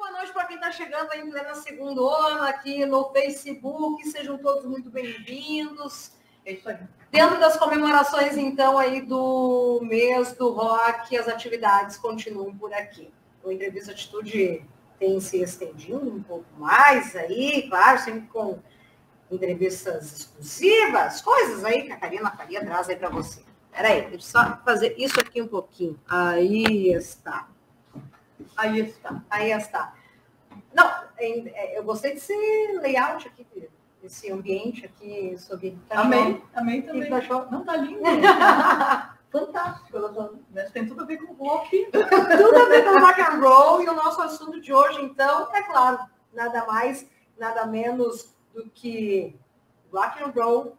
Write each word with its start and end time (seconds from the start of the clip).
boa 0.00 0.12
noite 0.12 0.32
para 0.32 0.46
quem 0.46 0.56
está 0.56 0.72
chegando 0.72 1.12
aí 1.12 1.20
em 1.20 1.30
plena 1.30 1.54
segundo 1.54 2.08
ano 2.08 2.44
aqui 2.44 2.86
no 2.86 3.10
Facebook. 3.10 4.02
Sejam 4.08 4.38
todos 4.38 4.64
muito 4.64 4.88
bem-vindos. 4.88 6.12
É 6.46 6.52
isso 6.52 6.66
aí. 6.70 6.78
Dentro 7.10 7.38
das 7.38 7.58
comemorações, 7.58 8.34
então, 8.38 8.78
aí 8.78 9.02
do 9.02 9.78
mês 9.82 10.32
do 10.32 10.52
rock, 10.52 11.14
as 11.18 11.28
atividades 11.28 11.98
continuam 11.98 12.56
por 12.56 12.72
aqui. 12.72 13.12
O 13.44 13.52
Entrevista 13.52 13.92
Atitude 13.92 14.64
tem 14.98 15.20
se 15.20 15.42
estendido 15.42 16.10
um 16.10 16.22
pouco 16.22 16.46
mais 16.56 17.14
aí, 17.14 17.68
claro, 17.68 17.98
sempre 17.98 18.26
com 18.28 18.58
entrevistas 19.30 20.12
exclusivas, 20.12 21.20
coisas 21.20 21.62
aí 21.62 21.82
que 21.82 21.92
a 21.92 21.98
Karina 21.98 22.30
Faria 22.30 22.64
traz 22.64 22.88
aí 22.88 22.96
para 22.96 23.10
você. 23.10 23.42
Peraí, 23.70 24.00
deixa 24.08 24.14
eu 24.14 24.20
só 24.20 24.58
fazer 24.64 24.94
isso 24.96 25.20
aqui 25.20 25.42
um 25.42 25.46
pouquinho. 25.46 26.00
Aí 26.08 26.90
está. 26.90 27.49
Aí 28.56 28.80
está. 28.80 29.22
Aí 29.30 29.50
está. 29.52 29.94
Não, 30.72 30.88
é, 31.18 31.78
eu 31.78 31.84
gostei 31.84 32.14
desse 32.14 32.32
layout 32.80 33.26
aqui, 33.26 33.46
esse 34.02 34.30
ambiente 34.30 34.86
aqui 34.86 35.36
sobre. 35.38 35.78
Amém, 35.90 36.42
amém 36.54 36.82
também. 36.82 37.08
Que 37.08 37.14
achou? 37.14 37.50
Não, 37.50 37.64
tá 37.64 37.76
lindo. 37.76 38.00
Fantástico. 39.30 39.98
Né? 40.50 40.64
Tem 40.72 40.86
tudo 40.86 41.02
a 41.02 41.06
ver 41.06 41.18
com 41.18 41.32
rock. 41.34 41.86
tudo 41.92 42.56
a 42.56 42.64
ver 42.68 42.84
com 42.84 42.98
rock 42.98 43.20
and 43.20 43.40
roll. 43.40 43.82
E 43.82 43.88
o 43.88 43.94
nosso 43.94 44.20
assunto 44.20 44.60
de 44.60 44.72
hoje, 44.72 45.00
então, 45.02 45.48
é 45.54 45.62
claro, 45.62 46.00
nada 46.32 46.66
mais, 46.66 47.08
nada 47.38 47.64
menos 47.66 48.34
do 48.52 48.68
que 48.70 49.38
rock 49.92 50.22
and 50.22 50.32
roll. 50.34 50.76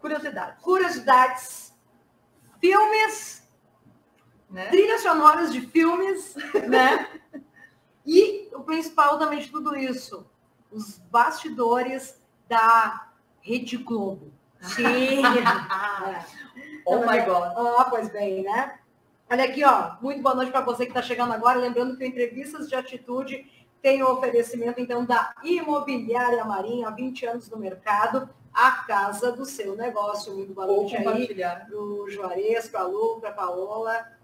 Curiosidades. 0.00 0.62
Curiosidades. 0.62 1.74
Filmes. 2.60 3.43
Né? 4.54 4.68
Trilhas 4.68 5.02
sonoras 5.02 5.52
de 5.52 5.60
filmes, 5.62 6.36
né? 6.68 7.08
E 8.06 8.48
o 8.54 8.60
principal 8.60 9.18
também 9.18 9.40
de 9.40 9.50
tudo 9.50 9.76
isso, 9.76 10.24
os 10.70 11.00
bastidores 11.10 12.22
da 12.48 13.08
Rede 13.40 13.76
Globo. 13.76 14.32
Sim. 14.60 15.26
é. 15.26 16.24
Oh 16.86 16.98
my 16.98 17.20
God. 17.22 17.52
Ah, 17.56 17.86
pois 17.90 18.08
bem, 18.10 18.44
né? 18.44 18.78
Olha 19.28 19.44
aqui, 19.44 19.64
ó. 19.64 19.96
Muito 20.00 20.22
boa 20.22 20.36
noite 20.36 20.52
para 20.52 20.60
você 20.60 20.84
que 20.84 20.92
está 20.92 21.02
chegando 21.02 21.32
agora. 21.32 21.58
Lembrando 21.58 21.96
que 21.96 22.04
o 22.04 22.06
Entrevistas 22.06 22.68
de 22.68 22.76
Atitude 22.76 23.50
tem 23.82 24.04
o 24.04 24.12
oferecimento, 24.12 24.80
então, 24.80 25.04
da 25.04 25.34
Imobiliária 25.42 26.44
Marinha, 26.44 26.86
há 26.86 26.90
20 26.92 27.26
anos 27.26 27.50
no 27.50 27.58
mercado, 27.58 28.30
a 28.52 28.70
casa 28.70 29.32
do 29.32 29.44
seu 29.44 29.74
negócio. 29.74 30.32
Muito 30.32 30.54
boa 30.54 30.68
noite 30.68 30.96
aí 30.96 31.34
para 31.34 31.76
o 31.76 32.08
Juarez, 32.08 32.68
para 32.68 32.82
a 32.82 32.86
Lu, 32.86 33.18
para 33.18 33.30
a 33.30 33.32
Paola. 33.32 34.14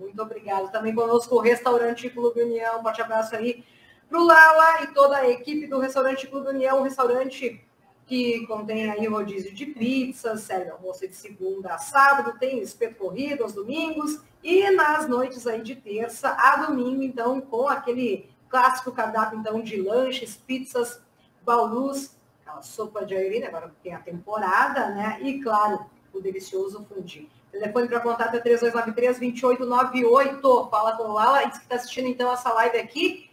Muito 0.00 0.20
obrigado. 0.22 0.72
Também 0.72 0.94
conosco 0.94 1.36
o 1.36 1.40
Restaurante 1.40 2.08
Clube 2.08 2.42
União. 2.42 2.82
Forte 2.82 3.02
abraço 3.02 3.36
aí 3.36 3.62
para 4.08 4.18
o 4.18 4.24
Lala 4.24 4.82
e 4.82 4.86
toda 4.88 5.18
a 5.18 5.30
equipe 5.30 5.68
do 5.68 5.78
Restaurante 5.78 6.26
Clube 6.26 6.48
União, 6.48 6.80
um 6.80 6.82
restaurante 6.82 7.64
que 8.06 8.44
contém 8.48 8.90
aí 8.90 9.06
rodízio 9.06 9.54
de 9.54 9.66
pizzas, 9.66 10.40
serve 10.40 10.68
almoço 10.70 11.06
de 11.06 11.14
segunda 11.14 11.74
a 11.74 11.78
sábado, 11.78 12.36
tem 12.40 12.58
espeto 12.58 12.96
corrido 12.96 13.44
aos 13.44 13.52
domingos 13.52 14.20
e 14.42 14.68
nas 14.70 15.08
noites 15.08 15.46
aí 15.46 15.62
de 15.62 15.76
terça 15.76 16.30
a 16.30 16.56
domingo, 16.56 17.04
então, 17.04 17.40
com 17.40 17.68
aquele 17.68 18.28
clássico 18.48 18.90
cardápio, 18.90 19.38
então, 19.38 19.62
de 19.62 19.80
lanches, 19.80 20.34
pizzas, 20.34 21.00
baulus, 21.44 22.16
aquela 22.40 22.62
sopa 22.62 23.06
de 23.06 23.14
aerina, 23.14 23.46
agora 23.46 23.72
tem 23.80 23.94
a 23.94 24.00
temporada, 24.00 24.88
né? 24.88 25.20
E, 25.22 25.40
claro, 25.40 25.86
o 26.12 26.20
delicioso 26.20 26.84
fundi. 26.88 27.28
Telefone 27.50 27.88
para 27.88 28.00
contato 28.00 28.34
é 28.34 28.42
3293-2898. 28.42 30.70
Fala 30.70 30.96
com 30.96 31.04
o 31.04 31.12
Lala. 31.12 31.46
Diz 31.46 31.58
que 31.58 31.64
está 31.64 31.76
assistindo, 31.76 32.06
então, 32.06 32.32
essa 32.32 32.52
live 32.52 32.78
aqui 32.78 33.30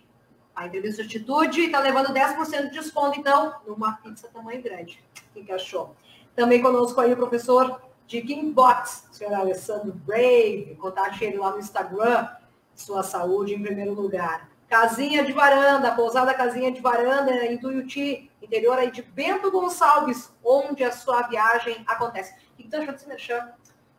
a 0.58 0.66
entrevista 0.66 1.04
de 1.04 1.18
atitude 1.18 1.66
está 1.66 1.80
levando 1.80 2.12
10% 2.12 2.64
de 2.64 2.70
desconto, 2.72 3.20
então, 3.20 3.54
numa 3.68 3.92
pizza 3.98 4.28
tamanho 4.34 4.60
grande. 4.60 5.00
O 5.36 5.46
que 5.46 5.52
achou? 5.52 5.96
Também 6.36 6.64
conosco 6.64 7.00
aí 7.00 7.14
o 7.14 7.16
professor 7.16 7.80
de 8.08 8.24
Box, 8.52 9.08
senhor 9.12 9.36
Alessandro 9.36 9.94
Brave. 9.94 10.76
Contate 10.82 11.24
ele 11.24 11.38
lá 11.38 11.52
no 11.52 11.60
Instagram. 11.60 12.28
Sua 12.74 13.04
saúde 13.04 13.54
em 13.54 13.62
primeiro 13.62 13.94
lugar. 13.94 14.50
Casinha 14.68 15.24
de 15.24 15.32
varanda, 15.32 15.94
pousada 15.94 16.34
Casinha 16.34 16.72
de 16.72 16.82
Varanda 16.82 17.46
em 17.46 17.60
Tuiuti, 17.60 18.32
interior 18.42 18.80
aí 18.80 18.90
de 18.90 19.04
Bento 19.04 19.52
Gonçalves, 19.52 20.32
onde 20.44 20.84
a 20.84 20.92
sua 20.92 21.22
viagem 21.22 21.86
acontece. 21.88 22.34
O 22.54 22.64
que 22.64 22.68
você 22.68 23.12
achou 23.12 23.42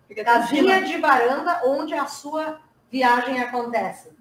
merchan? 0.09 0.25
Casinha 0.25 0.83
de 0.83 0.97
varanda, 0.99 1.63
onde 1.65 1.95
a 1.95 2.07
sua 2.07 2.61
viagem 2.91 3.41
acontece. 3.41 4.17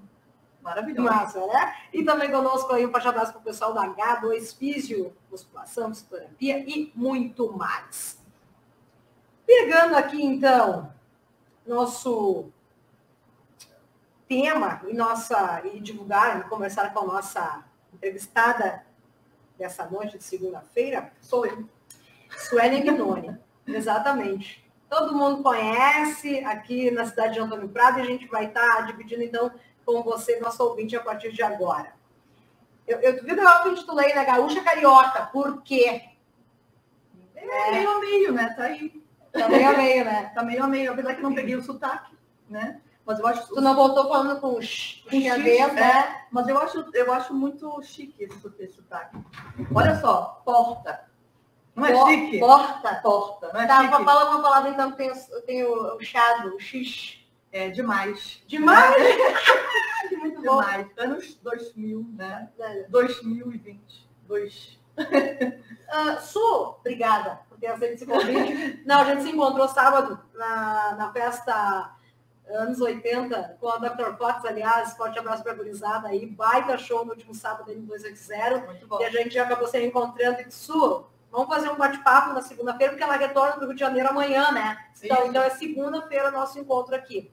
Maravilhoso. 0.61 1.09
Massa, 1.09 1.47
né? 1.47 1.75
E 1.93 2.03
também 2.03 2.29
conosco 2.29 2.73
aí 2.73 2.85
um 2.85 2.91
forte 2.91 3.07
abraço 3.07 3.31
para 3.31 3.39
o 3.39 3.43
pessoal 3.43 3.73
da 3.73 3.87
H2 3.87 4.57
Físio, 4.57 5.15
musculação, 5.31 5.93
fisioterapia 5.93 6.59
e 6.59 6.91
muito 6.93 7.53
mais. 7.53 8.21
Pegando 9.45 9.95
aqui, 9.95 10.21
então, 10.21 10.91
nosso 11.65 12.51
tema 14.27 14.81
e 14.85 14.93
nossa 14.93 15.61
e 15.65 15.79
divulgar 15.79 16.41
e 16.41 16.49
conversar 16.49 16.93
com 16.93 16.99
a 16.99 17.13
nossa 17.13 17.63
entrevistada 17.93 18.85
dessa 19.57 19.85
noite 19.85 20.17
de 20.17 20.23
segunda-feira, 20.25 21.13
sou 21.21 21.45
eu, 21.45 21.67
Suelen 22.37 22.83
Gnoni. 22.83 23.37
Exatamente. 23.65 24.66
Todo 24.89 25.15
mundo 25.15 25.43
conhece 25.43 26.39
aqui 26.45 26.89
na 26.91 27.05
cidade 27.05 27.33
de 27.33 27.39
Antônio 27.39 27.67
Prado 27.69 27.99
e 27.99 28.01
a 28.01 28.05
gente 28.05 28.25
vai 28.27 28.45
estar 28.45 28.85
dividindo, 28.85 29.23
então, 29.23 29.51
com 29.85 30.01
você, 30.01 30.39
nosso 30.39 30.63
ouvinte, 30.63 30.95
a 30.95 31.01
partir 31.01 31.31
de 31.31 31.43
agora. 31.43 31.93
Eu, 32.87 32.99
eu 33.01 33.17
duvido 33.17 33.41
eu 33.41 33.63
que 33.63 33.69
intitulei 33.69 34.09
na 34.13 34.21
né, 34.21 34.25
Gaúcha 34.25 34.63
Carioca. 34.63 35.25
Por 35.27 35.61
quê? 35.61 36.03
É, 37.35 37.71
meio 37.71 37.89
a 37.89 37.99
meio, 37.99 38.31
né? 38.31 38.53
Tá 38.55 38.63
aí. 38.63 39.03
Tá 39.31 39.49
meio 39.49 39.69
a 39.69 39.73
meio, 39.73 40.05
né? 40.05 40.31
Tá 40.33 40.43
meio 40.43 40.63
a 40.63 40.67
meio, 40.67 40.91
apesar 40.93 41.15
que 41.15 41.21
não 41.21 41.35
peguei 41.35 41.55
o 41.55 41.61
sotaque, 41.61 42.15
né? 42.49 42.81
Mas 43.05 43.19
eu 43.19 43.27
acho. 43.27 43.47
Tu 43.47 43.61
não 43.61 43.75
voltou 43.75 44.07
falando 44.07 44.39
com 44.39 44.57
os 44.57 44.65
chineses, 44.65 45.73
né? 45.73 45.81
É, 45.81 46.25
mas 46.31 46.47
eu 46.47 46.57
acho, 46.57 46.85
eu 46.93 47.13
acho 47.13 47.33
muito 47.33 47.81
chique 47.81 48.23
esse, 48.23 48.35
esse 48.59 48.73
sotaque. 48.73 49.17
Olha 49.73 49.99
só, 49.99 50.41
porta. 50.45 51.07
Não 51.77 51.85
é 51.85 51.91
Por, 51.91 52.09
chique? 52.09 52.39
Porta. 52.39 52.95
Porta, 52.95 53.51
não 53.53 53.61
é 53.61 53.67
tá, 53.67 53.81
chique? 53.83 54.03
Fala 54.03 54.31
uma 54.31 54.41
palavra 54.41 54.71
então 54.71 54.91
que 54.91 54.97
tem, 54.97 55.11
tem 55.45 55.63
o, 55.63 55.95
o 55.95 56.01
chado, 56.01 56.55
o 56.55 56.59
x. 56.59 57.19
É 57.51 57.69
demais. 57.69 58.41
Demais? 58.47 58.95
Muito 60.17 60.41
demais. 60.41 60.87
Bom. 60.87 61.03
Anos 61.03 61.35
2000, 61.35 62.05
né? 62.15 62.49
É. 62.59 62.83
2020. 62.89 64.09
Dois. 64.27 64.79
Uh, 64.97 66.19
Su, 66.19 66.77
obrigada 66.79 67.41
por 67.47 67.59
ter 67.59 67.67
aceito 67.67 67.93
esse 67.93 68.05
convite. 68.07 68.81
Não, 68.85 69.01
a 69.01 69.05
gente 69.05 69.21
se 69.21 69.29
encontrou 69.29 69.67
sábado 69.67 70.19
na, 70.33 70.95
na 70.95 71.13
festa 71.13 71.95
anos 72.49 72.81
80 72.81 73.57
com 73.59 73.69
a 73.69 73.77
Dr. 73.77 74.17
Fox, 74.17 74.45
aliás, 74.45 74.95
forte 74.95 75.19
abraço 75.19 75.43
para 75.43 75.51
a 75.51 75.55
gurizada 75.55 76.07
aí, 76.07 76.25
baita 76.25 76.77
show 76.77 77.05
no 77.05 77.11
último 77.11 77.35
sábado 77.35 77.71
no 77.73 77.81
280. 77.81 78.65
Muito 78.65 78.87
bom. 78.87 78.99
E 78.99 79.05
a 79.05 79.11
gente 79.11 79.35
já 79.35 79.43
acabou 79.43 79.67
se 79.67 79.79
encontrando 79.85 80.41
e 80.41 80.51
Su, 80.51 81.05
vamos 81.31 81.47
fazer 81.47 81.69
um 81.69 81.77
bate-papo 81.77 82.33
na 82.33 82.41
segunda-feira, 82.41 82.93
porque 82.93 83.03
ela 83.03 83.15
retorna 83.15 83.53
para 83.53 83.63
o 83.63 83.67
Rio 83.67 83.75
de 83.75 83.79
Janeiro 83.79 84.09
amanhã, 84.09 84.51
né? 84.51 84.77
Então, 85.01 85.27
então 85.27 85.43
é 85.43 85.49
segunda-feira 85.51 86.31
nosso 86.31 86.59
encontro 86.59 86.95
aqui. 86.95 87.31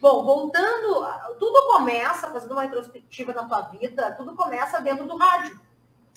Bom, 0.00 0.24
voltando, 0.24 1.06
tudo 1.40 1.72
começa, 1.72 2.30
fazendo 2.30 2.52
uma 2.52 2.62
retrospectiva 2.62 3.32
da 3.32 3.44
tua 3.44 3.62
vida, 3.62 4.12
tudo 4.12 4.34
começa 4.36 4.80
dentro 4.80 5.06
do 5.06 5.16
rádio. 5.16 5.58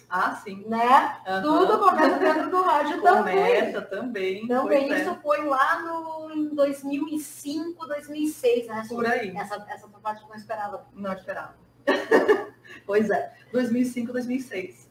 Ah, 0.07 0.35
sim. 0.35 0.65
Né? 0.67 1.21
Uhum. 1.25 1.41
Tudo 1.41 1.79
começa 1.79 2.19
dentro 2.19 2.51
do 2.51 2.61
rádio 2.61 2.99
começa 2.99 3.81
também. 3.81 4.45
Também. 4.45 4.47
Também, 4.47 4.93
isso 4.93 5.09
é. 5.09 5.15
foi 5.23 5.45
lá 5.45 5.81
no, 5.81 6.31
em 6.31 6.53
2005, 6.53 7.87
2006, 7.87 8.67
né? 8.67 8.85
Por 8.89 9.05
aí. 9.05 9.35
Essa, 9.35 9.65
essa 9.69 9.87
parte 9.87 10.21
não 10.27 10.35
esperava. 10.35 10.85
Não 10.93 11.13
esperava. 11.13 11.55
pois 12.85 13.09
é. 13.09 13.33
2005, 13.53 14.11
2006. 14.11 14.90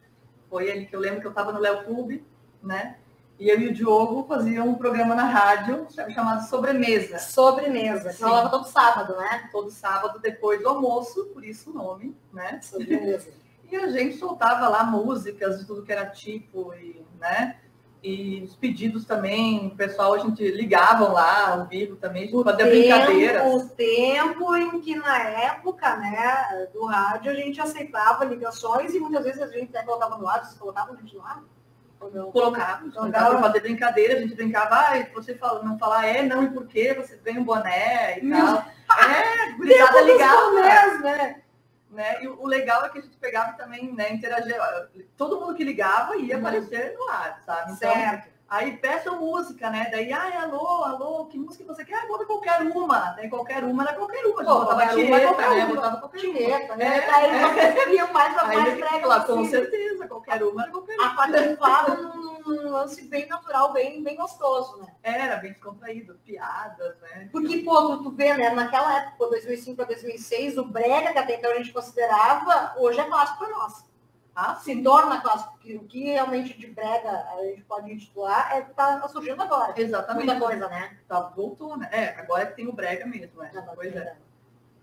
Foi 0.50 0.70
ali 0.70 0.84
que 0.84 0.94
eu 0.94 1.00
lembro 1.00 1.20
que 1.20 1.26
eu 1.26 1.30
estava 1.30 1.52
no 1.52 1.60
Léo 1.60 1.84
Clube, 1.84 2.26
né? 2.62 2.96
E 3.38 3.48
eu 3.48 3.58
e 3.58 3.68
o 3.68 3.72
Diogo 3.72 4.26
faziam 4.28 4.68
um 4.68 4.74
programa 4.74 5.14
na 5.14 5.24
rádio 5.24 5.86
chamado 6.12 6.46
Sobremesa. 6.46 7.18
Sobremesa, 7.18 8.12
que 8.12 8.22
rolava 8.22 8.50
todo 8.50 8.66
sábado, 8.66 9.16
né? 9.16 9.48
Todo 9.50 9.70
sábado, 9.70 10.18
depois 10.18 10.60
do 10.60 10.68
almoço, 10.68 11.26
por 11.32 11.42
isso 11.42 11.70
o 11.70 11.72
nome, 11.72 12.14
né? 12.32 12.60
Sobremesa. 12.60 13.30
e 13.70 13.76
a 13.76 13.88
gente 13.88 14.18
soltava 14.18 14.68
lá 14.68 14.84
músicas 14.84 15.58
de 15.58 15.66
tudo 15.66 15.82
que 15.82 15.92
era 15.92 16.04
tipo, 16.04 16.74
e, 16.74 17.02
né? 17.18 17.58
E 18.02 18.42
os 18.44 18.56
pedidos 18.56 19.04
também, 19.04 19.66
o 19.66 19.76
pessoal, 19.76 20.14
a 20.14 20.18
gente 20.18 20.42
ligavam 20.52 21.12
lá 21.12 21.50
ao 21.50 21.66
vivo 21.66 21.96
também, 21.96 22.22
a 22.22 22.26
gente 22.26 22.44
fazia 22.44 22.66
brincadeiras. 22.66 23.54
O 23.54 23.68
tempo 23.68 24.56
em 24.56 24.80
que 24.80 24.96
na 24.96 25.18
época, 25.18 25.96
né, 25.96 26.68
do 26.72 26.86
rádio, 26.86 27.30
a 27.30 27.34
gente 27.34 27.60
aceitava 27.60 28.24
ligações 28.24 28.94
e 28.94 28.98
muitas 28.98 29.24
vezes 29.24 29.42
a 29.42 29.48
gente 29.48 29.76
até 29.76 29.84
colocava 29.84 30.16
no 30.16 30.26
ar, 30.26 30.42
vocês 30.42 30.58
colocavam 30.58 30.94
a 30.94 30.96
gente 30.96 31.14
no 31.14 31.22
ar? 31.22 31.42
Colocava, 32.32 32.90
colocava 32.90 33.30
para 33.30 33.42
fazer 33.42 33.60
brincadeira, 33.60 34.14
a 34.14 34.20
gente 34.22 34.34
brincava, 34.34 34.76
ah, 34.76 35.06
você 35.12 35.34
fala, 35.34 35.62
não 35.62 35.78
falar 35.78 36.06
é, 36.06 36.22
não 36.22 36.42
e 36.42 36.48
por 36.48 36.66
quê, 36.66 36.94
você 36.94 37.20
ganha 37.22 37.38
um 37.38 37.44
boné 37.44 38.18
e 38.18 38.30
tal. 38.30 38.64
é, 39.10 39.52
gurizada 39.52 40.00
ligada. 40.00 41.02
né? 41.02 41.42
Né? 41.90 42.22
E 42.22 42.28
o 42.28 42.46
legal 42.46 42.84
é 42.84 42.88
que 42.88 42.98
a 42.98 43.02
gente 43.02 43.16
pegava 43.16 43.52
também, 43.54 43.92
né, 43.92 44.12
interagia. 44.12 44.58
Todo 45.16 45.40
mundo 45.40 45.54
que 45.54 45.64
ligava 45.64 46.16
ia 46.16 46.36
uhum. 46.36 46.40
aparecer 46.40 46.94
no 46.94 47.08
ar, 47.08 47.42
sabe? 47.44 47.72
Então, 47.72 47.92
certo. 47.92 48.29
Aí 48.50 48.76
peçam 48.78 49.20
música, 49.20 49.70
né? 49.70 49.88
Daí, 49.92 50.12
ai, 50.12 50.36
alô, 50.38 50.82
alô, 50.82 51.26
que 51.26 51.38
música 51.38 51.64
você 51.64 51.84
quer? 51.84 51.94
Ah, 51.94 52.08
bota 52.08 52.26
qualquer 52.26 52.60
uma. 52.62 53.12
Daí 53.12 53.30
qualquer 53.30 53.62
uma 53.62 53.84
era 53.84 53.92
qualquer 53.92 54.26
uma. 54.26 54.42
Pô, 54.42 54.42
botava 54.42 54.74
uma, 54.74 55.20
qualquer 55.20 55.50
né? 55.50 55.64
uma. 55.64 55.74
Botava 55.76 55.96
qualquer 55.98 56.26
uma. 56.26 56.76
né? 56.76 56.98
É, 56.98 57.10
aí 57.14 57.30
é. 57.30 57.48
vocês 57.48 57.84
queriam 57.84 58.12
mais, 58.12 58.34
mais 58.34 58.68
aí, 58.68 58.74
brega 58.74 59.06
lá, 59.06 59.24
Com 59.24 59.44
certeza, 59.44 60.08
qualquer 60.08 60.42
uma 60.42 60.62
era 60.64 60.72
qualquer 60.72 60.96
uma. 60.96 61.06
A 61.06 61.14
participava 61.14 61.94
num 61.94 62.70
lance 62.70 63.02
bem 63.02 63.28
natural, 63.28 63.72
bem, 63.72 64.02
bem 64.02 64.16
gostoso, 64.16 64.78
né? 64.78 64.96
Era, 65.00 65.36
bem 65.36 65.52
descontraído, 65.52 66.18
piadas, 66.24 67.00
né? 67.02 67.28
Porque, 67.30 67.58
pô, 67.58 67.98
tu, 67.98 68.02
tu 68.02 68.10
vê, 68.10 68.34
né? 68.34 68.50
Naquela 68.50 68.96
época, 68.98 69.28
2005 69.28 69.80
a 69.80 69.84
2006, 69.84 70.58
o 70.58 70.64
brega, 70.64 71.12
que 71.12 71.18
até 71.18 71.36
então 71.36 71.52
a 71.52 71.54
gente 71.54 71.72
considerava, 71.72 72.74
hoje 72.78 72.98
é 72.98 73.04
clássico 73.04 73.38
para 73.38 73.48
nós. 73.50 73.89
Ah, 74.34 74.54
se 74.56 74.82
torna 74.82 75.20
clássico. 75.20 75.58
O 75.74 75.84
que 75.84 76.04
realmente 76.04 76.58
de 76.58 76.66
brega 76.68 77.10
a 77.10 77.44
gente 77.44 77.62
pode 77.62 77.92
intitular 77.92 78.56
é 78.56 78.62
que 78.62 78.72
tá 78.72 79.06
surgindo 79.08 79.42
agora. 79.42 79.74
Exatamente. 79.76 80.26
Muita 80.26 80.40
coisa, 80.40 80.68
né? 80.68 80.96
Tá, 81.08 81.20
voltou, 81.20 81.76
né? 81.76 81.88
É, 81.92 82.20
agora 82.20 82.44
é 82.44 82.46
que 82.46 82.56
tem 82.56 82.68
o 82.68 82.72
brega 82.72 83.06
mesmo, 83.06 83.40
né? 83.40 83.50
Pois 83.74 83.94
é. 83.94 84.16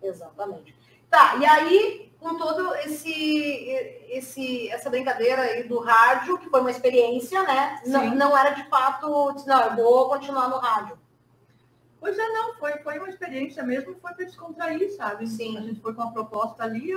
Exatamente. 0.02 0.76
Tá, 1.10 1.38
e 1.38 1.46
aí, 1.46 2.12
com 2.20 2.38
todo 2.38 2.76
esse, 2.76 3.66
esse 4.10 4.70
essa 4.70 4.90
brincadeira 4.90 5.42
aí 5.42 5.64
do 5.64 5.80
rádio, 5.80 6.38
que 6.38 6.50
foi 6.50 6.60
uma 6.60 6.72
experiência, 6.72 7.42
né? 7.44 7.82
Não, 7.86 8.14
não 8.14 8.38
era 8.38 8.50
de 8.52 8.68
fato, 8.70 9.08
não, 9.46 9.62
eu 9.64 9.76
vou 9.76 10.10
continuar 10.10 10.50
no 10.50 10.58
rádio. 10.58 11.00
Pois 12.00 12.18
é, 12.18 12.30
não, 12.30 12.54
foi, 12.56 12.74
foi 12.80 13.00
uma 13.00 13.10
experiência 13.10 13.64
mesmo, 13.64 13.94
foi 13.94 14.14
para 14.14 14.26
descontrair, 14.26 14.96
sabe? 14.96 15.28
Sim. 15.28 15.58
A 15.58 15.62
gente 15.62 15.82
foi 15.82 15.94
com 15.94 16.04
uma 16.04 16.14
proposta 16.14 16.64
ali, 16.64 16.92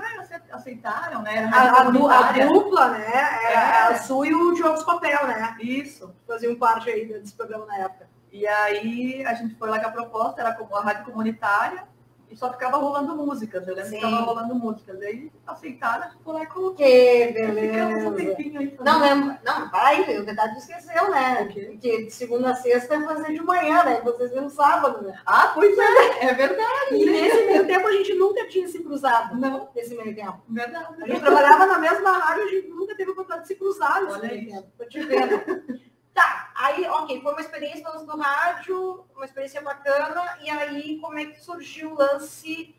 aceitaram, 0.50 1.22
né? 1.22 1.50
A, 1.52 1.56
a, 1.56 1.80
a, 1.80 1.90
dupla, 1.90 2.90
né? 2.90 3.06
Era 3.06 3.60
é. 3.60 3.82
a 3.88 3.98
Su 3.98 4.24
e 4.24 4.34
o 4.34 4.52
Diogo 4.52 4.84
Papel, 4.84 5.26
né? 5.26 5.56
Isso. 5.60 6.14
Faziam 6.26 6.54
parte 6.54 6.90
aí 6.90 7.06
desse 7.06 7.34
programa 7.34 7.66
na 7.66 7.78
época. 7.78 8.08
E 8.30 8.46
aí 8.46 9.24
a 9.24 9.34
gente 9.34 9.54
foi 9.56 9.70
lá 9.70 9.80
com 9.80 9.88
a 9.88 9.92
proposta, 9.92 10.40
era 10.40 10.54
como 10.54 10.76
a 10.76 10.82
rádio 10.82 11.04
comunitária, 11.04 11.88
e 12.30 12.36
só 12.36 12.50
ficava 12.52 12.76
rolando 12.76 13.16
músicas. 13.16 13.66
Eu 13.66 13.74
lembro 13.74 13.90
Sim. 13.90 13.98
que 13.98 14.04
ficava 14.06 14.24
rolando 14.24 14.54
músicas. 14.54 15.00
Aí 15.02 15.32
aceitaram, 15.46 16.04
a 16.04 16.08
gente 16.10 16.22
foi 16.22 16.34
lá 16.34 16.42
e 16.42 16.46
colocou. 16.46 16.76
Que 16.76 17.32
beleza. 17.32 18.08
Um 18.08 18.16
aí, 18.16 18.78
não, 18.80 19.00
lembro. 19.00 19.36
Não, 19.44 19.70
vai, 19.70 20.18
o 20.18 20.24
verdade 20.24 20.58
esqueceu, 20.58 21.10
né? 21.10 21.42
Okay. 21.42 21.78
Que 21.78 22.04
de 22.04 22.10
segunda 22.10 22.50
a 22.50 22.54
sexta 22.54 22.94
é 22.94 23.04
fazer 23.04 23.32
de 23.32 23.42
manhã, 23.42 23.82
né? 23.84 24.00
Vocês 24.02 24.30
viram 24.30 24.48
sábado, 24.48 25.02
né? 25.02 25.18
Ah, 25.26 25.50
pois 25.54 25.76
é, 25.76 26.26
é 26.26 26.34
verdade. 26.34 26.94
E 26.94 27.04
nesse 27.04 27.44
meio 27.46 27.66
tempo 27.66 27.88
a 27.88 27.92
gente 27.92 28.14
nunca 28.14 28.46
tinha 28.48 28.68
se 28.68 28.82
cruzado. 28.82 29.36
Não. 29.36 29.68
Nesse 29.74 29.96
meio 29.96 30.14
tempo. 30.14 30.40
Verdade. 30.48 31.02
A 31.02 31.06
gente 31.06 31.20
trabalhava 31.20 31.66
na 31.66 31.78
mesma 31.78 32.12
rádio, 32.12 32.44
a 32.44 32.48
gente 32.48 32.68
nunca 32.68 32.96
teve 32.96 33.12
vontade 33.12 33.42
de 33.42 33.48
se 33.48 33.56
cruzar 33.56 34.04
nesse 34.04 34.18
Olha 34.18 34.28
meio 34.28 34.42
isso. 34.42 34.56
tempo. 34.56 34.68
Tô 34.78 34.84
te 34.84 35.00
vendo. 35.00 35.89
Tá, 36.20 36.50
aí, 36.54 36.86
ok, 36.86 37.22
foi 37.22 37.32
uma 37.32 37.40
experiência 37.40 37.90
no 37.90 38.04
do 38.04 38.14
rádio, 38.18 39.06
uma 39.16 39.24
experiência 39.24 39.62
bacana, 39.62 40.36
e 40.42 40.50
aí 40.50 40.98
como 40.98 41.18
é 41.18 41.24
que 41.24 41.42
surgiu 41.42 41.92
o 41.92 41.94
lance 41.94 42.76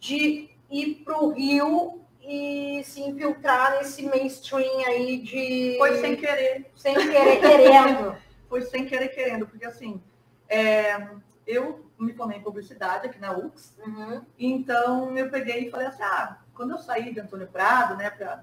de 0.00 0.50
ir 0.68 0.96
para 1.04 1.22
o 1.22 1.32
Rio 1.32 2.00
e 2.20 2.82
se 2.82 3.00
infiltrar 3.00 3.78
nesse 3.78 4.02
mainstream 4.02 4.84
aí 4.86 5.18
de. 5.18 5.76
Foi 5.78 6.00
sem 6.00 6.16
querer. 6.16 6.68
Sem 6.74 6.94
querer, 6.94 7.40
querendo. 7.40 8.18
Foi 8.48 8.62
sem 8.62 8.86
querer, 8.86 9.08
querendo, 9.08 9.46
porque 9.46 9.66
assim, 9.66 10.02
é, 10.48 11.06
eu 11.46 11.86
me 11.98 12.14
formei 12.14 12.38
em 12.38 12.42
publicidade 12.42 13.06
aqui 13.06 13.20
na 13.20 13.36
UX, 13.36 13.76
uhum. 13.86 14.24
então 14.38 15.16
eu 15.18 15.30
peguei 15.30 15.66
e 15.66 15.70
falei 15.70 15.86
assim, 15.86 16.02
ah, 16.02 16.38
quando 16.54 16.70
eu 16.70 16.78
saí 16.78 17.12
de 17.12 17.20
Antônio 17.20 17.46
Prado, 17.46 17.94
né, 17.94 18.08
para 18.08 18.42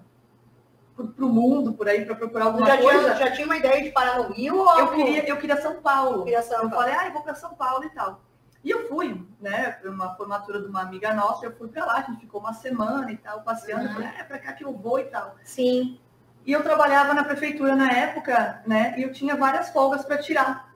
para 0.95 1.25
o 1.25 1.29
mundo 1.29 1.73
por 1.73 1.89
aí 1.89 2.05
para 2.05 2.15
procurar 2.15 2.45
alguma 2.45 2.65
já 2.65 2.77
coisa. 2.77 3.15
Tinha, 3.15 3.15
já 3.15 3.31
tinha 3.31 3.45
uma 3.45 3.57
ideia 3.57 3.83
de 3.83 3.91
parar 3.91 4.17
no 4.17 4.33
Rio? 4.33 4.57
Ou... 4.57 4.79
Eu 4.79 4.91
queria, 4.91 5.27
eu 5.27 5.37
queria 5.37 5.61
São 5.61 5.81
Paulo. 5.81 6.19
Eu, 6.19 6.23
queria 6.23 6.41
São 6.41 6.63
eu 6.63 6.69
Paulo. 6.69 6.75
falei, 6.75 6.95
ah, 6.97 7.07
eu 7.07 7.13
vou 7.13 7.21
para 7.21 7.35
São 7.35 7.53
Paulo 7.53 7.83
e 7.83 7.89
tal. 7.89 8.21
E 8.63 8.71
eu 8.71 8.87
fui, 8.87 9.23
né, 9.39 9.71
para 9.71 9.91
uma 9.91 10.15
formatura 10.15 10.59
de 10.59 10.67
uma 10.67 10.81
amiga 10.81 11.13
nossa, 11.13 11.45
eu 11.45 11.55
fui 11.55 11.67
para 11.67 11.85
lá, 11.85 11.97
a 11.97 12.01
gente 12.01 12.21
ficou 12.21 12.41
uma 12.41 12.51
semana 12.51 13.11
e 13.11 13.17
tal, 13.17 13.41
passeando, 13.41 13.85
uhum. 13.85 13.93
falei, 13.93 14.09
é 14.17 14.23
para 14.23 14.39
cá 14.39 14.53
que 14.53 14.65
eu 14.65 14.73
vou 14.73 14.97
e 14.97 15.03
tal. 15.03 15.35
Sim. 15.43 15.99
E 16.43 16.51
eu 16.51 16.63
trabalhava 16.63 17.13
na 17.13 17.23
prefeitura 17.23 17.75
na 17.75 17.91
época, 17.91 18.63
né, 18.65 18.95
e 18.97 19.03
eu 19.03 19.11
tinha 19.11 19.35
várias 19.35 19.69
folgas 19.69 20.03
para 20.03 20.17
tirar. 20.17 20.73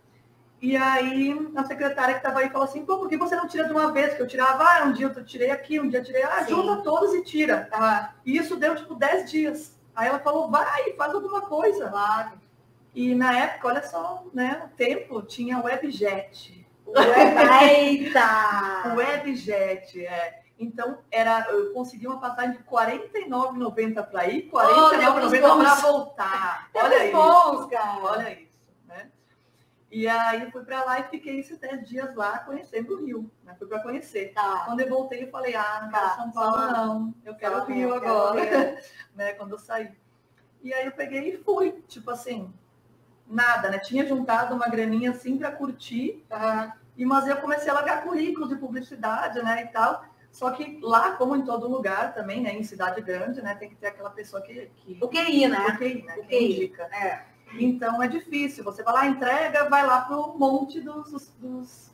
E 0.61 0.77
aí 0.77 1.51
a 1.55 1.63
secretária 1.63 2.13
que 2.13 2.19
estava 2.19 2.41
aí 2.41 2.49
falou 2.49 2.67
assim, 2.67 2.85
pô, 2.85 2.99
por 2.99 3.09
que 3.09 3.17
você 3.17 3.35
não 3.35 3.47
tira 3.47 3.65
de 3.65 3.71
uma 3.71 3.91
vez? 3.91 4.13
Que 4.13 4.21
eu 4.21 4.27
tirava, 4.27 4.63
ah, 4.63 4.83
um 4.85 4.91
dia 4.91 5.07
eu 5.07 5.25
tirei 5.25 5.49
aqui, 5.49 5.79
um 5.79 5.89
dia 5.89 5.99
eu 5.99 6.03
tirei, 6.03 6.21
ah, 6.21 6.43
Sim. 6.43 6.55
junta 6.55 6.83
todos 6.83 7.15
e 7.15 7.23
tira. 7.23 7.69
Ah. 7.71 8.11
E 8.23 8.37
isso 8.37 8.55
deu 8.55 8.75
tipo 8.75 8.93
10 8.93 9.31
dias. 9.31 9.78
Aí 9.99 10.07
ela 10.07 10.19
falou, 10.19 10.49
vai, 10.49 10.93
faz 10.93 11.13
alguma 11.13 11.41
coisa. 11.41 11.89
Claro. 11.89 12.31
E 12.95 13.13
na 13.13 13.37
época, 13.37 13.67
olha 13.67 13.83
só, 13.83 14.23
né, 14.33 14.61
o 14.65 14.69
tempo 14.77 15.21
tinha 15.21 15.61
Webjet. 15.61 16.65
Eita! 17.69 18.95
Webjet, 18.95 20.05
é. 20.05 20.39
Então, 20.57 20.99
era, 21.11 21.47
eu 21.49 21.73
consegui 21.73 22.07
uma 22.07 22.19
passagem 22.19 22.51
de 22.51 22.57
R$ 22.57 22.63
49,90 22.69 24.03
para 24.09 24.27
ir, 24.27 24.45
R$ 24.45 24.51
49,90 24.51 25.51
oh, 25.51 25.57
para 25.57 25.75
voltar. 25.75 26.69
Olha 26.73 27.05
isso. 27.05 27.17
Bons, 27.17 27.65
cara. 27.69 27.99
Olha 28.01 28.31
isso. 28.31 28.48
E 29.91 30.07
aí 30.07 30.43
eu 30.43 30.51
fui 30.51 30.63
para 30.63 30.83
lá 30.83 30.99
e 30.99 31.03
fiquei 31.09 31.39
esses 31.39 31.57
10 31.57 31.87
dias 31.87 32.15
lá 32.15 32.39
conhecendo 32.39 32.93
o 32.93 33.03
Rio. 33.03 33.31
Né? 33.43 33.55
Fui 33.57 33.67
para 33.67 33.81
conhecer. 33.81 34.33
Tá. 34.33 34.63
Quando 34.65 34.81
eu 34.81 34.89
voltei, 34.89 35.23
eu 35.23 35.31
falei, 35.31 35.55
ah, 35.55 35.79
não 35.83 35.89
quero 35.89 36.03
tá. 36.03 36.15
São 36.15 36.31
Paulo, 36.31 36.71
não. 36.71 37.13
Eu 37.25 37.35
quero 37.35 37.57
o 37.57 37.65
Rio 37.65 37.93
agora. 37.93 38.77
né? 39.15 39.33
Quando 39.33 39.53
eu 39.53 39.59
saí. 39.59 39.91
E 40.61 40.73
aí 40.73 40.85
eu 40.85 40.91
peguei 40.91 41.33
e 41.33 41.37
fui. 41.37 41.83
Tipo 41.87 42.11
assim, 42.11 42.53
nada, 43.27 43.69
né? 43.69 43.79
Tinha 43.79 44.05
juntado 44.05 44.53
uma 44.53 44.67
graninha 44.67 45.09
assim 45.09 45.37
para 45.37 45.51
curtir. 45.51 46.23
Uhum. 46.31 46.71
E, 46.95 47.05
mas 47.05 47.27
eu 47.27 47.37
comecei 47.37 47.71
a 47.71 47.73
largar 47.73 48.03
currículos 48.03 48.49
de 48.49 48.57
publicidade, 48.57 49.41
né? 49.41 49.63
E 49.63 49.67
tal. 49.67 50.05
Só 50.31 50.51
que 50.51 50.79
lá, 50.83 51.13
como 51.13 51.35
em 51.35 51.43
todo 51.43 51.67
lugar 51.67 52.13
também, 52.13 52.41
né? 52.41 52.53
Em 52.53 52.63
cidade 52.63 53.01
grande, 53.01 53.41
né? 53.41 53.55
Tem 53.55 53.69
que 53.69 53.75
ter 53.75 53.87
aquela 53.87 54.11
pessoa 54.11 54.41
que... 54.41 54.69
que... 54.75 54.99
O 55.01 55.07
QI, 55.07 55.47
né? 55.47 55.65
O 55.67 55.77
QI, 55.77 56.03
né? 56.03 56.15
O 56.17 56.23
QI. 56.25 56.53
indica. 56.53 56.83
É. 56.95 57.25
Então 57.53 58.01
é 58.01 58.07
difícil. 58.07 58.63
Você 58.63 58.83
vai 58.83 58.93
lá, 58.93 59.07
entrega, 59.07 59.69
vai 59.69 59.85
lá 59.85 60.01
para 60.01 60.17
o 60.17 60.37
monte 60.37 60.79
dos, 60.81 61.33
dos, 61.39 61.91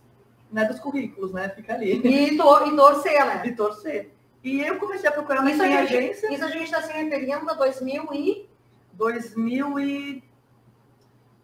né, 0.51 0.65
dos 0.65 0.79
currículos, 0.79 1.31
né? 1.31 1.49
Fica 1.49 1.73
ali. 1.73 2.01
E, 2.05 2.37
tor 2.37 2.67
e 2.67 2.75
torcer, 2.75 3.25
né? 3.25 3.41
E 3.45 3.51
torcer. 3.55 4.11
E 4.43 4.61
eu 4.61 4.77
comecei 4.77 5.09
a 5.09 5.11
procurar 5.11 5.41
uma 5.41 5.49
agência. 5.49 6.31
Isso 6.31 6.43
a 6.45 6.49
gente 6.49 6.65
está 6.65 6.81
se 6.81 6.93
referindo 6.93 7.49
a 7.49 7.53
2000 7.53 8.13
e... 8.13 8.49
2000 8.93 9.79
e... 9.79 10.23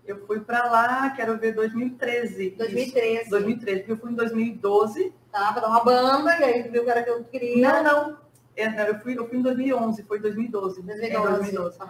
Eu 0.06 0.26
fui 0.26 0.40
para 0.40 0.66
lá, 0.66 1.10
quero 1.12 1.38
ver, 1.38 1.54
2013. 1.54 2.52
2013. 2.52 3.22
Isso. 3.22 3.30
2013, 3.30 3.80
porque 3.80 3.92
eu 3.92 3.98
fui 3.98 4.12
em 4.12 4.16
2012. 4.16 5.14
Tá, 5.32 5.52
para 5.52 5.62
dar 5.62 5.68
uma 5.70 5.84
banda, 5.84 6.38
e 6.40 6.44
aí 6.44 6.64
tu 6.64 6.72
viu 6.72 6.84
o 6.84 6.86
cara 6.86 7.04
que 7.04 7.10
eu 7.10 7.24
queria. 7.24 7.82
Não, 7.82 7.84
não. 7.84 8.18
É, 8.56 8.90
eu, 8.90 9.00
fui, 9.00 9.18
eu 9.18 9.28
fui 9.28 9.38
em 9.38 9.42
2011, 9.42 10.04
foi 10.04 10.20
2012. 10.20 10.82
2012. 10.82 11.06
É, 11.06 11.38
2012. 11.38 11.80
Uhum. 11.80 11.88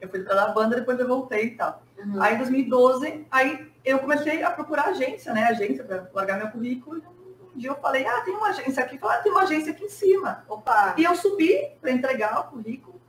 Eu 0.00 0.08
fui 0.08 0.20
para 0.20 0.42
a 0.42 0.48
banda, 0.48 0.76
depois 0.76 0.98
eu 0.98 1.06
voltei 1.06 1.46
e 1.46 1.50
tal. 1.50 1.82
Uhum. 1.98 2.22
Aí 2.22 2.34
em 2.34 2.38
2012, 2.38 3.26
aí 3.30 3.70
eu 3.84 3.98
comecei 3.98 4.42
a 4.42 4.50
procurar 4.50 4.88
agência, 4.88 5.32
né? 5.32 5.44
Agência 5.44 5.84
para 5.84 6.08
largar 6.14 6.38
meu 6.38 6.48
currículo. 6.48 6.98
E 6.98 7.56
um 7.56 7.58
dia 7.58 7.70
eu 7.70 7.76
falei, 7.76 8.06
ah, 8.06 8.20
tem 8.22 8.34
uma 8.34 8.48
agência 8.48 8.82
aqui. 8.82 8.98
Falei, 8.98 9.18
ah, 9.18 9.22
tem 9.22 9.32
uma 9.32 9.42
agência 9.42 9.72
aqui 9.72 9.84
em 9.84 9.88
cima. 9.88 10.44
Opa! 10.48 10.94
E 10.96 11.04
eu 11.04 11.14
subi 11.14 11.54
para 11.80 11.90
entregar 11.90 12.40
o 12.40 12.44
currículo. 12.44 13.00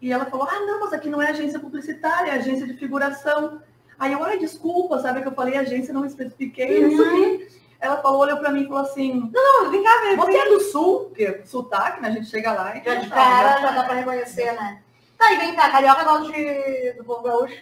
E 0.00 0.12
ela 0.12 0.26
falou, 0.26 0.48
ah, 0.50 0.60
não, 0.60 0.80
mas 0.80 0.92
aqui 0.92 1.08
não 1.08 1.22
é 1.22 1.30
agência 1.30 1.60
publicitária, 1.60 2.30
é 2.30 2.34
agência 2.34 2.66
de 2.66 2.74
figuração. 2.74 3.62
Aí 3.98 4.12
eu, 4.12 4.24
ai, 4.24 4.38
desculpa, 4.38 4.98
sabe 4.98 5.22
que 5.22 5.28
eu 5.28 5.32
falei 5.32 5.56
agência, 5.56 5.94
não 5.94 6.04
especifiquei, 6.04 6.84
uhum. 6.84 6.96
subi. 6.96 7.62
Ela 7.78 7.96
falou, 7.96 8.20
olhou 8.20 8.36
para 8.38 8.50
mim 8.50 8.62
e 8.62 8.66
falou 8.66 8.82
assim, 8.82 9.30
não, 9.32 9.64
não, 9.64 9.70
vem 9.70 9.82
cá, 9.82 9.90
vem, 10.02 10.16
Você 10.16 10.36
é 10.38 10.48
do 10.48 10.60
sul? 10.60 11.06
Porque 11.06 11.42
sotaque, 11.44 12.00
né? 12.00 12.08
A 12.08 12.12
gente 12.12 12.26
chega 12.26 12.52
lá 12.52 12.76
e... 12.76 12.84
Já 12.84 12.94
de 12.94 13.08
cara, 13.08 13.60
já 13.60 13.70
dá 13.72 13.84
para 13.84 13.94
reconhecer, 13.94 14.52
né? 14.52 14.82
Tá, 15.22 15.32
e 15.34 15.36
vem 15.36 15.54
cá, 15.54 15.70
carioca 15.70 16.02
gosta 16.02 16.32
de, 16.32 16.94
do 16.94 17.04
povo 17.04 17.22
gaúcho? 17.22 17.54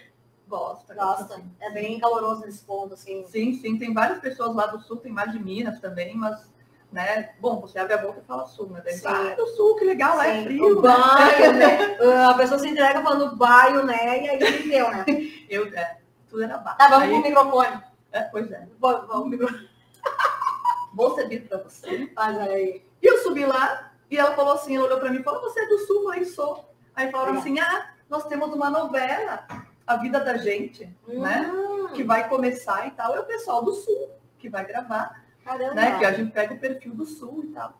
Gosta. 0.47 0.95
Gosta. 0.95 1.39
É 1.59 1.69
bem 1.69 1.99
caloroso 1.99 2.41
nesse 2.41 2.63
ponto, 2.63 2.95
assim. 2.95 3.23
Sim, 3.27 3.53
sim. 3.53 3.77
Tem 3.77 3.93
várias 3.93 4.17
pessoas 4.17 4.55
lá 4.55 4.65
do 4.65 4.79
sul, 4.79 4.97
tem 4.97 5.11
mais 5.11 5.31
de 5.31 5.37
Minas 5.37 5.79
também, 5.79 6.15
mas, 6.15 6.51
né? 6.91 7.35
Bom, 7.39 7.61
você 7.61 7.77
abre 7.77 7.93
a 7.93 7.99
boca 7.99 8.19
e 8.19 8.25
fala 8.25 8.47
sul, 8.47 8.67
né? 8.71 8.81
Daí, 8.83 8.99
ah, 9.05 9.35
do 9.35 9.45
sul, 9.49 9.75
que 9.75 9.85
legal, 9.85 10.19
sim. 10.19 10.27
é 10.27 10.43
frio. 10.43 10.79
O 10.79 10.81
baio, 10.81 11.53
né? 11.53 11.97
A 12.27 12.33
pessoa 12.33 12.57
se 12.57 12.67
entrega 12.67 13.03
falando 13.03 13.35
baio, 13.35 13.85
né? 13.85 14.23
E 14.23 14.29
aí 14.29 14.35
entendeu, 14.37 14.89
né? 14.89 15.05
Eu, 15.47 15.67
é, 15.67 15.99
tudo 16.27 16.41
era 16.41 16.57
baixo. 16.57 16.79
Tá, 16.79 16.87
vamos 16.87 17.03
aí... 17.03 17.09
pro 17.11 17.29
microfone. 17.29 17.83
É, 18.11 18.21
pois 18.21 18.51
é. 18.51 18.67
Vamos, 18.79 19.07
vamos 19.07 19.29
microfone. 19.29 19.69
Vou 20.95 21.13
servir 21.13 21.47
pra 21.47 21.59
você. 21.59 22.07
Faz 22.15 22.39
aí. 22.39 22.83
E 22.99 23.05
eu 23.05 23.19
subi 23.19 23.45
lá, 23.45 23.91
e 24.09 24.17
ela 24.17 24.35
falou 24.35 24.53
assim, 24.53 24.75
ela 24.75 24.87
olhou 24.87 24.99
pra 24.99 25.11
mim 25.11 25.19
e 25.19 25.23
falou, 25.23 25.41
você 25.41 25.59
é 25.59 25.67
do 25.67 25.77
sul? 25.77 25.97
Eu 25.97 26.03
falei, 26.05 26.25
sou. 26.25 26.70
Aí 26.95 27.11
falaram 27.11 27.37
assim, 27.37 27.59
ah, 27.59 27.91
nós 28.09 28.25
temos 28.25 28.53
uma 28.53 28.69
novela, 28.69 29.45
A 29.87 29.95
Vida 29.97 30.19
da 30.19 30.37
Gente, 30.37 30.85
né? 31.07 31.49
hum. 31.51 31.83
né? 31.83 31.91
Que 31.93 32.03
vai 32.03 32.27
começar 32.27 32.87
e 32.87 32.91
tal. 32.91 33.15
É 33.15 33.19
o 33.19 33.25
pessoal 33.25 33.63
do 33.63 33.73
Sul 33.73 34.09
que 34.37 34.49
vai 34.49 34.65
gravar. 34.65 35.23
Caramba. 35.43 35.73
Né? 35.75 35.97
Que 35.97 36.05
a 36.05 36.11
gente 36.13 36.31
pega 36.31 36.53
o 36.53 36.59
perfil 36.59 36.93
do 36.93 37.05
Sul 37.05 37.43
e 37.43 37.47
tal. 37.47 37.79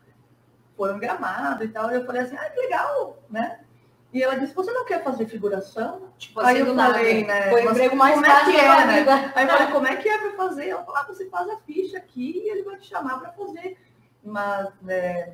foram 0.76 1.00
gramado 1.00 1.64
e 1.64 1.68
tal. 1.68 1.92
E 1.92 1.96
eu 1.96 2.06
falei 2.06 2.24
assim, 2.24 2.36
ah, 2.36 2.50
que 2.50 2.60
legal, 2.60 3.20
né? 3.30 3.60
E 4.14 4.22
ela 4.22 4.36
disse, 4.36 4.54
você 4.54 4.72
não 4.72 4.86
quer 4.86 5.04
fazer 5.04 5.26
figuração? 5.26 6.10
Tipo, 6.18 6.42
aí 6.42 6.62
assim, 6.62 6.70
eu 6.70 6.76
falei, 6.76 7.24
nada. 7.24 7.40
né? 7.40 7.50
Foi 7.50 7.66
o 7.66 7.72
emprego 7.72 7.96
mais 7.96 8.16
como 8.16 8.26
é 8.26 8.44
que 8.44 8.58
é, 8.58 8.86
né? 8.86 9.32
Aí 9.36 9.46
eu 9.46 9.50
falei, 9.52 9.68
como 9.72 9.88
é 9.88 9.96
que 9.96 10.10
é 10.10 10.18
para 10.18 10.32
fazer? 10.34 10.68
Ela 10.70 10.84
falou, 10.84 11.00
ah, 11.00 11.06
você 11.08 11.30
faz 11.30 11.48
a 11.50 11.58
ficha 11.60 11.98
aqui 11.98 12.42
e 12.44 12.50
ele 12.50 12.64
vai 12.64 12.78
te 12.78 12.88
chamar 12.88 13.20
para 13.20 13.32
fazer. 13.32 13.78
Mas, 14.24 14.70
é, 14.88 15.34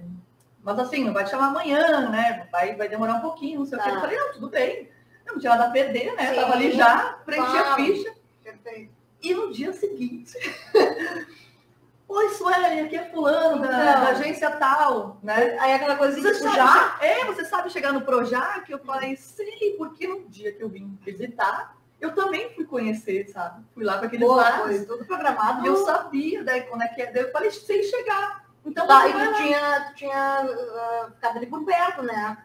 mas 0.67 0.79
assim, 0.79 1.05
não 1.05 1.13
vai 1.13 1.23
te 1.23 1.29
chamar 1.29 1.47
amanhã, 1.47 2.09
né? 2.09 2.45
Vai, 2.51 2.75
vai 2.75 2.89
demorar 2.89 3.13
um 3.13 3.21
pouquinho, 3.21 3.59
não 3.59 3.65
sei 3.65 3.79
o 3.79 3.81
que. 3.81 3.87
Eu 3.87 3.95
ah. 3.95 4.01
falei, 4.01 4.17
não, 4.17 4.33
tudo 4.33 4.49
bem. 4.49 4.89
Eu 5.25 5.33
não 5.33 5.39
tinha 5.39 5.53
nada 5.53 5.69
a 5.69 5.71
perder, 5.71 6.13
né? 6.13 6.27
Sim. 6.27 6.35
Tava 6.35 6.53
ali 6.53 6.71
já, 6.73 7.19
preenchi 7.25 7.57
a 7.57 7.75
ficha. 7.75 8.13
Perfeito. 8.43 8.93
E 9.23 9.33
no 9.33 9.53
dia 9.53 9.71
seguinte, 9.71 10.37
Oi, 12.09 12.29
Sueli, 12.31 12.81
aqui 12.81 12.97
é 12.97 13.09
fulano 13.09 13.61
da, 13.61 13.69
da, 13.69 14.09
agência 14.09 14.51
tal, 14.51 15.17
né? 15.23 15.57
Aí 15.57 15.71
aquela 15.71 15.95
coisa 15.95 16.21
você 16.21 16.33
tipo, 16.33 16.53
já? 16.53 16.97
É, 16.99 17.23
você 17.23 17.45
sabe 17.45 17.69
chegar 17.69 17.93
no 17.93 18.01
Projac? 18.01 18.69
Eu 18.69 18.79
falei, 18.79 19.15
sei, 19.15 19.73
porque 19.77 20.05
no 20.05 20.27
dia 20.27 20.51
que 20.51 20.61
eu 20.61 20.67
vim 20.67 20.99
visitar, 21.01 21.77
eu 22.01 22.13
também 22.13 22.53
fui 22.53 22.65
conhecer, 22.65 23.29
sabe? 23.29 23.63
Fui 23.73 23.85
lá 23.85 23.99
com 23.99 24.05
aqueles 24.05 24.27
Boa, 24.27 24.67
tudo 24.85 25.05
programado. 25.05 25.65
E 25.65 25.67
eu 25.67 25.77
sabia 25.77 26.43
daí 26.43 26.63
quando 26.63 26.81
é 26.81 26.87
que 26.89 27.01
é. 27.01 27.11
Eu 27.15 27.31
falei, 27.31 27.51
sei 27.51 27.83
chegar. 27.83 28.46
Então, 28.67 28.85
tá, 28.85 29.07
e 29.07 29.13
tu 29.13 29.33
tinha, 29.35 29.85
tu 29.87 29.95
tinha 29.95 30.45
uh, 30.45 31.11
ficado 31.13 31.37
ali 31.37 31.45
por 31.47 31.63
perto, 31.63 32.03
né? 32.03 32.37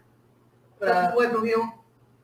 Pra... 0.78 1.12
Foi 1.12 1.28
pro 1.28 1.42
Rio. 1.42 1.72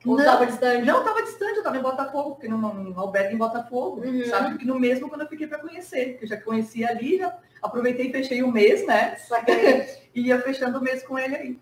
Ou 0.07 0.17
não, 0.17 0.25
estava 0.25 0.47
distante? 0.47 0.87
Não, 0.87 0.99
estava 1.01 1.23
distante, 1.23 1.53
eu 1.53 1.59
estava 1.59 1.77
em 1.77 1.83
Botafogo, 1.83 2.31
porque 2.31 2.47
não, 2.47 2.59
não 2.59 3.01
albergue 3.01 3.35
em 3.35 3.39
Botafogo, 3.39 4.01
uhum. 4.01 4.25
sabe? 4.27 4.51
Porque 4.51 4.65
no 4.65 4.79
mesmo 4.79 5.09
quando 5.09 5.23
eu 5.23 5.29
fiquei 5.29 5.49
para 5.49 5.59
conhecer, 5.59 6.11
porque 6.11 6.25
eu 6.25 6.29
já 6.29 6.41
conhecia 6.41 6.89
ali, 6.89 7.19
já 7.19 7.37
aproveitei 7.61 8.09
e 8.09 8.13
fechei 8.13 8.43
o 8.43 8.53
mês, 8.53 8.87
né? 8.87 9.17
e 10.15 10.29
ia 10.29 10.41
fechando 10.41 10.79
o 10.79 10.83
mês 10.83 11.03
com 11.03 11.19
ele 11.19 11.37
aí. 11.37 11.61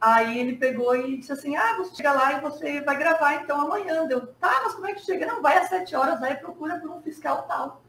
Aí 0.00 0.38
ele 0.38 0.56
pegou 0.56 0.94
e 0.96 1.18
disse 1.18 1.32
assim, 1.32 1.56
ah, 1.56 1.76
você 1.76 1.96
chega 1.96 2.12
lá 2.12 2.32
e 2.34 2.40
você 2.40 2.80
vai 2.80 2.96
gravar 2.96 3.34
então 3.34 3.60
amanhã. 3.60 4.06
Deu, 4.06 4.28
tá, 4.34 4.60
mas 4.64 4.74
como 4.74 4.86
é 4.86 4.94
que 4.94 5.04
chega? 5.04 5.26
Não, 5.26 5.42
vai 5.42 5.58
às 5.58 5.68
sete 5.68 5.94
horas, 5.94 6.22
aí 6.22 6.36
procura 6.36 6.78
por 6.78 6.90
um 6.90 7.02
fiscal 7.02 7.42
tal. 7.42 7.82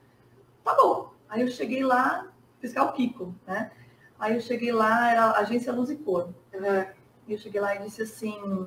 Tá 0.63 0.75
bom. 0.75 1.12
Aí 1.29 1.41
eu 1.41 1.47
cheguei 1.47 1.83
lá, 1.83 2.27
fiscal 2.59 2.93
Kiko, 2.93 3.33
né? 3.45 3.71
Aí 4.24 4.36
eu 4.36 4.42
cheguei 4.42 4.72
lá, 4.72 5.12
era 5.12 5.25
a 5.25 5.39
agência 5.39 5.74
Luz 5.74 5.89
e 5.89 5.98
Cor. 5.98 6.30
Uhum. 6.53 6.86
E 7.27 7.34
eu 7.34 7.38
cheguei 7.38 7.60
lá 7.60 7.75
e 7.75 7.80
disse 7.80 8.03
assim, 8.03 8.65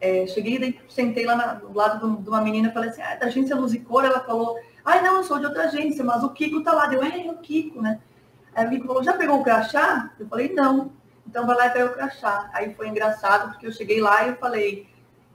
é, 0.00 0.26
cheguei 0.26 0.56
e 0.56 0.92
sentei 0.92 1.24
lá 1.24 1.36
na, 1.36 1.54
do 1.54 1.72
lado 1.72 2.16
de 2.16 2.28
uma 2.28 2.40
menina 2.40 2.72
falei 2.72 2.90
assim, 2.90 3.02
ah, 3.02 3.14
da 3.14 3.26
agência 3.26 3.54
Luz 3.54 3.72
e 3.72 3.78
Cor, 3.78 4.04
ela 4.04 4.18
falou, 4.18 4.58
ai 4.84 5.00
não, 5.02 5.18
eu 5.18 5.22
sou 5.22 5.38
de 5.38 5.46
outra 5.46 5.66
agência, 5.66 6.04
mas 6.04 6.24
o 6.24 6.30
Kiko 6.30 6.60
tá 6.60 6.72
lá. 6.72 6.88
Deu, 6.88 7.04
é, 7.04 7.24
é 7.24 7.30
o 7.30 7.38
Kiko, 7.38 7.80
né? 7.80 8.00
Aí 8.52 8.66
o 8.66 8.70
Kiko 8.70 8.88
falou, 8.88 9.04
já 9.04 9.12
pegou 9.12 9.38
o 9.38 9.44
crachá? 9.44 10.10
Eu 10.18 10.26
falei, 10.26 10.52
não. 10.52 10.90
Então 11.24 11.46
vai 11.46 11.56
lá 11.56 11.66
e 11.68 11.70
pega 11.70 11.86
o 11.86 11.94
crachá. 11.94 12.50
Aí 12.52 12.74
foi 12.74 12.88
engraçado, 12.88 13.52
porque 13.52 13.68
eu 13.68 13.72
cheguei 13.72 14.00
lá 14.00 14.24
e 14.24 14.30
eu 14.30 14.36
falei, 14.38 14.88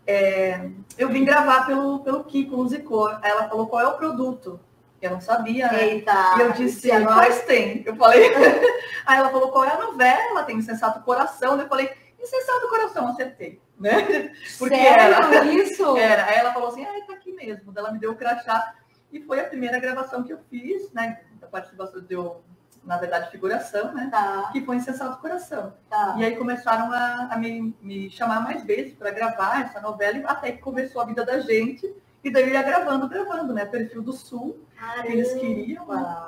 é, 0.05 0.69
eu 0.97 1.07
vim 1.07 1.23
gravar 1.23 1.65
pelo, 1.65 1.99
pelo 1.99 2.25
Kiko 2.25 2.57
Luz 2.57 2.73
e 2.73 2.79
Cor. 2.79 3.17
Aí 3.21 3.31
ela 3.31 3.47
falou, 3.47 3.67
qual 3.67 3.81
é 3.81 3.87
o 3.87 3.95
produto? 3.95 4.59
Eu 5.01 5.11
não 5.11 5.21
sabia, 5.21 5.71
né? 5.71 5.87
Eita, 5.87 6.35
e 6.37 6.41
eu 6.41 6.51
disse, 6.51 6.91
nós 6.99 7.41
tem. 7.43 7.83
Eu 7.85 7.95
falei, 7.95 8.29
aí 9.05 9.17
ela 9.17 9.29
falou, 9.29 9.51
qual 9.51 9.65
é 9.65 9.71
a 9.71 9.79
novela? 9.79 10.43
Tem 10.43 10.61
Sensato 10.61 11.01
Coração. 11.01 11.59
Eu 11.59 11.67
falei, 11.67 11.89
Insensato 12.19 12.67
Coração, 12.69 13.07
acertei 13.07 13.59
né? 13.81 14.31
Porque 14.59 14.75
Sério? 14.75 15.15
era 15.15 15.45
isso. 15.45 15.97
Era. 15.97 16.25
Aí 16.25 16.37
ela 16.37 16.53
falou 16.53 16.69
assim, 16.69 16.85
ah, 16.85 17.05
tá 17.05 17.13
aqui 17.13 17.33
mesmo. 17.33 17.73
Ela 17.75 17.91
me 17.91 17.99
deu 17.99 18.11
o 18.11 18.15
crachá 18.15 18.75
e 19.11 19.19
foi 19.19 19.39
a 19.39 19.45
primeira 19.45 19.79
gravação 19.79 20.23
que 20.23 20.31
eu 20.31 20.39
fiz, 20.49 20.91
né? 20.93 21.19
A 21.41 21.47
participação 21.47 21.99
deu, 22.01 22.43
na 22.83 22.97
verdade, 22.97 23.31
figuração, 23.31 23.91
né? 23.93 24.07
Tá. 24.11 24.49
Que 24.53 24.63
foi 24.63 24.75
Insensato 24.77 25.19
Coração. 25.19 25.73
Tá. 25.89 26.15
E 26.17 26.23
aí 26.23 26.37
começaram 26.37 26.91
a, 26.91 27.29
a 27.31 27.37
me, 27.37 27.75
me, 27.81 28.09
chamar 28.11 28.41
mais 28.41 28.63
vezes 28.63 28.93
para 28.93 29.11
gravar 29.11 29.65
essa 29.65 29.81
novela, 29.81 30.19
até 30.27 30.51
que 30.51 30.59
começou 30.59 31.01
a 31.01 31.05
vida 31.05 31.25
da 31.25 31.39
gente. 31.39 31.91
E 32.23 32.29
daí 32.29 32.43
eu 32.43 32.49
ia 32.49 32.61
gravando, 32.61 33.07
gravando, 33.07 33.53
né? 33.53 33.65
Perfil 33.65 34.01
do 34.01 34.13
Sul, 34.13 34.63
Caramba. 34.77 35.07
eles 35.07 35.33
queriam. 35.33 35.87
Né? 35.87 36.27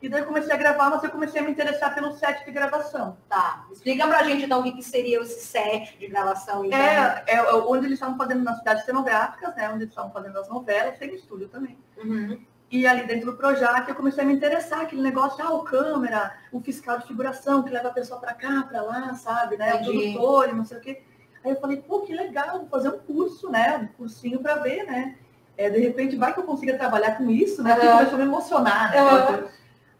E 0.00 0.08
daí 0.08 0.20
eu 0.20 0.26
comecei 0.26 0.52
a 0.52 0.56
gravar, 0.56 0.90
mas 0.90 1.02
eu 1.02 1.10
comecei 1.10 1.40
a 1.40 1.44
me 1.44 1.50
interessar 1.50 1.94
pelo 1.94 2.12
set 2.12 2.44
de 2.44 2.50
gravação. 2.52 3.16
Tá. 3.28 3.66
Explica 3.72 4.06
pra 4.06 4.22
gente 4.22 4.44
então 4.44 4.60
o 4.60 4.62
que, 4.62 4.72
que 4.72 4.82
seria 4.82 5.20
esse 5.22 5.46
set 5.46 5.98
de 5.98 6.06
gravação. 6.08 6.64
Então. 6.64 6.78
É, 6.78 7.24
é, 7.26 7.36
é 7.36 7.54
onde 7.54 7.86
eles 7.86 7.94
estavam 7.94 8.16
fazendo 8.16 8.44
nas 8.44 8.58
cidades 8.58 8.84
cenográficas, 8.84 9.56
né? 9.56 9.68
Onde 9.68 9.84
eles 9.84 9.88
estavam 9.88 10.12
fazendo 10.12 10.38
as 10.38 10.48
novelas, 10.48 10.98
tem 10.98 11.14
estúdio 11.14 11.48
também. 11.48 11.78
Uhum. 11.96 12.38
E 12.70 12.86
ali 12.86 13.06
dentro 13.06 13.26
do 13.26 13.36
Projac 13.36 13.88
eu 13.88 13.94
comecei 13.94 14.22
a 14.22 14.26
me 14.26 14.34
interessar, 14.34 14.82
aquele 14.82 15.00
negócio, 15.00 15.42
ah, 15.42 15.54
o 15.54 15.62
câmera, 15.62 16.36
o 16.52 16.60
fiscal 16.60 16.98
de 16.98 17.06
figuração 17.06 17.62
que 17.62 17.70
leva 17.70 17.88
a 17.88 17.92
pessoa 17.92 18.20
para 18.20 18.34
cá, 18.34 18.62
para 18.68 18.82
lá, 18.82 19.14
sabe, 19.14 19.56
né? 19.56 19.76
Entendi. 19.76 19.88
O 19.88 19.92
produtor 19.92 20.48
e 20.48 20.52
não 20.52 20.64
sei 20.64 20.78
o 20.78 20.80
quê. 20.80 21.02
Aí 21.42 21.52
eu 21.52 21.60
falei, 21.60 21.78
pô, 21.78 22.00
que 22.00 22.14
legal, 22.14 22.58
vou 22.58 22.68
fazer 22.68 22.88
um 22.88 22.98
curso, 22.98 23.50
né? 23.50 23.78
Um 23.78 23.86
cursinho 23.96 24.40
para 24.40 24.56
ver, 24.56 24.84
né? 24.84 25.16
É, 25.56 25.70
de 25.70 25.78
repente 25.78 26.16
vai 26.16 26.32
que 26.32 26.40
eu 26.40 26.44
consiga 26.44 26.76
trabalhar 26.76 27.16
com 27.16 27.30
isso, 27.30 27.62
né? 27.62 27.74
Porque 27.74 27.88
começou 27.88 28.14
a 28.14 28.18
me 28.18 28.24
emocionar, 28.24 28.90
né? 28.90 29.02
Uhum. 29.02 29.48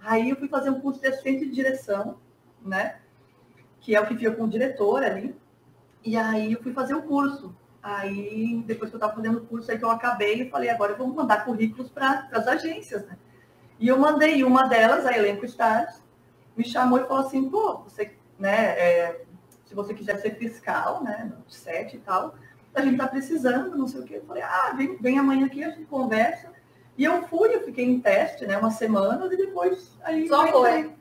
Aí 0.01 0.31
eu 0.31 0.37
fui 0.37 0.49
fazer 0.49 0.71
um 0.71 0.81
curso 0.81 1.01
de 1.01 1.09
assistente 1.09 1.47
de 1.47 1.53
direção, 1.53 2.19
né? 2.63 2.97
Que 3.81 3.95
é 3.95 4.01
o 4.01 4.07
que 4.07 4.17
fica 4.17 4.33
com 4.33 4.45
o 4.45 4.49
diretor 4.49 5.03
ali. 5.03 5.35
E 6.05 6.17
aí 6.17 6.53
eu 6.53 6.63
fui 6.63 6.73
fazer 6.73 6.95
o 6.95 7.03
curso. 7.03 7.55
Aí, 7.83 8.63
depois 8.67 8.91
que 8.91 8.97
eu 8.97 8.99
estava 8.99 9.15
fazendo 9.15 9.39
o 9.39 9.47
curso, 9.47 9.71
aí 9.71 9.79
que 9.79 9.85
eu 9.85 9.91
acabei, 9.91 10.43
eu 10.43 10.51
falei, 10.51 10.71
agora 10.71 10.93
eu 10.93 10.97
vou 10.97 11.07
mandar 11.07 11.45
currículos 11.45 11.91
para 11.91 12.29
as 12.33 12.47
agências, 12.47 13.07
né? 13.07 13.19
E 13.79 13.89
eu 13.89 13.99
mandei 13.99 14.43
uma 14.43 14.67
delas, 14.69 15.05
a 15.05 15.17
Elenco 15.17 15.45
Stars, 15.45 16.03
me 16.57 16.65
chamou 16.65 16.99
e 16.99 17.07
falou 17.07 17.27
assim, 17.27 17.51
pô, 17.51 17.79
você, 17.79 18.15
né, 18.39 18.71
é, 18.79 19.25
se 19.67 19.75
você 19.75 19.93
quiser 19.93 20.19
ser 20.19 20.37
fiscal, 20.37 21.03
né, 21.03 21.31
no 21.37 21.51
set 21.53 21.95
e 21.95 21.99
tal, 21.99 22.35
a 22.75 22.83
gente 22.83 22.97
tá 22.97 23.07
precisando, 23.07 23.77
não 23.77 23.87
sei 23.87 24.01
o 24.01 24.05
quê. 24.05 24.17
Eu 24.17 24.25
falei, 24.25 24.43
ah, 24.43 24.75
vem, 24.77 24.97
vem 24.97 25.19
amanhã 25.19 25.47
aqui, 25.47 25.63
a 25.63 25.71
gente 25.71 25.87
conversa. 25.87 26.53
E 26.97 27.05
eu 27.05 27.23
fui, 27.29 27.55
eu 27.55 27.65
fiquei 27.65 27.85
em 27.85 28.01
teste, 28.01 28.47
né, 28.47 28.57
uma 28.57 28.71
semana, 28.71 29.27
e 29.33 29.37
depois 29.37 29.97
aí. 30.03 30.29
Só 30.29 30.47
foi. 30.49 30.93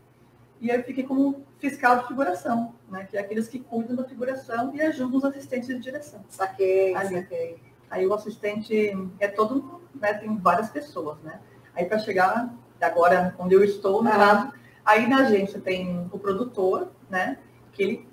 E 0.60 0.70
eu 0.70 0.84
fiquei 0.84 1.03
como 1.03 1.46
fiscal 1.60 2.00
de 2.00 2.08
figuração, 2.08 2.74
né? 2.89 3.06
Que 3.10 3.18
é 3.18 3.20
aqueles 3.20 3.48
que 3.48 3.60
cuidam 3.60 3.96
da 3.96 4.06
figuração 4.06 4.74
e 4.74 4.82
ajudam 4.82 5.18
os 5.18 5.25
assistentes 5.25 5.68
de 5.68 5.77
direção. 5.77 6.24
Saquei, 6.30 6.96
aí, 6.96 7.10
saquei. 7.10 7.58
Aí 7.89 8.08
o 8.08 8.13
assistente 8.13 8.98
é 9.20 9.27
todo, 9.27 9.82
né? 9.94 10.13
Tem 10.13 10.36
várias 10.38 10.70
pessoas, 10.70 11.20
né? 11.22 11.39
Aí 11.75 11.86
para 11.86 12.00
chegar 12.00 12.53
agora 12.80 13.36
onde 13.39 13.56
eu 13.56 13.63
estou, 13.63 14.01
no 14.01 14.10
ah. 14.10 14.15
caso, 14.15 14.53
aí 14.86 15.08
na 15.08 15.18
agência 15.18 15.60
tem 15.60 16.08
o 16.12 16.20
produtor, 16.20 16.92
né? 17.10 17.39
Que 17.72 17.84
ele 17.84 18.10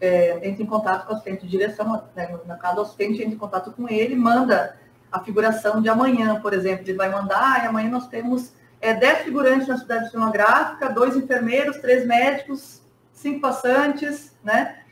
é, 0.00 0.48
entra 0.48 0.62
em 0.62 0.66
contato 0.66 1.06
com 1.06 1.12
o 1.12 1.16
assistente 1.16 1.42
de 1.42 1.48
direção, 1.48 2.02
né? 2.14 2.38
no 2.46 2.58
caso 2.58 2.78
o 2.78 2.82
assistente 2.82 3.20
entra 3.22 3.34
em 3.34 3.38
contato 3.38 3.72
com 3.72 3.88
ele, 3.88 4.14
manda 4.14 4.78
a 5.10 5.20
figuração 5.20 5.80
de 5.80 5.88
amanhã, 5.88 6.40
por 6.40 6.52
exemplo. 6.52 6.84
Ele 6.84 6.96
vai 6.96 7.08
mandar, 7.08 7.64
e 7.64 7.66
amanhã 7.66 7.90
nós 7.90 8.06
temos 8.08 8.52
é, 8.80 8.94
10 8.94 9.24
figurantes 9.24 9.66
na 9.66 9.78
cidade 9.78 10.10
cenográfica, 10.10 10.90
dois 10.90 11.16
enfermeiros, 11.16 11.78
três 11.78 12.06
médicos, 12.06 12.82
cinco 13.12 13.40
passantes, 13.40 14.36
né? 14.42 14.82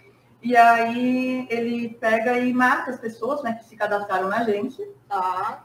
E 0.42 0.56
aí 0.56 1.46
ele 1.50 1.90
pega 2.00 2.38
e 2.38 2.52
marca 2.52 2.90
as 2.90 3.00
pessoas 3.00 3.42
né, 3.42 3.54
que 3.54 3.64
se 3.64 3.76
cadastraram 3.76 4.28
na 4.28 4.38
agência. 4.38 4.86
Tá. 5.08 5.64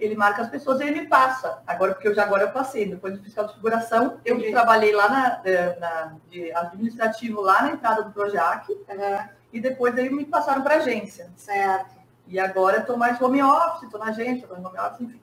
Ele 0.00 0.16
marca 0.16 0.42
as 0.42 0.48
pessoas 0.48 0.80
e 0.80 0.84
ele 0.84 1.02
me 1.02 1.06
passa. 1.06 1.62
Agora, 1.66 1.92
porque 1.92 2.08
eu 2.08 2.14
já 2.14 2.24
agora 2.24 2.44
eu 2.44 2.50
passei, 2.50 2.86
depois 2.86 3.16
do 3.16 3.22
fiscal 3.22 3.46
de 3.46 3.54
figuração, 3.54 4.18
eu 4.24 4.36
Entendi. 4.36 4.50
trabalhei 4.50 4.92
lá 4.92 5.08
na, 5.08 5.40
é, 5.44 5.78
na, 5.78 6.16
de 6.30 6.50
administrativo 6.52 7.40
lá 7.40 7.62
na 7.62 7.72
entrada 7.72 8.02
do 8.02 8.10
Projac, 8.10 8.68
uhum. 8.72 9.28
e 9.52 9.60
depois 9.60 9.96
aí 9.96 10.08
me 10.08 10.24
passaram 10.24 10.62
para 10.62 10.76
agência. 10.76 11.30
Certo. 11.36 12.00
E 12.26 12.38
agora 12.38 12.78
eu 12.78 12.80
estou 12.80 12.96
mais 12.96 13.20
home 13.20 13.42
office, 13.42 13.82
estou 13.82 14.00
na 14.00 14.06
agência, 14.06 14.44
estou 14.44 14.56
em 14.56 14.64
home 14.64 14.78
office, 14.78 15.00
enfim. 15.02 15.20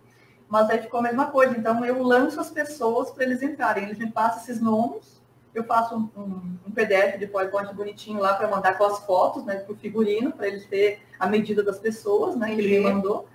Mas 0.48 0.70
aí 0.70 0.80
ficou 0.80 1.00
a 1.00 1.04
mesma 1.04 1.26
coisa. 1.28 1.58
Então 1.58 1.84
eu 1.84 2.02
lanço 2.04 2.40
as 2.40 2.50
pessoas 2.50 3.10
para 3.10 3.24
eles 3.24 3.42
entrarem. 3.42 3.86
Eles 3.86 3.98
me 3.98 4.12
passam 4.12 4.42
esses 4.42 4.62
nomes, 4.62 5.18
eu 5.58 5.64
faço 5.64 5.96
um, 5.96 6.10
um, 6.16 6.58
um 6.68 6.72
PDF 6.72 7.18
de 7.18 7.26
PowerPoint 7.26 7.74
bonitinho 7.74 8.20
lá 8.20 8.36
para 8.36 8.48
mandar 8.48 8.78
com 8.78 8.86
as 8.86 9.00
fotos, 9.00 9.44
né, 9.44 9.56
para 9.56 9.74
o 9.74 9.76
figurino, 9.76 10.32
para 10.32 10.48
eles 10.48 10.66
terem 10.68 11.00
a 11.20 11.26
medida 11.26 11.64
das 11.64 11.80
pessoas, 11.80 12.36
né, 12.36 12.54
que 12.54 12.62
ele 12.62 12.78
me 12.78 12.94
mandou, 12.94 13.28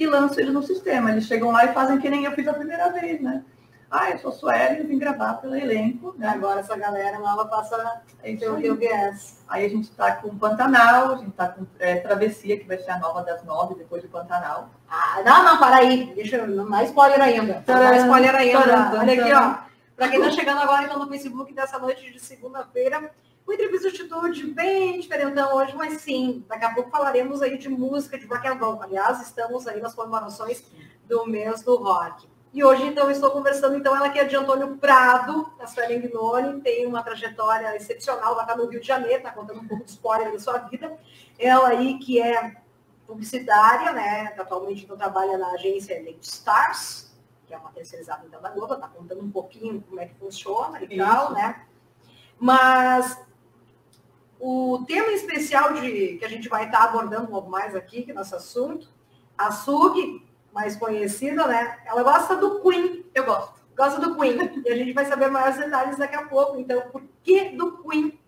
e 0.00 0.06
lanço 0.06 0.40
eles 0.40 0.52
no 0.52 0.62
sistema. 0.62 1.10
Eles 1.10 1.26
chegam 1.26 1.50
lá 1.50 1.66
e 1.66 1.74
fazem 1.74 1.98
que 1.98 2.08
nem 2.08 2.24
eu 2.24 2.32
fiz 2.32 2.48
a 2.48 2.54
primeira 2.54 2.88
vez, 2.88 3.20
né? 3.20 3.44
Ah, 3.90 4.10
eu 4.10 4.18
sou 4.18 4.32
Sueli, 4.32 4.86
vim 4.86 4.98
gravar 4.98 5.34
pelo 5.34 5.54
elenco. 5.54 6.14
Né? 6.16 6.26
Agora 6.26 6.60
essa 6.60 6.76
galera 6.76 7.18
nova 7.18 7.44
passa 7.44 8.00
em 8.24 8.36
ter 8.36 8.48
o 8.48 8.76
viés. 8.76 9.42
Aí 9.48 9.66
a 9.66 9.68
gente 9.68 9.90
está 9.90 10.12
com 10.12 10.38
Pantanal, 10.38 11.12
a 11.12 11.16
gente 11.16 11.30
está 11.30 11.48
com 11.48 11.66
é, 11.78 11.96
Travessia, 11.96 12.58
que 12.58 12.66
vai 12.66 12.78
ser 12.78 12.92
a 12.92 12.98
nova 12.98 13.22
das 13.22 13.44
nove, 13.44 13.74
depois 13.74 14.00
de 14.00 14.08
Pantanal. 14.08 14.70
Ah, 14.88 15.20
não, 15.24 15.44
não, 15.44 15.58
para 15.58 15.76
aí. 15.76 16.12
Deixa 16.14 16.36
eu, 16.36 16.64
mais 16.64 16.88
spoiler 16.88 17.20
ainda. 17.20 17.64
Mais 17.66 18.02
spoiler 18.02 18.34
ainda. 18.34 18.62
Tcharam, 18.62 18.98
Olha 19.00 19.12
aqui, 19.12 19.32
ó. 19.32 19.70
Para 19.96 20.08
quem 20.08 20.20
está 20.20 20.30
chegando 20.30 20.60
agora 20.62 20.84
então, 20.84 20.98
no 20.98 21.08
Facebook 21.08 21.52
dessa 21.52 21.78
noite 21.78 22.10
de 22.10 22.20
segunda-feira, 22.20 23.10
uma 23.46 23.54
entrevista 23.54 23.90
de 23.90 23.96
atitude 23.96 24.46
bem 24.46 25.00
diferentão 25.00 25.56
hoje, 25.56 25.74
mas 25.74 26.00
sim, 26.00 26.44
daqui 26.48 26.64
a 26.64 26.74
pouco 26.74 26.90
falaremos 26.90 27.42
aí 27.42 27.58
de 27.58 27.68
música 27.68 28.18
de 28.18 28.26
roll. 28.26 28.82
Aliás, 28.82 29.20
estamos 29.22 29.66
aí 29.66 29.80
nas 29.80 29.94
comemorações 29.94 30.64
do 31.08 31.26
mês 31.26 31.62
do 31.62 31.76
rock. 31.76 32.28
E 32.52 32.64
hoje, 32.64 32.84
então, 32.84 33.08
estou 33.08 33.30
conversando, 33.30 33.76
então, 33.76 33.94
ela 33.94 34.08
que 34.08 34.18
é 34.18 34.24
de 34.24 34.34
Antônio 34.34 34.76
Prado, 34.76 35.52
da 35.56 35.68
Suelen 35.68 36.00
Gnoni, 36.00 36.60
tem 36.60 36.84
uma 36.84 37.00
trajetória 37.00 37.76
excepcional, 37.76 38.32
ela 38.32 38.42
está 38.42 38.56
no 38.56 38.66
Rio 38.66 38.80
de 38.80 38.86
Janeiro, 38.86 39.18
está 39.18 39.30
contando 39.30 39.60
um 39.60 39.68
pouco 39.68 39.84
de 39.84 39.90
spoiler 39.90 40.32
da 40.32 40.38
sua 40.38 40.58
vida. 40.58 40.98
Ela 41.38 41.68
aí 41.68 41.98
que 41.98 42.20
é 42.20 42.56
publicitária, 43.06 43.92
né, 43.92 44.34
atualmente 44.38 44.84
então 44.84 44.96
trabalha 44.96 45.36
na 45.36 45.50
agência 45.52 45.94
Elite 45.94 46.28
Stars, 46.28 47.12
que 47.46 47.54
é 47.54 47.58
uma 47.58 47.70
terceirizada 47.72 48.24
então 48.26 48.40
da 48.40 48.50
Globo, 48.50 48.74
está 48.74 48.86
contando 48.86 49.20
um 49.20 49.30
pouquinho 49.30 49.80
como 49.88 50.00
é 50.00 50.06
que 50.06 50.14
funciona 50.14 50.80
e 50.80 50.86
Isso. 50.86 50.96
tal, 50.96 51.32
né. 51.32 51.66
Mas 52.38 53.18
o 54.40 54.84
tema 54.86 55.12
especial 55.12 55.74
de, 55.74 56.16
que 56.16 56.24
a 56.24 56.28
gente 56.28 56.48
vai 56.48 56.64
estar 56.64 56.84
abordando 56.84 57.24
um 57.24 57.30
pouco 57.30 57.50
mais 57.50 57.76
aqui, 57.76 58.02
que 58.02 58.10
é 58.10 58.14
nosso 58.14 58.34
assunto, 58.34 58.88
a 59.36 59.52
Sug, 59.52 60.24
mais 60.52 60.76
conhecida, 60.76 61.46
né? 61.46 61.78
Ela 61.84 62.02
gosta 62.02 62.36
do 62.36 62.60
Queen. 62.60 63.04
Eu 63.14 63.24
gosto. 63.24 63.60
Gosta 63.76 64.00
do 64.00 64.16
Queen. 64.16 64.62
e 64.64 64.70
a 64.70 64.76
gente 64.76 64.92
vai 64.92 65.04
saber 65.04 65.30
maiores 65.30 65.58
detalhes 65.58 65.98
daqui 65.98 66.16
a 66.16 66.26
pouco. 66.26 66.58
Então, 66.58 66.82
por 66.90 67.02
que 67.22 67.50
do 67.50 67.82
Queen? 67.82 68.18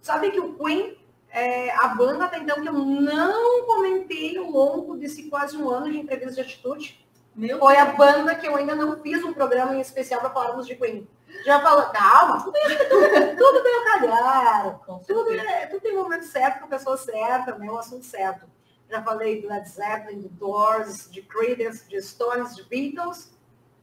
Sabe 0.00 0.30
que 0.30 0.40
o 0.40 0.54
Queen, 0.54 0.96
é, 1.30 1.70
a 1.76 1.88
banda 1.88 2.24
até 2.24 2.38
então 2.38 2.60
que 2.60 2.68
eu 2.68 2.72
não 2.72 3.66
comentei 3.66 4.38
ao 4.38 4.50
longo 4.50 4.96
desse 4.96 5.24
quase 5.28 5.56
um 5.56 5.68
ano 5.68 5.90
de 5.90 5.98
entrevista 5.98 6.34
de 6.36 6.40
atitude, 6.40 7.06
Meu 7.36 7.58
foi 7.58 7.76
a 7.76 7.84
banda 7.86 8.34
que 8.34 8.48
eu 8.48 8.56
ainda 8.56 8.74
não 8.74 8.98
fiz 9.00 9.22
um 9.22 9.34
programa 9.34 9.74
em 9.74 9.80
especial 9.80 10.20
para 10.20 10.30
falarmos 10.30 10.66
de 10.66 10.74
Queen. 10.74 11.06
Já 11.44 11.60
falou, 11.60 11.86
calma, 11.90 12.42
tudo, 12.42 12.52
tudo, 12.52 13.36
tudo 13.36 13.62
tem 13.62 13.78
o 13.78 13.84
calhar. 13.84 14.80
Tudo, 15.06 15.32
é, 15.32 15.66
tudo 15.66 15.80
tem 15.80 15.96
o 15.96 16.02
momento 16.02 16.26
certo, 16.26 16.58
com 16.60 16.66
a 16.66 16.68
pessoa 16.68 16.96
certa, 16.96 17.56
né, 17.56 17.70
o 17.70 17.78
assunto 17.78 18.04
certo. 18.04 18.46
Já 18.90 19.02
falei 19.02 19.40
do 19.40 19.48
Led 19.48 19.68
Zeppelin, 19.68 20.20
do 20.20 20.28
Doors, 20.28 21.08
de 21.10 21.22
Creedence, 21.22 21.88
de 21.88 22.02
Stones, 22.02 22.56
de 22.56 22.64
Beatles. 22.64 23.32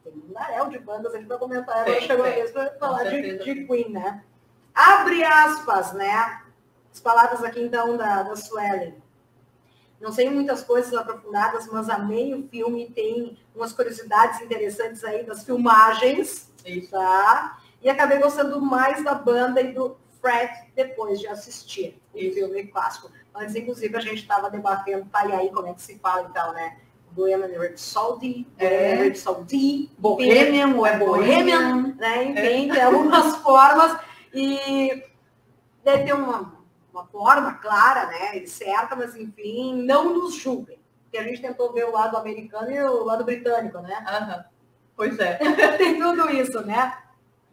Tem 0.04 0.13
um 0.13 0.34
naréu 0.34 0.70
de 0.70 0.80
bandas 0.80 1.16
aqui 1.16 1.25
para 1.25 1.38
comentar. 1.38 1.82
Agora 1.82 2.01
chegou 2.01 2.25
a 2.25 2.30
vez 2.30 2.51
para 2.51 2.70
falar 2.77 3.04
de, 3.06 3.38
de, 3.38 3.66
Queen, 3.66 3.89
né? 3.89 4.24
Abre 4.75 5.24
aspas, 5.24 5.94
né? 5.94 6.42
As 6.94 7.00
palavras 7.00 7.42
aqui, 7.44 7.62
então, 7.62 7.96
da, 7.96 8.24
da 8.24 8.36
Suelen. 8.36 9.01
Não 10.00 10.12
sei 10.12 10.30
muitas 10.30 10.63
coisas 10.63 10.94
aprofundadas, 10.94 11.68
mas 11.68 11.89
amei 11.89 12.36
o 12.36 12.48
filme. 12.48 12.92
Tem 12.92 13.38
umas 13.56 13.74
curiosidades 13.74 14.42
interessantes 14.42 15.04
aí 15.04 15.25
das 15.25 15.44
filmagens. 15.44 16.51
Isso. 16.68 16.92
Tá? 16.92 17.60
E 17.82 17.90
acabei 17.90 18.18
gostando 18.20 18.60
mais 18.62 19.04
da 19.04 19.14
banda 19.14 19.62
e 19.62 19.74
do 19.74 19.98
Fred 20.22 20.52
depois 20.76 21.20
de 21.20 21.28
assistir 21.28 22.00
o 22.14 22.18
filme 22.18 22.68
clássico. 22.68 23.12
Antes, 23.36 23.56
inclusive, 23.56 23.96
a 23.96 24.02
gente 24.02 24.22
estava 24.22 24.50
debatendo, 24.50 25.06
tá 25.12 25.26
e 25.26 25.32
aí 25.32 25.52
como 25.52 25.68
é 25.68 25.74
que 25.74 25.82
se 25.82 25.98
fala 26.00 26.28
então, 26.30 26.54
né? 26.54 26.78
Bohemian 27.12 27.60
Rhapsody, 27.60 28.48
é. 28.58 28.96
Rhapsody, 28.96 29.92
Bohemian 29.98 30.76
ou 30.76 30.86
é 30.86 30.98
Bohemian, 30.98 31.96
né? 31.98 32.26
Enfim, 32.26 32.70
é. 32.70 32.74
tem 32.74 32.84
algumas 32.84 33.38
formas 33.42 34.00
e 34.34 35.04
deve 35.84 36.04
ter 36.04 36.14
uma, 36.14 36.54
uma 36.92 37.06
forma 37.06 37.54
clara, 37.54 38.08
né? 38.08 38.38
E 38.38 38.48
certa, 38.48 38.96
mas 38.96 39.16
enfim, 39.16 39.84
não 39.84 40.14
nos 40.14 40.36
julguem. 40.36 40.80
Porque 41.04 41.18
a 41.18 41.24
gente 41.24 41.42
tentou 41.42 41.74
ver 41.74 41.86
o 41.86 41.92
lado 41.92 42.18
americano 42.18 42.70
e 42.70 42.80
o 42.84 43.04
lado 43.04 43.24
britânico, 43.24 43.80
né? 43.80 43.96
Uhum. 43.98 44.57
Pois 44.98 45.18
é. 45.20 45.36
tem 45.77 46.00
tudo 46.00 46.30
isso, 46.32 46.60
né? 46.66 46.98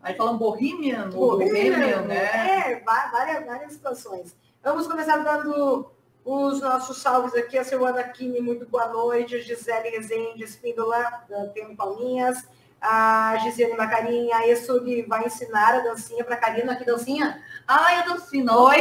Aí 0.02 0.14
falam 0.14 0.38
Bohemian, 0.38 1.10
Bohemian, 1.10 1.52
Bohemian 1.52 2.00
né? 2.02 2.70
É, 2.72 2.80
várias, 2.80 3.46
várias 3.46 3.72
situações. 3.72 4.34
Vamos 4.62 4.86
começar 4.86 5.18
dando 5.18 5.90
os 6.24 6.60
nossos 6.60 6.98
salves 7.02 7.34
aqui. 7.34 7.58
A 7.58 7.64
Silvana 7.64 8.02
Kini, 8.04 8.40
muito 8.40 8.66
boa 8.66 8.88
noite. 8.88 9.36
A 9.36 9.40
Gisele 9.40 9.90
Rezende, 9.90 10.42
Espíndola, 10.42 11.24
Tem 11.52 11.76
Palminhas. 11.76 12.48
A 12.80 13.36
Gisele 13.38 13.76
Macarinha, 13.76 14.36
a 14.36 14.48
Esug 14.48 15.02
vai 15.02 15.26
ensinar 15.26 15.74
a 15.74 15.80
dancinha 15.80 16.24
para 16.24 16.34
a 16.34 16.38
Karina. 16.38 16.76
Que 16.76 16.84
dancinha? 16.84 17.42
Ai, 17.66 17.96
a 17.96 18.02
dancinha. 18.02 18.52
Oi! 18.52 18.78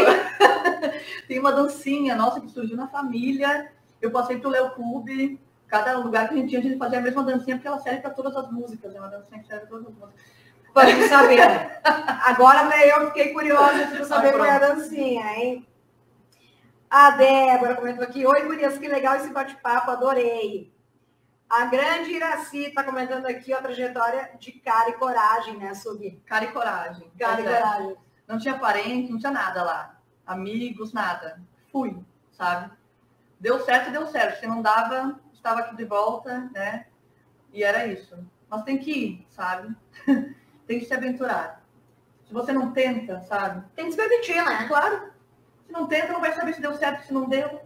Tem 1.27 1.39
uma 1.39 1.51
dancinha 1.51 2.15
nossa 2.15 2.39
que 2.39 2.49
surgiu 2.49 2.77
na 2.77 2.88
família. 2.88 3.71
Eu 4.01 4.11
passei 4.11 4.38
para 4.38 4.47
o 4.47 4.51
Leo 4.51 4.71
Clube. 4.71 5.39
Cada 5.73 5.97
lugar 5.97 6.29
que 6.29 6.36
a 6.36 6.38
gente 6.38 6.49
tinha, 6.49 6.59
a 6.59 6.63
gente 6.63 6.77
fazia 6.77 6.99
a 6.99 7.01
mesma 7.01 7.23
dancinha, 7.23 7.55
porque 7.55 7.67
ela 7.67 7.79
serve 7.79 8.01
para 8.01 8.12
todas 8.12 8.36
as 8.36 8.51
músicas. 8.51 8.93
É 8.93 8.99
uma 8.99 9.09
dancinha 9.09 9.39
que 9.39 9.47
serve 9.47 9.65
para 9.65 9.69
todas 9.79 9.88
as 9.88 9.93
músicas. 9.95 10.23
Pode 10.71 11.07
saber. 11.07 11.41
Agora 12.27 12.77
eu 12.86 13.07
fiquei 13.07 13.33
curiosa 13.33 13.88
para 13.88 14.05
saber 14.05 14.33
qual 14.33 14.45
é 14.45 14.51
a 14.51 14.59
dancinha, 14.59 15.25
hein? 15.36 15.67
A 16.88 17.09
Débora 17.09 17.73
comentou 17.73 18.03
aqui, 18.03 18.23
oi, 18.23 18.43
Gurias, 18.43 18.77
que 18.77 18.88
legal 18.88 19.15
esse 19.15 19.33
bate-papo, 19.33 19.89
adorei. 19.89 20.71
A 21.49 21.65
grande 21.65 22.12
Iraci 22.12 22.65
está 22.65 22.83
comentando 22.83 23.25
aqui 23.25 23.51
a 23.51 23.59
trajetória 23.59 24.29
de 24.39 24.51
cara 24.51 24.91
e 24.91 24.93
coragem, 24.93 25.57
né, 25.57 25.73
Subi? 25.73 26.21
Cara 26.27 26.45
e 26.45 26.51
coragem. 26.51 27.12
Cara 27.17 27.41
e 27.41 27.47
é. 27.47 27.51
coragem. 27.51 27.97
Não 28.27 28.38
tinha 28.38 28.59
parente, 28.59 29.12
não 29.12 29.17
tinha 29.17 29.31
nada 29.31 29.63
lá. 29.63 29.97
Amigos, 30.23 30.93
nada. 30.93 31.41
Fui, 31.71 31.97
sabe? 32.31 32.71
Deu 33.39 33.59
certo, 33.65 33.91
deu 33.91 34.05
certo. 34.05 34.39
Se 34.39 34.45
não 34.45 34.62
dava, 34.62 35.19
estava 35.43 35.60
aqui 35.60 35.75
de 35.75 35.84
volta, 35.84 36.49
né? 36.53 36.88
E 37.51 37.63
era 37.63 37.86
isso. 37.86 38.17
Mas 38.49 38.63
tem 38.63 38.77
que 38.77 38.91
ir, 38.91 39.27
sabe? 39.29 39.75
tem 40.65 40.79
que 40.79 40.86
se 40.86 40.93
aventurar. 40.93 41.62
Se 42.25 42.34
você 42.34 42.53
não 42.53 42.71
tenta, 42.71 43.19
sabe? 43.23 43.63
Tem 43.75 43.86
que 43.86 43.91
se 43.91 43.97
permitir, 43.97 44.43
né? 44.43 44.65
Claro. 44.67 45.12
Se 45.67 45.73
não 45.73 45.86
tenta, 45.86 46.13
não 46.13 46.21
vai 46.21 46.34
saber 46.34 46.53
se 46.53 46.62
deu 46.62 46.73
certo, 46.75 47.06
se 47.06 47.13
não 47.13 47.27
deu. 47.27 47.62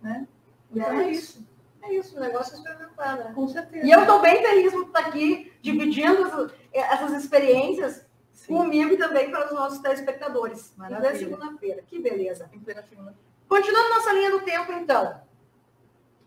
Né? 0.00 0.26
Então 0.70 0.90
é, 0.90 1.04
é 1.04 1.10
isso. 1.10 1.46
É 1.82 1.92
isso, 1.92 2.16
o 2.16 2.20
negócio 2.20 2.54
é 2.54 2.56
experimentar, 2.56 3.16
né? 3.18 3.32
Com 3.34 3.46
certeza. 3.46 3.86
E 3.86 3.90
eu 3.90 4.00
estou 4.00 4.20
bem 4.20 4.42
feliz 4.42 4.72
por 4.72 4.86
estar 4.86 5.00
aqui 5.00 5.52
dividindo 5.60 6.50
essas 6.72 7.12
experiências 7.12 8.04
Sim. 8.32 8.56
comigo 8.56 8.94
e 8.94 8.96
também 8.96 9.30
para 9.30 9.46
os 9.46 9.52
nossos 9.52 9.78
telespectadores. 9.80 10.72
Maravilha. 10.76 11.12
Em 11.12 11.18
segunda-feira. 11.18 11.82
Que 11.86 12.00
beleza. 12.00 12.48
Em 12.52 12.58
plena 12.58 12.82
segunda 12.82 13.14
Continuando 13.48 13.88
nossa 13.90 14.12
linha 14.12 14.30
do 14.30 14.40
tempo, 14.40 14.72
então. 14.72 15.25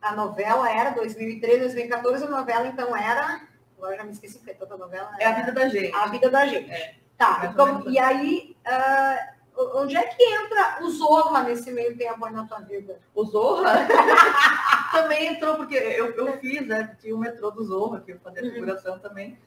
A 0.01 0.15
novela 0.15 0.69
era 0.69 0.91
2013, 0.91 1.59
2014, 1.59 2.25
a 2.25 2.29
novela 2.29 2.67
então 2.67 2.95
era. 2.95 3.41
Agora 3.77 3.97
já 3.97 4.03
me 4.03 4.11
esqueci 4.11 4.39
que 4.39 4.53
toda 4.53 4.77
novela. 4.77 5.11
É 5.19 5.25
a 5.25 5.33
vida 5.33 5.51
da 5.51 5.69
gente. 5.69 5.95
A 5.95 6.07
vida 6.07 6.29
da 6.29 6.45
gente. 6.45 6.71
É. 6.71 6.95
Tá. 7.17 7.49
Então, 7.51 7.89
e 7.89 7.99
aí. 7.99 8.55
Uh, 8.65 9.39
Onde 9.75 9.97
é 9.97 10.03
que 10.03 10.23
entra 10.23 10.77
o 10.81 10.89
Zorra 10.89 11.43
nesse 11.43 11.69
meio 11.69 11.97
tempo 11.97 12.23
aí 12.23 12.31
na 12.31 12.45
tua 12.45 12.59
vida? 12.59 13.01
O 13.13 13.25
Zorra? 13.25 13.73
também 14.93 15.27
entrou, 15.27 15.55
porque 15.55 15.75
eu, 15.75 16.11
eu 16.11 16.37
fiz, 16.39 16.65
né? 16.65 16.95
Tinha 17.01 17.13
o 17.13 17.19
metrô 17.19 17.51
do 17.51 17.63
Zorra, 17.63 17.99
que 17.99 18.13
eu 18.13 18.19
fazia 18.19 18.43
uhum. 18.43 18.51
figuração 18.51 18.93
uhum. 18.93 18.99
também. 18.99 19.37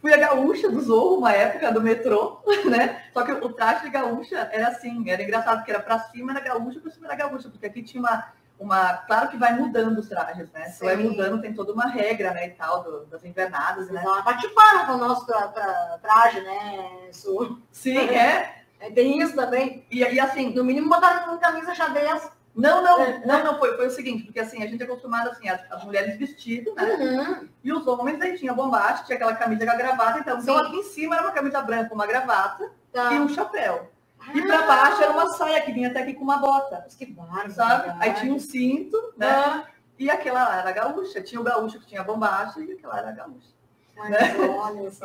Fui 0.00 0.12
a 0.12 0.16
gaúcha 0.16 0.70
do 0.70 0.80
Zorro, 0.80 1.18
uma 1.18 1.32
época 1.32 1.72
do 1.72 1.82
metrô, 1.82 2.40
né? 2.70 3.04
Só 3.12 3.22
que 3.22 3.32
o 3.32 3.52
traje 3.52 3.82
de 3.82 3.90
gaúcha 3.90 4.48
era 4.52 4.68
assim, 4.68 5.10
era 5.10 5.22
engraçado, 5.22 5.56
porque 5.58 5.72
era 5.72 5.80
pra 5.80 5.98
cima 5.98 6.30
era 6.30 6.40
gaúcha, 6.40 6.80
pra 6.80 6.92
cima 6.92 7.06
era 7.08 7.16
gaúcha, 7.16 7.48
porque 7.48 7.66
aqui 7.66 7.82
tinha 7.82 8.00
uma, 8.00 8.32
uma. 8.58 8.94
Claro 8.98 9.28
que 9.28 9.36
vai 9.36 9.54
mudando 9.54 9.98
os 9.98 10.08
trajes, 10.08 10.50
né? 10.52 10.66
Se 10.66 10.84
vai 10.84 10.96
mudando, 10.96 11.40
tem 11.40 11.54
toda 11.54 11.72
uma 11.72 11.86
regra, 11.86 12.32
né? 12.32 12.48
E 12.48 12.50
tal, 12.50 12.82
do, 12.82 13.06
das 13.06 13.24
invernadas, 13.24 13.88
né? 13.90 14.02
Não, 14.04 14.22
participaram 14.22 14.86
do 14.86 15.04
nosso 15.04 15.26
tra, 15.26 15.48
tra, 15.48 15.98
traje, 16.02 16.40
né? 16.40 17.08
Isso. 17.10 17.60
Sim, 17.70 17.98
é. 17.98 18.56
É, 18.80 18.90
tem 18.90 19.20
isso 19.20 19.34
também. 19.34 19.84
E, 19.90 19.98
e 19.98 20.20
assim, 20.20 20.54
no 20.54 20.62
mínimo 20.62 20.88
botaram 20.88 21.32
uma 21.32 21.38
camisa 21.38 21.74
xadrez. 21.74 22.30
Não, 22.54 22.82
não, 22.82 23.00
é. 23.00 23.22
não, 23.24 23.44
não, 23.44 23.58
foi, 23.58 23.76
foi 23.76 23.86
o 23.86 23.90
seguinte, 23.90 24.24
porque 24.24 24.40
assim, 24.40 24.62
a 24.62 24.66
gente 24.66 24.80
é 24.80 24.84
acostumado 24.84 25.30
assim, 25.30 25.48
as, 25.48 25.60
as 25.70 25.84
mulheres 25.84 26.18
vestidas, 26.18 26.74
né? 26.74 26.84
Uhum. 26.84 27.48
E 27.62 27.72
os 27.72 27.86
homens 27.86 28.20
aí 28.20 28.36
tinha 28.36 28.52
bombacha, 28.52 29.04
tinha 29.04 29.14
aquela 29.14 29.34
camisa 29.34 29.64
com 29.64 29.70
a 29.70 29.76
gravata, 29.76 30.18
então, 30.18 30.38
então 30.38 30.58
aqui 30.58 30.76
em 30.76 30.82
cima 30.82 31.14
era 31.14 31.24
uma 31.24 31.32
camisa 31.32 31.60
branca, 31.60 31.94
uma 31.94 32.06
gravata 32.06 32.70
tá. 32.92 33.12
e 33.12 33.20
um 33.20 33.28
chapéu. 33.28 33.90
E 34.34 34.42
para 34.42 34.66
baixo 34.66 35.02
era 35.02 35.12
uma 35.12 35.28
saia 35.34 35.62
que 35.62 35.72
vinha 35.72 35.88
até 35.88 36.02
aqui 36.02 36.14
com 36.14 36.24
uma 36.24 36.38
bota. 36.38 36.86
Que 36.96 37.06
barba, 37.06 37.50
sabe? 37.50 37.94
Aí 38.00 38.14
tinha 38.14 38.34
um 38.34 38.38
cinto, 38.38 38.96
né? 39.16 39.28
Ah. 39.28 39.66
E 39.98 40.10
aquela 40.10 40.44
lá 40.44 40.58
era 40.60 40.72
gaúcha. 40.72 41.20
Tinha 41.22 41.40
o 41.40 41.44
gaúcho 41.44 41.80
que 41.80 41.86
tinha 41.86 42.04
bombacha 42.04 42.60
e 42.60 42.72
aquela 42.72 42.98
era 42.98 43.12
gaúcha. 43.12 43.48
Ai, 43.96 44.10
né? 44.10 44.18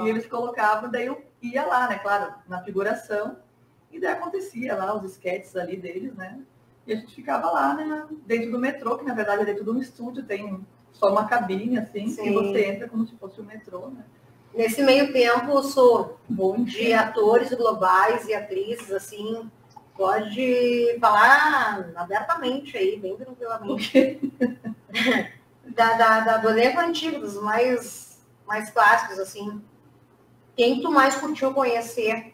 E 0.03 0.09
eles 0.09 0.27
colocavam, 0.27 0.89
daí 0.89 1.07
eu 1.07 1.25
ia 1.41 1.65
lá, 1.65 1.87
né? 1.87 1.97
Claro, 1.99 2.33
na 2.47 2.61
figuração. 2.63 3.37
E 3.91 3.99
daí 3.99 4.11
acontecia 4.11 4.75
lá 4.75 4.95
os 4.95 5.03
esquetes 5.03 5.55
ali 5.55 5.77
deles, 5.77 6.13
né? 6.15 6.39
E 6.85 6.93
a 6.93 6.95
gente 6.95 7.15
ficava 7.15 7.49
lá, 7.49 7.73
né? 7.73 8.07
Dentro 8.25 8.51
do 8.51 8.59
metrô, 8.59 8.97
que 8.97 9.05
na 9.05 9.13
verdade 9.13 9.43
é 9.43 9.45
dentro 9.45 9.63
de 9.63 9.69
um 9.69 9.79
estúdio, 9.79 10.23
tem 10.23 10.65
só 10.91 11.11
uma 11.11 11.25
cabine, 11.25 11.79
assim, 11.79 12.07
Sim. 12.09 12.27
e 12.27 12.33
você 12.33 12.65
entra 12.65 12.87
como 12.87 13.05
se 13.05 13.15
fosse 13.15 13.39
o 13.39 13.43
metrô, 13.43 13.87
né? 13.87 14.03
Nesse 14.53 14.83
meio 14.83 15.11
tempo, 15.11 15.51
eu 15.51 15.63
sou 15.63 16.19
bom 16.29 16.63
de 16.63 16.93
atores 16.93 17.51
globais 17.53 18.27
e 18.27 18.33
atrizes, 18.33 18.91
assim, 18.91 19.49
pode 19.95 20.97
falar 20.99 21.91
abertamente 21.95 22.77
aí, 22.77 22.99
bem 22.99 23.17
tranquilamente. 23.17 24.19
da, 25.69 25.93
da, 25.93 26.19
da, 26.19 26.37
do 26.37 26.49
elenco 26.49 26.79
antigo, 26.79 27.19
dos 27.19 27.35
mais, 27.41 28.23
mais 28.45 28.69
clássicos, 28.69 29.17
assim. 29.17 29.61
Quem 30.55 30.81
tu 30.81 30.91
mais 30.91 31.15
curtiu 31.15 31.51
conhecer 31.53 32.33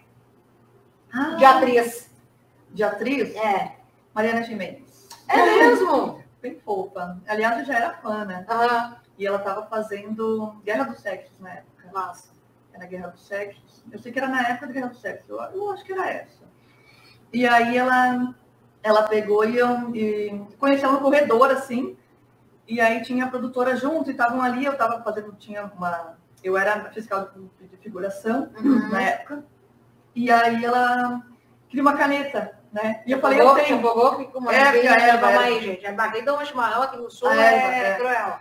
ah, 1.11 1.35
de 1.35 1.45
atriz. 1.45 2.09
De 2.71 2.83
atriz? 2.83 3.33
É. 3.35 3.77
Mariana 4.13 4.43
Jimenez. 4.43 5.07
É 5.27 5.37
mesmo? 5.37 6.21
Bem 6.41 6.59
fofa. 6.59 7.17
Aliás, 7.27 7.59
eu 7.59 7.65
já 7.65 7.75
era 7.75 7.93
fã, 7.93 8.25
né? 8.25 8.45
Uhum. 8.49 8.95
E 9.17 9.25
ela 9.25 9.37
estava 9.37 9.65
fazendo 9.67 10.55
Guerra 10.63 10.83
dos 10.83 10.99
Sexos 10.99 11.39
na 11.39 11.51
época. 11.51 11.78
Nossa. 11.93 12.29
Era 12.73 12.85
Guerra 12.85 13.07
dos 13.09 13.25
Sexos. 13.27 13.83
Eu 13.91 13.99
sei 13.99 14.11
que 14.11 14.19
era 14.19 14.27
na 14.27 14.47
época 14.47 14.67
da 14.67 14.73
Guerra 14.73 14.87
dos 14.87 15.01
Sexos. 15.01 15.29
Eu, 15.29 15.37
eu 15.37 15.71
acho 15.71 15.83
que 15.83 15.93
era 15.93 16.09
essa. 16.09 16.47
E 17.33 17.45
aí 17.47 17.77
ela, 17.77 18.33
ela 18.81 19.03
pegou 19.03 19.45
e, 19.47 19.57
eu, 19.57 19.95
e 19.95 20.41
conheceu 20.57 20.91
no 20.91 20.99
corredor, 21.01 21.51
assim. 21.51 21.97
E 22.67 22.79
aí 22.79 23.01
tinha 23.01 23.25
a 23.25 23.29
produtora 23.29 23.75
junto 23.75 24.09
e 24.09 24.11
estavam 24.11 24.41
ali. 24.41 24.65
Eu 24.65 24.73
estava 24.73 25.01
fazendo, 25.03 25.33
tinha 25.33 25.65
uma. 25.65 26.17
Eu 26.43 26.57
era 26.57 26.89
fiscal 26.91 27.29
de 27.59 27.77
figuração 27.77 28.51
Uhum. 28.57 28.89
na 28.89 29.01
época. 29.01 29.43
E 30.15 30.31
aí 30.31 30.63
ela 30.63 31.21
queria 31.67 31.81
uma 31.83 31.97
caneta, 31.97 32.57
né? 32.71 33.03
E 33.05 33.11
eu 33.11 33.19
falei, 33.19 33.41
eu 33.41 33.53
tenho. 33.55 33.77
empolgou? 33.77 34.17
Que 34.17 34.25
como 34.25 34.49
É, 34.51 34.71
porque 34.71 34.87
a 34.87 34.95
Eva 34.95 35.19
Calma 35.19 35.41
aí, 35.41 35.61
gente. 35.61 35.85
A 35.85 35.91
barriga 35.93 36.31
do 36.31 36.45
chimarrão 36.45 36.83
aqui 36.83 36.97
no 36.97 37.09
sul 37.11 37.31
é, 37.31 37.93
é. 37.93 37.95
cruel. 37.97 38.39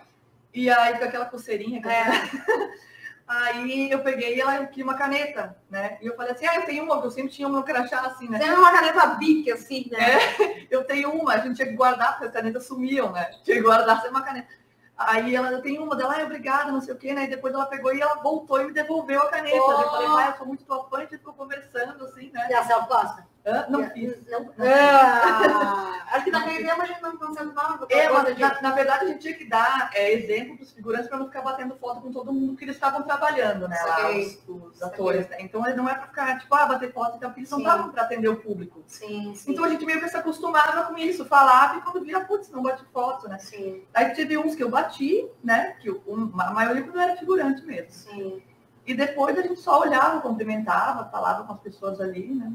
E 0.55 0.71
aí 0.71 0.99
com 0.99 1.05
aquela 1.05 1.25
pulseirinha. 1.27 1.83
É. 1.87 2.05
Aí 3.29 3.91
eu 3.91 3.99
peguei 3.99 4.37
e 4.37 4.41
ela 4.41 4.65
queria 4.65 4.85
uma 4.85 4.95
caneta, 4.95 5.55
né? 5.69 5.99
E 6.01 6.07
eu 6.07 6.17
falei 6.17 6.33
assim, 6.33 6.47
ah, 6.47 6.55
eu 6.55 6.63
tenho 6.63 6.83
uma, 6.83 6.95
porque 6.95 7.09
eu 7.09 7.11
sempre 7.11 7.31
tinha 7.31 7.47
uma 7.47 7.63
crachá 7.63 8.01
assim, 8.01 8.27
né? 8.27 8.39
Você 8.39 8.45
é 8.45 8.55
uma 8.55 8.73
caneta 8.73 9.07
bique, 9.17 9.53
assim, 9.53 9.87
né? 9.91 10.19
Eu 10.71 10.85
tenho 10.85 11.11
uma, 11.13 11.33
a 11.33 11.39
gente 11.39 11.57
tinha 11.57 11.69
que 11.69 11.75
guardar, 11.75 12.13
porque 12.13 12.27
as 12.27 12.33
canetas 12.33 12.67
sumiam, 12.67 13.11
né? 13.11 13.31
Tinha 13.43 13.57
que 13.57 13.63
guardar 13.63 14.03
sem 14.03 14.11
uma 14.11 14.23
caneta. 14.23 14.49
Aí 14.97 15.35
ela, 15.35 15.53
eu 15.53 15.63
tenho 15.63 15.83
uma 15.85 15.95
dela, 15.95 16.15
ai, 16.15 16.25
obrigada, 16.25 16.73
não 16.73 16.81
sei 16.81 16.93
o 16.93 16.99
quê, 16.99 17.15
né? 17.15 17.25
E 17.25 17.29
depois 17.29 17.55
ela 17.55 17.67
pegou 17.67 17.95
e 17.95 18.01
ela 18.01 18.17
voltou 18.17 18.61
e 18.61 18.65
me 18.65 18.73
devolveu 18.73 19.23
a 19.23 19.29
caneta. 19.29 19.57
Oh. 19.57 19.71
Eu 19.71 19.91
falei, 19.91 20.09
ah, 20.09 20.31
eu 20.31 20.37
sou 20.37 20.47
muito 20.47 20.65
tua 20.65 20.85
fã, 20.89 20.97
a 20.97 21.01
gente 21.01 21.19
ficou 21.19 21.35
conversando, 21.35 22.05
assim, 22.05 22.31
né? 22.33 22.49
E 22.51 22.55
a 22.55 22.65
Celso 22.65 22.89
gosta? 22.89 23.27
Não 23.69 23.91
fiz. 23.91 24.17
Não. 24.27 24.41
Não 24.45 24.53
Ah, 24.67 26.03
acho 26.13 26.25
que 26.25 26.31
naquele 26.31 26.65
tempo 26.67 26.83
a 26.83 26.87
gente 26.87 27.03
não 27.03 27.17
concentrava. 27.17 27.87
É, 27.91 28.09
coisa 28.09 28.23
mas 28.23 28.37
de- 28.37 28.41
na, 28.43 28.63
na 28.63 28.71
verdade 28.73 29.05
a 29.05 29.09
gente 29.09 29.21
tinha 29.21 29.35
que 29.35 29.45
dar 29.45 29.91
é, 29.95 30.13
exemplo 30.13 30.57
para 30.57 30.65
os 30.65 30.73
figurantes 30.73 31.09
para 31.09 31.19
não 31.19 31.27
ficar 31.27 31.43
batendo 31.43 31.77
foto 31.77 32.01
com 32.01 32.13
todo 32.13 32.33
mundo 32.33 32.57
que 32.57 32.65
eles 32.65 32.75
estavam 32.77 33.03
trabalhando, 33.03 33.69
né? 33.69 33.77
Lá, 33.87 34.11
os, 34.11 34.43
os 34.49 34.83
atores. 34.83 35.29
Né? 35.29 35.37
Então 35.41 35.61
não 35.77 35.89
é 35.89 35.95
para 35.95 36.07
ficar, 36.09 36.39
tipo, 36.39 36.55
ah, 36.55 36.67
bater 36.67 36.93
foto 36.93 37.17
e 37.17 37.21
tal, 37.21 37.31
porque 37.31 37.41
eles 37.41 37.51
não 37.51 37.59
estavam 37.59 37.91
para 37.91 38.03
atender 38.03 38.29
o 38.29 38.37
público. 38.37 38.83
Sim, 38.87 39.35
sim. 39.35 39.53
Então 39.53 39.65
a 39.65 39.69
gente 39.69 39.85
meio 39.85 40.01
que 40.01 40.09
se 40.09 40.17
acostumava 40.17 40.85
com 40.85 40.99
isso, 40.99 41.25
falava 41.25 41.77
e 41.79 41.81
quando 41.83 42.05
via, 42.05 42.21
putz, 42.21 42.51
não 42.51 42.63
bate 42.63 42.85
foto, 42.93 43.29
né? 43.29 43.39
Sim, 43.39 43.83
Aí 43.95 44.11
teve 44.15 44.37
uns 44.39 44.55
que 44.55 44.63
eu 44.63 44.71
bati, 44.71 45.29
né? 45.43 45.77
Que 45.81 45.91
um, 45.91 46.33
a 46.41 46.51
maioria 46.53 46.85
não 46.87 47.01
era 47.01 47.17
figurante 47.17 47.63
mesmo. 47.65 47.91
sim. 47.91 48.43
E 48.87 48.95
depois 48.95 49.37
a 49.37 49.43
gente 49.43 49.61
só 49.61 49.83
olhava, 49.83 50.19
cumprimentava, 50.23 51.11
falava 51.11 51.45
com 51.45 51.53
as 51.53 51.61
pessoas 51.61 52.01
ali, 52.01 52.35
né? 52.35 52.51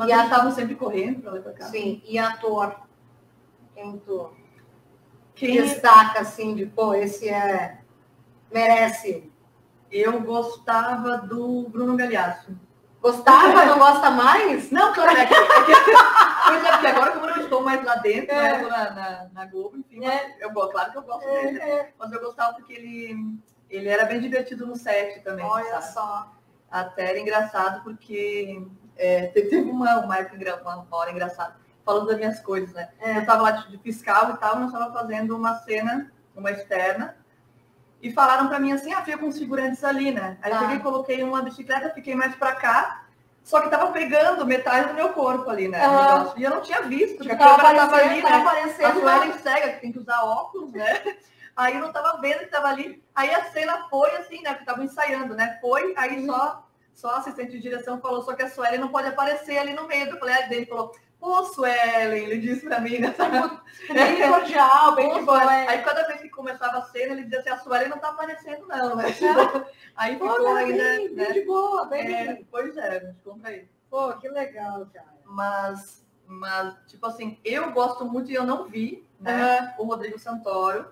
Mas 0.00 0.08
E 0.08 0.12
eles 0.12 0.24
estavam 0.24 0.50
sempre 0.50 0.74
correndo 0.74 1.20
para 1.20 1.32
lá 1.32 1.38
e 1.38 1.42
pra 1.42 1.52
cá. 1.52 1.66
Sim. 1.66 2.02
E 2.06 2.18
ator? 2.18 2.74
Quem 3.74 3.98
tu 3.98 4.32
Quem 5.34 5.60
destaca, 5.60 6.20
assim, 6.20 6.54
de, 6.54 6.64
pô, 6.66 6.94
esse 6.94 7.28
é... 7.28 7.80
Merece. 8.50 9.30
eu 9.92 10.20
gostava 10.22 11.18
do 11.18 11.68
Bruno 11.68 11.96
Galhaço. 11.96 12.50
Gostava, 13.02 13.64
não 13.66 13.78
gosta 13.78 14.10
mais? 14.10 14.70
Não, 14.70 14.92
claro, 14.94 15.10
é 15.18 15.26
que, 15.26 15.34
é 15.34 15.64
que, 15.64 15.72
pois 16.46 16.64
é, 16.64 16.70
porque 16.72 16.86
agora 16.86 17.12
como 17.12 17.26
eu 17.26 17.36
não 17.36 17.42
estou 17.42 17.62
mais 17.62 17.84
lá 17.84 17.96
dentro, 17.96 18.34
É. 18.34 18.42
né, 18.42 18.58
eu 18.58 18.62
tô 18.64 18.68
na, 18.70 18.90
na, 18.90 19.28
na 19.32 19.44
Globo, 19.46 19.76
enfim, 19.76 20.00
mas 20.00 20.40
eu 20.40 20.50
claro 20.52 20.92
que 20.92 20.98
eu 20.98 21.02
gosto 21.02 21.26
dele, 21.26 21.52
né? 21.58 21.70
É, 21.70 21.92
mas 21.98 22.10
eu 22.12 22.20
gostava 22.20 22.54
porque 22.54 22.72
ele, 22.72 23.38
ele 23.68 23.88
era 23.88 24.04
bem 24.06 24.20
divertido 24.20 24.66
no 24.66 24.76
set 24.76 25.20
também, 25.22 25.44
Olha 25.44 25.80
sabe? 25.80 25.92
só. 25.92 26.32
Até 26.70 27.10
era 27.10 27.18
engraçado 27.18 27.82
porque 27.82 28.62
é, 28.96 29.26
teve 29.28 29.56
uma, 29.56 29.98
uma, 30.00 30.18
uma 30.18 30.96
hora 30.96 31.10
engraçada, 31.10 31.56
falando 31.84 32.06
das 32.06 32.18
minhas 32.18 32.40
coisas, 32.40 32.72
né? 32.74 32.88
É. 33.00 33.16
Eu 33.16 33.20
estava 33.20 33.42
lá 33.42 33.50
de, 33.52 33.78
fiscal 33.78 34.30
e 34.30 34.36
tal, 34.36 34.56
nós 34.56 34.66
estávamos 34.66 34.94
fazendo 34.94 35.36
uma 35.36 35.54
cena, 35.56 36.12
uma 36.34 36.50
externa, 36.50 37.16
e 38.02 38.10
falaram 38.12 38.48
para 38.48 38.58
mim 38.58 38.72
assim, 38.72 38.92
ah, 38.92 39.02
fica 39.02 39.18
com 39.18 39.28
os 39.28 39.38
figurantes 39.38 39.84
ali, 39.84 40.10
né? 40.10 40.38
Aí 40.42 40.50
Tá. 40.50 40.56
eu 40.56 40.60
peguei, 40.62 40.78
coloquei 40.80 41.22
uma 41.22 41.42
bicicleta, 41.42 41.90
fiquei 41.90 42.14
mais 42.14 42.34
para 42.34 42.54
cá, 42.54 43.04
só 43.42 43.60
que 43.60 43.68
tava 43.68 43.90
pegando 43.92 44.46
metade 44.46 44.88
do 44.88 44.94
meu 44.94 45.10
corpo 45.10 45.48
ali, 45.50 45.68
né? 45.68 45.78
negócio. 45.80 46.38
E 46.38 46.44
eu 46.44 46.50
não 46.50 46.60
tinha 46.62 46.82
visto, 46.82 47.16
porque 47.16 47.30
Tipo, 47.30 47.42
a 47.42 47.46
tava 47.46 47.62
câmera 47.62 47.78
tava 47.78 47.96
aparecendo, 47.96 48.06
ali, 48.06 48.22
né? 48.22 48.84
A. 48.86 48.92
Suelen 48.94 49.32
cega, 49.38 49.72
que 49.72 49.80
tem 49.80 49.92
que 49.92 49.98
usar 49.98 50.22
óculos, 50.22 50.72
né? 50.72 51.16
Aí 51.56 51.74
eu 51.74 51.80
não 51.80 51.92
tava 51.92 52.18
vendo 52.20 52.38
que 52.40 52.46
tava 52.46 52.68
ali. 52.68 53.02
Aí 53.14 53.34
a 53.34 53.44
cena 53.50 53.86
foi 53.90 54.10
assim, 54.16 54.40
né? 54.42 54.50
Porque 54.52 54.64
tava 54.64 54.82
ensaiando, 54.84 55.34
né? 55.34 55.58
Foi, 55.60 55.92
aí 55.96 56.24
só, 56.24 56.66
só 56.94 57.10
a 57.10 57.18
assistente 57.18 57.52
de 57.52 57.60
direção 57.60 58.00
falou, 58.00 58.22
só 58.22 58.34
que 58.34 58.42
a 58.42 58.48
Suelen 58.48 58.80
não 58.80 58.88
pode 58.88 59.08
aparecer 59.08 59.58
ali 59.58 59.72
no 59.72 59.86
meio. 59.86 60.08
Eu 60.08 60.18
falei, 60.18 60.34
aí 60.34 60.48
dele 60.48 60.66
falou, 60.66 60.92
pô, 61.18 61.44
Suelen, 61.44 62.24
ele 62.24 62.38
disse 62.38 62.66
pra 62.66 62.80
mim, 62.80 62.98
né? 62.98 63.14
Bem 63.92 64.28
cordial, 64.28 64.94
bem 64.94 65.14
de 65.14 65.20
boa. 65.22 65.42
Suelen. 65.42 65.64
é. 65.64 65.68
Aí 65.68 65.82
cada 65.82 66.06
vez 66.06 66.20
que 66.20 66.28
começava 66.28 66.78
a 66.78 66.82
cena, 66.82 67.12
ele 67.12 67.24
dizia 67.24 67.40
assim, 67.40 67.50
a 67.50 67.58
Suelen 67.58 67.88
não 67.88 67.98
tá 67.98 68.08
aparecendo, 68.08 68.66
não, 68.66 68.96
né? 68.96 69.04
Aí 69.96 70.16
Pô, 70.16 70.30
ficou 70.30 70.54
ainda, 70.54 70.82
bem, 70.82 71.14
bem 71.14 71.28
né? 71.28 71.32
de 71.32 71.44
boa, 71.44 71.84
bem 71.86 72.14
É, 72.14 72.42
pois 72.50 72.76
é, 72.76 72.96
a 72.96 73.00
gente 73.00 73.20
compra 73.22 73.50
aí. 73.50 73.68
Pô, 73.88 74.12
que 74.14 74.28
legal, 74.28 74.86
cara. 74.92 75.14
Mas, 75.24 76.04
mas, 76.26 76.74
tipo 76.86 77.06
assim, 77.06 77.38
eu 77.44 77.70
gosto 77.72 78.04
muito 78.04 78.30
e 78.30 78.34
eu 78.34 78.44
não 78.44 78.68
vi, 78.68 79.06
né? 79.18 79.58
Aham. 79.58 79.74
O 79.78 79.84
Rodrigo 79.84 80.18
Santoro 80.18 80.86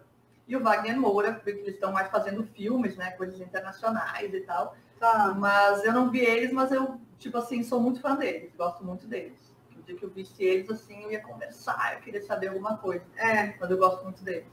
e 0.47 0.57
o 0.57 0.63
Wagner 0.63 0.99
Moura, 0.99 1.35
porque 1.35 1.51
eles 1.51 1.75
estão 1.75 1.93
mais 1.93 2.09
fazendo 2.09 2.43
filmes, 2.43 2.97
né? 2.97 3.11
Coisas 3.13 3.41
internacionais 3.41 4.33
e 4.33 4.41
tal. 4.41 4.75
Tá. 4.99 5.35
Mas 5.37 5.85
eu 5.85 5.93
não 5.93 6.11
vi 6.11 6.21
eles, 6.21 6.53
mas 6.53 6.73
eu, 6.73 7.01
tipo 7.19 7.39
assim, 7.39 7.63
sou 7.63 7.81
muito 7.81 8.01
fã 8.01 8.15
deles, 8.17 8.53
gosto 8.57 8.85
muito 8.85 9.07
deles. 9.07 9.55
O 9.77 9.83
dia 9.83 9.97
que 9.97 10.05
eu 10.05 10.11
visse 10.11 10.43
eles, 10.43 10.69
assim, 10.71 11.03
eu 11.05 11.13
ia 11.13 11.21
conversar, 11.23 11.95
eu 11.95 12.01
queria 12.01 12.23
saber 12.23 12.49
alguma 12.49 12.77
coisa. 12.77 13.05
É. 13.17 13.55
Mas 13.59 13.71
eu 13.71 13.79
gosto 13.79 14.03
muito 14.05 14.23
deles. 14.23 14.47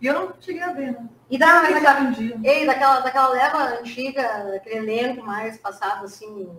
E 0.00 0.06
eu 0.06 0.14
não 0.14 0.34
cheguei 0.40 0.62
a 0.62 0.72
ver, 0.72 0.92
né? 0.92 1.08
E 1.30 1.38
da, 1.38 1.62
Quem 1.64 1.74
daquela, 1.74 2.00
um 2.00 2.12
dia. 2.12 2.38
ei, 2.44 2.66
daquela, 2.66 3.00
daquela 3.00 3.28
leva 3.28 3.78
antiga, 3.80 4.54
aquele 4.54 4.76
elenco 4.76 5.24
mais 5.24 5.56
passado, 5.58 6.04
assim, 6.04 6.54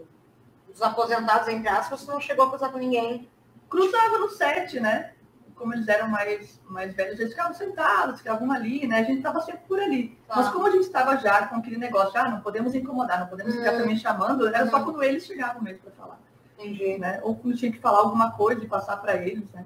dos 0.68 0.82
aposentados, 0.82 1.48
entre 1.48 1.68
aspas, 1.68 2.02
você 2.02 2.12
não 2.12 2.20
chegou 2.20 2.46
a 2.46 2.50
cruzar 2.50 2.72
com 2.72 2.80
ninguém. 2.80 3.30
cruzava 3.70 4.18
no 4.18 4.30
set, 4.30 4.80
né? 4.80 5.14
Como 5.58 5.74
eles 5.74 5.88
eram 5.88 6.08
mais, 6.10 6.60
mais 6.70 6.94
velhos, 6.94 7.20
eles 7.20 7.32
ficavam 7.34 7.54
sentados, 7.54 8.20
ficavam 8.20 8.52
ali, 8.52 8.86
né? 8.88 9.00
A 9.00 9.04
gente 9.04 9.18
estava 9.18 9.42
sempre 9.42 9.62
por 9.68 9.80
ali. 9.80 10.10
Tá. 10.28 10.36
Mas 10.38 10.50
como 10.50 10.68
a 10.68 10.72
gente 10.72 10.84
estava 10.84 11.18
já 11.18 11.48
com 11.48 11.56
aquele 11.56 11.78
negócio, 11.78 12.20
ah, 12.20 12.30
não 12.30 12.42
podemos 12.42 12.76
incomodar, 12.76 13.20
não 13.20 13.28
podemos 13.28 13.56
ficar 13.56 13.74
Hum. 13.74 13.78
também 13.80 13.98
chamando, 13.98 14.48
era 14.48 14.68
só 14.70 14.78
Hum. 14.78 14.84
quando 14.86 15.04
eles 15.04 15.26
chegavam 15.26 15.62
mesmo 15.62 15.82
para 15.82 15.92
falar, 15.94 16.20
Entendi. 16.58 16.98
né? 17.00 17.20
Ou 17.24 17.36
quando 17.36 17.58
tinha 17.58 17.72
que 17.72 17.80
falar 17.80 18.00
alguma 18.00 18.32
coisa 18.32 18.64
e 18.64 18.68
passar 18.68 18.98
para 18.98 19.16
eles, 19.16 19.50
né? 19.52 19.66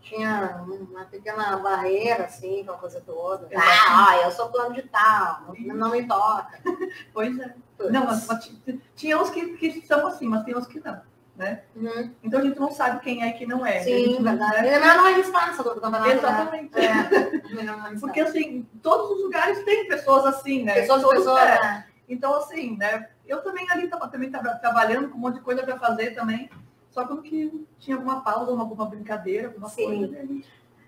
Tinha 0.00 0.62
uma 0.68 1.04
pequena 1.06 1.56
barreira, 1.56 2.24
assim, 2.26 2.62
com 2.64 2.72
a 2.72 2.76
coisa 2.76 3.00
toda. 3.00 3.46
Exatamente. 3.50 3.80
Ah, 3.88 4.16
eu 4.22 4.30
sou 4.30 4.50
plano 4.50 4.74
de 4.74 4.82
tal, 4.82 5.42
não, 5.58 5.74
não 5.76 5.90
me 5.90 6.06
toca. 6.06 6.60
Pois 7.12 7.38
é. 7.38 7.54
Não, 7.90 8.04
mas, 8.04 8.26
mas 8.28 8.44
ti- 8.44 8.80
tinha 8.94 9.18
uns 9.20 9.30
que, 9.30 9.56
que 9.56 9.84
são 9.86 10.06
assim, 10.06 10.28
mas 10.28 10.44
tem 10.44 10.56
uns 10.56 10.66
que 10.66 10.78
não, 10.78 11.00
né? 11.36 11.62
Uhum. 11.74 12.10
Então 12.22 12.40
a 12.40 12.42
gente 12.44 12.58
não 12.58 12.70
sabe 12.72 13.00
quem 13.00 13.22
é 13.22 13.28
e 13.28 13.32
quem 13.34 13.46
não 13.46 13.64
é. 13.66 13.78
A 13.78 13.82
Sim, 13.82 14.22
verdade. 14.22 14.62
né? 14.62 14.68
É 14.68 14.78
melhor 14.80 14.96
não 14.96 15.06
arriscar 15.06 15.48
nessa 15.48 15.62
do 15.62 15.70
campeonato. 15.70 16.04
né? 16.08 16.14
Exatamente. 16.14 16.78
É, 16.78 17.62
não 17.64 17.74
arriscar. 17.80 18.00
Porque 18.00 18.20
assim, 18.20 18.66
todos 18.82 19.10
os 19.16 19.22
lugares 19.24 19.62
tem 19.64 19.88
pessoas 19.88 20.24
assim, 20.26 20.62
né? 20.64 20.74
pessoas, 20.74 21.02
Todos- 21.02 21.18
pessoas, 21.18 21.42
é. 21.42 21.60
né? 21.60 21.86
Então, 22.08 22.34
assim, 22.36 22.76
né? 22.76 23.08
Eu 23.26 23.42
também 23.42 23.66
ali 23.70 23.84
estava 23.84 24.06
também 24.08 24.30
tava 24.30 24.50
trabalhando 24.56 25.08
com 25.08 25.16
um 25.16 25.20
monte 25.20 25.36
de 25.36 25.40
coisa 25.40 25.62
para 25.62 25.78
fazer 25.78 26.10
também. 26.14 26.50
Só 26.90 27.04
quando 27.06 27.22
que 27.22 27.66
tinha 27.78 27.96
alguma 27.96 28.20
pausa, 28.22 28.52
uma, 28.52 28.62
alguma 28.62 28.84
brincadeira, 28.86 29.48
alguma 29.48 29.68
Sim. 29.68 29.84
coisa. 29.86 30.06
né? 30.22 30.42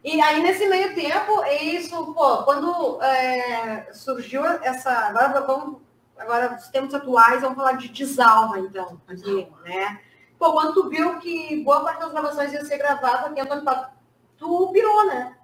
E 0.04 0.20
aí, 0.20 0.40
nesse 0.40 0.68
meio 0.68 0.94
tempo, 0.94 1.42
é 1.42 1.61
isso, 1.64 2.14
pô, 2.14 2.44
quando 2.44 3.02
é, 3.02 3.88
surgiu 3.92 4.44
essa. 4.44 4.90
Agora 4.92 5.40
vamos. 5.40 5.78
Agora, 6.16 6.54
os 6.54 6.68
tempos 6.68 6.94
atuais, 6.94 7.40
vamos 7.42 7.56
falar 7.56 7.72
de 7.72 7.88
desalma, 7.88 8.59
então, 8.61 8.98
aqui, 9.09 9.48
né? 9.64 10.00
Pô, 10.38 10.53
quando 10.53 10.75
tu 10.75 10.88
viu 10.88 11.18
que 11.18 11.62
boa 11.64 11.83
parte 11.83 12.01
das 12.01 12.12
gravações 12.12 12.53
ia 12.53 12.64
ser 12.64 12.79
gravada 12.79 13.29
aqui 13.29 13.38
em 13.40 13.42
Antônio 13.42 13.64
Pato, 13.64 13.90
tu 14.37 14.70
pirou, 14.72 15.07
né? 15.07 15.37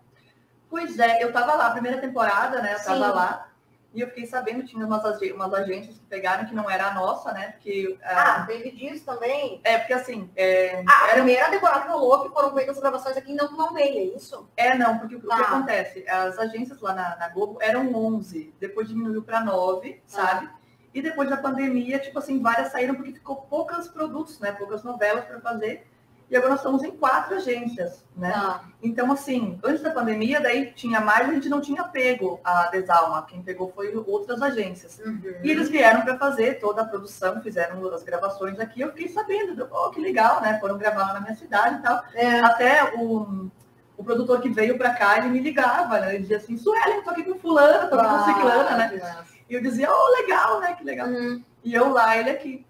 Pois 0.68 0.98
é, 0.98 1.22
eu 1.22 1.32
tava 1.32 1.54
lá, 1.54 1.66
a 1.68 1.70
primeira 1.72 1.98
temporada, 2.00 2.60
né? 2.62 2.74
Eu 2.74 2.84
tava 2.84 2.94
Sim. 3.06 3.14
lá. 3.14 3.48
E 3.94 4.00
eu 4.00 4.08
fiquei 4.08 4.24
sabendo, 4.24 4.64
tinha 4.64 4.86
umas, 4.86 5.04
ag- 5.04 5.32
umas 5.32 5.52
agências 5.52 5.98
que 5.98 6.04
pegaram 6.06 6.46
que 6.46 6.54
não 6.54 6.68
era 6.70 6.86
a 6.88 6.94
nossa, 6.94 7.30
né? 7.32 7.48
Porque, 7.52 7.98
Ah, 8.02 8.36
ah, 8.40 8.46
teve 8.46 8.70
disso 8.70 9.04
também. 9.04 9.60
é 9.64 9.76
porque 9.76 9.92
assim, 9.92 10.30
é, 10.34 10.82
Ah, 10.88 11.00
a 11.00 11.04
era, 11.08 11.12
primeira 11.16 11.50
temporada 11.50 11.90
rolou 11.90 12.22
que 12.22 12.30
foram 12.30 12.54
feitas 12.54 12.76
as 12.76 12.82
gravações 12.82 13.18
aqui, 13.18 13.34
não, 13.34 13.52
não 13.52 13.74
veio, 13.74 13.98
é 13.98 14.16
isso? 14.16 14.48
é 14.56 14.74
não, 14.78 14.98
porque 14.98 15.16
o 15.16 15.20
que 15.20 15.26
Tá. 15.26 15.36
acontece? 15.42 16.08
As 16.08 16.38
agências 16.38 16.80
lá 16.80 16.94
na, 16.94 17.16
na 17.16 17.28
Globo 17.28 17.58
eram 17.60 17.94
11, 17.94 18.54
depois 18.58 18.88
diminuiu 18.88 19.22
para 19.22 19.40
9, 19.44 19.92
Tá. 19.92 20.00
sabe? 20.26 20.48
E 20.94 21.00
depois 21.00 21.28
da 21.30 21.36
pandemia, 21.36 21.98
tipo 21.98 22.18
assim, 22.18 22.40
várias 22.40 22.70
saíram 22.70 22.94
porque 22.94 23.12
ficou 23.12 23.36
poucos 23.36 23.88
produtos, 23.88 24.38
né? 24.40 24.52
Poucas 24.52 24.82
novelas 24.82 25.24
para 25.24 25.40
fazer. 25.40 25.86
E 26.32 26.36
agora 26.36 26.52
nós 26.52 26.60
estamos 26.60 26.82
em 26.82 26.90
quatro 26.92 27.36
agências, 27.36 28.02
né? 28.16 28.32
Tá. 28.32 28.64
Então, 28.82 29.12
assim, 29.12 29.58
antes 29.62 29.82
da 29.82 29.90
pandemia, 29.90 30.40
daí 30.40 30.72
tinha 30.72 30.98
mais, 30.98 31.28
a 31.28 31.32
gente 31.34 31.46
não 31.46 31.60
tinha 31.60 31.84
pego 31.84 32.40
a 32.42 32.68
Desalma. 32.68 33.26
Quem 33.26 33.42
pegou 33.42 33.70
foi 33.74 33.94
outras 34.06 34.40
agências. 34.40 34.98
Uhum. 35.04 35.20
E 35.42 35.50
eles 35.50 35.68
vieram 35.68 36.00
para 36.00 36.16
fazer 36.16 36.58
toda 36.58 36.80
a 36.80 36.86
produção, 36.86 37.42
fizeram 37.42 37.86
as 37.92 38.02
gravações 38.02 38.58
aqui. 38.58 38.80
Eu 38.80 38.88
fiquei 38.92 39.08
sabendo, 39.08 39.68
oh, 39.70 39.90
que 39.90 40.00
legal, 40.00 40.40
né? 40.40 40.58
Foram 40.58 40.78
gravar 40.78 41.08
lá 41.08 41.12
na 41.12 41.20
minha 41.20 41.34
cidade 41.34 41.80
e 41.80 41.82
tal. 41.82 42.02
É. 42.14 42.40
Até 42.40 42.94
o, 42.96 43.50
o 43.94 44.02
produtor 44.02 44.40
que 44.40 44.48
veio 44.48 44.78
para 44.78 44.94
cá, 44.94 45.18
ele 45.18 45.28
me 45.28 45.40
ligava, 45.40 46.00
né? 46.00 46.14
Ele 46.14 46.22
dizia 46.22 46.38
assim, 46.38 46.56
Sueli, 46.56 47.02
tô 47.02 47.10
aqui 47.10 47.24
com 47.24 47.38
fulano, 47.38 47.90
tô 47.90 47.96
aqui 47.96 48.08
com 48.08 48.16
Ah, 48.16 48.24
ciclana, 48.24 48.76
né? 48.78 49.24
E 49.52 49.54
eu 49.54 49.60
dizia, 49.60 49.86
oh, 49.92 50.22
legal, 50.22 50.60
né? 50.60 50.72
Que 50.72 50.82
legal. 50.82 51.06
Uhum. 51.08 51.44
E 51.62 51.74
eu 51.74 51.90
lá, 51.90 52.16
ele 52.16 52.30
aqui. 52.30 52.64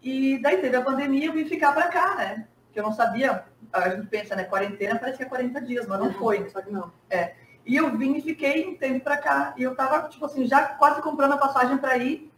E 0.00 0.38
daí 0.40 0.58
teve 0.58 0.76
a 0.76 0.82
pandemia, 0.82 1.26
eu 1.26 1.32
vim 1.32 1.44
ficar 1.44 1.72
para 1.72 1.88
cá, 1.88 2.14
né? 2.14 2.46
Que 2.72 2.78
eu 2.78 2.84
não 2.84 2.92
sabia, 2.92 3.44
a 3.72 3.88
gente 3.88 4.06
pensa, 4.06 4.36
né? 4.36 4.44
Quarentena 4.44 4.96
parece 5.00 5.18
que 5.18 5.24
é 5.24 5.26
40 5.28 5.60
dias, 5.62 5.88
mas 5.88 5.98
não 5.98 6.06
Uhum. 6.06 6.12
foi. 6.14 6.48
Só 6.50 6.62
que 6.62 6.70
não. 6.70 6.92
E 7.66 7.74
eu 7.74 7.90
vim 7.98 8.14
e 8.14 8.22
fiquei 8.22 8.68
um 8.68 8.76
tempo 8.76 9.00
para 9.02 9.16
cá. 9.16 9.52
E 9.56 9.64
eu 9.64 9.74
tava, 9.74 10.08
tipo 10.08 10.24
assim, 10.26 10.46
já 10.46 10.62
quase 10.64 11.02
comprando 11.02 11.32
a 11.32 11.38
passagem 11.38 11.76
para 11.76 11.98
ir. 11.98 12.30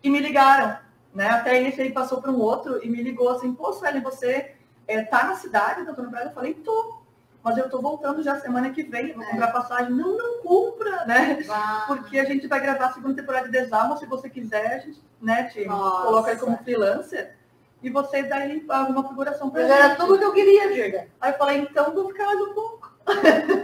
E 0.00 0.08
me 0.08 0.20
ligaram, 0.20 0.78
né? 1.12 1.28
Até 1.30 1.60
esse 1.60 1.82
aí 1.82 1.90
passou 1.90 2.22
para 2.22 2.30
um 2.30 2.38
outro 2.38 2.78
e 2.84 2.88
me 2.88 3.02
ligou 3.02 3.30
assim, 3.30 3.52
pô, 3.52 3.72
Sueli, 3.72 3.98
você 3.98 4.54
é, 4.86 5.02
tá 5.02 5.24
na 5.24 5.34
cidade, 5.34 5.84
doutor 5.84 6.08
Braga? 6.08 6.26
Eu 6.26 6.34
falei, 6.34 6.54
tô. 6.54 7.02
Mas 7.42 7.56
eu 7.56 7.70
tô 7.70 7.80
voltando 7.80 8.22
já 8.22 8.38
semana 8.38 8.70
que 8.70 8.82
vem, 8.82 9.12
vou 9.14 9.22
É. 9.22 9.30
comprar 9.30 9.48
passagem. 9.52 9.90
Não, 9.92 10.16
não 10.16 10.42
compra, 10.42 11.04
né? 11.06 11.38
Porque 11.86 12.18
a 12.18 12.24
gente 12.24 12.46
vai 12.46 12.60
gravar 12.60 12.86
a 12.86 12.92
segunda 12.92 13.14
temporada 13.14 13.46
de 13.46 13.52
Desalma, 13.52 13.96
se 13.96 14.06
você 14.06 14.28
quiser, 14.28 14.74
a 14.74 14.78
gente 14.78 15.02
né, 15.20 15.44
te 15.44 15.64
Nossa. 15.64 16.02
coloca 16.06 16.30
aí 16.30 16.36
como 16.36 16.58
freelancer. 16.58 17.36
E 17.82 17.88
você 17.88 18.22
daí 18.22 18.62
alguma 18.68 19.08
figuração 19.08 19.48
pra 19.48 19.62
Mas 19.62 19.70
era 19.70 19.88
gente. 19.88 19.96
tudo 19.96 20.18
que 20.18 20.24
eu 20.24 20.32
queria, 20.34 20.70
diga. 20.72 21.08
Aí 21.18 21.32
eu 21.32 21.38
falei, 21.38 21.58
então 21.62 21.94
vou 21.94 22.08
ficar 22.08 22.26
mais 22.26 22.40
um 22.42 22.52
pouco. 22.52 22.90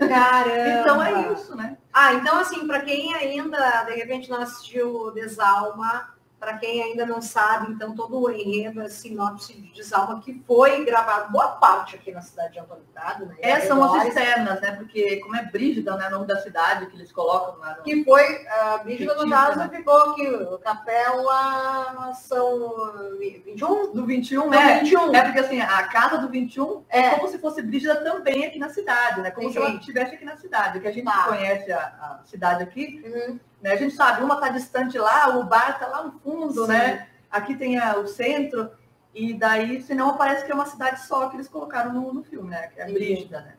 Caramba! 0.09 0.81
Então 0.81 1.03
é 1.03 1.33
isso, 1.33 1.55
né? 1.55 1.77
Ah, 1.93 2.15
então 2.15 2.39
assim, 2.39 2.67
para 2.67 2.81
quem 2.81 3.15
ainda, 3.15 3.83
de 3.85 3.93
repente, 3.93 4.31
não 4.31 4.41
assistiu 4.41 5.11
Desalma, 5.13 6.15
para 6.39 6.59
quem 6.59 6.83
ainda 6.83 7.07
não 7.07 7.23
sabe, 7.23 7.73
então 7.73 7.95
todo 7.95 8.21
o 8.21 8.31
enredo, 8.31 8.81
a 8.83 8.89
sinopse 8.89 9.55
de 9.55 9.73
Desalma, 9.73 10.21
que 10.21 10.43
foi 10.47 10.85
gravado 10.85 11.33
boa 11.33 11.49
parte 11.53 11.97
aqui 11.97 12.13
na 12.13 12.21
cidade 12.21 12.53
de 12.53 12.61
Antônio 12.61 12.85
Prado, 12.93 13.27
né? 13.27 13.35
Essas 13.41 13.65
É, 13.65 13.67
são 13.69 13.83
as 13.83 14.07
externas, 14.07 14.61
né? 14.61 14.73
Porque 14.73 15.17
como 15.21 15.35
é 15.35 15.45
Brígida, 15.45 15.97
né? 15.97 16.09
O 16.09 16.11
nome 16.11 16.27
da 16.27 16.37
cidade 16.41 16.87
que 16.87 16.97
eles 16.97 17.11
colocam 17.11 17.59
lá 17.59 17.77
no... 17.77 17.83
Que 17.83 18.05
foi, 18.05 18.47
a 18.49 18.79
Brígida 18.79 19.15
no 19.15 19.31
caso, 19.31 19.59
né? 19.59 19.69
ficou 19.71 20.11
aqui, 20.11 20.29
o 20.29 20.59
Capela 20.59 22.13
São 22.15 22.75
21? 23.19 23.93
Do 23.93 24.05
21, 24.07 24.41
Não, 24.45 24.51
né? 24.51 24.81
21. 24.81 25.15
É 25.15 25.23
porque 25.23 25.41
assim, 25.41 25.61
a 25.61 25.83
casa 25.89 26.19
do 26.19 26.29
21 26.29 26.85
é, 26.89 27.01
É. 27.01 27.11
como 27.17 27.29
se 27.29 27.39
fosse 27.39 27.63
Brígida 27.63 27.97
também 28.05 28.45
aqui 28.45 28.59
na 28.59 28.69
cidade, 28.69 29.21
né? 29.21 29.31
Como 29.31 29.51
se 29.51 29.57
ela 29.59 29.71
estivesse 29.71 30.15
aqui 30.15 30.25
na 30.25 30.37
cidade. 30.37 30.81
Que 30.81 30.89
a 30.89 30.93
gente 30.93 31.05
Tá. 31.05 31.25
conhece 31.29 31.73
a, 31.73 31.79
a 31.79 32.21
cidade 32.25 32.63
aqui, 32.63 33.03
Uhum. 33.07 33.41
Né? 33.67 33.73
A 33.73 33.77
gente 33.77 33.95
sabe, 33.97 34.23
uma 34.23 34.35
está 34.35 34.49
distante 34.49 34.97
lá, 34.97 35.37
o 35.37 35.43
bar 35.45 35.73
está 35.73 35.89
lá 35.89 36.05
no 36.05 36.13
fundo, 36.21 36.63
Sim. 36.67 36.69
né? 36.69 37.09
Aqui 37.29 37.57
tem 37.57 37.77
a- 37.79 37.97
o 37.99 38.07
centro, 38.07 38.71
e 39.13 39.35
daí, 39.35 39.83
senão 39.83 40.17
parece 40.17 40.45
que 40.45 40.53
é 40.53 40.55
uma 40.55 40.67
cidade 40.67 41.05
só 41.05 41.29
que 41.29 41.37
eles 41.37 41.49
colocaram 41.49 41.93
no, 41.93 42.15
no 42.15 42.23
filme, 42.23 42.51
né? 42.51 42.69
Que 42.69 42.81
é 42.81 42.85
Entendi. 42.85 42.99
Brígida, 42.99 43.41
né? 43.41 43.55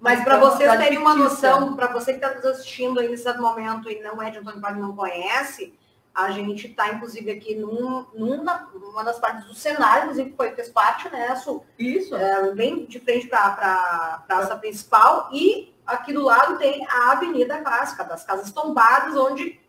Mas 0.00 0.22
para 0.22 0.36
Então, 0.36 0.50
vocês 0.50 0.70
terem 0.76 0.98
uma 0.98 1.14
noção, 1.14 1.74
para 1.74 1.88
você 1.88 2.12
que 2.12 2.24
está 2.24 2.34
nos 2.34 2.44
assistindo 2.44 3.00
aí 3.00 3.08
nesse 3.08 3.32
momento 3.38 3.90
e 3.90 4.00
não 4.02 4.22
é 4.22 4.30
de 4.30 4.38
Antônio 4.38 4.60
e 4.76 4.80
não 4.80 4.94
conhece, 4.94 5.74
a 6.14 6.30
gente 6.30 6.68
está, 6.68 6.90
inclusive, 6.92 7.28
aqui 7.32 7.56
num, 7.56 8.06
numa, 8.14 8.68
numa 8.72 9.02
das 9.02 9.18
partes 9.18 9.46
do 9.46 9.54
cenário, 9.54 10.04
inclusive, 10.04 10.30
que 10.30 10.36
foi, 10.36 10.52
fez 10.52 10.68
parte, 10.68 11.08
né, 11.10 11.34
Su? 11.36 11.64
Isso. 11.76 12.14
É, 12.14 12.52
bem 12.52 12.84
de 12.84 13.00
frente 13.00 13.26
para 13.26 13.40
a 13.42 14.22
praça 14.28 14.54
principal, 14.56 15.28
e 15.32 15.73
aqui 15.86 16.12
do 16.12 16.22
lado 16.22 16.58
tem 16.58 16.86
a 16.88 17.12
Avenida 17.12 17.58
Clássica, 17.58 18.04
das 18.04 18.24
Casas 18.24 18.52
Tombadas, 18.52 19.16
onde 19.16 19.60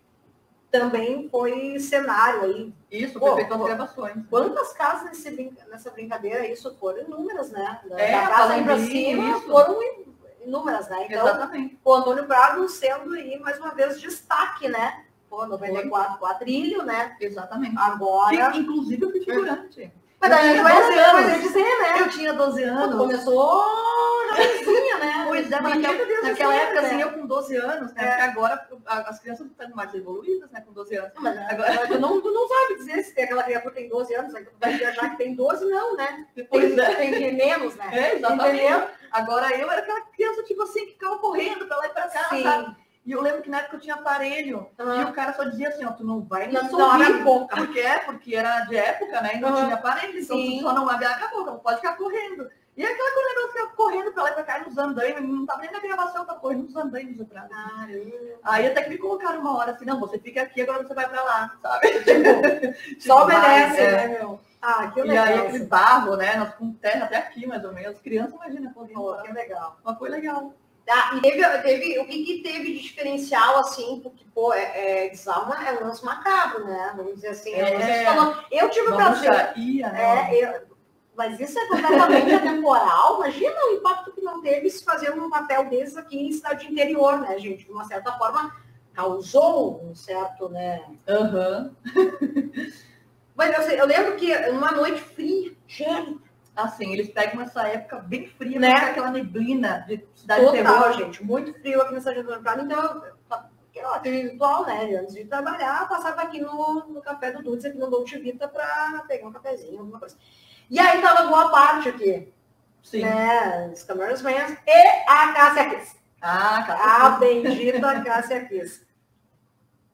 também 0.72 1.30
foi 1.30 1.80
cenário 1.80 2.42
aí. 2.44 2.74
Isso, 2.92 3.18
Pô, 3.20 3.34
foi 3.34 3.46
pô. 3.46 3.58
gravações. 3.64 4.16
Quantas 4.30 4.74
casas 4.74 5.06
nesse 5.06 5.32
nessa 5.70 5.90
brincadeira, 5.92 6.46
isso 6.48 6.76
foram 6.80 7.02
inúmeras, 7.04 7.50
né? 7.52 7.80
Da, 7.90 8.00
É, 8.00 8.12
da 8.22 8.28
casa 8.28 8.54
aí 8.54 8.64
Palandim, 8.64 8.88
cima 8.90 9.38
isso. 9.38 9.48
foram 9.48 9.80
inúmeras, 10.46 10.90
né? 10.90 11.06
Então, 11.10 11.26
Exatamente. 11.28 11.80
o 11.84 11.94
Antônio 11.94 12.26
Prado 12.26 12.68
sendo 12.68 13.14
aí, 13.14 13.40
mais 13.40 13.58
uma 13.58 13.72
vez, 13.74 14.00
destaque, 14.02 14.68
né? 14.68 15.06
Pô, 15.30 15.46
94, 15.46 16.18
quadrilho, 16.20 16.84
né? 16.84 17.16
Exatamente. 17.22 17.76
Agora. 17.78 18.52
Que, 18.52 18.60
inclusive, 18.60 19.10
fui 19.12 19.22
figurante. 19.24 19.92
Mas 20.20 20.30
daí 20.30 20.50
a 20.50 20.54
gente 20.54 20.64
vai 20.64 20.74
tinha 20.74 20.86
12 20.86 20.96
vai 21.14 21.24
anos. 21.34 21.42
dizer, 21.42 21.80
né? 21.82 22.02
Eu 22.02 22.10
tinha 22.10 22.34
12 22.34 22.64
Quando 22.64 22.78
anos. 22.80 22.96
começou 22.98 23.66
jovenzinha, 24.36 24.98
né? 24.98 25.12
Pois 25.28 25.52
é, 25.52 25.62
Menina 25.62 25.88
naquela, 25.92 26.22
naquela 26.30 26.54
sempre, 26.54 26.66
época, 26.66 26.82
né? 26.82 26.88
assim, 26.88 27.02
eu 27.02 27.12
com 27.12 27.26
12 27.28 27.56
anos, 27.58 27.94
né? 27.94 28.04
É. 28.04 28.08
Porque 28.10 28.22
agora 28.22 28.68
as 28.86 29.20
crianças 29.20 29.48
estão 29.48 29.70
mais 29.76 29.94
evoluídas, 29.94 30.50
né? 30.52 30.62
Com 30.62 30.72
12 30.72 30.96
anos. 30.96 31.12
Mas 31.20 31.38
Agora- 31.52 31.72
agora 31.74 31.88
tu 31.88 32.00
não, 32.00 32.22
tu 32.22 32.32
não 32.32 32.48
sabe 32.48 32.76
dizer 32.76 33.04
se 33.04 33.14
tem 33.16 33.24
aquela 33.26 33.44
criatura 33.44 33.74
que 33.74 33.80
tem 33.82 33.90
12 33.90 34.14
anos, 34.16 34.34
vai 34.60 34.74
viajar 34.78 35.10
que 35.12 35.18
tem 35.18 35.36
12, 35.36 35.66
não, 35.66 35.96
né? 35.96 36.28
Tem, 36.36 36.46
Pois 36.46 36.78
é. 36.78 36.96
tem 36.96 37.34
menos, 37.36 37.76
né? 37.76 37.90
É, 37.92 38.16
exatamente. 38.16 38.58
Entendeu? 38.64 38.88
Agora 39.12 39.56
eu 39.58 39.70
era 39.70 39.82
aquela 39.82 40.02
criança, 40.02 40.44
tipo 40.44 40.62
assim, 40.64 40.86
que 40.86 40.92
ficava 40.94 41.18
correndo 41.18 41.66
pra 41.68 41.78
lá 41.78 41.86
e 41.88 41.90
pra 41.90 42.08
cá, 42.08 42.24
Sim. 42.30 42.44
sabe? 42.44 42.76
E 43.06 43.12
eu 43.12 43.22
lembro 43.22 43.42
que 43.44 43.50
na 43.50 43.60
época 43.60 43.76
eu 43.76 43.80
tinha 43.82 43.96
aparelho. 43.96 44.68
Ah. 44.80 44.96
E 45.02 45.04
o 45.06 45.14
cara 45.14 45.32
só 45.34 45.44
dizia 45.44 45.70
assim, 45.70 45.86
ó, 45.86 45.92
tu 45.92 46.04
não 46.04 46.22
vai 46.24 46.48
não 46.52 46.62
abre 46.62 47.04
a 47.04 47.08
sorrir. 47.08 47.24
boca. 47.24 47.56
Porque 47.56 47.80
é, 47.80 48.00
porque 48.00 48.36
era 48.36 48.62
de 48.62 48.76
época, 48.76 49.22
né? 49.22 49.36
E 49.36 49.40
não 49.40 49.50
Aham. 49.50 49.64
tinha 49.66 49.76
aparelho, 49.76 50.20
então 50.20 50.36
Sim. 50.38 50.58
tu 50.58 50.64
só 50.64 50.74
não 50.74 50.90
abre 50.90 51.06
a 51.06 51.28
boca, 51.28 51.52
não 51.52 51.60
pode 51.60 51.78
ficar 51.78 51.94
correndo. 51.98 52.50
E 52.78 52.86
aquela 52.86 53.12
coisa 53.14 53.30
negócio 53.30 53.52
ficava 53.52 53.72
correndo 53.72 54.12
pra 54.12 54.24
lá 54.24 54.30
e 54.32 54.34
pra 54.34 54.44
cá 54.44 54.60
nos 54.60 54.78
andaimes, 54.78 55.24
não 55.30 55.46
tava 55.46 55.62
nem 55.62 55.72
na 55.72 55.80
gravação, 55.80 56.26
tava 56.26 56.40
correndo 56.40 56.64
nos 56.64 56.76
andaimes 56.76 57.22
atrás. 57.22 57.48
Caramba. 57.50 58.40
Aí 58.44 58.68
até 58.68 58.82
que 58.84 58.90
me 58.90 58.98
colocaram 58.98 59.40
uma 59.40 59.58
hora 59.58 59.72
assim, 59.72 59.86
não, 59.86 60.00
você 60.00 60.20
fica 60.20 60.42
aqui, 60.42 60.62
agora 60.62 60.84
você 60.84 60.94
vai 60.94 61.08
pra 61.08 61.24
lá, 61.24 61.56
sabe? 61.62 61.88
Só 63.00 63.16
Tipo, 63.16 63.22
obedece, 63.22 63.76
vai, 63.76 63.86
é. 63.86 63.92
né, 63.92 64.08
meu? 64.20 64.40
Ah, 64.62 64.88
que 64.92 65.00
E 65.00 65.04
legal. 65.04 65.26
aí 65.26 65.40
aquele 65.40 65.66
barro, 65.66 66.16
né? 66.18 66.36
Nós 66.36 66.54
com 66.56 66.74
terra 66.74 67.06
até 67.06 67.18
aqui, 67.18 67.46
mais 67.48 67.64
ou 67.64 67.72
menos. 67.72 68.00
Crianças, 68.00 68.34
imagina, 68.34 68.74
correndo. 68.74 68.96
Pô, 68.96 69.16
que 69.22 69.32
legal. 69.32 69.78
Mas 69.84 69.98
foi 69.98 70.10
legal. 70.10 70.54
Ah, 70.90 71.16
e 71.16 71.22
teve, 71.22 71.44
teve, 71.60 72.00
o 72.00 72.06
que, 72.06 72.24
que 72.26 72.44
teve 72.44 72.74
de 72.74 72.80
diferencial, 72.82 73.58
assim, 73.60 74.00
porque, 74.04 74.24
pô, 74.36 74.54
é, 74.54 75.06
é, 75.06 75.10
Desalma 75.10 75.56
é 75.68 75.74
um 75.74 75.88
lance 75.88 76.04
macabro, 76.06 76.66
né? 76.66 76.94
Vamos 76.96 77.16
dizer 77.16 77.30
assim. 77.30 77.54
É. 77.54 78.00
Se 78.00 78.06
falou- 78.06 78.36
eu 78.52 78.70
tive 78.70 78.90
o 78.90 78.96
prazer. 78.96 79.30
bruxaria, 79.32 79.90
né? 79.90 80.30
É, 80.36 80.44
eu- 80.46 80.75
mas 81.16 81.40
isso 81.40 81.58
é 81.58 81.68
completamente 81.68 82.34
atemporal. 82.34 83.16
Imagina 83.18 83.56
o 83.68 83.74
impacto 83.76 84.12
que 84.12 84.22
não 84.22 84.42
teve 84.42 84.70
se 84.70 84.84
fazer 84.84 85.12
um 85.12 85.30
papel 85.30 85.70
desses 85.70 85.98
aqui 85.98 86.18
em 86.28 86.32
cidade 86.32 86.68
interior, 86.72 87.20
né, 87.20 87.38
gente? 87.40 87.66
De 87.66 87.72
uma 87.72 87.86
certa 87.86 88.12
forma, 88.14 88.56
causou 88.94 89.84
um 89.84 89.96
certo, 89.96 90.50
né? 90.50 90.84
Aham. 91.08 91.76
Mas 93.36 93.54
eu, 93.58 93.64
sei- 93.64 93.80
eu 93.82 93.86
lembro 93.86 94.16
que 94.16 94.36
numa 94.52 94.72
noite 94.72 95.02
fria, 95.02 95.54
gélida, 95.68 96.24
Assim, 96.56 96.94
eles 96.94 97.10
pegam 97.10 97.42
essa 97.42 97.68
época 97.68 97.98
bem 98.00 98.28
fria, 98.30 98.58
Né? 98.58 98.70
né? 98.70 98.76
aquela 98.76 99.12
neblina 99.12 99.84
de 99.90 100.02
cidade 100.16 100.40
total, 100.46 100.54
terror. 100.54 100.94
gente, 100.94 101.22
muito 101.22 101.54
frio 101.60 101.82
aqui 101.82 101.94
na 101.94 102.00
cidade 102.00 102.16
de 102.20 102.24
Antônio 102.24 102.42
Prado, 102.44 102.62
então 102.62 103.04
eu- 103.76 103.90
aquele 103.90 104.22
ritual, 104.32 104.66
né? 104.66 104.96
Antes 104.96 105.14
de 105.16 105.26
trabalhar, 105.26 105.86
passava 105.90 106.22
aqui 106.22 106.40
no, 106.40 106.86
no 106.88 107.02
café 107.02 107.30
do 107.34 107.44
Dudes, 107.44 107.66
aqui 107.66 107.78
no 107.78 107.90
Dolce 107.90 108.18
Vita, 108.20 108.48
para 108.48 109.04
pegar 109.06 109.28
um 109.28 109.34
cafezinho, 109.34 109.80
alguma 109.80 110.00
coisa. 110.00 110.16
E 110.70 110.80
aí 110.80 111.02
tava 111.02 111.28
boa 111.28 111.50
parte 111.50 111.90
aqui, 111.90 112.34
Sim. 112.82 113.02
né? 113.02 113.72
Os 113.74 113.84
Cameras 113.84 114.22
Manhas 114.22 114.52
e 114.66 114.88
a 115.08 115.34
Cássia 115.34 115.70
Kiss. 115.70 115.96
Ah, 116.22 116.58
A 116.60 116.64
cara. 116.64 117.10
bendita 117.18 118.02
Cássia 118.04 118.46
Kiss. 118.46 118.86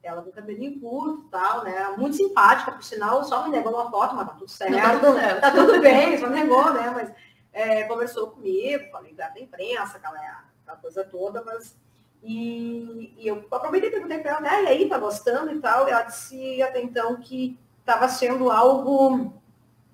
Ela 0.04 0.22
com 0.24 0.32
cabelinho 0.32 0.80
curto 0.80 1.26
e 1.28 1.30
tal, 1.30 1.64
né? 1.64 1.94
Muito 1.96 2.16
simpática, 2.16 2.72
por 2.72 2.84
sinal, 2.84 3.24
só 3.24 3.44
me 3.44 3.52
negou 3.52 3.72
uma 3.74 3.92
foto, 3.92 4.16
mas 4.16 4.28
tá 4.28 4.34
tudo 4.34 4.50
certo. 4.50 4.72
Não, 4.72 4.80
tá 4.82 5.00
tudo 5.00 5.14
certo. 5.20 5.42
Tá 5.42 5.52
tudo 5.52 5.80
bem, 5.80 6.18
só 6.18 6.28
negou, 6.28 6.74
né? 6.74 6.90
Mas 6.90 7.12
é, 7.54 7.84
conversou 7.84 8.32
comigo, 8.32 8.90
falei 8.92 9.14
da 9.14 9.30
imprensa, 9.40 9.98
aquela, 9.98 10.18
aquela 10.64 10.78
coisa 10.82 11.04
toda, 11.04 11.44
mas. 11.44 11.76
E, 12.24 13.14
e 13.18 13.28
eu 13.28 13.46
aproveitei 13.52 13.90
e 13.90 13.92
perguntei 13.92 14.20
para 14.20 14.32
ela, 14.32 14.40
né? 14.42 14.64
E 14.64 14.68
aí, 14.68 14.90
tá 14.90 14.98
gostando 14.98 15.52
e 15.54 15.60
tal? 15.60 15.88
E 15.88 15.92
ela 15.92 16.04
disse 16.04 16.62
até 16.64 16.82
então 16.82 17.18
que 17.18 17.60
estava 17.80 18.08
sendo 18.10 18.50
algo 18.50 19.34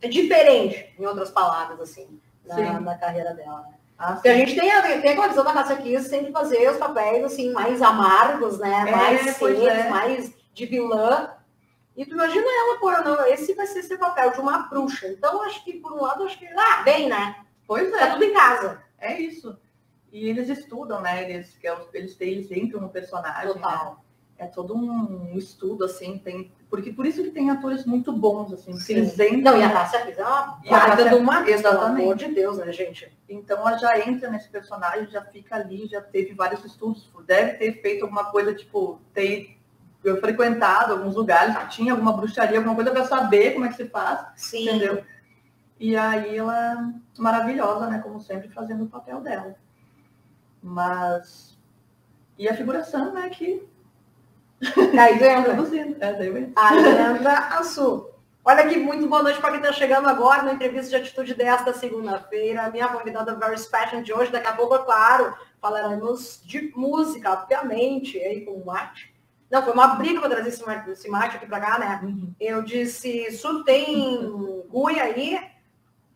diferente, 0.02 0.94
em 0.98 1.06
outras 1.06 1.32
palavras, 1.32 1.80
assim, 1.80 2.20
na, 2.46 2.80
na 2.80 2.96
carreira 2.98 3.34
dela. 3.34 3.62
né? 3.62 3.74
Ah, 3.98 4.14
Porque 4.14 4.30
a 4.30 4.36
gente 4.38 4.56
tem, 4.56 4.72
a- 4.72 4.82
tem 5.02 5.12
aquela 5.12 5.28
visão 5.30 5.44
da 5.44 5.54
Cássia 5.54 5.78
Kiss 5.78 6.08
sempre 6.08 6.32
fazer 6.32 6.70
os 6.70 6.78
papéis 6.78 7.24
assim, 7.24 7.52
mais 7.52 7.82
amargos, 7.82 8.60
né? 8.60 8.86
É, 8.88 8.92
mais 8.96 9.36
sérios, 9.36 9.64
é. 9.68 9.90
mais 9.90 10.34
de 10.54 10.66
vilã. 10.68 11.32
E 11.96 12.06
tu 12.06 12.12
imagina 12.14 12.46
ela, 12.46 12.80
pô, 12.80 12.92
não, 12.92 13.26
esse 13.26 13.56
vai 13.56 13.66
ser 13.66 13.82
seu 13.82 13.98
papel 13.98 14.32
de 14.32 14.40
uma 14.40 14.60
bruxa. 14.70 15.08
Então, 15.08 15.42
acho 15.42 15.64
que, 15.66 15.74
por 15.80 15.94
um 15.94 16.02
lado, 16.04 16.24
acho 16.26 16.38
que, 16.38 16.46
ah, 16.46 16.84
bem, 16.84 17.10
né? 17.10 17.38
Pois 17.66 17.90
Tá 17.90 18.06
é, 18.10 18.12
tudo 18.12 18.24
em 18.24 18.34
casa. 18.34 18.84
é 19.00 19.20
isso. 19.20 19.58
E 20.14 20.30
eles 20.30 20.48
estudam, 20.48 21.02
né? 21.02 21.30
Eles, 21.30 21.58
que 21.58 21.68
é 21.68 21.76
eles, 21.94 22.16
têm, 22.16 22.30
eles 22.34 22.52
entram 22.52 22.82
no 22.82 22.90
personagem. 22.90 23.56
né? 23.56 23.96
É 24.40 24.46
todo 24.46 24.76
um 24.76 25.36
estudo, 25.36 25.84
assim, 25.86 26.18
tem. 26.20 26.52
Porque 26.70 26.92
por 26.94 27.06
isso 27.08 27.24
que 27.24 27.32
tem 27.32 27.50
atores 27.50 27.86
muito 27.86 28.12
bons, 28.12 28.54
assim, 28.54 28.72
que 28.74 28.80
Sim. 28.82 28.94
eles 28.98 29.20
entram. 29.20 29.54
Não, 29.54 29.60
e 29.60 29.64
a 29.64 29.72
Cássia 29.72 30.06
Kiss 30.06 30.20
é 30.20 30.24
uma 30.26 30.60
E 30.64 30.70
a 30.70 30.80
Cássia- 30.86 31.10
de 31.10 31.16
uma 31.16 31.44
pelo 31.44 31.82
amor 31.82 32.16
de 32.16 32.28
Deus, 32.28 32.58
né, 32.58 32.72
gente? 32.72 33.12
Então 33.28 33.58
ela 33.68 33.78
já 33.78 33.98
entra 34.00 34.30
nesse 34.30 34.48
personagem, 34.50 35.08
já 35.10 35.24
fica 35.24 35.56
ali, 35.56 35.88
já 35.88 36.02
teve 36.02 36.34
vários 36.36 36.64
estudos, 36.64 37.10
deve 37.26 37.54
ter 37.54 37.82
feito 37.82 38.04
alguma 38.04 38.26
coisa, 38.26 38.54
tipo, 38.54 39.02
ter 39.14 39.58
eu 40.04 40.20
frequentado 40.22 40.94
alguns 40.94 41.16
lugares 41.16 41.58
que 41.58 41.70
tinha 41.70 41.92
alguma 41.92 42.14
bruxaria, 42.14 42.58
alguma 42.60 42.76
coisa 42.76 42.92
para 42.92 43.06
saber 43.06 43.54
como 43.54 43.66
é 43.66 43.70
que 43.70 43.76
se 43.76 43.90
faz, 43.90 44.28
Sim. 44.36 44.64
entendeu? 44.70 45.04
E 45.80 45.96
aí 45.98 46.38
ela 46.38 46.94
maravilhosa, 47.18 47.88
né, 47.88 48.00
como 48.00 48.22
sempre, 48.22 48.50
fazendo 48.50 48.84
o 48.84 48.88
papel 48.88 49.20
dela. 49.20 49.56
Mas. 50.62 51.58
E 52.38 52.48
a 52.48 52.56
figuração, 52.56 53.14
né, 53.14 53.30
que. 53.30 53.64
Tá 54.60 55.54
produzindo. 55.54 55.96
É, 56.00 56.14
daí 56.14 56.30
vem. 56.30 56.54
Aí. 56.56 56.84
Olha 58.44 58.64
aqui, 58.64 58.78
muito 58.78 59.06
boa 59.08 59.22
noite 59.22 59.42
para 59.42 59.52
quem 59.52 59.60
está 59.60 59.74
chegando 59.74 60.08
agora 60.08 60.44
na 60.44 60.54
entrevista 60.54 60.90
de 60.90 60.96
atitude 60.96 61.34
desta 61.34 61.74
segunda-feira. 61.74 62.70
Minha 62.70 62.88
convidada 62.88 63.36
very 63.36 63.58
special 63.58 64.02
de 64.02 64.14
hoje, 64.14 64.32
daqui 64.32 64.48
a 64.48 64.54
pouco, 64.54 64.74
é 64.74 64.80
claro, 64.80 65.36
falaremos 65.62 66.42
de 66.46 66.72
música, 66.74 67.34
obviamente, 67.34 68.18
aí 68.18 68.46
com 68.46 68.52
o 68.52 68.66
mate. 68.66 69.14
Não, 69.52 69.62
foi 69.62 69.74
uma 69.74 69.88
briga 69.96 70.22
para 70.22 70.30
trazer 70.30 70.50
esse 70.50 70.66
mate, 70.66 70.90
esse 70.90 71.10
mate 71.10 71.36
aqui 71.36 71.46
para 71.46 71.60
cá, 71.60 71.78
né? 71.78 72.02
Eu 72.40 72.62
disse, 72.62 73.30
Su, 73.32 73.66
tem 73.66 74.32
cunha 74.72 75.04
aí? 75.04 75.40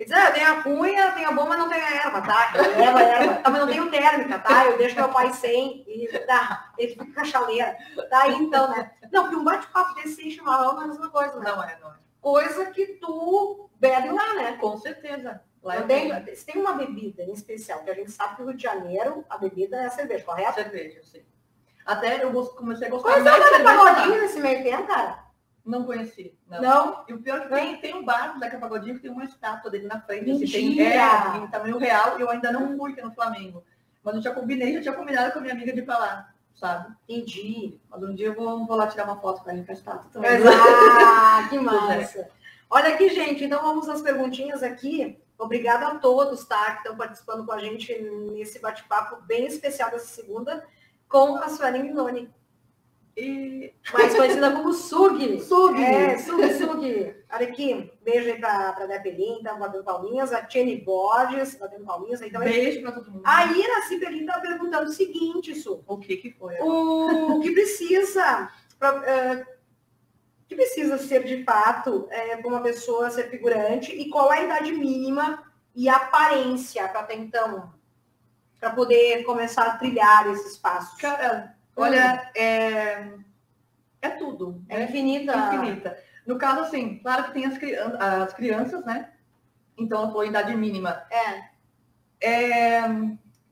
Ele 0.01 0.09
disse, 0.09 0.19
ah, 0.19 0.31
tem 0.31 0.43
a 0.43 0.63
cunha, 0.63 1.11
tem 1.11 1.25
a 1.25 1.31
bomba, 1.31 1.49
mas 1.49 1.59
não 1.59 1.69
tem 1.69 1.79
a 1.79 2.05
erva, 2.05 2.21
tá? 2.23 2.51
Eu 2.55 2.63
levo 2.75 2.97
a 2.97 3.01
erva. 3.03 3.41
Ah, 3.43 3.49
mas 3.51 3.61
não 3.61 3.67
tenho 3.67 3.91
térmica, 3.91 4.39
tá? 4.39 4.65
Eu 4.65 4.75
deixo 4.75 4.95
meu 4.95 5.09
pai 5.09 5.31
sem 5.31 5.85
e 5.87 6.07
tá, 6.25 6.71
ele 6.75 6.93
fica 6.93 7.05
com 7.05 7.19
a 7.19 7.23
chaleira. 7.23 7.77
Tá 8.09 8.23
aí 8.23 8.33
então, 8.33 8.67
né? 8.71 8.89
Não, 9.11 9.21
porque 9.21 9.35
um 9.35 9.43
bate-papo 9.43 9.93
desse 9.93 10.15
sem 10.15 10.31
chimarrão 10.31 10.73
não 10.73 10.81
é 10.81 10.85
a 10.85 10.87
mesma 10.87 11.09
coisa, 11.09 11.39
né? 11.39 11.51
Não 11.51 11.63
é, 11.63 11.77
não 11.79 11.91
é. 11.91 11.93
Coisa 12.19 12.65
que 12.71 12.87
tu 12.99 13.69
bebe 13.79 14.09
lá, 14.09 14.33
né? 14.33 14.57
Com 14.59 14.75
certeza. 14.75 15.39
Lá 15.61 15.75
Eu 15.75 15.81
eu 15.81 15.87
tenho, 15.87 16.35
se 16.35 16.45
tem 16.47 16.59
uma 16.59 16.73
bebida 16.73 17.21
em 17.21 17.33
especial, 17.33 17.83
que 17.83 17.91
a 17.91 17.93
gente 17.93 18.09
sabe 18.09 18.37
que 18.37 18.41
no 18.41 18.47
Rio 18.47 18.57
de 18.57 18.63
Janeiro 18.63 19.23
a 19.29 19.37
bebida 19.37 19.77
é 19.77 19.85
a 19.85 19.89
cerveja, 19.91 20.25
correto? 20.25 20.55
cerveja, 20.55 20.99
sim. 21.03 21.21
Até 21.85 22.23
eu 22.23 22.31
comecei 22.47 22.87
a 22.87 22.89
gostar 22.89 23.19
é, 23.19 23.19
mais 23.19 23.35
de 23.35 23.41
tá 23.41 23.55
cerveja. 23.55 23.85
pagodinho 23.85 24.21
nesse 24.21 24.39
meio 24.39 24.63
tempo, 24.63 24.87
cara. 24.87 25.30
Não 25.65 25.83
conheci. 25.83 26.33
Não. 26.47 26.61
Não? 26.61 27.05
E 27.07 27.13
o 27.13 27.21
pior 27.21 27.37
é 27.37 27.41
que 27.41 27.49
tem, 27.49 27.77
tem 27.77 27.95
um 27.95 28.03
bar 28.03 28.33
do 28.33 28.39
Zeca 28.39 28.57
Pagodinho 28.57 28.95
que 28.95 29.01
tem 29.01 29.11
uma 29.11 29.23
estátua 29.23 29.69
dele 29.69 29.87
na 29.87 30.01
frente. 30.01 30.31
Assim, 30.31 30.45
tem, 30.47 30.69
Mentira! 30.69 30.85
é, 30.85 31.37
em 31.37 31.47
tamanho 31.47 31.77
real, 31.77 32.17
e 32.17 32.21
eu 32.21 32.29
ainda 32.29 32.51
não 32.51 32.75
fui, 32.77 32.93
que 32.93 32.99
é 32.99 33.03
no 33.03 33.13
Flamengo. 33.13 33.63
Mas 34.03 34.15
eu 34.15 34.21
já 34.21 34.33
combinei, 34.33 34.73
já 34.73 34.81
tinha 34.81 34.93
combinado 34.93 35.31
com 35.31 35.39
a 35.39 35.41
minha 35.41 35.53
amiga 35.53 35.71
de 35.71 35.79
ir 35.79 35.85
pra 35.85 35.97
lá, 35.97 36.33
sabe? 36.55 36.95
Entendi. 37.07 37.79
Mas 37.89 38.01
um 38.01 38.15
dia 38.15 38.27
eu 38.27 38.35
vou, 38.35 38.65
vou 38.65 38.75
lá 38.75 38.87
tirar 38.87 39.05
uma 39.05 39.19
foto 39.19 39.43
com 39.43 39.51
ela 39.51 39.63
com 39.63 39.71
a 39.71 39.75
estátua 39.75 40.09
também. 40.11 40.31
Ah, 40.43 41.47
que 41.49 41.59
massa. 41.59 42.29
Olha 42.69 42.93
aqui, 42.93 43.09
gente, 43.09 43.43
então 43.43 43.61
vamos 43.61 43.87
às 43.87 44.01
perguntinhas 44.01 44.63
aqui. 44.63 45.19
Obrigada 45.37 45.87
a 45.87 45.95
todos, 45.95 46.45
tá, 46.45 46.71
que 46.71 46.77
estão 46.79 46.95
participando 46.95 47.45
com 47.45 47.51
a 47.51 47.59
gente 47.59 47.93
nesse 48.31 48.59
bate-papo 48.59 49.21
bem 49.23 49.45
especial 49.45 49.89
dessa 49.91 50.07
segunda 50.07 50.63
com 51.07 51.35
a 51.35 51.49
Suelen 51.49 51.83
Minoni, 51.83 52.29
E 53.17 53.73
mais 53.93 54.15
conhecida 54.15 54.51
como 54.51 54.71
Sug. 54.73 55.39
Sug. 55.41 55.81
É, 55.83 56.17
Sug, 56.17 56.53
Sug. 56.53 57.15
Olha 57.33 57.47
aqui, 57.47 57.91
beijo 58.01 58.29
aí 58.29 58.39
pra, 58.39 58.73
pra 58.73 58.85
Depelin, 58.85 59.41
tá 59.43 59.53
batendo 59.53 59.83
palminhas, 59.83 60.31
a 60.33 60.41
Tiene 60.43 60.77
Borges, 60.77 61.55
batendo 61.55 61.85
palminhas. 61.85 62.21
Então, 62.21 62.41
beijo 62.41 62.81
pra 62.81 62.91
todo 62.93 63.11
mundo. 63.11 63.21
a 63.25 63.45
Ira 63.45 63.81
Cibelin 63.87 64.25
tá 64.25 64.39
perguntando 64.39 64.89
o 64.89 64.93
seguinte, 64.93 65.53
Su. 65.55 65.83
O 65.85 65.97
que 65.97 66.17
que 66.17 66.31
foi? 66.31 66.55
O 66.61 67.39
que 67.41 67.51
precisa, 67.51 68.49
pra- 68.79 69.03
eh, 69.05 69.45
o 70.43 70.47
que 70.47 70.55
precisa 70.55 70.97
ser 70.97 71.23
de 71.23 71.43
fato 71.43 72.07
para 72.41 72.47
uma 72.47 72.61
pessoa 72.61 73.09
ser 73.11 73.29
figurante 73.29 73.93
e 73.93 74.09
qual 74.09 74.29
a 74.31 74.41
idade 74.41 74.71
mínima 74.71 75.43
e 75.75 75.87
aparência 75.87 76.87
para 76.89 77.01
até 77.01 77.15
então, 77.15 77.71
para 78.59 78.69
poder 78.71 79.23
começar 79.23 79.63
a 79.67 79.77
trilhar 79.77 80.29
esses 80.31 80.57
passos? 80.57 80.99
Cara, 80.99 81.55
olha, 81.81 82.31
é, 82.35 83.07
é 84.01 84.09
tudo. 84.11 84.63
É 84.69 84.77
né? 84.77 84.83
infinita. 84.85 85.35
infinita. 85.53 85.97
No 86.25 86.37
caso, 86.37 86.61
assim, 86.61 86.99
claro 86.99 87.25
que 87.25 87.31
tem 87.33 87.45
as, 87.45 87.57
crian- 87.57 87.97
as 87.99 88.33
crianças, 88.33 88.85
né? 88.85 89.11
Então, 89.77 90.03
a 90.03 90.11
tua 90.11 90.25
idade 90.25 90.55
mínima. 90.55 91.03
É. 91.09 91.51
É, 92.23 92.83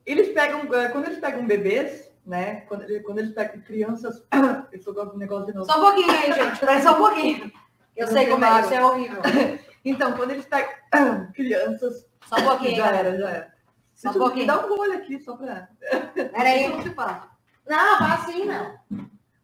eles 0.06 0.30
pegam, 0.30 0.62
eh, 0.74 0.89
quando 0.89 1.06
eles 1.06 1.20
pegam 1.20 1.46
bebês, 1.48 2.10
né? 2.26 2.62
Quando, 2.62 2.86
quando 3.04 3.18
eles 3.20 3.34
pegam 3.34 3.62
crianças, 3.62 4.24
eu 4.72 4.82
sou 4.82 4.94
com 4.94 5.18
negócio 5.18 5.48
de 5.48 5.54
novo. 5.54 5.65
Só 5.72 5.78
um 5.80 5.82
pouquinho 5.82 6.12
aí, 6.12 6.32
gente. 6.34 6.84
Só 6.84 6.94
um 6.94 6.98
pouquinho. 6.98 7.52
Eu 7.96 8.06
Não 8.06 8.13
sei 8.13 8.28
como 8.28 8.46
é, 8.46 8.62
isso 8.62 8.74
é 8.74 8.84
horrível. 8.86 9.22
Então, 9.84 10.12
quando 10.13 10.32
eles 10.32 10.46
pegam 10.46 10.70
crianças, 11.34 12.06
Só 12.26 12.38
um 12.38 12.44
pouquinho. 12.44 12.76
já 12.78 12.92
era, 12.96 13.18
já 13.18 13.30
era. 13.30 13.54
Só 13.94 14.10
um 14.10 14.13
eu- 14.13 14.20
pouquinho. 14.20 14.48
Dá 14.48 14.65
um 14.65 14.68
gole 14.70 14.94
aqui, 14.94 15.20
só 15.20 15.36
pra... 15.36 15.68
Peraí. 16.13 16.62
Isso 16.65 16.70
não 16.76 16.82
se 16.84 16.89
faz. 16.92 17.24
Não, 17.70 18.04
assim, 18.14 18.46
não. 18.46 18.80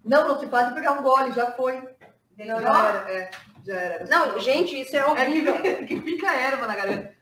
Não, 0.03 0.27
não 0.27 0.39
se 0.39 0.47
faz 0.47 0.69
de 0.69 0.73
pegar 0.75 0.93
um 0.93 1.03
gole, 1.03 1.31
já 1.31 1.51
foi. 1.51 1.81
Melhorou? 2.37 2.63
Já 2.63 2.87
era, 2.89 3.11
é, 3.11 3.31
já 3.65 3.75
era. 3.75 4.05
Não, 4.07 4.39
gente, 4.39 4.81
isso 4.81 4.95
é 4.95 4.99
É 4.99 5.05
horrível. 5.05 5.61
que, 5.61 5.75
que 5.85 6.01
fica 6.01 6.33
erva 6.33 6.65
na 6.67 6.75
garganta. 6.75 7.13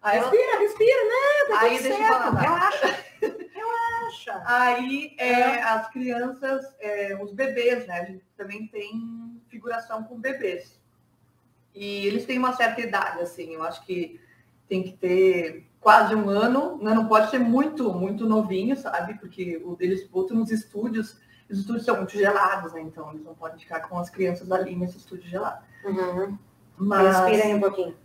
Aí, 0.00 0.20
Respira, 0.20 0.58
respira, 0.60 1.04
né? 1.04 1.48
Tá 1.48 1.60
Aí 1.60 1.70
deixa 1.82 1.88
eu 1.88 1.96
certo. 1.96 2.22
falar. 2.22 2.40
Relaxa. 2.40 3.04
Relaxa. 3.52 4.42
aí 4.46 5.16
é, 5.18 5.62
as 5.62 5.88
crianças, 5.90 6.64
é, 6.78 7.18
os 7.20 7.32
bebês, 7.32 7.86
né? 7.88 8.00
A 8.00 8.04
gente 8.04 8.24
também 8.36 8.68
tem 8.68 9.42
figuração 9.48 10.04
com 10.04 10.20
bebês. 10.20 10.80
E 11.74 12.06
eles 12.06 12.24
têm 12.24 12.38
uma 12.38 12.52
certa 12.54 12.80
idade, 12.80 13.20
assim, 13.20 13.52
eu 13.54 13.62
acho 13.64 13.84
que 13.84 14.20
tem 14.68 14.82
que 14.82 14.92
ter 14.92 15.66
quase 15.80 16.14
um 16.14 16.28
ano, 16.28 16.78
né? 16.82 16.92
não 16.94 17.06
pode 17.06 17.30
ser 17.30 17.38
muito, 17.38 17.92
muito 17.92 18.26
novinho, 18.26 18.76
sabe? 18.76 19.14
Porque 19.14 19.62
o 19.64 19.76
deles 19.76 20.06
botam 20.08 20.36
nos 20.36 20.50
estúdios, 20.50 21.16
os 21.48 21.60
estúdios 21.60 21.84
são 21.84 21.96
muito 21.96 22.12
gelados, 22.12 22.72
né? 22.72 22.80
Então 22.80 23.10
eles 23.12 23.24
não 23.24 23.34
podem 23.34 23.58
ficar 23.58 23.80
com 23.80 23.98
as 23.98 24.10
crianças 24.10 24.50
ali 24.50 24.74
nesse 24.74 24.98
estúdio 24.98 25.28
gelado. 25.28 25.64
Uhum. 25.84 26.36
Mas, 26.76 27.16
Respira 27.16 27.44
aí 27.44 27.54
um 27.54 27.60
pouquinho. 27.60 27.96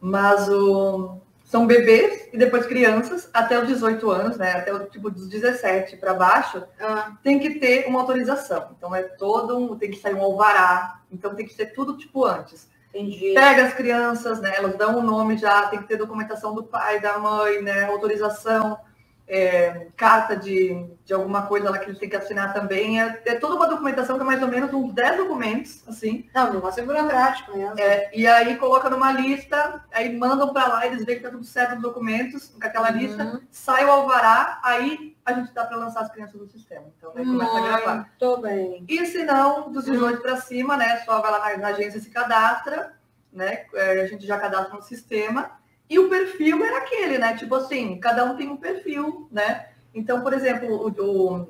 mas 0.00 0.48
o, 0.48 1.18
são 1.44 1.66
bebês 1.66 2.28
e 2.32 2.38
depois 2.38 2.66
crianças 2.66 3.28
até 3.32 3.60
os 3.60 3.68
18 3.68 4.10
anos, 4.10 4.36
né? 4.36 4.52
Até 4.52 4.72
o 4.72 4.86
tipo 4.86 5.10
dos 5.10 5.28
17 5.28 5.96
para 5.96 6.14
baixo, 6.14 6.62
Ah, 6.80 7.16
tem 7.22 7.38
que 7.38 7.58
ter 7.58 7.86
uma 7.86 8.00
autorização. 8.00 8.70
Então 8.76 8.94
é 8.94 9.02
todo 9.02 9.58
um, 9.58 9.76
tem 9.76 9.90
que 9.90 9.98
sair 9.98 10.14
um 10.14 10.22
alvará. 10.22 11.00
Então 11.10 11.34
tem 11.34 11.46
que 11.46 11.54
ser 11.54 11.66
tudo 11.66 11.98
tipo 11.98 12.24
antes. 12.24 12.68
Entendi. 12.94 13.34
Pega 13.34 13.66
as 13.66 13.74
crianças, 13.74 14.40
né? 14.40 14.54
Elas 14.56 14.76
dão 14.76 14.98
o 14.98 15.02
nome 15.02 15.36
já, 15.36 15.66
tem 15.68 15.80
que 15.80 15.88
ter 15.88 15.96
documentação 15.96 16.54
do 16.54 16.62
pai, 16.64 17.00
da 17.00 17.18
mãe, 17.18 17.60
né? 17.62 17.84
Autorização, 17.86 18.78
é, 19.26 19.86
carta 19.96 20.36
de, 20.36 20.84
de 21.04 21.14
alguma 21.14 21.42
coisa 21.46 21.70
lá 21.70 21.78
que 21.78 21.86
eles 21.86 21.98
têm 21.98 22.08
que 22.08 22.16
assinar 22.16 22.52
também. 22.52 23.00
É, 23.00 23.22
é 23.24 23.34
toda 23.36 23.54
uma 23.56 23.66
documentação 23.68 24.16
que 24.16 24.22
é 24.22 24.26
mais 24.26 24.42
ou 24.42 24.48
menos 24.48 24.72
uns 24.72 24.92
10 24.92 25.16
documentos, 25.16 25.82
assim. 25.88 26.28
Não, 26.34 26.52
negócio 26.52 26.82
é 26.82 26.84
burocrático 26.86 27.56
mesmo. 27.56 27.78
É, 27.80 28.10
e 28.14 28.26
aí 28.26 28.56
coloca 28.56 28.90
numa 28.90 29.12
lista, 29.12 29.82
aí 29.92 30.14
mandam 30.16 30.52
para 30.52 30.68
lá, 30.68 30.86
eles 30.86 31.04
veem 31.04 31.18
que 31.18 31.24
tá 31.24 31.30
tudo 31.30 31.44
certo 31.44 31.74
nos 31.74 31.82
documentos, 31.82 32.48
com 32.48 32.66
aquela 32.66 32.90
Uhum. 32.90 32.98
lista, 32.98 33.40
sai 33.50 33.84
o 33.86 33.90
alvará, 33.90 34.60
aí 34.62 35.13
a 35.24 35.32
gente 35.32 35.52
dá 35.54 35.64
para 35.64 35.76
lançar 35.76 36.00
as 36.02 36.12
crianças 36.12 36.38
no 36.40 36.46
sistema. 36.46 36.84
Então, 36.98 37.12
aí 37.16 37.24
começa 37.24 37.56
a 37.56 37.60
gravar. 37.60 37.94
Muito 38.20 38.36
bem. 38.42 38.84
E 38.88 39.06
se 39.06 39.24
não, 39.24 39.72
dos 39.72 39.84
18 39.86 40.20
para 40.20 40.36
cima, 40.36 40.76
né? 40.76 40.98
Só 41.04 41.20
vai 41.20 41.30
lá 41.30 41.56
na, 41.56 41.68
agência 41.68 42.00
se 42.00 42.10
cadastra, 42.10 42.92
né? 43.32 43.64
é, 43.74 44.02
A 44.02 44.06
gente 44.06 44.26
já 44.26 44.38
cadastra 44.38 44.74
no 44.74 44.82
sistema. 44.82 45.52
E 45.88 45.98
o 45.98 46.08
perfil 46.08 46.62
era 46.64 46.78
aquele, 46.78 47.18
né? 47.18 47.36
Tipo 47.36 47.54
assim, 47.54 47.98
cada 47.98 48.24
um 48.24 48.36
tem 48.36 48.48
um 48.48 48.56
perfil, 48.56 49.28
né? 49.30 49.68
Então, 49.94 50.20
por 50.22 50.32
exemplo, 50.32 50.68
o, 50.68 50.88
o, 50.88 51.48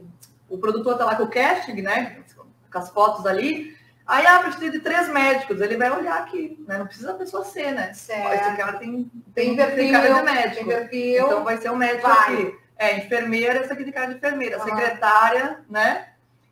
o 0.48 0.58
produtor 0.58 0.96
tá 0.96 1.04
lá 1.04 1.16
com 1.16 1.24
o 1.24 1.28
casting, 1.28 1.80
né? 1.82 2.22
Com 2.70 2.78
as 2.78 2.90
fotos 2.90 3.26
ali. 3.26 3.76
Aí, 4.06 4.26
ah, 4.26 4.40
precisa 4.40 4.70
de 4.70 4.80
três 4.80 5.08
médicos. 5.08 5.60
Ele 5.60 5.76
vai 5.76 5.90
olhar 5.90 6.18
aqui, 6.18 6.62
né? 6.68 6.76
Não 6.78 6.86
precisa 6.86 7.12
a 7.12 7.14
pessoa 7.14 7.44
ser, 7.44 7.72
né? 7.72 7.86
Ó, 7.86 7.90
esse 7.90 8.00
Certo. 8.02 8.56
cara 8.56 8.72
tem, 8.74 9.10
Tem 9.34 9.46
tem, 9.46 9.56
perfil, 9.56 9.76
tem 9.76 9.92
cara 9.92 10.08
de 10.08 10.14
tem 10.14 10.24
médico. 10.24 10.66
perfil. 10.66 11.24
Então 11.26 11.44
vai 11.44 11.56
ser 11.56 11.70
um 11.70 11.76
médico 11.76 12.06
Vai. 12.06 12.34
aqui. 12.34 12.63
É, 12.84 12.98
enfermeira, 12.98 13.60
aqui 13.60 13.82
de 13.82 13.92
cara 13.92 14.08
de 14.08 14.16
enfermeira. 14.16 14.56
Aham. 14.56 14.64
Secretária, 14.64 15.64
né? 15.70 16.10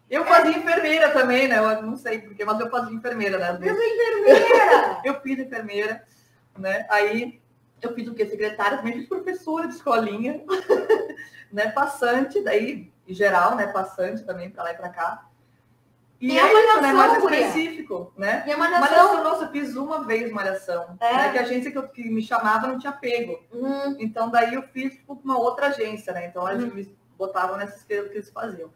Eu 0.09 0.25
fazia 0.25 0.57
enfermeira 0.57 1.11
também, 1.11 1.47
né? 1.47 1.59
Eu 1.59 1.83
não 1.83 1.97
sei 1.97 2.21
porquê, 2.21 2.42
mas 2.45 2.59
eu 2.59 2.71
fazia 2.71 2.95
enfermeira, 2.95 3.38
né? 3.38 3.49
às 3.51 3.59
vezes. 3.59 3.77
Enfermeira! 3.77 5.01
Eu 5.05 5.21
fiz 5.21 5.38
enfermeira, 5.38 6.05
né? 6.59 6.87
Aí 6.90 7.40
eu 7.81 7.95
fiz 7.95 8.07
o 8.07 8.14
quê? 8.14 8.25
Secretária, 8.27 8.79
também 8.79 8.92
fiz 8.94 9.09
professora 9.09 9.67
de 9.67 9.75
escolinha, 9.75 10.40
né? 11.52 11.69
Passante, 11.71 12.40
daí, 12.42 12.90
em 13.09 13.15
geral, 13.15 13.56
né? 13.56 13.67
Passante 13.67 14.23
também, 14.25 14.48
pra 14.50 14.63
lá 14.65 14.73
e 14.73 14.77
pra 14.77 14.88
cá. 14.88 15.27
E 16.23 16.29
E 16.35 16.38
é 16.38 16.40
a 16.42 16.46
isso, 16.46 16.81
né? 16.81 16.92
malhação, 16.92 16.94
Mais 17.10 17.23
guria? 17.23 17.40
específico, 17.48 18.12
né? 18.16 18.44
E 18.46 18.52
a 18.52 18.56
malhação? 18.56 18.81
Malhação, 18.88 19.25
nossa, 19.25 19.44
eu 19.46 19.50
fiz 19.50 19.75
uma 19.75 20.04
vez 20.04 20.31
malhação. 20.31 20.96
É? 21.00 21.12
Né? 21.16 21.33
Que 21.33 21.38
a 21.38 21.42
agência 21.42 21.70
que, 21.73 21.77
eu- 21.79 21.88
que 21.88 22.08
me 22.08 22.23
chamava 22.23 22.68
não 22.68 22.79
tinha 22.79 22.92
pego. 22.92 23.42
Hum, 23.52 23.96
Então, 23.98 24.31
daí 24.31 24.54
eu 24.54 24.62
fiz 24.62 24.92
tipo, 24.94 25.20
uma 25.25 25.37
outra 25.37 25.66
agência, 25.66 26.12
né? 26.12 26.27
Então, 26.27 26.48
eles 26.48 26.62
Uhum. 26.64 26.75
me 26.77 26.96
botavam 27.18 27.56
nessas 27.56 27.83
que, 27.83 28.00
que 28.04 28.14
eles 28.14 28.31
faziam. 28.31 28.70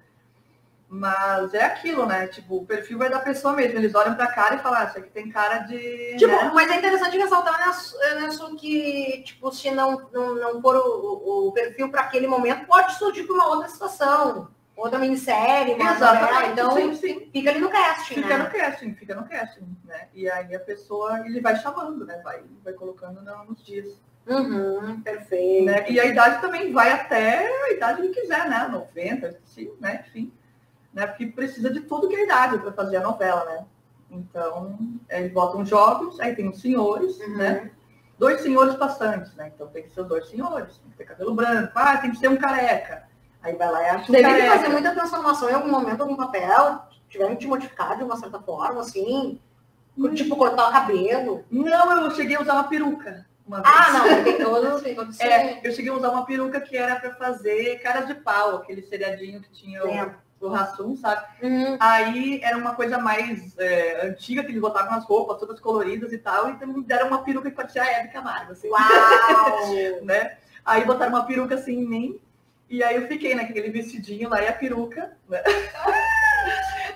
Mas 0.88 1.52
é 1.52 1.64
aquilo, 1.64 2.06
né? 2.06 2.28
Tipo, 2.28 2.58
o 2.58 2.66
perfil 2.66 2.98
vai 2.98 3.08
da 3.10 3.18
pessoa 3.18 3.54
mesmo. 3.54 3.76
Eles 3.78 3.94
olham 3.94 4.14
pra 4.14 4.28
cara 4.28 4.54
e 4.54 4.58
falam, 4.58 4.80
ah, 4.80 4.84
isso 4.84 4.98
aqui 4.98 5.10
tem 5.10 5.28
cara 5.30 5.58
de. 5.58 6.16
Tipo, 6.16 6.30
né? 6.32 6.50
mas 6.54 6.70
é 6.70 6.76
interessante 6.76 7.16
ressaltar 7.18 7.66
nisso, 7.66 7.96
nisso 8.20 8.56
que, 8.56 9.22
tipo, 9.24 9.50
se 9.52 9.70
não, 9.72 10.08
não, 10.12 10.34
não 10.36 10.62
for 10.62 10.76
o, 10.76 11.48
o 11.48 11.52
perfil 11.52 11.90
para 11.90 12.02
aquele 12.02 12.28
momento, 12.28 12.66
pode 12.66 12.94
surgir 12.94 13.24
para 13.24 13.34
uma 13.34 13.48
outra 13.48 13.68
situação. 13.68 14.48
Outra 14.76 14.98
minissérie, 14.98 15.74
uma 15.74 15.94
novela, 15.94 16.46
então 16.48 16.72
sim, 16.76 16.94
sim. 16.94 17.30
fica 17.32 17.48
ali 17.50 17.60
no 17.60 17.70
casting, 17.70 18.14
Fica 18.16 18.28
né? 18.28 18.44
no 18.44 18.50
casting, 18.50 18.94
fica 18.94 19.14
no 19.14 19.26
casting, 19.26 19.76
né? 19.84 20.08
E 20.12 20.28
aí 20.30 20.54
a 20.54 20.60
pessoa, 20.60 21.20
ele 21.26 21.40
vai 21.40 21.56
chamando, 21.56 22.04
né? 22.04 22.20
Vai, 22.22 22.42
vai 22.62 22.74
colocando 22.74 23.22
no- 23.22 23.44
nos 23.46 23.64
dias. 23.64 23.98
Uhum, 24.26 25.00
perfeito. 25.00 25.64
Né? 25.64 25.90
E 25.90 25.98
a 25.98 26.04
idade 26.04 26.42
também 26.42 26.72
vai 26.72 26.92
até 26.92 27.46
a 27.64 27.70
idade 27.72 28.02
que 28.02 28.20
quiser, 28.20 28.48
né? 28.50 28.68
90, 28.70 29.38
sim, 29.46 29.72
né? 29.80 30.04
Enfim. 30.06 30.30
Né? 30.92 31.06
Porque 31.06 31.26
precisa 31.26 31.70
de 31.70 31.80
tudo 31.80 32.08
que 32.08 32.16
é 32.16 32.24
idade 32.24 32.58
para 32.58 32.72
fazer 32.72 32.98
a 32.98 33.02
novela, 33.02 33.44
né? 33.46 33.64
Então, 34.10 34.78
eles 35.08 35.32
botam 35.32 35.64
jogos, 35.64 36.20
aí 36.20 36.34
tem 36.36 36.48
os 36.48 36.60
senhores, 36.60 37.18
Uhum. 37.20 37.36
né? 37.36 37.70
Dois 38.18 38.40
senhores 38.42 38.74
passantes, 38.76 39.34
né? 39.34 39.50
Então 39.54 39.66
tem 39.68 39.82
que 39.84 39.90
ser 39.90 40.00
os 40.02 40.08
dois 40.08 40.28
senhores, 40.28 40.76
tem 40.78 40.90
que 40.90 40.96
ter 40.98 41.04
cabelo 41.04 41.34
branco, 41.34 41.72
ah, 41.74 41.96
tem 41.98 42.10
que 42.10 42.16
ser 42.18 42.28
um 42.28 42.36
careca. 42.36 43.05
Aí 43.46 43.54
vai 43.54 43.70
lá 43.70 43.82
e 43.82 43.86
acha 43.86 44.06
Teve 44.12 44.16
que 44.18 44.22
careca. 44.22 44.56
fazer 44.58 44.68
muita 44.68 44.90
transformação 44.92 45.48
em 45.48 45.54
algum 45.54 45.70
momento, 45.70 46.00
algum 46.02 46.16
papel, 46.16 46.80
tiveram 47.08 47.30
que 47.36 47.42
te 47.42 47.46
modificar 47.46 47.96
de 47.96 48.02
uma 48.02 48.16
certa 48.16 48.40
forma, 48.40 48.80
assim, 48.80 49.40
Hum. 49.96 50.12
tipo 50.14 50.36
cortar 50.36 50.68
o 50.68 50.72
cabelo. 50.72 51.44
Não, 51.50 52.04
eu 52.04 52.10
cheguei 52.10 52.36
a 52.36 52.40
usar 52.42 52.54
uma 52.54 52.64
peruca 52.64 53.24
uma 53.46 53.62
vez. 53.62 53.74
Ah, 53.74 53.92
não, 53.92 54.24
tem 54.24 54.38
todo, 54.38 54.82
tem 54.82 54.94
todo 54.96 55.10
esse 55.10 55.22
É, 55.22 55.60
eu 55.62 55.70
cheguei 55.72 55.90
a 55.92 55.94
usar 55.94 56.10
uma 56.10 56.26
peruca 56.26 56.60
que 56.60 56.76
era 56.76 56.96
para 56.96 57.14
fazer 57.14 57.78
caras 57.78 58.06
de 58.08 58.14
pau, 58.14 58.56
aquele 58.56 58.82
seriadinho 58.82 59.40
que 59.40 59.48
tinha 59.52 59.82
o, 59.86 60.46
o 60.46 60.48
Rassum, 60.50 60.96
sabe? 60.96 61.24
Hum, 61.42 61.76
Aí 61.78 62.40
era 62.42 62.56
uma 62.58 62.74
coisa 62.74 62.98
mais 62.98 63.56
é, 63.58 64.08
antiga, 64.08 64.42
que 64.42 64.50
eles 64.50 64.60
botavam 64.60 64.92
as 64.98 65.04
roupas 65.04 65.38
todas 65.38 65.60
coloridas 65.60 66.12
e 66.12 66.18
tal, 66.18 66.50
então 66.50 66.66
me 66.68 66.82
deram 66.82 67.06
uma 67.06 67.22
peruca 67.22 67.48
que 67.48 67.56
parecia 67.56 67.82
a 67.82 67.86
Hebe 67.86 68.12
Camargo, 68.12 68.52
assim, 68.52 68.68
Uau! 68.68 68.80
né? 70.02 70.36
Aí 70.64 70.84
botaram 70.84 71.12
uma 71.12 71.24
peruca 71.24 71.54
assim 71.54 71.74
em 71.74 71.86
mim, 71.88 72.20
e 72.68 72.82
aí 72.82 72.96
eu 72.96 73.06
fiquei 73.08 73.34
naquele 73.34 73.70
vestidinho 73.70 74.28
lá 74.28 74.42
e 74.42 74.48
a 74.48 74.52
peruca, 74.52 75.16
né? 75.28 75.42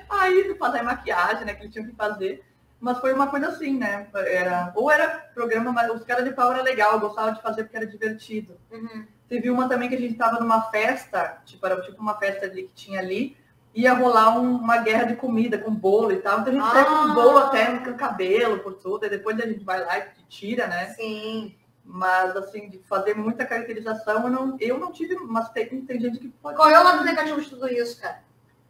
Aí 0.08 0.54
fazer 0.58 0.82
maquiagem, 0.82 1.44
né, 1.44 1.54
que 1.54 1.62
eles 1.62 1.72
tinham 1.72 1.86
que 1.88 1.94
fazer. 1.96 2.44
Mas 2.80 2.98
foi 2.98 3.12
uma 3.12 3.26
coisa 3.26 3.48
assim, 3.48 3.76
né? 3.76 4.06
Era, 4.14 4.72
ou 4.74 4.90
era 4.90 5.06
programa, 5.34 5.70
mas 5.70 5.90
os 5.90 6.02
caras 6.02 6.24
de 6.24 6.30
pau 6.32 6.50
era 6.52 6.62
legal, 6.62 6.94
eu 6.94 7.00
gostava 7.00 7.32
de 7.32 7.42
fazer 7.42 7.64
porque 7.64 7.76
era 7.76 7.86
divertido. 7.86 8.56
Uhum. 8.70 9.06
Teve 9.28 9.50
uma 9.50 9.68
também 9.68 9.88
que 9.88 9.94
a 9.94 9.98
gente 10.00 10.12
estava 10.12 10.40
numa 10.40 10.62
festa, 10.70 11.38
tipo, 11.44 11.64
era 11.66 11.80
tipo 11.82 12.00
uma 12.00 12.18
festa 12.18 12.46
ali 12.46 12.62
que 12.64 12.72
tinha 12.72 12.98
ali, 13.00 13.36
ia 13.74 13.92
rolar 13.92 14.36
um- 14.38 14.56
uma 14.56 14.78
guerra 14.78 15.04
de 15.04 15.14
comida 15.14 15.58
com 15.58 15.70
bolo 15.74 16.10
e 16.10 16.16
tal. 16.16 16.40
Então 16.40 16.52
a 16.52 16.56
gente 16.56 16.66
Ah. 16.66 16.70
sai 16.70 16.84
com 16.86 17.14
bolo 17.14 17.38
até 17.38 17.68
no 17.68 17.94
cabelo, 17.94 18.58
por 18.60 18.72
tudo, 18.74 19.04
e 19.04 19.10
depois 19.10 19.38
a 19.38 19.46
gente 19.46 19.62
vai 19.62 19.78
lá 19.84 19.98
e 19.98 20.04
tira, 20.28 20.66
né? 20.66 20.86
Sim. 20.94 21.54
Mas 21.84 22.36
assim, 22.36 22.68
de 22.68 22.78
fazer 22.78 23.14
muita 23.14 23.44
caracterização, 23.44 24.24
eu 24.24 24.30
não, 24.30 24.56
eu 24.60 24.78
não 24.78 24.92
tive, 24.92 25.16
mas 25.16 25.48
tem, 25.50 25.84
tem 25.84 26.00
gente 26.00 26.18
que 26.18 26.28
pode. 26.28 26.56
Qual 26.56 26.70
é 26.70 26.78
o 26.78 26.84
lado 26.84 27.04
negativo 27.04 27.40
de 27.40 27.50
tudo 27.50 27.68
isso, 27.68 28.00
cara? 28.00 28.22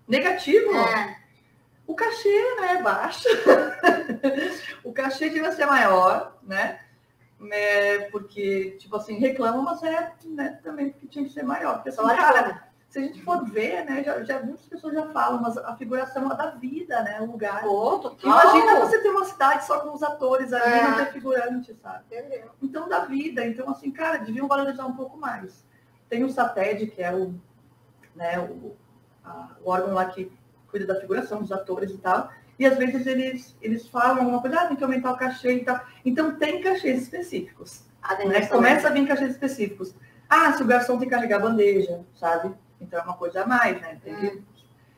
Negativo? 0.08 0.74
É. 0.74 1.20
O 1.86 1.94
cachê, 1.94 2.54
né, 2.60 2.74
é 2.74 2.82
baixo. 2.82 3.28
o 4.84 4.92
cachê 4.92 5.28
devia 5.28 5.52
ser 5.52 5.66
maior, 5.66 6.38
né? 6.42 6.80
É, 7.50 7.98
porque, 8.10 8.76
tipo 8.78 8.96
assim, 8.96 9.18
reclamam, 9.18 9.62
mas 9.62 9.82
é 9.82 10.12
né, 10.26 10.60
também 10.62 10.92
que 10.92 11.08
tinha 11.08 11.24
que 11.24 11.32
ser 11.32 11.42
maior. 11.42 11.76
Porque, 11.76 11.88
assim, 11.88 12.02
cara. 12.02 12.69
Se 12.90 12.98
a 12.98 13.02
gente 13.02 13.22
for 13.22 13.44
ver, 13.48 13.84
né, 13.84 14.02
já, 14.04 14.22
já 14.24 14.42
muitas 14.42 14.66
pessoas 14.66 14.92
já 14.94 15.06
falam, 15.10 15.40
mas 15.40 15.56
a 15.56 15.74
figuração 15.76 16.30
é 16.30 16.36
da 16.36 16.50
vida, 16.50 17.00
né? 17.02 17.20
O 17.20 17.26
lugar. 17.26 17.62
Pô. 17.62 18.16
Imagina 18.22 18.80
você 18.80 19.00
ter 19.00 19.08
uma 19.10 19.24
cidade 19.24 19.64
só 19.64 19.78
com 19.80 19.94
os 19.94 20.02
atores 20.02 20.52
ali, 20.52 20.64
É. 20.78 20.82
não 20.82 20.96
ter 20.96 21.12
figurante, 21.12 21.72
sabe? 21.80 22.04
Entendeu? 22.10 22.50
Então, 22.60 22.88
da 22.88 23.04
vida. 23.04 23.46
Então, 23.46 23.70
assim, 23.70 23.90
cara, 23.92 24.18
deviam 24.18 24.48
valorizar 24.48 24.84
um 24.86 24.94
pouco 24.96 25.16
mais. 25.16 25.64
Tem 26.08 26.24
o 26.24 26.28
SATED, 26.28 26.88
que 26.88 27.00
é 27.00 27.14
o, 27.14 27.32
né, 28.14 28.38
o, 28.40 28.74
a- 29.24 29.50
o 29.64 29.70
órgão 29.70 29.94
lá 29.94 30.06
que 30.06 30.30
cuida 30.68 30.84
da 30.86 31.00
figuração 31.00 31.40
dos 31.40 31.52
atores 31.52 31.92
e 31.92 31.98
tal. 31.98 32.28
E 32.58 32.66
às 32.66 32.76
vezes 32.76 33.06
eles, 33.06 33.56
eles 33.62 33.86
falam 33.88 34.18
alguma 34.18 34.40
coisa, 34.40 34.60
ah, 34.62 34.66
tem 34.66 34.76
que 34.76 34.82
aumentar 34.84 35.12
o 35.12 35.16
cachê 35.16 35.54
e 35.54 35.64
tal. 35.64 35.80
Então, 36.04 36.34
tem 36.36 36.60
cachês 36.60 37.02
específicos. 37.02 37.84
A 38.02 38.16
Né? 38.24 38.46
Começa 38.46 38.88
a 38.88 38.90
vir 38.90 39.06
cachês 39.06 39.30
específicos. 39.30 39.94
Ah, 40.28 40.52
se 40.52 40.62
o 40.62 40.66
garçom 40.66 40.98
tem 40.98 41.08
que 41.08 41.14
carregar 41.14 41.36
a 41.36 41.40
bandeja, 41.40 42.00
sabe? 42.14 42.52
Então 42.80 42.98
é 42.98 43.02
uma 43.02 43.14
coisa 43.14 43.42
a 43.42 43.46
mais, 43.46 43.80
né? 43.80 43.98
Tem 44.02 44.14
que, 44.16 44.42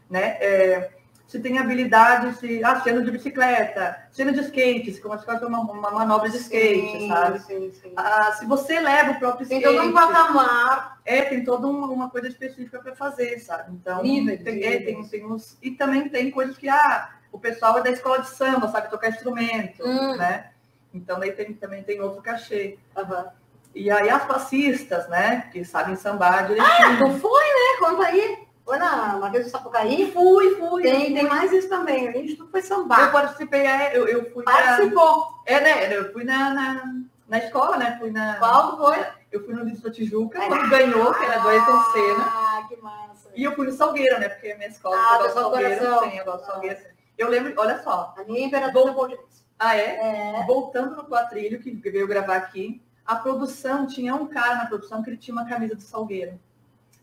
né? 0.09 0.37
É, 0.41 0.91
se 1.27 1.41
tem 1.41 1.59
habilidade, 1.59 2.37
se, 2.37 2.63
ah, 2.63 2.79
se 2.81 2.91
anda 2.91 3.03
de 3.03 3.11
bicicleta, 3.11 4.07
se 4.11 4.23
anda 4.23 4.33
de 4.33 4.41
skate, 4.41 4.93
se 4.93 5.01
começa 5.01 5.23
a 5.23 5.27
fazer 5.27 5.47
uma, 5.47 5.61
uma 5.61 5.91
manobra 5.91 6.29
de 6.29 6.37
skate, 6.37 6.99
Sim, 6.99 7.09
sabe? 7.09 7.39
Sim, 7.41 7.73
sim. 7.73 7.93
Ah, 7.97 8.33
se 8.33 8.45
você 8.45 8.79
leva 8.79 9.13
o 9.13 9.19
próprio 9.19 9.49
Tem 9.49 9.59
skate. 9.59 9.77
todo 9.79 9.89
um 9.89 9.93
patamar. 9.95 11.01
É, 11.07 11.23
tem 11.23 11.43
toda 11.43 11.67
uma, 11.67 12.11
coisa 12.11 12.29
específica 12.29 12.79
para 12.81 12.95
fazer, 12.95 13.39
sabe? 13.39 13.73
Então, 13.73 14.03
tem, 14.03 14.29
é, 14.63 14.81
tem, 14.81 15.03
tem 15.09 15.25
uns, 15.27 15.57
e 15.63 15.71
também 15.71 16.09
tem 16.09 16.31
coisas 16.31 16.57
que, 16.59 16.69
ah, 16.69 17.11
o 17.33 17.39
pessoal 17.39 17.79
é 17.79 17.83
da 17.83 17.91
escola 17.91 18.21
de 18.21 18.29
samba, 18.29 18.69
sabe 18.69 18.91
tocar 18.91 19.09
instrumento, 19.09 19.83
Hum. 19.83 20.17
né? 20.17 20.51
Então, 20.93 21.19
daí 21.19 21.33
tem, 21.33 21.55
também 21.55 21.83
tem 21.83 22.01
outro 22.03 22.21
cachê. 22.21 22.79
Aham. 22.95 23.31
E 23.75 23.91
aí 23.91 24.11
as 24.11 24.25
passistas, 24.27 25.09
né, 25.09 25.49
que 25.51 25.65
sabem 25.65 25.97
sambar 25.97 26.47
direitinho. 26.47 26.99
Tu 26.99 27.21
foi, 27.21 27.42
Conta 27.83 28.07
aí. 28.07 28.47
Foi 28.65 28.79
na 28.79 29.17
Marquês 29.19 29.45
do 29.47 29.51
Sapucaí? 29.51 30.13
fui, 30.13 30.55
fui. 30.57 30.83
Tem, 30.83 31.13
tem 31.13 31.29
mais 31.29 31.53
isso 31.53 31.69
também. 31.69 32.09
A 32.09 32.13
gente 32.13 32.37
tu 32.37 32.47
foi 32.49 32.61
Eu 32.61 32.65
sambar. 32.65 33.11
participei, 33.11 33.67
é, 33.67 33.97
eu, 33.97 34.07
eu 34.07 34.31
fui 34.31 34.45
na, 34.45 34.53
Participou. 34.53 35.27
é, 35.47 35.61
né, 35.61 35.97
eu 35.97 36.13
fui 36.13 36.23
na, 36.23 36.55
na, 36.55 36.95
na 37.29 37.39
escola, 37.39 37.77
né, 37.77 37.97
fui 37.99 38.11
na, 38.13 38.37
Qual 38.37 38.77
foi? 38.79 39.05
eu 39.33 39.45
fui 39.45 39.53
no 39.53 39.67
Disco 39.67 39.83
da 39.89 39.91
Tijuca, 39.91 40.39
É. 40.41 40.47
quando 40.47 40.71
ganhou, 40.71 41.13
que 41.13 41.25
era 41.25 41.39
do 41.41 41.49
Ayrton 41.49 41.83
Senna. 41.93 42.25
Ah, 42.25 42.67
que 42.69 42.77
massa. 42.77 43.31
E 43.35 43.43
eu 43.43 43.53
fui 43.57 43.67
no 43.67 43.73
Salgueiro, 43.73 44.21
né, 44.21 44.29
porque 44.29 44.53
a 44.53 44.57
minha 44.57 44.69
escola 44.69 44.97
Ah, 44.97 45.19
eu 45.21 45.23
do 45.23 45.29
de 45.29 45.51
coração. 45.51 46.11
sim, 46.11 46.19
eu 46.19 46.25
gosto 46.25 46.41
de 46.41 46.47
Salgueiro. 46.47 46.81
Eu 47.19 47.29
lembro, 47.29 47.55
olha 47.57 47.83
só, 47.83 48.15
A 48.17 48.23
minha 48.25 48.57
é 48.57 48.71
Boldiris. 48.71 49.45
ah 49.59 49.77
é? 49.77 50.41
É. 50.41 50.45
Voltando 50.47 50.95
no 50.95 51.05
quadrilho, 51.05 51.61
que 51.61 51.73
veio 51.91 52.07
gravar 52.07 52.37
aqui, 52.37 52.81
a 53.05 53.17
produção, 53.17 53.89
tinha 53.89 54.15
um 54.15 54.27
cara 54.27 54.55
na 54.55 54.67
produção 54.67 55.03
que 55.03 55.11
ele 55.11 55.17
tinha 55.17 55.35
uma 55.35 55.49
camisa 55.49 55.75
do 55.75 55.83
Salgueiro. 55.83 56.39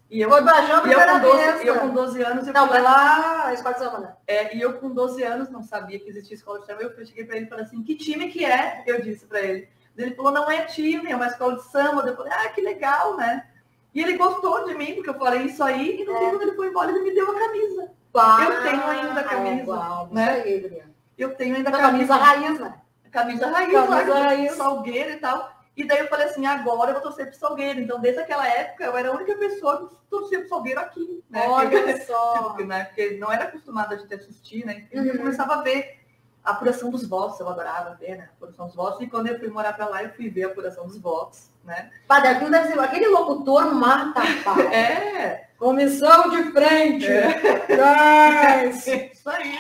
E 0.10 0.22
eu, 0.22 0.30
pra 0.30 0.62
Jamba 0.64 0.88
e 0.88 0.92
eu, 0.92 1.00
com, 1.00 1.06
primeira 1.06 1.20
12, 1.20 1.38
vez. 1.54 1.66
eu 1.66 1.80
com 1.80 1.90
12 1.90 2.22
anos, 2.24 2.48
eu 2.48 2.54
Não, 2.54 2.68
fui 2.68 2.80
lá 2.80 3.42
pela 3.44 3.54
escola 3.54 3.74
de 3.76 3.80
samba, 3.82 4.00
né? 4.00 4.14
É, 4.26 4.56
e 4.56 4.62
eu 4.62 4.74
com 4.74 4.90
12 4.90 5.22
anos 5.24 5.50
não 5.50 5.62
sabia 5.62 6.00
que 6.00 6.10
existia 6.10 6.36
escola 6.36 6.60
de 6.60 6.66
samba. 6.66 6.82
Eu 6.82 7.06
cheguei 7.06 7.26
para 7.26 7.36
ele 7.36 7.46
e 7.46 7.50
falei 7.50 7.66
assim, 7.66 7.84
que 7.84 7.96
time 7.96 8.28
que 8.30 8.44
é? 8.44 8.84
Eu 8.88 9.02
disse 9.02 9.26
para 9.28 9.40
ele. 9.42 9.70
Ele 9.96 10.16
falou, 10.16 10.32
não 10.32 10.50
é 10.50 10.62
time, 10.66 11.12
é 11.12 11.16
uma 11.16 11.28
escola 11.28 11.56
de 11.58 11.64
samba. 11.66 12.08
Eu 12.08 12.16
falei, 12.16 12.32
ah, 12.34 12.50
que 12.50 12.62
legal, 12.62 13.18
né? 13.18 13.46
E 13.94 14.02
ele 14.02 14.18
gostou 14.18 14.66
de 14.66 14.74
mim, 14.76 14.96
porque 14.96 15.10
eu 15.10 15.14
falei 15.20 15.44
isso 15.44 15.64
aí, 15.64 16.02
e 16.02 16.06
no 16.06 16.16
É. 16.16 16.20
dia 16.20 16.30
quando 16.30 16.42
ele 16.44 16.56
foi 16.56 16.68
embora, 16.68 16.90
ele 16.92 17.02
me 17.02 17.14
deu 17.14 17.30
a 17.30 17.40
camisa. 17.40 17.92
Pá, 18.12 18.46
Eu 18.46 18.62
tenho 18.64 18.84
ainda 18.88 19.20
a 19.20 19.24
camisa, 19.24 20.08
né? 20.12 20.30
Aí. 20.44 20.84
Eu 21.18 21.36
tenho 21.36 21.56
ainda 21.56 21.70
a 21.70 21.72
camisa 21.74 21.92
camisa, 22.08 22.16
raiz, 22.16 22.60
né? 22.60 22.74
camisa 23.12 23.48
raiz, 23.48 23.72
Camisa 23.74 24.14
lá, 24.14 24.20
raiz. 24.24 24.52
salgueiro 24.54 25.12
e 25.12 25.18
tal. 25.18 25.52
E 25.80 25.86
daí 25.86 26.00
eu 26.00 26.08
falei 26.10 26.26
assim, 26.28 26.46
agora 26.46 26.90
eu 26.90 26.96
vou 26.96 27.04
torcer 27.04 27.28
pro 27.28 27.40
Salgueiro. 27.40 27.80
Então, 27.80 28.02
desde 28.02 28.20
aquela 28.20 28.46
época, 28.46 28.84
eu 28.84 28.98
era 28.98 29.08
a 29.10 29.14
única 29.14 29.34
pessoa 29.38 29.88
que 29.88 29.96
torcia 30.10 30.40
pro 30.42 30.50
Salgueiro 30.50 30.80
aqui, 30.82 31.24
né? 31.30 31.48
Olha 31.48 31.70
só. 32.06 32.50
Tipo, 32.52 32.66
né? 32.66 32.84
Porque 32.84 33.12
não 33.12 33.32
era 33.32 33.46
acostumada 33.46 33.96
a 33.96 33.98
gente 33.98 34.14
assistir, 34.14 34.66
né? 34.66 34.86
E 34.92 34.98
eu 34.98 35.04
Uhum. 35.04 35.18
começava 35.20 35.56
a 35.56 35.62
ver 35.62 35.98
a 36.44 36.52
apuração 36.52 36.90
dos 36.90 37.08
votos, 37.08 37.40
eu 37.40 37.48
adorava 37.48 37.96
ver, 37.96 38.18
né? 38.18 38.24
A 38.30 38.34
apuração 38.34 38.66
dos 38.66 38.76
votos. 38.76 39.00
E 39.02 39.08
quando 39.08 39.28
eu 39.28 39.40
fui 39.40 39.48
morar 39.48 39.72
pra 39.72 39.88
lá, 39.88 40.04
eu 40.04 40.10
fui 40.10 40.30
ver 40.30 40.44
a 40.44 40.48
apuração 40.48 40.86
dos 40.86 40.98
votos, 41.00 41.50
né? 41.64 41.90
Pá, 42.06 42.20
daqui 42.20 42.50
deve 42.50 42.68
ser 42.74 42.80
aquele 42.80 43.08
locutor 43.08 43.74
mata, 43.74 44.22
pá. 44.44 44.56
É, 44.76 45.48
Comissão 45.58 46.30
de 46.30 46.52
frente. 46.52 47.08
É. 47.08 48.66
Isso 48.68 49.30
aí. 49.30 49.56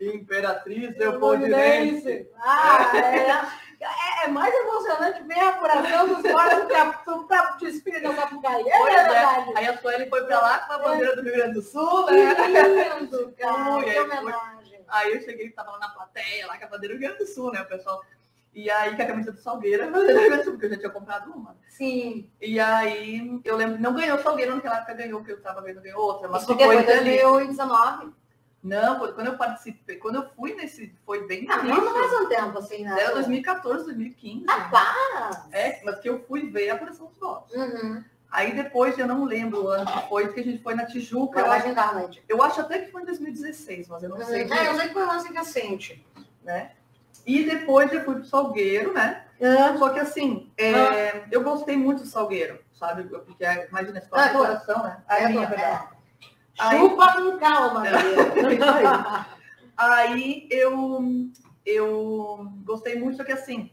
Imperatriz. 0.00 0.96
Leopoldinense. 0.96 2.28
Ah, 2.42 2.90
é. 2.96 3.67
É, 3.80 4.24
é 4.24 4.28
mais 4.28 4.52
emocionante 4.52 5.22
ver 5.22 5.38
a 5.38 5.48
apuração 5.50 6.08
dos 6.08 6.22
votos 6.22 6.58
do 6.62 6.66
que 6.66 7.26
próprio 7.28 7.56
desfile 7.60 8.00
da 8.00 8.12
Sapucaí. 8.14 8.68
É 8.68 8.78
Pois 8.78 8.94
é. 8.94 9.02
verdade. 9.04 9.52
Aí 9.56 9.66
a 9.68 9.78
Sueli 9.78 10.08
foi 10.10 10.24
pra 10.24 10.40
lá 10.40 10.58
com 10.60 10.72
a 10.72 10.78
bandeira 10.78 11.14
do 11.16 11.22
Rio 11.22 11.34
Grande 11.34 11.54
do 11.54 11.62
Sul, 11.62 12.06
Que 12.06 12.12
né? 12.14 12.34
lindo, 12.98 13.34
cara. 13.38 13.82
Que 13.84 14.00
homenagem. 14.00 14.84
Aí 14.88 15.12
eu 15.14 15.20
cheguei, 15.20 15.50
tava 15.50 15.70
lá 15.72 15.78
na 15.78 15.88
plateia, 15.90 16.46
lá 16.46 16.58
com 16.58 16.64
a 16.64 16.68
bandeira 16.68 16.94
do 16.96 16.98
Rio 17.00 17.08
Grande 17.08 17.24
do 17.24 17.30
Sul, 17.32 17.52
né, 17.52 17.60
o 17.62 17.66
pessoal. 17.66 18.02
E 18.54 18.68
aí, 18.70 18.96
com 18.96 19.02
a 19.02 19.06
camisa 19.06 19.30
do 19.30 19.38
Salgueiro, 19.38 19.84
a 19.84 19.86
bandeira 19.86 20.14
do 20.14 20.18
Rio 20.20 20.28
Grande 20.28 20.42
do 20.42 20.44
Sul, 20.44 20.52
porque 20.54 20.66
eu 20.66 20.70
já 20.70 20.76
tinha 20.78 20.90
comprado 20.90 21.30
uma. 21.30 21.54
Sim. 21.68 22.28
E 22.40 22.58
aí, 22.58 23.40
eu 23.44 23.56
lembro, 23.56 23.80
não 23.80 23.94
ganhou 23.94 24.18
o 24.18 24.22
Salgueiro 24.22 24.56
naquela 24.56 24.78
época, 24.78 24.94
ganhou, 24.94 25.22
que 25.22 25.30
eu 25.30 25.40
tava 25.40 25.60
vendo, 25.60 25.80
ganhou 25.80 26.00
outra, 26.00 26.26
mas 26.28 26.42
Isso 26.42 26.50
ficou 26.52 26.66
foi 26.66 26.78
ali. 26.78 26.86
2019. 27.20 28.12
Não, 28.62 28.98
quando 29.12 29.26
eu 29.28 29.36
participei, 29.38 29.96
quando 29.96 30.16
eu 30.16 30.28
fui 30.36 30.54
nesse, 30.54 30.92
foi 31.06 31.26
bem 31.26 31.46
Ah, 31.48 31.58
não 31.62 31.76
início. 31.78 31.92
faz 31.94 32.12
um 32.20 32.28
tempo 32.28 32.58
assim, 32.58 32.84
né? 32.84 33.00
Era 33.00 33.14
2014, 33.14 33.84
2015. 33.84 34.44
Ah, 34.48 34.68
para! 34.70 35.46
É, 35.52 35.80
mas 35.84 36.00
que 36.00 36.08
eu 36.08 36.24
fui 36.26 36.50
ver 36.50 36.70
a 36.70 36.74
apuração 36.74 37.06
dos 37.06 37.18
votos. 37.18 37.54
Uhum. 37.54 38.02
Aí 38.30 38.52
depois, 38.54 38.98
eu 38.98 39.06
não 39.06 39.24
lembro 39.24 39.64
o 39.64 39.68
ano 39.68 39.86
que 39.90 40.08
foi, 40.08 40.32
que 40.32 40.40
a 40.40 40.42
gente 40.44 40.62
foi 40.62 40.74
na 40.74 40.84
Tijuca. 40.86 41.40
Eu 41.40 41.50
acho, 41.50 41.68
eu 42.28 42.42
acho 42.42 42.60
até 42.60 42.80
que 42.80 42.90
foi 42.90 43.02
em 43.02 43.06
2016, 43.06 43.88
mas 43.88 44.02
eu 44.02 44.08
não 44.10 44.20
sei. 44.22 44.42
É, 44.42 44.68
eu 44.68 44.74
sei 44.74 44.88
que 44.88 44.92
foi 44.92 45.06
lance 45.06 45.32
recente. 45.32 46.06
né? 46.42 46.72
E 47.24 47.44
depois 47.44 47.92
eu 47.92 48.04
fui 48.04 48.16
pro 48.16 48.24
Salgueiro, 48.24 48.92
né? 48.92 49.24
Ah, 49.40 49.76
Só 49.78 49.90
que 49.90 50.00
assim, 50.00 50.50
é, 50.58 51.24
eu 51.30 51.42
gostei 51.42 51.76
muito 51.76 52.02
do 52.02 52.08
Salgueiro, 52.08 52.58
sabe? 52.74 53.04
Porque 53.04 53.44
é, 53.44 53.68
imagina 53.68 53.98
escola 53.98 54.22
Ah, 54.24 54.26
de 54.28 54.32
coração, 54.36 54.82
né? 54.82 55.02
A 55.06 55.18
É 55.20 55.28
minha, 55.28 55.46
tua, 55.46 55.90
é. 56.58 56.62
Aí- 56.64 56.78
Chupa 56.78 57.12
com 57.14 57.38
calma, 57.38 57.86
É 57.86 57.90
isso 58.54 58.64
aí. 59.78 60.46
Eu, 60.50 61.30
eu 61.64 62.52
gostei 62.64 62.98
muito, 62.98 63.16
só 63.16 63.24
que 63.24 63.32
assim, 63.32 63.70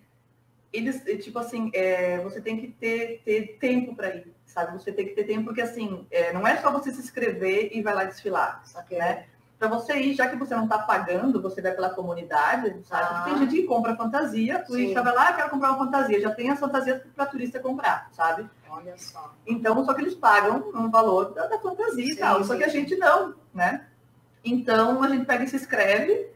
eles, 0.72 1.04
tipo 1.24 1.40
assim, 1.40 1.72
é, 1.74 2.20
você 2.20 2.42
tem 2.42 2.58
que 2.58 2.68
ter, 2.68 3.22
ter 3.24 3.58
tempo 3.60 3.96
para 3.96 4.16
ir, 4.16 4.34
sabe? 4.46 4.74
Você 4.74 4.92
tem 4.92 5.06
que 5.08 5.14
ter 5.16 5.24
tempo, 5.24 5.46
porque 5.46 5.62
assim, 5.62 6.06
é, 6.12 6.34
não 6.34 6.46
é 6.46 6.58
só 6.58 6.72
você 6.72 6.92
se 6.92 7.00
inscrever 7.02 7.70
e 7.74 7.82
vai 7.82 7.94
lá 7.94 8.04
desfilar, 8.04 8.62
Saquei. 8.66 8.98
né? 8.98 9.26
Para 9.58 9.70
você 9.70 9.96
ir, 9.96 10.14
já 10.14 10.28
que 10.28 10.36
você 10.36 10.54
não 10.54 10.66
está 10.66 10.80
pagando, 10.80 11.42
você 11.42 11.62
vai 11.62 11.72
pela 11.72 11.90
comunidade, 11.90 12.76
sabe? 12.86 13.08
Ah. 13.10 13.22
Tem 13.24 13.38
gente 13.38 13.56
que 13.56 13.64
compra 13.64 13.96
fantasia, 13.96 14.60
Sim. 14.60 14.66
turista 14.66 15.02
vai 15.02 15.16
lá, 15.16 15.30
eu 15.32 15.36
quero 15.38 15.50
comprar 15.50 15.70
uma 15.72 15.78
fantasia, 15.86 16.20
já 16.20 16.32
tem 16.32 16.50
as 16.50 16.60
fantasias 16.60 17.02
para 17.16 17.26
turista 17.26 17.58
comprar, 17.62 18.10
sabe? 18.12 18.50
Olha 18.76 18.98
só. 18.98 19.34
Então, 19.48 19.86
só 19.86 19.94
que 19.94 20.02
eles 20.02 20.16
pagam 20.16 20.70
um 20.76 20.90
valor 20.90 21.34
da, 21.34 21.48
da 21.48 21.60
fantasia 21.60 22.12
e 22.12 22.16
tal. 22.16 22.44
Só 22.44 22.54
sim, 22.54 22.60
que 22.60 22.66
a 22.66 22.70
gente 22.70 22.96
não, 22.98 23.34
né? 23.54 23.86
Então, 24.44 25.02
a 25.02 25.08
gente 25.08 25.26
pega 25.26 25.46
e 25.46 25.48
se 25.48 25.56
inscreve 25.56 26.30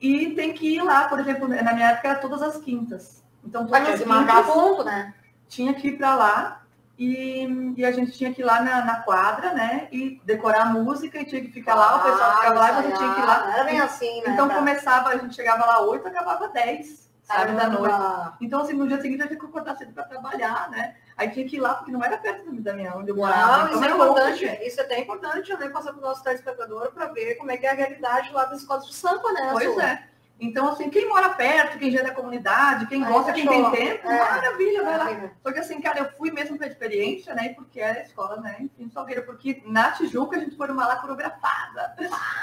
e 0.00 0.34
tem 0.34 0.52
que 0.52 0.76
ir 0.76 0.82
lá, 0.82 1.08
por 1.08 1.18
exemplo, 1.18 1.48
na 1.48 1.72
minha 1.72 1.90
época 1.90 2.08
era 2.08 2.18
todas 2.18 2.42
as 2.42 2.58
quintas. 2.58 3.24
Então, 3.42 3.66
todas 3.66 3.80
Mas 3.80 4.02
as 4.02 4.06
quintas 4.06 4.46
ponto, 4.46 4.84
né? 4.84 5.14
tinha 5.48 5.72
que 5.72 5.88
ir 5.88 5.96
para 5.96 6.14
lá 6.14 6.62
e, 6.98 7.74
e 7.76 7.84
a 7.84 7.90
gente 7.90 8.12
tinha 8.12 8.32
que 8.34 8.42
ir 8.42 8.44
lá 8.44 8.60
na, 8.60 8.84
na 8.84 8.96
quadra, 8.96 9.54
né? 9.54 9.88
E 9.90 10.20
decorar 10.24 10.62
a 10.62 10.66
música 10.66 11.18
e 11.20 11.24
tinha 11.24 11.40
que 11.40 11.50
ficar 11.50 11.74
lá, 11.74 11.96
o 11.96 12.02
pessoal 12.02 12.36
ficava 12.36 12.58
lá 12.60 12.70
e 12.70 12.82
você 12.82 12.92
tinha 12.96 13.14
que 13.14 13.20
ir 13.20 13.24
lá. 13.24 13.54
Era 13.54 13.64
bem 13.64 13.80
assim, 13.80 14.22
né? 14.22 14.32
Então 14.32 14.46
Pra- 14.46 14.56
começava, 14.56 15.08
a 15.08 15.16
gente 15.16 15.34
chegava 15.34 15.64
lá 15.64 15.80
8, 15.80 16.06
acabava 16.06 16.48
10, 16.48 17.10
sabe, 17.22 17.54
da 17.56 17.68
noite. 17.68 17.94
Então, 18.40 18.60
assim, 18.60 18.74
no 18.74 18.86
dia 18.86 19.00
seguinte 19.00 19.20
eu 19.22 19.26
tinha 19.26 19.38
que 19.38 19.46
acordar 19.46 19.76
cedo 19.76 19.92
para 19.92 20.04
trabalhar, 20.04 20.68
né? 20.70 20.96
Aí 21.16 21.30
tinha 21.30 21.46
que 21.46 21.56
ir 21.56 21.60
lá, 21.60 21.74
porque 21.74 21.92
não 21.92 22.02
era 22.02 22.16
perto 22.16 22.50
da- 22.60 22.72
minha, 22.72 22.96
onde 22.96 23.10
eu 23.10 23.16
morava. 23.16 23.58
Não, 23.58 23.64
então 23.66 23.74
isso 23.80 23.84
é 23.84 23.90
importante. 23.94 24.44
longe. 24.46 24.64
Isso 24.66 24.80
é 24.80 24.84
até 24.84 24.98
importante, 25.00 25.56
né? 25.56 25.68
Passar 25.68 25.92
para 25.92 25.98
o 25.98 26.02
nosso 26.02 26.22
telespectador 26.24 26.92
para 26.92 27.06
ver 27.06 27.34
como 27.36 27.50
é 27.50 27.56
que 27.56 27.66
é 27.66 27.70
a 27.70 27.74
realidade 27.74 28.32
lá 28.32 28.44
das 28.46 28.60
escolas 28.60 28.86
de 28.86 28.94
samba, 28.94 29.30
né? 29.32 29.50
Pois 29.52 29.78
é. 29.78 30.08
Então, 30.44 30.68
assim, 30.68 30.90
quem 30.90 31.08
mora 31.08 31.28
perto, 31.30 31.78
quem 31.78 31.90
já 31.92 32.00
é 32.00 32.02
da 32.02 32.10
comunidade, 32.14 32.86
quem 32.86 33.04
Aí 33.04 33.12
gosta, 33.12 33.32
quem 33.32 33.46
tem 33.46 33.70
tempo, 33.70 34.08
É. 34.08 34.18
maravilha, 34.18 34.82
vai 34.82 34.98
lá. 34.98 35.04
Maravilha. 35.04 35.32
Só 35.40 35.52
que 35.52 35.58
assim, 35.60 35.80
cara, 35.80 36.00
eu 36.00 36.10
fui 36.18 36.32
mesmo 36.32 36.58
pra 36.58 36.66
experiência, 36.66 37.32
né? 37.32 37.50
Porque 37.50 37.78
era 37.80 38.00
a 38.00 38.02
escola, 38.02 38.40
né? 38.40 38.56
Enfim, 38.58 38.90
Salgueiro, 38.92 39.22
porque 39.24 39.62
na 39.64 39.92
Tijuca 39.92 40.36
a 40.36 40.40
gente 40.40 40.56
foi 40.56 40.66
numa 40.66 40.84
lá 40.86 40.96
coreografada. 40.96 41.94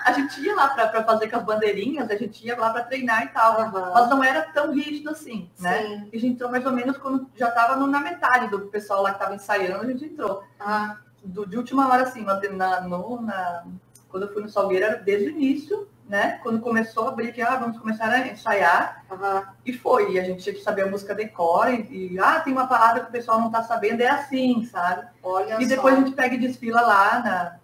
A 0.06 0.14
gente 0.14 0.40
ia 0.42 0.56
lá 0.56 0.70
pra, 0.70 0.88
pra 0.88 1.04
fazer 1.04 1.30
com 1.30 1.38
as 1.38 1.44
bandeirinhas, 1.44 2.10
a 2.10 2.16
gente 2.16 2.46
ia 2.48 2.58
lá 2.58 2.70
pra 2.72 2.84
treinar 2.84 3.26
e 3.26 3.28
tal. 3.30 3.60
Aham. 3.60 3.92
Mas 3.94 4.10
não 4.10 4.24
era 4.24 4.44
tão 4.54 4.72
rígido 4.74 5.10
assim, 5.10 5.52
né? 5.60 5.82
Sim. 5.82 6.10
E 6.14 6.18
a 6.18 6.20
gente 6.22 6.34
entrou 6.36 6.50
mais 6.50 6.66
ou 6.66 6.72
menos 6.72 6.98
quando 6.98 7.30
já 7.36 7.52
tava 7.52 7.76
no- 7.76 7.86
na 7.88 8.00
metade 8.00 8.48
do 8.48 8.60
pessoal 8.68 9.02
lá 9.04 9.12
que 9.14 9.20
tava 9.20 9.36
ensaiando, 9.36 9.84
a 9.84 9.88
gente 9.88 10.06
entrou. 10.06 10.42
Ah, 10.60 10.98
Do, 11.22 11.46
de 11.46 11.58
última 11.58 11.86
hora, 11.90 12.04
assim, 12.04 12.22
mas 12.24 12.40
na, 12.56 12.80
no, 12.80 13.22
na, 13.22 13.66
quando 14.08 14.24
eu 14.24 14.32
fui 14.34 14.42
no 14.42 14.48
Salgueiro 14.48 14.86
era 14.86 14.96
desde 14.96 15.28
o 15.28 15.32
início, 15.32 15.86
né? 16.10 16.40
Quando 16.42 16.60
começou 16.60 17.08
a 17.10 17.16
que, 17.32 17.40
ah, 17.40 17.56
vamos 17.58 17.78
começar 17.78 18.10
a 18.10 18.28
ensaiar. 18.28 19.06
aham. 19.12 19.44
E 19.64 19.72
foi, 19.72 20.14
e 20.14 20.20
a 20.20 20.24
gente 20.24 20.42
tinha 20.44 20.56
que 20.56 20.62
saber 20.64 20.82
a 20.82 20.88
música 20.88 21.14
decora, 21.14 21.72
e, 21.72 22.18
ah, 22.20 22.40
tem 22.40 22.52
uma 22.52 22.66
palavra 22.66 23.02
que 23.02 23.10
o 23.10 23.12
pessoal 23.12 23.40
não 23.40 23.52
tá 23.52 23.62
sabendo, 23.62 24.02
é 24.02 24.08
assim, 24.10 24.64
sabe? 24.66 25.08
Olha 25.22 25.58
E 25.62 25.70
só. 25.70 25.76
depois 25.76 25.94
a 25.94 25.98
gente 26.00 26.12
pega 26.14 26.34
e 26.34 26.40
desfila 26.40 26.82
lá 26.82 27.20
na, 27.20 27.56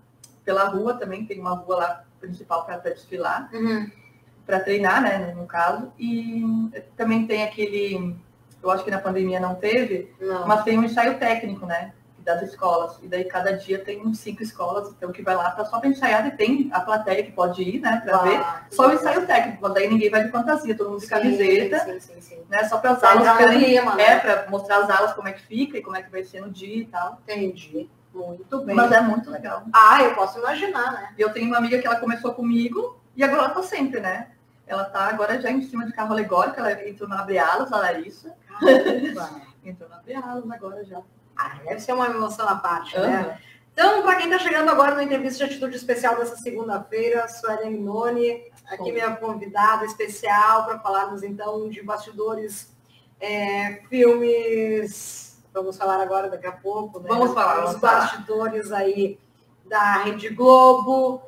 pela 0.46 0.66
rua 0.70 0.94
também, 0.94 1.26
tem 1.26 1.40
uma 1.42 1.56
rua 1.56 1.76
lá 1.76 2.04
principal 2.22 2.66
para 2.66 2.78
desfilar, 2.78 3.50
Uhum. 3.52 3.90
para 4.46 4.60
treinar, 4.60 5.02
né, 5.02 5.18
no, 5.34 5.42
no 5.42 5.48
caso. 5.48 5.92
E 5.98 6.44
também 6.96 7.26
tem 7.26 7.44
aquele, 7.44 8.16
eu 8.62 8.70
acho 8.70 8.84
que 8.84 8.92
na 8.92 9.00
pandemia 9.00 9.40
não 9.40 9.56
teve, 9.56 10.14
Não. 10.22 10.48
mas 10.48 10.64
tem 10.64 10.78
um 10.78 10.84
ensaio 10.84 11.18
técnico, 11.18 11.66
né? 11.66 11.94
Das 12.26 12.42
escolas. 12.42 12.98
E 13.04 13.08
daí 13.08 13.24
cada 13.26 13.52
dia 13.52 13.78
tem 13.78 14.02
uns 14.04 14.18
cinco 14.18 14.42
escolas, 14.42 14.90
então 14.90 15.12
que 15.12 15.22
vai 15.22 15.36
lá 15.36 15.52
pra, 15.52 15.64
só 15.64 15.80
para 15.80 15.90
ensaiar, 15.90 16.26
e 16.26 16.32
tem 16.32 16.70
a 16.74 16.80
plateia 16.82 17.22
que 17.22 17.32
pode 17.32 17.62
ir, 17.62 17.80
né, 17.80 18.02
para 18.04 18.18
ver. 18.18 18.38
Ah, 18.38 18.66
Só 18.72 18.88
o 18.90 18.94
ensaio 18.94 19.28
técnico, 19.28 19.70
daí 19.70 19.88
ninguém 19.88 20.10
vai 20.10 20.24
de 20.24 20.32
fantasia, 20.32 20.76
todo 20.76 20.90
mundo 20.90 21.02
de 21.02 21.08
camiseta 21.08 21.80
Sim, 21.80 22.00
sim, 22.00 22.22
sim. 22.22 22.40
né? 22.50 22.64
Só 22.64 22.80
para 22.80 22.92
as 22.92 23.04
aulas 23.04 23.38
clima, 23.38 23.94
né? 23.94 24.04
é 24.04 24.20
para 24.20 24.50
mostrar 24.50 24.80
as 24.80 24.90
aulas 24.90 25.14
como 25.14 25.28
é 25.28 25.34
que 25.34 25.42
fica 25.44 25.78
e 25.78 25.84
como 25.84 25.96
é 25.96 26.02
que 26.02 26.12
vai 26.12 26.24
ser 26.24 26.42
no 26.42 26.50
dia 26.50 26.78
e 26.78 26.86
tal. 26.86 27.22
Entendi. 27.24 27.88
Muito 28.12 28.62
bem. 28.62 28.76
Mas 28.76 28.92
é 28.92 29.02
muito 29.02 29.30
legal. 29.30 29.64
Ah, 29.72 30.02
eu 30.02 30.16
posso 30.16 30.40
imaginar, 30.40 30.94
né? 30.94 31.14
Eu 31.18 31.32
tenho 31.32 31.48
uma 31.48 31.58
amiga 31.58 31.78
que 31.78 31.86
ela 31.86 32.00
começou 32.00 32.34
comigo 32.34 33.00
e 33.16 33.24
agora 33.24 33.44
ela 33.44 33.50
tá 33.54 33.62
sempre, 33.62 34.00
né? 34.00 34.30
Ela 34.66 34.86
tá 34.86 35.02
agora 35.02 35.40
já 35.40 35.52
em 35.52 35.62
cima 35.62 35.86
de 35.86 35.94
carro 35.94 36.12
alegórico, 36.14 36.60
ela 36.60 36.88
entrou 36.90 37.08
na 37.08 37.20
Abre 37.20 37.38
Alas, 37.38 37.72
a 37.72 37.78
Larissa. 37.78 38.34
Caramba. 38.48 39.30
Entrou 39.64 39.90
na 39.90 39.98
Abre 39.98 40.16
Alas 40.16 40.50
agora 40.50 40.84
já. 40.86 41.02
Ah, 41.38 41.60
deve 41.66 41.80
ser 41.80 41.94
uma 41.94 42.08
emoção 42.08 42.48
à 42.48 42.56
parte, 42.56 42.98
né? 42.98 43.18
Aham. 43.22 43.38
Então, 43.74 44.04
para 44.04 44.16
quem 44.16 44.32
está 44.32 44.40
chegando 44.40 44.70
agora 44.70 44.96
na 44.96 45.04
entrevista 45.04 45.46
de 45.46 45.52
atitude 45.52 45.76
especial 45.76 46.16
dessa 46.16 46.38
segunda-feira, 46.38 47.28
Suelen 47.28 47.82
Noni, 47.82 48.42
aqui 48.68 48.90
minha 48.90 49.14
convidada 49.18 49.84
especial 49.84 50.66
para 50.66 50.80
falarmos 50.80 51.24
então 51.24 51.68
de 51.68 51.82
bastidores, 51.84 52.74
é, 53.20 53.82
filmes. 53.90 55.44
Vamos 55.54 55.78
falar 55.78 56.02
agora 56.02 56.30
daqui 56.30 56.48
a 56.48 56.54
pouco, 56.54 57.00
né? 57.00 57.10
Vamos 57.10 57.34
falar, 57.34 57.60
Os 57.60 57.66
vamos 57.66 57.82
falar. 57.82 58.00
bastidores 58.00 58.72
aí 58.72 59.20
da 59.66 60.04
Rede 60.04 60.30
Globo. 60.30 61.22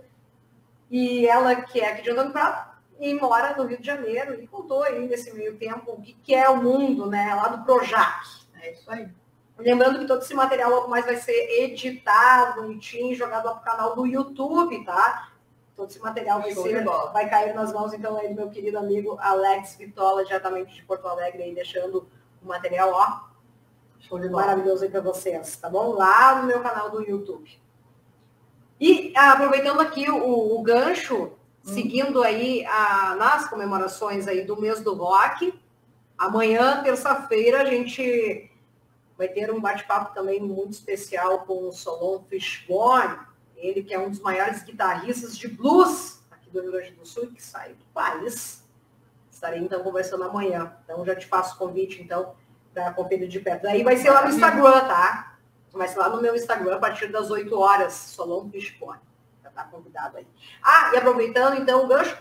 E 0.89 1.27
ela 1.27 1.53
que 1.55 1.81
é 1.81 1.91
aqui 1.91 2.01
de 2.01 2.11
Antônio 2.11 2.31
Prado 2.31 2.77
e 2.97 3.13
mora 3.13 3.55
no 3.57 3.65
Rio 3.65 3.77
de 3.77 3.85
Janeiro 3.85 4.41
e 4.41 4.47
contou 4.47 4.83
aí 4.83 5.05
nesse 5.05 5.33
meio 5.33 5.57
tempo 5.57 5.91
o 5.91 6.01
que, 6.01 6.13
que 6.13 6.33
é 6.33 6.49
o 6.49 6.63
mundo, 6.63 7.07
né? 7.07 7.35
Lá 7.35 7.49
do 7.49 7.65
Projac. 7.65 8.25
É 8.61 8.71
isso 8.71 8.89
aí. 8.89 9.07
Lembrando 9.57 9.99
que 9.99 10.05
todo 10.05 10.21
esse 10.21 10.33
material 10.33 10.69
logo 10.69 10.87
mais 10.87 11.05
vai 11.05 11.15
ser 11.17 11.33
editado, 11.63 12.61
bonitinho, 12.61 13.15
jogado 13.15 13.45
lá 13.45 13.55
pro 13.55 13.63
canal 13.71 13.95
do 13.95 14.05
YouTube, 14.05 14.83
tá? 14.85 15.29
Todo 15.75 15.89
esse 15.89 15.99
material 15.99 16.39
vai 16.41 16.49
ser, 16.63 16.83
vai 17.13 17.29
cair 17.29 17.53
nas 17.53 17.73
mãos, 17.73 17.93
então, 17.93 18.17
aí 18.17 18.29
do 18.29 18.35
meu 18.35 18.49
querido 18.49 18.77
amigo 18.77 19.17
Alex 19.19 19.75
Vitola, 19.75 20.23
diretamente 20.25 20.73
de 20.75 20.83
Porto 20.83 21.07
Alegre, 21.07 21.43
aí 21.43 21.53
deixando 21.55 22.07
o 22.41 22.47
material, 22.47 22.91
ó, 22.91 23.27
maravilhoso 24.31 24.83
aí 24.83 24.89
para 24.89 25.01
vocês, 25.01 25.55
tá 25.57 25.69
bom? 25.69 25.91
Lá 25.93 26.35
no 26.35 26.47
meu 26.47 26.61
canal 26.61 26.89
do 26.89 27.01
YouTube. 27.01 27.59
E 28.79 29.11
ah, 29.15 29.33
aproveitando 29.33 29.79
aqui 29.81 30.09
o, 30.09 30.55
o 30.55 30.61
gancho, 30.61 31.31
seguindo 31.63 32.21
aí 32.23 32.63
a- 32.65 33.15
nas 33.15 33.49
comemorações 33.49 34.27
aí 34.27 34.43
do 34.45 34.59
mês 34.59 34.81
do 34.81 34.93
rock, 34.93 35.53
amanhã, 36.17 36.81
terça-feira, 36.83 37.61
a 37.61 37.65
gente 37.65 38.49
vai 39.17 39.27
ter 39.27 39.51
um 39.51 39.59
bate-papo 39.59 40.13
também 40.13 40.39
muito 40.39 40.73
especial 40.73 41.39
com 41.39 41.67
o 41.67 41.71
Solon 41.71 42.23
Fishbone, 42.29 43.17
ele 43.55 43.83
que 43.83 43.93
é 43.93 43.99
um 43.99 44.09
dos 44.09 44.19
maiores 44.19 44.61
guitarristas 44.63 45.37
de 45.37 45.47
blues 45.47 46.21
aqui 46.29 46.49
do 46.49 46.61
Rio 46.61 46.71
Grande 46.71 46.91
do 46.91 47.05
Sul 47.05 47.27
que 47.27 47.41
saiu 47.41 47.75
do 47.75 47.85
país. 47.93 48.63
Estarei 49.31 49.59
então 49.59 49.83
conversando 49.83 50.23
amanhã. 50.23 50.75
Então 50.83 51.03
já 51.05 51.15
te 51.15 51.25
faço 51.25 51.55
o 51.55 51.57
convite 51.57 52.01
então 52.01 52.35
para 52.73 52.93
conferir 52.93 53.27
de 53.27 53.39
perto. 53.39 53.67
Aí 53.67 53.83
vai 53.83 53.97
ser 53.97 54.11
lá 54.11 54.23
no 54.23 54.29
Instagram, 54.29 54.87
tá? 54.87 55.37
Vai 55.73 55.87
ser 55.87 55.99
lá 55.99 56.09
no 56.09 56.21
meu 56.21 56.35
Instagram 56.35 56.75
a 56.75 56.79
partir 56.79 57.07
das 57.11 57.29
8 57.29 57.57
horas, 57.57 57.93
Solon 57.93 58.49
Fishbone. 58.49 58.99
Já 59.43 59.49
tá 59.49 59.63
convidado 59.63 60.17
aí. 60.17 60.27
Ah, 60.63 60.91
e 60.93 60.97
aproveitando 60.97 61.55
então 61.55 61.85
o 61.85 61.87
gancho, 61.87 62.17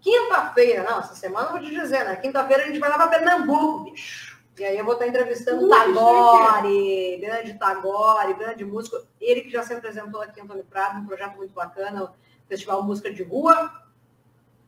quinta-feira, 0.00 0.82
não, 0.82 0.98
essa 0.98 1.14
semana 1.14 1.48
eu 1.48 1.52
vou 1.52 1.60
te 1.60 1.70
dizer, 1.70 2.04
né? 2.04 2.16
Quinta-feira 2.16 2.64
a 2.64 2.66
gente 2.66 2.78
vai 2.78 2.88
lá 2.88 2.96
para 2.96 3.08
Pernambuco, 3.08 3.90
bicho. 3.90 4.33
E 4.56 4.64
aí 4.64 4.78
eu 4.78 4.84
vou 4.84 4.94
estar 4.94 5.08
entrevistando 5.08 5.68
Tagore, 5.68 7.18
grande 7.20 7.54
Tagore, 7.54 8.34
grande 8.34 8.64
músico. 8.64 8.96
Ele 9.20 9.42
que 9.42 9.50
já 9.50 9.62
se 9.64 9.72
apresentou 9.72 10.20
aqui 10.20 10.40
Antônio 10.40 10.64
Prado, 10.64 11.00
um 11.00 11.06
projeto 11.06 11.36
muito 11.36 11.52
bacana, 11.52 12.04
o 12.04 12.10
Festival 12.48 12.82
Música 12.84 13.12
de 13.12 13.24
Rua, 13.24 13.72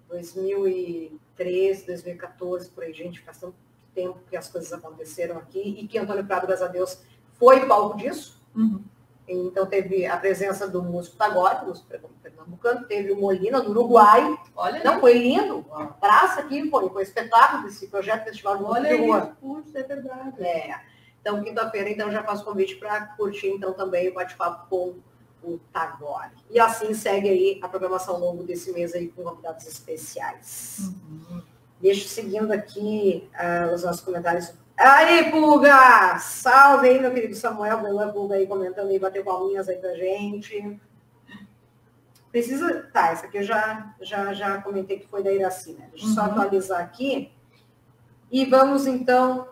2013, 0.08 1.86
2014, 1.86 2.70
por 2.70 2.82
aí, 2.82 2.92
gente, 2.92 3.20
faz 3.20 3.38
tanto 3.38 3.54
tempo 3.94 4.18
que 4.28 4.36
as 4.36 4.48
coisas 4.48 4.72
aconteceram 4.72 5.38
aqui 5.38 5.60
e 5.60 5.86
que 5.86 5.98
Antônio 5.98 6.26
Prado, 6.26 6.46
graças 6.46 6.66
a 6.66 6.70
Deus, 6.70 7.00
foi 7.34 7.66
palco 7.66 7.96
disso. 7.96 8.42
Uhum. 8.54 8.82
Então 9.28 9.66
teve 9.66 10.06
a 10.06 10.16
presença 10.16 10.68
do 10.68 10.82
músico 10.82 11.16
Tagore, 11.16 11.66
músico 11.66 11.88
pernambucano, 12.22 12.86
teve 12.86 13.12
o 13.12 13.20
Molina, 13.20 13.60
do 13.60 13.70
Uruguai. 13.70 14.38
Olha 14.54 14.84
Não, 14.84 14.94
aí. 14.94 15.00
foi 15.00 15.18
lindo. 15.18 15.66
A 15.72 15.86
praça 15.86 16.40
aqui 16.40 16.70
foi, 16.70 16.88
foi 16.90 17.02
espetáculo 17.02 17.64
desse 17.64 17.88
projeto 17.88 18.24
Festival 18.24 18.58
de 18.58 18.64
Olha 18.64 18.96
de 18.96 19.04
Rua. 19.04 19.36
isso. 19.66 19.76
É 19.76 19.82
verdade. 19.82 20.42
É. 20.42 20.80
Então, 21.20 21.42
quinta-feira, 21.42 21.90
então, 21.90 22.10
já 22.12 22.22
faço 22.22 22.44
convite 22.44 22.76
para 22.76 23.04
curtir, 23.16 23.48
então, 23.48 23.72
também 23.72 24.08
o 24.08 24.14
bate-papo 24.14 24.68
com 24.70 24.94
o 25.42 25.58
Tagore. 25.72 26.30
E 26.50 26.60
assim 26.60 26.94
segue 26.94 27.28
aí 27.28 27.60
a 27.62 27.68
programação 27.68 28.18
longo 28.18 28.44
desse 28.44 28.72
mês 28.72 28.94
aí 28.94 29.08
com 29.08 29.24
convidados 29.24 29.66
especiais. 29.66 30.78
Uhum. 30.80 31.42
Deixa 31.80 32.08
seguindo 32.08 32.52
aqui 32.52 33.28
ah, 33.34 33.70
os 33.74 33.82
nossos 33.82 34.00
comentários. 34.00 34.54
Aí, 34.78 35.30
Pulga! 35.30 36.18
Salve 36.18 36.88
aí, 36.88 37.00
meu 37.00 37.12
querido 37.12 37.34
Samuel, 37.34 37.80
Belan 37.80 38.12
Pulga 38.12 38.34
aí 38.34 38.46
comentando 38.46 38.88
aí, 38.90 38.98
bateu 38.98 39.24
palminhas 39.24 39.68
aí 39.68 39.76
pra 39.78 39.94
gente. 39.94 40.78
Precisa. 42.30 42.88
Tá, 42.92 43.08
essa 43.08 43.26
aqui 43.26 43.38
eu 43.38 43.42
já, 43.42 43.94
já, 44.02 44.34
já 44.34 44.60
comentei 44.60 44.98
que 44.98 45.06
foi 45.08 45.22
da 45.22 45.32
Iraci, 45.32 45.72
né? 45.72 45.88
Deixa 45.90 46.06
eu 46.06 46.10
só 46.10 46.22
Uhum. 46.24 46.30
atualizar 46.32 46.80
aqui. 46.80 47.32
E 48.30 48.44
vamos 48.44 48.86
então 48.86 49.48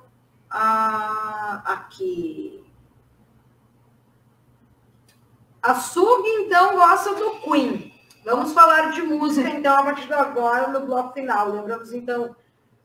a... 0.51 1.63
aqui. 1.73 2.63
A 5.63 5.75
Sug, 5.77 6.29
então, 6.29 6.75
gosta 6.75 7.15
do 7.15 7.41
Queen. 7.41 7.95
Vamos 8.27 8.53
falar 8.53 8.91
de 8.91 9.01
música, 9.01 9.49
então, 9.49 9.75
a 9.75 9.83
partir 9.83 10.07
de 10.07 10.13
agora, 10.13 10.69
no 10.69 10.85
bloco 10.85 11.15
final. 11.15 11.49
Lembramos, 11.51 11.93
então, 11.95 12.37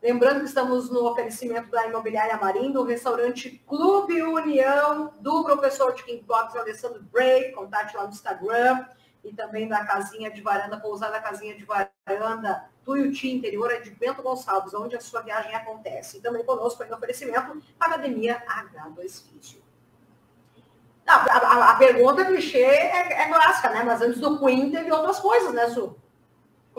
Lembrando 0.01 0.39
que 0.39 0.45
estamos 0.45 0.89
no 0.89 1.05
oferecimento 1.05 1.69
da 1.69 1.85
Imobiliária 1.85 2.37
Marim, 2.37 2.71
do 2.71 2.83
restaurante 2.83 3.61
Clube 3.67 4.21
União, 4.23 5.13
do 5.19 5.43
professor 5.43 5.93
de 5.93 6.03
Kickbox 6.03 6.55
Alessandro 6.55 7.03
Bray, 7.03 7.51
contate 7.51 7.97
lá 7.97 8.03
no 8.03 8.09
Instagram, 8.09 8.85
e 9.23 9.33
também 9.33 9.67
da 9.67 9.83
casinha 9.83 10.31
de 10.31 10.41
varanda, 10.41 10.79
pousada 10.79 11.19
casinha 11.19 11.53
de 11.53 11.65
varanda, 11.65 12.69
Tuiuti, 12.85 13.29
interior 13.29 13.69
é 13.71 13.81
de 13.81 13.91
Bento 13.91 14.23
Gonçalves, 14.23 14.73
onde 14.73 14.95
a 14.95 15.01
sua 15.01 15.21
viagem 15.21 15.53
acontece. 15.53 16.17
E 16.17 16.21
também 16.21 16.45
conosco 16.45 16.81
aí 16.81 16.89
no 16.89 16.95
oferecimento, 16.95 17.61
Academia 17.77 18.41
H2 18.47 19.23
Físio. 19.27 19.61
A, 21.05 21.13
a, 21.13 21.71
a, 21.71 21.75
pergunta 21.75 22.23
clichê 22.23 22.61
é, 22.61 23.23
é, 23.23 23.27
clássica, 23.27 23.69
né? 23.71 23.83
Mas 23.83 24.01
antes 24.01 24.19
do 24.19 24.39
Queen 24.39 24.71
teve 24.71 24.91
outras 24.91 25.19
coisas, 25.19 25.53
né, 25.53 25.67
Su? 25.69 25.95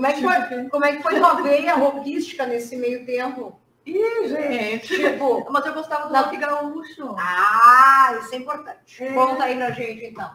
Como 0.00 0.06
é 0.06 0.12
que 0.14 0.22
foi, 0.22 0.68
como 0.70 0.84
é 0.86 0.96
que 0.96 1.02
foi 1.02 1.18
tua 1.18 1.42
veia 1.42 1.74
rockística 1.74 2.46
nesse 2.46 2.74
meio 2.74 3.04
tempo? 3.04 3.60
Ih, 3.84 4.28
gente. 4.28 4.96
Tipo, 4.96 5.46
mas 5.52 5.66
eu 5.66 5.74
gostava 5.74 6.08
do 6.08 6.14
rock 6.14 6.38
gaúcho. 6.38 7.14
Ah, 7.18 8.18
isso 8.18 8.34
é 8.34 8.38
importante. 8.38 9.04
É. 9.04 9.12
Conta 9.12 9.44
aí 9.44 9.56
pra 9.56 9.70
gente, 9.72 10.06
então. 10.06 10.34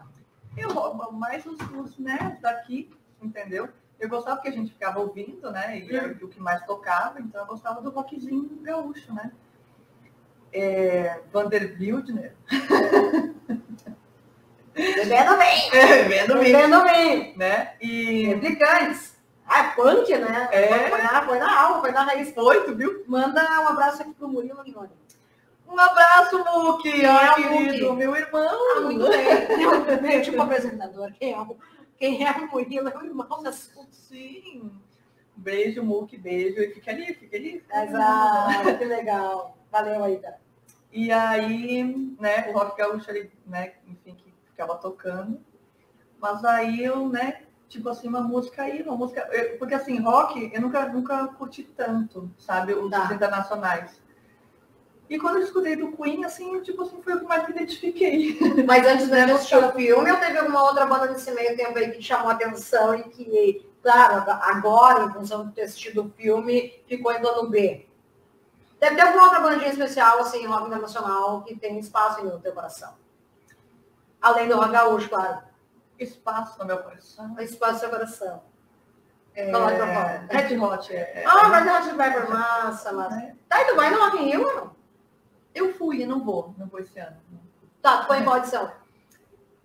Eu, 0.56 0.94
mais 1.14 1.44
os, 1.48 1.58
os 1.72 1.98
né, 1.98 2.38
daqui, 2.42 2.92
entendeu? 3.20 3.68
Eu 4.00 4.08
gostava 4.08 4.36
porque 4.36 4.50
a 4.50 4.52
gente 4.52 4.72
ficava 4.72 5.00
ouvindo, 5.00 5.52
né? 5.52 5.80
E 5.80 6.00
hum. 6.00 6.18
o 6.22 6.28
que 6.28 6.40
mais 6.40 6.64
tocava, 6.66 7.20
então 7.20 7.42
eu 7.42 7.48
gostava 7.48 7.82
do 7.82 7.90
rockzinho 7.90 8.60
gaúcho, 8.62 9.12
né? 9.16 9.32
É, 10.54 11.22
Vander 11.34 11.76
Wildner. 11.80 12.36
Bebendo 14.76 15.38
bem. 15.38 15.72
É, 15.74 16.04
bebendo 16.04 16.34
bem. 16.36 16.54
Bebendo 16.54 16.84
bem. 16.84 17.36
Né? 17.36 17.74
E... 17.82 18.26
Replicantes. 18.28 19.15
Ah, 19.48 19.60
é 19.60 19.76
punk, 19.76 20.18
né? 20.18 20.50
É. 20.52 20.90
Foi, 20.90 21.02
na, 21.02 21.26
foi 21.26 21.40
na 21.40 21.62
alma, 21.62 21.82
foi 21.82 21.92
na 21.92 22.04
raiz. 22.04 22.34
Foi, 22.34 22.64
tu 22.64 22.76
viu? 22.76 23.04
Manda 23.08 23.44
um 23.62 23.68
abraço 23.68 24.02
aqui 24.02 24.14
pro 24.14 24.28
Murilo 24.28 24.64
Lignoni. 24.64 24.90
Um 25.68 25.80
abraço, 25.80 26.38
Muki, 26.44 27.06
Ai, 27.06 27.30
é 27.30 27.34
querido, 27.34 27.94
meu 27.94 28.16
irmão. 28.16 28.48
Ah, 28.78 28.82
muito 28.82 29.08
bem. 29.08 30.02
Meu 30.02 30.22
tipo 30.22 30.42
apresentador, 30.42 31.12
quem 31.14 31.34
é 31.34 31.40
o, 31.40 31.58
quem 31.98 32.26
é 32.26 32.32
o 32.32 32.52
Murilo 32.52 32.90
é 32.90 32.98
o 32.98 33.06
irmão 33.06 33.44
da 33.44 33.52
Sim. 33.52 34.72
Beijo, 35.36 35.84
Muki, 35.84 36.18
beijo. 36.18 36.62
E 36.62 36.74
fica 36.74 36.92
ali, 36.92 37.14
fica 37.14 37.36
ali. 37.36 37.64
Exato, 37.72 38.78
que 38.78 38.86
legal. 38.86 39.58
Valeu 39.72 40.04
aí, 40.04 40.18
cara. 40.20 40.40
E 40.92 41.12
aí, 41.12 41.84
né, 42.20 42.50
o 42.50 42.54
Rock 42.54 42.78
Gaúcho, 42.78 43.12
ele, 43.12 43.30
né, 43.46 43.74
enfim, 43.88 44.16
que 44.16 44.34
ficava 44.46 44.76
tocando. 44.78 45.40
Mas 46.20 46.46
aí 46.46 46.84
eu, 46.84 47.10
né, 47.10 47.42
tipo 47.68 47.90
assim, 47.90 48.08
uma 48.08 48.22
música 48.22 48.64
aí, 48.64 48.82
uma 48.82 48.96
música. 48.96 49.28
Porque 49.60 49.74
assim, 49.74 50.00
rock 50.00 50.52
eu 50.54 50.62
nunca, 50.62 50.88
nunca 50.88 51.28
curti 51.30 51.64
tanto, 51.64 52.30
sabe, 52.38 52.74
os 52.74 52.90
tá. 52.90 53.14
internacionais. 53.14 54.02
E 55.08 55.20
quando 55.20 55.38
eu 55.38 55.44
escutei 55.44 55.76
do 55.76 55.92
Queen, 55.92 56.26
assim, 56.26 56.60
tipo 56.62 56.82
assim, 56.82 57.00
foi 57.02 57.14
o 57.14 57.20
que 57.20 57.26
mais 57.26 57.46
me 57.46 57.52
identifiquei. 57.52 58.40
Mas 58.66 58.88
antes 58.88 59.08
de 59.08 59.16
assistir 59.16 59.58
o 59.58 59.72
filme, 59.72 60.10
eu 60.10 60.20
teve 60.20 60.38
alguma 60.40 60.64
outra 60.64 60.86
banda 60.86 61.08
nesse 61.08 61.32
meio 61.32 61.56
tempo 61.56 61.78
aí 61.78 61.92
que 61.92 62.02
chamou 62.02 62.30
a 62.30 62.34
atenção 62.34 62.96
e 62.96 63.04
que, 63.04 63.70
claro, 63.84 64.24
agora, 64.42 65.06
em 65.06 65.14
função 65.14 65.46
de 65.46 65.54
ter 65.54 65.64
assistido 65.64 66.06
o 66.06 66.10
filme, 66.10 66.74
ficou 66.88 67.12
em 67.12 67.22
plano 67.22 67.48
B. 67.50 67.88
Deve 68.80 68.96
ter 68.96 69.02
alguma 69.02 69.26
outra 69.26 69.42
bandinha 69.42 69.70
especial, 69.70 70.20
assim, 70.22 70.44
rock 70.48 70.68
internacional, 70.68 71.44
que 71.44 71.56
tem 71.56 71.78
espaço 71.78 72.26
no 72.26 72.40
teu 72.40 72.54
coração. 72.54 72.94
Além 74.20 74.48
do 74.48 74.56
rock 74.56 74.72
gaúcho, 74.72 75.08
claro 75.08 75.55
espaço 76.00 76.60
no 76.60 76.66
meu 76.66 76.78
coração. 76.80 77.36
Espaço 77.40 77.74
no 77.74 77.80
seu 77.80 77.90
coração. 77.90 78.44
É... 79.36 79.52
Red 80.30 80.58
Hot. 80.58 80.96
É, 80.96 81.22
é, 81.22 81.24
ah, 81.26 81.48
Red 81.48 81.70
Hot 81.70 81.96
vai 81.96 82.14
por 82.14 82.30
massa, 82.30 82.92
massa. 82.94 83.20
É. 83.20 83.36
Tá, 83.50 83.62
e 83.62 83.66
tu 83.66 83.76
vai 83.76 83.90
no 83.90 84.00
Rock 84.00 84.18
in 84.18 84.30
Rio, 84.30 84.56
não? 84.56 84.76
Eu 85.54 85.74
fui 85.74 86.02
e 86.02 86.06
não 86.06 86.24
vou, 86.24 86.54
não 86.58 86.68
vou 86.68 86.80
esse 86.80 86.98
ano. 87.00 87.18
Tá, 87.82 88.00
tu 88.00 88.08
foi 88.08 88.20
em 88.20 88.24
qual 88.24 88.38
edição? 88.38 88.72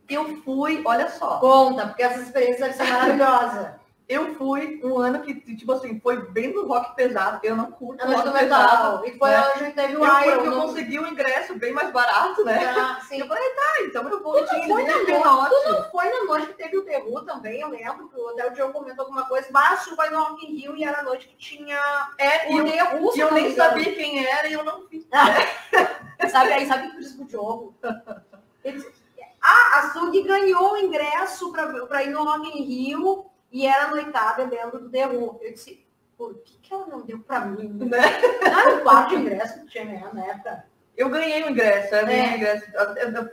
Eu 0.09 0.43
fui, 0.43 0.83
olha 0.85 1.09
só. 1.09 1.39
Conta, 1.39 1.87
porque 1.87 2.03
essa 2.03 2.21
experiência 2.21 2.67
deve 2.67 2.77
ser 2.77 2.93
maravilhosa. 2.93 3.80
Eu 4.11 4.35
fui 4.35 4.81
um 4.83 4.99
ano 4.99 5.21
que, 5.23 5.33
tipo 5.55 5.71
assim, 5.71 6.01
foi 6.01 6.17
bem 6.33 6.51
do 6.51 6.67
rock 6.67 6.97
pesado. 6.97 7.39
Eu 7.45 7.55
não 7.55 7.71
curto 7.71 8.05
rock 8.05 8.33
pesado. 8.33 9.07
E 9.07 9.17
foi 9.17 9.31
né? 9.31 9.53
onde 9.55 9.71
teve 9.71 9.97
o 9.97 10.05
eu, 10.05 10.33
Iron. 10.33 10.45
Eu 10.47 10.63
consegui 10.63 10.99
um 10.99 11.07
ingresso 11.07 11.55
bem 11.55 11.73
mais 11.73 11.93
barato, 11.93 12.45
né? 12.45 12.59
Ah, 12.77 13.01
sim. 13.09 13.21
Eu 13.21 13.29
falei, 13.29 13.49
tá, 13.51 13.83
então 13.83 14.09
eu 14.09 14.21
vou. 14.21 14.45
Tu 14.45 14.53
não, 14.53 14.67
foi 14.67 14.83
na 14.83 14.97
noite, 14.97 15.55
tu 15.63 15.73
não 15.73 15.91
foi 15.93 16.11
na 16.11 16.25
noite 16.25 16.47
que 16.49 16.55
teve 16.55 16.79
o 16.79 16.85
Terru 16.85 17.23
também, 17.25 17.61
eu 17.61 17.69
lembro 17.69 18.09
que 18.09 18.21
até 18.33 18.51
o 18.51 18.53
Diogo 18.53 18.73
comentou 18.73 19.05
alguma 19.05 19.29
coisa. 19.29 19.47
Baixo 19.53 19.95
vai 19.95 20.11
no 20.11 20.19
Rock 20.19 20.45
in 20.45 20.57
Rio 20.57 20.77
e 20.77 20.83
era 20.83 20.99
a 20.99 21.03
noite 21.05 21.29
que 21.29 21.37
tinha 21.37 21.81
é, 22.19 22.53
o 22.53 22.65
Terru. 22.65 23.13
E 23.15 23.21
eu 23.21 23.33
nem 23.33 23.55
sabia 23.55 23.95
quem 23.95 24.27
era 24.27 24.49
e 24.49 24.55
eu 24.55 24.65
não 24.65 24.89
fiz. 24.89 25.07
sabe 26.33 26.53
aí, 26.53 26.67
sabe 26.67 26.89
o 26.89 26.91
que 26.91 26.97
eu 26.97 27.01
disse 27.01 27.17
pro 27.17 27.27
Diogo? 27.27 27.75
Ele 28.65 28.77
disse, 28.77 28.93
ah, 29.41 29.79
a 29.79 29.93
Sug 29.93 30.21
ganhou 30.25 30.73
o 30.73 30.77
ingresso 30.79 31.53
para 31.53 32.03
ir 32.03 32.11
no 32.11 32.25
Rock 32.25 32.59
in 32.59 32.65
Rio 32.65 33.31
e 33.51 33.67
era 33.67 33.89
noitada 33.89 34.47
dentro 34.47 34.79
do 34.79 34.89
Derru. 34.89 35.39
Eu 35.43 35.53
disse, 35.53 35.87
por 36.17 36.35
que, 36.43 36.59
que 36.59 36.73
ela 36.73 36.87
não 36.87 37.01
deu 37.01 37.19
para 37.21 37.41
mim? 37.41 37.69
Né? 37.85 37.99
Era 38.43 38.77
um 38.77 39.09
de 39.09 39.15
ingresso 39.17 39.61
que 39.61 39.67
tinha 39.67 40.11
na 40.13 40.25
época. 40.25 40.65
Eu 40.97 41.09
ganhei 41.09 41.43
o 41.45 41.51
ingresso, 41.51 41.95
eu 41.95 42.05
ganhei 42.05 42.27
é. 42.27 42.33
o 42.33 42.37
ingresso. 42.37 42.67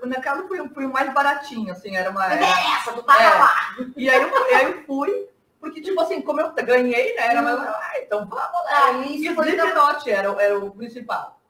Na 0.05 0.21
casa 0.21 0.47
foi, 0.47 0.69
foi 0.69 0.85
o 0.85 0.93
mais 0.93 1.13
baratinho, 1.13 1.71
assim, 1.71 1.95
era 1.95 2.09
uma. 2.09 2.25
Era... 2.25 2.45
Essa, 2.45 2.93
tu 2.93 3.03
tava 3.03 3.21
é. 3.21 3.29
lá. 3.29 3.55
E 3.97 4.09
aí 4.09 4.21
eu, 4.21 4.55
aí 4.55 4.63
eu 4.65 4.83
fui, 4.85 5.27
porque, 5.59 5.81
tipo 5.81 5.99
assim, 5.99 6.21
como 6.21 6.39
eu 6.39 6.53
ganhei, 6.53 7.13
né? 7.15 7.27
Era 7.27 7.41
mais, 7.41 7.59
ah, 7.59 7.91
então 7.97 8.19
vamos 8.19 8.35
lá. 8.35 8.85
Aí, 8.85 9.17
e 9.17 9.29
o 9.29 9.33
Slipknot 9.33 10.09
era, 10.09 10.29
era 10.41 10.57
o 10.57 10.71
principal. 10.71 11.41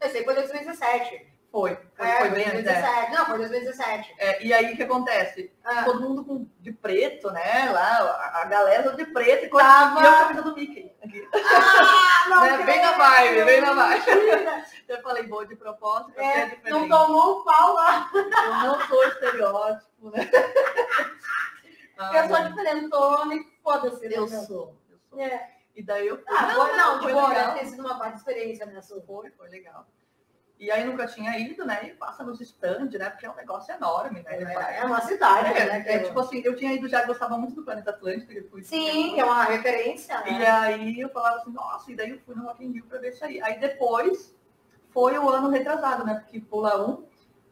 Esse 0.00 0.24
foi 0.24 0.34
2017. 0.34 1.26
Foi, 1.56 1.74
foi, 1.96 2.06
é, 2.06 2.18
foi 2.18 2.28
bem 2.32 2.50
2017. 2.50 3.12
Não, 3.12 3.24
foi 3.24 3.38
2017. 3.38 4.14
É, 4.18 4.44
e 4.44 4.52
aí 4.52 4.74
o 4.74 4.76
que 4.76 4.82
acontece? 4.82 5.50
Ah. 5.64 5.84
Todo 5.84 6.02
mundo 6.02 6.22
com, 6.22 6.46
de 6.60 6.70
preto, 6.70 7.30
né? 7.30 7.70
Lá, 7.70 7.96
a, 7.96 8.42
a 8.42 8.44
galera 8.44 8.92
de 8.94 9.06
preto 9.06 9.46
e 9.46 9.48
com 9.48 9.56
Tava... 9.56 10.00
a 10.00 10.24
camisa 10.24 10.42
do 10.42 10.54
Mickey. 10.54 10.94
Aqui. 11.02 11.26
Ah, 11.32 12.28
não 12.28 12.40
né? 12.42 12.62
Bem 12.62 12.82
na 12.82 12.92
vibe, 12.92 13.44
bem 13.46 13.60
na 13.62 13.72
vibe. 13.72 14.04
Eu 14.86 15.00
falei, 15.00 15.22
boa 15.22 15.46
de 15.46 15.56
propósito, 15.56 16.20
é, 16.20 16.60
é 16.62 16.70
Não 16.70 16.86
tomou 16.86 17.40
um 17.40 17.44
pau 17.44 17.72
lá. 17.72 18.10
Eu 18.12 18.54
não 18.56 18.86
sou 18.86 19.04
estereótipo, 19.06 20.10
né? 20.10 20.30
Ah, 21.96 22.12
eu 22.20 22.28
sou 22.28 22.48
diferentona 22.48 23.34
e 23.34 23.46
foda-se. 23.62 24.06
Né, 24.06 24.14
eu 24.14 24.28
sou. 24.28 24.76
Eu 24.90 24.98
sou. 25.08 25.20
É. 25.20 25.50
E 25.74 25.82
daí 25.82 26.06
eu 26.06 26.18
fui. 26.18 26.36
Ah, 26.36 26.46
não, 26.48 26.66
não, 26.66 26.76
não, 26.76 27.02
foi 27.02 27.12
boa, 27.14 27.28
legal. 27.28 27.46
Deve 27.54 27.60
ter 27.60 27.66
sido 27.70 27.80
uma 27.80 27.98
parte 27.98 28.18
experiência, 28.18 28.66
né? 28.66 28.78
Foi, 29.06 29.30
foi 29.30 29.48
legal. 29.48 29.86
E 30.58 30.70
aí 30.70 30.84
nunca 30.84 31.06
tinha 31.06 31.38
ido, 31.38 31.66
né? 31.66 31.80
E 31.84 31.90
passa 31.90 32.24
nos 32.24 32.40
stands, 32.40 32.98
né? 32.98 33.10
Porque 33.10 33.26
é 33.26 33.30
um 33.30 33.36
negócio 33.36 33.74
enorme, 33.74 34.22
né? 34.22 34.38
É, 34.42 34.78
é 34.78 34.84
uma 34.84 35.02
cidade, 35.02 35.52
é, 35.52 35.66
né? 35.66 35.84
É, 35.86 35.98
tipo 35.98 36.18
assim, 36.18 36.40
eu 36.42 36.56
tinha 36.56 36.72
ido 36.72 36.88
já, 36.88 37.04
gostava 37.04 37.36
muito 37.36 37.54
do 37.54 37.62
Planeta 37.62 37.90
Atlântico. 37.90 38.32
Eu 38.32 38.48
fui, 38.48 38.62
Sim, 38.64 39.20
é 39.20 39.24
uma 39.24 39.44
referência, 39.44 40.18
né? 40.20 40.40
E 40.40 40.46
aí 40.46 41.00
eu 41.00 41.10
falava 41.10 41.36
assim, 41.36 41.52
nossa, 41.52 41.92
e 41.92 41.94
daí 41.94 42.10
eu 42.10 42.20
fui 42.20 42.34
no 42.34 42.44
Rock 42.44 42.64
in 42.64 42.72
Rio 42.72 42.86
pra 42.86 42.98
ver 42.98 43.10
isso 43.10 43.24
aí. 43.24 43.40
Aí 43.42 43.58
depois 43.58 44.34
foi 44.90 45.18
o 45.18 45.28
ano 45.28 45.50
retrasado, 45.50 46.06
né? 46.06 46.14
Porque 46.14 46.40
Pula 46.40 46.88
1, 46.88 47.04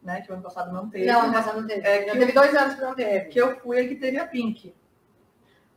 né? 0.03 0.23
Que 0.23 0.31
o 0.31 0.35
ano 0.35 0.43
passado 0.43 0.73
não 0.73 0.89
teve. 0.89 1.05
Não, 1.05 1.21
ano 1.21 1.33
passado 1.35 1.61
não 1.61 1.69
teve. 1.69 1.87
É, 1.87 2.05
que 2.05 2.19
teve 2.19 2.33
dois 2.33 2.55
anos 2.55 2.75
que 2.75 2.81
não 2.81 2.95
teve. 2.95 3.27
Que 3.27 3.39
eu 3.39 3.61
fui 3.61 3.79
aí 3.79 3.89
que 3.89 3.97
teve 3.97 4.19
a 4.19 4.27
Pink. 4.27 4.75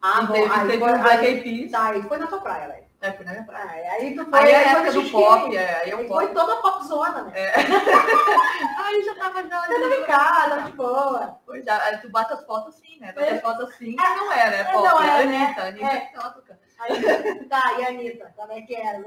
Ah, 0.02 0.22
e 0.24 0.28
bom, 0.28 0.34
teve, 0.34 0.54
aí, 0.54 0.68
teve 0.68 0.80
foi, 0.80 0.94
o 0.94 1.02
Black 1.02 1.26
Eyed 1.26 1.44
Peas. 1.44 1.72
Tá, 1.72 1.98
e 1.98 2.04
foi 2.04 2.18
na 2.18 2.28
tua 2.28 2.40
praia, 2.40 2.68
velho. 2.70 2.87
É, 3.00 3.24
na 3.24 3.32
minha 3.32 3.44
praia. 3.44 3.92
Ah, 3.92 3.94
aí 3.94 4.16
tu 4.16 4.26
foi, 4.26 4.40
aí 4.40 4.52
é 4.52 4.56
a 4.56 4.72
época 4.72 4.92
do 4.92 5.10
pop, 5.12 5.56
é, 5.56 5.84
aí 5.84 5.92
eu 5.92 6.00
pop. 6.08 6.26
Foi 6.26 6.34
toda 6.34 6.62
popzona, 6.62 7.24
né? 7.26 7.32
É. 7.36 7.54
aí 8.82 9.04
já 9.04 9.14
tava 9.14 9.44
já, 9.44 9.50
já 9.50 9.80
tava 9.80 9.96
em 9.96 10.06
casa, 10.06 10.62
de 10.64 10.72
boa. 10.72 11.40
Pois 11.46 11.68
é, 11.68 11.72
aí 11.72 11.98
tu 12.00 12.10
bate 12.10 12.34
as 12.34 12.44
fotos 12.44 12.76
assim, 12.76 13.00
né? 13.00 13.14
Bate 13.14 13.34
as 13.34 13.42
fotos 13.42 13.70
assim, 13.70 13.96
é, 14.00 14.16
não 14.16 14.32
é, 14.34 14.50
né? 14.50 14.64
Pop, 14.64 14.84
não 14.84 15.04
é, 15.04 15.26
né? 15.26 15.46
Anitta, 15.46 15.62
Anitta 15.62 15.86
é. 15.86 16.00
que 16.00 16.14
tava 16.14 16.30
tocando. 16.32 16.60
Aí, 16.80 17.46
tá, 17.46 17.80
e 17.80 17.86
a 17.86 17.90
Anitta, 17.90 18.34
como 18.36 18.52
é 18.52 18.62
que 18.62 18.76
era? 18.76 18.98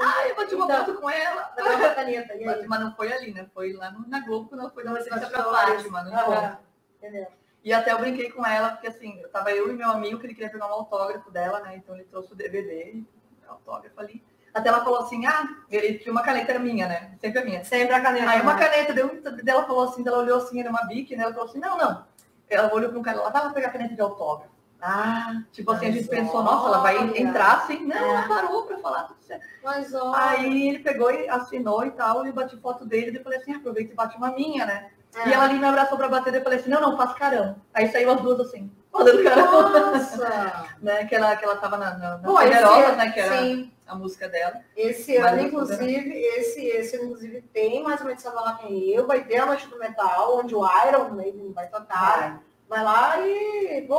Ah, 0.00 0.28
eu 0.28 0.34
bati 0.34 0.54
uma 0.54 0.64
então, 0.64 0.84
foto 0.86 1.00
com 1.00 1.10
ela. 1.10 1.52
A 1.58 2.00
Anitta, 2.00 2.34
e 2.34 2.48
aí? 2.48 2.66
Mas 2.66 2.80
não 2.80 2.94
foi 2.94 3.12
ali, 3.12 3.34
né? 3.34 3.46
Foi 3.52 3.74
lá 3.74 3.94
na 4.06 4.20
Globo, 4.20 4.48
ela 4.54 4.70
foi 4.70 4.84
uma 4.84 4.98
licença 4.98 5.26
pra 5.26 5.44
Fátima, 5.44 6.02
não 6.02 6.18
foi? 6.24 6.56
Entendeu? 6.96 7.26
E 7.62 7.72
até 7.72 7.92
eu 7.92 7.98
brinquei 7.98 8.30
com 8.30 8.46
ela, 8.46 8.70
porque 8.70 8.86
assim, 8.86 9.20
tava 9.32 9.50
eu 9.50 9.70
e 9.70 9.74
meu 9.74 9.90
amigo 9.90 10.18
que 10.18 10.26
ele 10.26 10.34
queria 10.34 10.50
pegar 10.50 10.68
um 10.68 10.72
autógrafo 10.72 11.30
dela, 11.30 11.60
né? 11.60 11.76
Então 11.76 11.94
ele 11.94 12.04
trouxe 12.04 12.32
o 12.32 12.36
DVD, 12.36 13.04
autógrafo 13.50 14.00
ali. 14.00 14.22
Até 14.52 14.68
ela 14.68 14.82
falou 14.82 15.00
assim, 15.00 15.26
ah, 15.26 15.46
ele 15.70 15.98
tinha 15.98 16.10
uma 16.12 16.22
caneta 16.22 16.58
minha, 16.58 16.88
né? 16.88 17.12
Sempre 17.20 17.38
a 17.38 17.44
minha. 17.44 17.64
Sempre 17.64 17.94
a 17.94 18.00
caneta. 18.00 18.30
Aí 18.30 18.40
uma 18.40 18.56
caneta, 18.56 18.92
deu, 18.92 19.20
dela 19.42 19.64
falou 19.64 19.84
assim, 19.84 20.06
ela 20.06 20.18
olhou 20.18 20.38
assim, 20.38 20.60
era 20.60 20.70
uma 20.70 20.86
bique, 20.86 21.14
né? 21.14 21.24
Ela 21.24 21.32
falou 21.32 21.48
assim, 21.48 21.58
não, 21.58 21.76
não. 21.76 22.04
Ela 22.48 22.72
olhou 22.74 22.90
para 22.90 22.98
um 22.98 23.02
cara, 23.02 23.18
ela 23.18 23.30
vai 23.30 23.52
pegar 23.52 23.68
a 23.68 23.72
caneta 23.72 23.94
de 23.94 24.00
autógrafo. 24.00 24.58
Ah, 24.80 25.42
tipo 25.52 25.72
assim, 25.72 25.86
a 25.86 25.90
gente 25.90 26.08
pensou, 26.08 26.42
nossa, 26.42 26.68
ela 26.68 26.78
vai 26.78 27.20
entrar 27.20 27.58
assim. 27.58 27.84
Não, 27.84 27.96
é. 27.96 28.08
ela 28.10 28.28
parou 28.28 28.62
para 28.64 28.78
falar 28.78 29.02
tudo 29.04 29.20
certo. 29.22 29.44
Mas, 29.62 29.92
olha. 29.92 30.16
Aí 30.16 30.68
ele 30.68 30.78
pegou 30.78 31.10
e 31.10 31.28
assinou 31.28 31.84
e 31.84 31.90
tal, 31.90 32.26
e 32.26 32.32
bati 32.32 32.56
foto 32.58 32.84
dele, 32.84 33.16
e 33.16 33.22
falei 33.22 33.38
assim, 33.38 33.54
aproveita 33.54 33.92
e 33.92 33.96
bate 33.96 34.16
uma 34.16 34.30
minha, 34.30 34.64
né? 34.64 34.90
É. 35.16 35.28
E 35.28 35.32
ela 35.32 35.44
ali 35.44 35.58
me 35.58 35.64
abraçou 35.66 35.96
para 35.98 36.08
bater, 36.08 36.32
e 36.32 36.36
eu 36.36 36.42
falei 36.42 36.58
assim, 36.58 36.70
não, 36.70 36.80
não, 36.80 36.96
faz 36.96 37.12
carão. 37.14 37.56
Aí 37.74 37.88
saiu 37.90 38.10
as 38.10 38.20
duas 38.20 38.38
assim, 38.40 38.70
fazendo 38.92 39.22
carona. 39.24 39.90
Nossa! 39.92 40.66
né? 40.80 41.04
Que 41.06 41.14
ela, 41.16 41.34
que 41.36 41.44
ela 41.44 41.56
tava 41.56 41.76
na, 41.78 41.96
na, 41.98 42.18
na 42.18 42.28
Pô, 42.28 42.34
Poderosa, 42.34 42.92
é- 42.92 42.96
né? 42.96 43.10
Que 43.10 43.20
era 43.20 43.38
Sim, 43.38 43.72
a 43.86 43.94
música 43.94 44.28
dela. 44.28 44.60
esse 44.76 45.18
Mas 45.18 45.32
ano, 45.32 45.40
eu- 45.40 45.46
inclusive, 45.48 46.10
esse, 46.12 46.66
esse 46.66 46.96
inclusive 46.96 47.40
tem 47.52 47.82
mais 47.82 48.00
uma 48.00 48.12
edição 48.12 48.34
da 48.34 48.40
Rock 48.42 48.66
in 48.72 48.78
Rio, 48.78 49.06
vai 49.06 49.24
ter 49.24 49.38
a 49.38 49.46
Noite 49.46 49.66
do 49.68 49.78
Metal, 49.78 50.38
onde 50.38 50.54
o 50.54 50.62
Iron 50.86 51.10
Maiden 51.10 51.52
vai 51.52 51.66
tocar. 51.68 52.40
Vai 52.68 52.84
lá 52.84 53.18
e, 53.26 53.82
pô, 53.88 53.98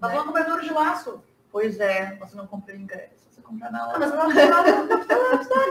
faz 0.00 0.12
Né? 0.12 0.18
uma 0.18 0.24
cobertura 0.24 0.60
de 0.62 0.72
laço. 0.72 1.22
Pois 1.52 1.78
é, 1.80 2.16
você 2.20 2.36
não 2.36 2.46
comprou 2.48 2.76
ingresso. 2.76 3.14
Você 3.30 3.40
comprar 3.40 3.70
na 3.70 3.84
Ah, 3.84 3.88
hora. 3.88 3.98
mas 4.00 4.12
não 4.12 4.30
é 4.30 4.34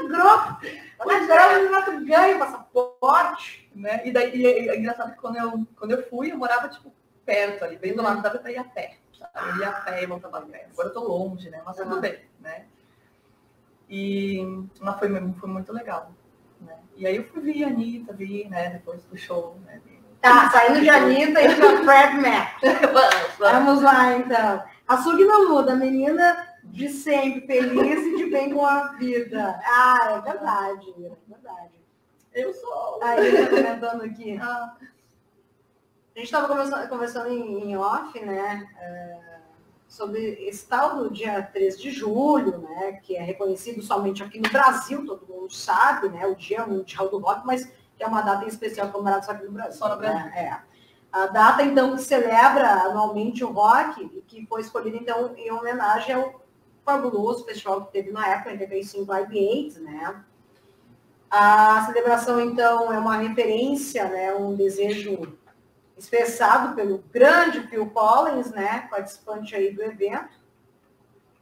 grosso. 0.07 0.57
Mas 1.05 1.29
é 1.29 1.81
tu 1.81 2.05
ganha 2.05 2.39
passaporte. 2.39 3.66
Né? 3.77 4.01
E 4.05 4.11
daí 4.11 4.35
e 4.35 4.45
é, 4.45 4.67
é 4.75 4.79
engraçado 4.79 5.11
que 5.13 5.19
quando 5.19 5.37
eu, 5.37 5.65
quando 5.75 5.91
eu 5.91 6.03
fui, 6.09 6.31
eu 6.31 6.37
morava 6.37 6.67
tipo 6.69 6.91
perto 7.25 7.63
ali, 7.65 7.77
bem 7.77 7.93
do 7.95 8.01
lado, 8.01 8.21
dava 8.21 8.39
pra 8.39 8.51
ir 8.51 8.57
a 8.57 8.63
pé. 8.63 8.97
sabe? 9.17 9.49
Eu 9.49 9.57
ia 9.57 9.69
a 9.69 9.81
pé 9.81 10.03
e 10.03 10.05
voltava 10.05 10.39
a 10.39 10.41
pé. 10.41 10.67
Agora 10.71 10.87
eu 10.89 10.93
tô 10.93 11.01
longe, 11.07 11.49
né? 11.49 11.61
Mas 11.65 11.75
tudo 11.77 11.95
Uhum. 11.95 12.01
bem, 12.01 12.19
né? 12.39 12.65
E 13.89 14.43
mas 14.81 14.99
foi, 14.99 15.09
foi 15.33 15.49
muito 15.49 15.71
legal. 15.73 16.11
Né? 16.61 16.75
E 16.95 17.07
aí 17.07 17.15
eu 17.15 17.23
fui 17.25 17.41
ver 17.41 17.63
a 17.63 17.67
Anitta, 17.67 18.13
vi, 18.13 18.47
né, 18.49 18.69
depois 18.71 19.03
do 19.05 19.17
show, 19.17 19.57
né? 19.65 19.79
Tá, 20.21 20.49
saindo 20.49 20.81
de 20.81 20.89
Anitta 20.89 21.41
e 21.41 21.55
pra 21.55 21.83
Fred 21.83 22.17
Mac. 22.21 22.59
vamos, 22.91 23.37
vamos. 23.37 23.37
Vamos 23.39 23.81
lá, 23.83 24.17
então. 24.17 24.63
A 24.87 24.97
Sug 24.97 25.23
não 25.23 25.49
muda, 25.49 25.75
menina 25.75 26.47
de 26.63 26.89
sempre, 26.89 27.45
feliz 27.45 27.99
e 28.05 28.17
de 28.17 28.25
bem 28.31 28.53
com 28.53 28.65
a 28.65 28.93
vida. 28.93 29.59
Ah, 29.63 30.13
é 30.17 30.21
verdade, 30.21 30.89
é 31.05 31.11
verdade. 31.27 31.76
Eu 32.37 32.53
sou. 32.53 32.99
Aí, 33.01 33.45
tá 33.45 33.49
comentando 33.49 34.03
aqui. 34.03 34.37
Ah, 34.41 34.75
A 36.15 36.19
gente 36.19 36.25
estava 36.25 36.47
conversando, 36.47 36.89
conversando 36.89 37.29
em, 37.29 37.71
em 37.71 37.77
off, 37.77 38.19
né? 38.19 38.67
é, 38.79 39.19
sobre 39.87 40.19
esse 40.47 40.67
tal 40.67 40.97
do 40.97 41.11
dia 41.11 41.41
3 41.41 41.79
de 41.79 41.91
julho, 41.91 42.57
né? 42.59 42.99
Que 43.03 43.15
é 43.15 43.21
reconhecido 43.21 43.81
somente 43.81 44.23
aqui 44.23 44.39
no 44.39 44.49
Brasil, 44.49 45.05
todo 45.05 45.27
mundo 45.27 45.51
sabe, 45.53 46.09
né? 46.09 46.25
O 46.27 46.35
Dia 46.35 46.65
Mundial 46.65 47.09
do 47.09 47.19
Rock, 47.19 47.45
mas 47.45 47.65
que 47.95 48.03
é 48.03 48.07
uma 48.07 48.21
data 48.21 48.45
em 48.45 48.47
especial 48.47 48.91
comemorada 48.91 49.23
só 49.23 49.31
aqui 49.31 49.45
no 49.45 49.51
Brasil. 49.51 49.77
Só 49.77 49.89
no 49.89 49.97
Brasil. 49.97 50.25
né? 50.25 50.33
É. 50.35 50.77
A 51.11 51.25
data, 51.27 51.63
então, 51.63 51.95
que 51.95 52.01
celebra 52.01 52.69
anualmente 52.83 53.43
o 53.43 53.51
rock, 53.51 54.03
e 54.03 54.21
que 54.21 54.45
foi 54.45 54.61
escolhida, 54.61 54.97
então, 54.97 55.33
em 55.35 55.51
homenagem 55.51 56.13
ao 56.13 56.41
fabuloso 56.85 57.45
festival 57.45 57.85
que 57.85 57.91
teve 57.91 58.11
na 58.11 58.27
época, 58.27 58.49
em 58.51 58.53
85 58.53 59.11
Live 59.11 59.39
Aid, 59.39 59.79
né? 59.79 60.23
A 61.29 61.85
celebração, 61.85 62.39
então, 62.39 62.91
é 62.91 62.97
uma 62.97 63.17
referência, 63.17 64.05
né? 64.05 64.33
Um 64.33 64.55
desejo 64.55 65.37
expressado 65.97 66.75
pelo 66.75 67.03
grande 67.11 67.61
Phil 67.67 67.87
Collins, 67.89 68.51
né, 68.51 68.87
participante 68.89 69.55
aí 69.55 69.71
do 69.71 69.81
evento, 69.81 70.37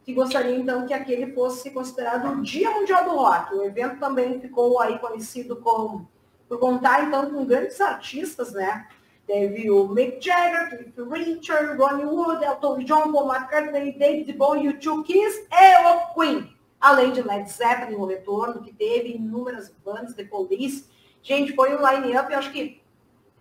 que 0.02 0.14
gostaria 0.14 0.56
então 0.56 0.86
que 0.86 0.94
aquele 0.94 1.32
fosse 1.32 1.70
considerado 1.70 2.30
o 2.30 2.42
Dia 2.42 2.70
Mundial 2.70 3.04
do 3.04 3.10
Rock. 3.10 3.54
O 3.54 3.64
evento 3.64 3.98
também 3.98 4.40
ficou 4.40 4.80
aí 4.80 4.98
conhecido 4.98 5.56
como 5.56 6.08
por 6.48 6.58
contar 6.58 7.04
então 7.04 7.28
com 7.30 7.44
grandes 7.44 7.80
artistas, 7.80 8.52
né? 8.52 8.86
Teve 9.26 9.68
o 9.68 9.88
Mick 9.88 10.24
Jagger, 10.24 10.68
Cliff 10.70 11.02
Richard, 11.10 11.76
Ronnie 11.76 12.06
Wood, 12.06 12.44
Elton 12.44 12.78
John, 12.84 13.12
Paul 13.12 13.34
McCartney, 13.34 13.98
David 13.98 14.32
Bowie, 14.34 14.72
U2 14.72 15.04
Kiss 15.04 15.44
e 15.50 15.88
o 15.88 16.14
Queen. 16.14 16.55
Além 16.86 17.10
de 17.10 17.20
Led 17.20 17.50
Zeppelin, 17.50 17.96
o 17.96 18.04
retorno, 18.06 18.62
que 18.62 18.72
teve 18.72 19.16
inúmeras 19.16 19.70
bandas, 19.84 20.14
The 20.14 20.22
Police. 20.24 20.88
Gente, 21.20 21.52
foi 21.54 21.74
um 21.76 21.84
line-up, 21.84 22.32
eu 22.32 22.38
acho 22.38 22.52
que 22.52 22.80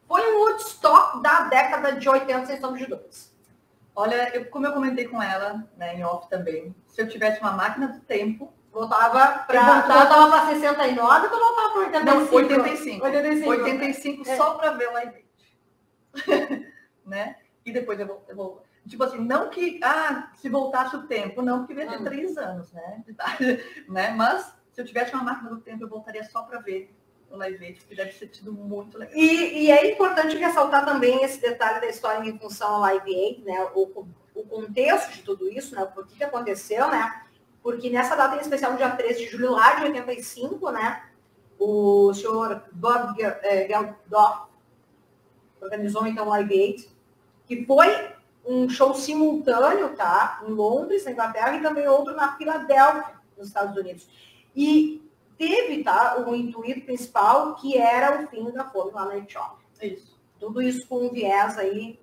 foi 0.08 0.22
um 0.34 0.40
Woodstock 0.40 1.22
da 1.22 1.42
década 1.42 1.94
de 1.94 2.10
80, 2.10 2.46
sem 2.48 2.60
sombra 2.60 2.80
de 2.80 2.88
dúvidas. 2.88 3.32
olha, 3.96 4.36
eu, 4.36 4.46
como 4.50 4.66
eu 4.66 4.74
comentei 4.74 5.08
com 5.08 5.22
ela, 5.22 5.64
né, 5.78 5.96
em 5.96 6.04
off 6.04 6.28
também, 6.28 6.76
se 6.88 7.00
eu 7.02 7.08
tivesse 7.08 7.40
uma 7.40 7.52
máquina 7.52 7.88
do 7.88 8.00
tempo, 8.02 8.52
Voltava 8.72 9.46
para 9.48 9.82
voltava- 9.88 10.30
para 10.32 10.48
69 10.54 11.28
ou 11.28 11.40
voltava 11.40 11.70
para 11.70 11.80
85? 11.82 12.06
não, 12.06 12.34
85. 12.36 13.06
85. 13.06 13.50
85 13.52 14.30
É. 14.30 14.36
só 14.36 14.54
para 14.56 14.72
ver 14.72 14.90
o 14.90 14.94
Live 14.94 15.26
né? 17.06 17.36
E 17.66 17.72
depois 17.72 18.00
eu 18.00 18.08
vou, 18.08 18.26
eu 18.28 18.36
vou. 18.36 18.64
Tipo 18.88 19.04
assim, 19.04 19.20
não 19.20 19.50
que, 19.50 19.80
ah, 19.84 20.32
se 20.36 20.48
voltasse 20.48 20.96
o 20.96 21.08
tempo, 21.08 21.42
não, 21.42 21.66
porque 21.66 21.74
ia 21.82 21.90
ter 21.90 22.02
Hum. 22.02 22.04
três 22.04 22.38
anos, 22.38 22.72
né? 22.72 23.04
né? 23.90 24.12
Mas 24.12 24.54
se 24.72 24.82
eu 24.82 24.86
tivesse 24.86 25.14
uma 25.14 25.24
máquina 25.24 25.50
do 25.50 25.60
tempo, 25.60 25.84
eu 25.84 25.90
voltaria 25.90 26.24
só 26.24 26.44
para 26.44 26.60
ver 26.60 26.94
o 27.30 27.38
Live 27.38 27.66
Aid, 27.66 27.80
que 27.86 27.96
deve 27.96 28.12
ter 28.12 28.36
sido 28.36 28.54
muito 28.54 28.98
legal. 28.98 29.16
E, 29.16 29.66
e 29.66 29.72
é 29.72 29.92
importante 29.92 30.38
ressaltar 30.38 30.86
também 30.86 31.24
esse 31.24 31.42
detalhe 31.42 31.82
da 31.82 31.88
história 31.88 32.28
em 32.28 32.38
função 32.38 32.76
ao 32.76 32.82
Live 32.82 33.16
Aid, 33.16 33.44
né? 33.44 33.70
O, 33.74 34.06
o 34.36 34.44
contexto 34.44 35.14
de 35.14 35.24
tudo 35.24 35.50
isso, 35.50 35.76
né? 35.76 35.86
Por 35.86 36.06
que, 36.06 36.18
que 36.18 36.24
aconteceu, 36.24 36.88
né? 36.90 37.24
Porque 37.64 37.90
nessa 37.90 38.16
data 38.16 38.36
em 38.36 38.42
especial, 38.42 38.72
no 38.74 38.78
dia 38.78 38.92
13 38.92 39.20
de 39.20 39.28
julho 39.32 39.52
lá 39.52 39.74
de 39.76 39.86
85, 39.86 40.72
né? 40.72 41.04
O 41.58 42.14
senhor 42.14 42.64
Bob 42.72 43.16
eh, 43.24 43.68
Geldof 43.68 44.50
organizou 45.60 46.06
então 46.06 46.28
o 46.28 46.30
Live 46.30 46.54
Aid, 46.54 46.90
que 47.46 47.66
foi 47.66 47.88
um 48.46 48.70
show 48.70 48.94
simultâneo, 48.94 49.96
tá? 49.96 50.42
Em 50.48 50.52
Londres, 50.52 51.06
na 51.06 51.12
Inglaterra, 51.12 51.56
e 51.56 51.62
também 51.62 51.88
outro 51.88 52.16
na 52.16 52.38
Filadélfia, 52.38 53.16
nos 53.38 53.48
Estados 53.48 53.76
Unidos. 53.76 54.08
E 54.56 55.02
teve, 55.38 55.84
tá? 55.84 56.24
O 56.26 56.36
intuito 56.36 56.82
principal, 56.82 57.56
que 57.56 57.78
era 57.78 58.24
o 58.24 58.28
fim 58.28 58.52
da 58.52 58.66
fome 58.66 58.92
lá 58.92 59.06
na 59.06 59.18
Etiópia. 59.18 59.66
Isso. 59.82 60.16
Tudo 60.40 60.62
isso 60.62 60.88
com 60.88 61.08
um 61.08 61.10
viés 61.10 61.58
aí 61.58 62.00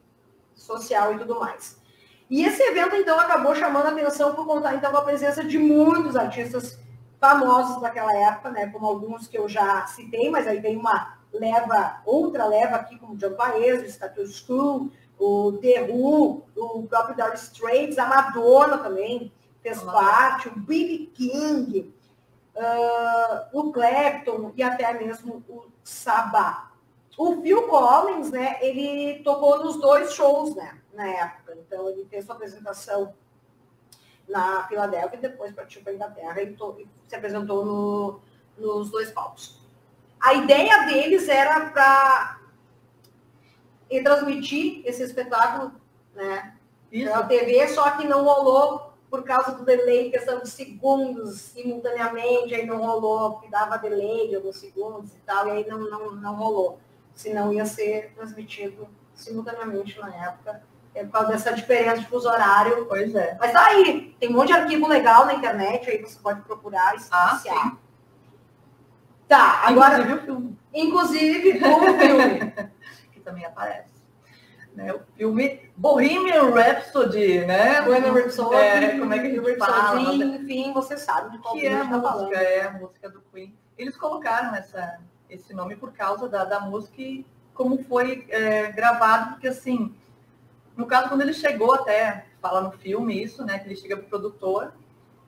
social 0.55 1.15
e 1.15 1.19
tudo 1.19 1.39
mais. 1.39 1.81
E 2.29 2.45
esse 2.45 2.63
evento, 2.63 2.97
então, 2.97 3.19
acabou 3.21 3.55
chamando 3.55 3.87
a 3.87 3.91
atenção 3.91 4.35
por 4.35 4.47
contar, 4.47 4.75
então, 4.75 4.91
com 4.91 4.99
a 4.99 5.05
presença 5.05 5.45
de 5.45 5.59
muitos 5.59 6.17
artistas 6.17 6.79
famosos 7.21 7.81
daquela 7.81 8.13
época, 8.17 8.51
né? 8.51 8.67
Como 8.69 8.87
alguns 8.87 9.29
que 9.29 9.39
eu 9.39 9.49
já 9.49 9.87
citei, 9.87 10.31
mas 10.31 10.47
aí 10.47 10.61
tem 10.61 10.77
uma 10.77 11.19
leva, 11.33 12.01
outra 12.05 12.47
leva 12.47 12.77
aqui, 12.77 12.99
como 12.99 13.17
John 13.17 13.35
Baez, 13.35 13.83
o 13.83 13.87
Status 13.87 14.45
Quo, 14.47 14.91
o 15.25 15.53
The 15.59 15.83
Who, 15.83 16.43
o 16.57 16.83
próprio 16.89 17.15
Dire 17.15 17.37
Straits, 17.37 17.97
a 17.99 18.07
Madonna 18.07 18.79
também 18.79 19.33
fez 19.63 19.81
parte, 19.83 20.49
o 20.49 20.57
B.B. 20.59 21.11
King, 21.15 21.95
ah, 22.57 23.49
o 23.53 23.73
Clapton 23.73 24.53
e 24.57 24.63
até 24.63 24.93
mesmo 24.95 25.43
o 25.49 25.67
Sabá. 25.85 26.71
O 27.17 27.41
Phil 27.41 27.69
Collins, 27.69 28.31
né, 28.31 28.59
ele 28.61 29.23
tocou 29.23 29.63
nos 29.63 29.77
dois 29.81 30.13
shows, 30.15 30.57
né, 30.57 30.79
na 30.93 31.07
época. 31.07 31.57
Então, 31.59 31.89
ele 31.89 32.05
fez 32.07 32.25
sua 32.25 32.35
apresentação 32.35 33.15
na 34.29 34.67
Filadélfia 34.67 35.19
e 35.19 35.21
depois 35.23 35.55
partiu 35.55 35.83
para 35.83 35.93
a 35.93 35.95
Inglaterra 35.95 36.43
e, 36.43 36.55
to- 36.55 36.77
e 36.81 36.89
se 37.09 37.15
apresentou 37.15 37.65
no- 37.65 38.21
nos 38.57 38.91
dois 38.91 39.11
palcos. 39.11 39.61
A 40.21 40.35
ideia 40.35 40.87
deles 40.87 41.29
era 41.29 41.71
para 41.71 42.39
transmitir 44.01 44.83
esse 44.85 45.03
espetáculo, 45.03 45.73
né, 46.15 46.55
Isso. 46.91 47.11
pela 47.11 47.25
TV, 47.25 47.69
só 47.69 47.91
que 47.93 48.07
não 48.07 48.25
rolou 48.25 48.93
por 49.11 49.25
causa 49.25 49.53
do 49.53 49.63
delay, 49.63 50.11
questão 50.11 50.39
de 50.39 50.49
segundos, 50.49 51.39
simultaneamente, 51.39 52.55
aí 52.55 52.65
não 52.65 52.79
rolou, 52.79 53.33
porque 53.33 53.51
dava 53.51 53.77
delay 53.77 54.29
de 54.29 54.37
alguns 54.37 54.57
segundos 54.57 55.13
e 55.13 55.19
tal, 55.27 55.49
e 55.49 55.51
aí 55.51 55.67
não, 55.69 55.79
não, 55.79 56.13
não 56.13 56.35
rolou. 56.35 56.81
Senão 57.15 57.53
ia 57.53 57.67
ser 57.67 58.15
transmitido 58.15 58.89
simultaneamente 59.15 60.01
na 60.01 60.15
época, 60.29 60.63
é 60.95 61.05
por 61.05 61.13
causa 61.13 61.29
dessa 61.29 61.53
diferença 61.53 61.99
de 61.99 62.07
fuso 62.07 62.27
horário. 62.27 62.87
Pois 62.87 63.15
é. 63.15 63.37
Mas 63.39 63.53
tá 63.53 63.67
aí, 63.67 64.17
tem 64.19 64.31
um 64.31 64.33
monte 64.33 64.47
de 64.49 64.55
arquivo 64.55 64.89
legal 64.89 65.27
na 65.27 65.35
internet, 65.35 65.91
aí 65.91 66.01
você 66.01 66.19
pode 66.19 66.41
procurar 66.43 66.97
e 66.97 67.01
se 67.01 67.11
Ah. 67.13 67.77
Tá, 69.29 69.63
agora, 69.67 69.99
Inclusive 69.99 70.15
o 70.15 70.25
filme, 70.25 70.59
inclusive, 70.75 71.51
o 71.51 71.99
filme. 71.99 72.55
também 73.23 73.45
aparece. 73.45 74.03
Né? 74.75 74.93
O 74.93 75.01
filme 75.17 75.71
Bohemian 75.77 76.51
Rhapsody, 76.51 77.45
né? 77.45 77.83
Bohemian 77.83 78.13
Rhapsody, 78.13 78.55
É, 78.55 78.99
como 78.99 79.13
é 79.13 79.19
que 79.19 79.27
a 79.27 79.31
gente 79.31 79.59
fala? 79.59 80.01
Enfim, 80.01 80.73
você 80.73 80.97
sabe 80.97 81.33
de 81.33 81.39
qual 81.39 81.55
que 81.55 81.67
é 81.67 81.75
a 81.75 81.83
a 81.83 81.89
tá 81.89 81.97
música, 81.99 82.09
falando. 82.11 82.35
é 82.35 82.63
a 82.63 82.71
música 82.73 83.11
do 83.11 83.21
Queen. 83.33 83.55
Eles 83.77 83.97
colocaram 83.97 84.55
essa, 84.55 84.99
esse 85.29 85.53
nome 85.53 85.77
por 85.77 85.93
causa 85.93 86.27
da, 86.27 86.45
da 86.45 86.61
música 86.61 87.03
e 87.03 87.27
como 87.53 87.85
foi 87.85 88.27
é, 88.31 88.73
gravado, 88.73 89.33
porque 89.33 89.49
assim, 89.49 89.95
no 90.77 90.87
caso, 90.87 91.09
quando 91.09 91.21
ele 91.21 91.35
chegou 91.35 91.75
até, 91.75 92.27
fala 92.41 92.63
no 92.63 92.73
filme 92.73 93.23
isso, 93.23 93.45
né? 93.45 93.59
Que 93.59 93.69
ele 93.69 93.77
chega 93.77 93.97
pro 93.97 94.07
produtor, 94.07 94.73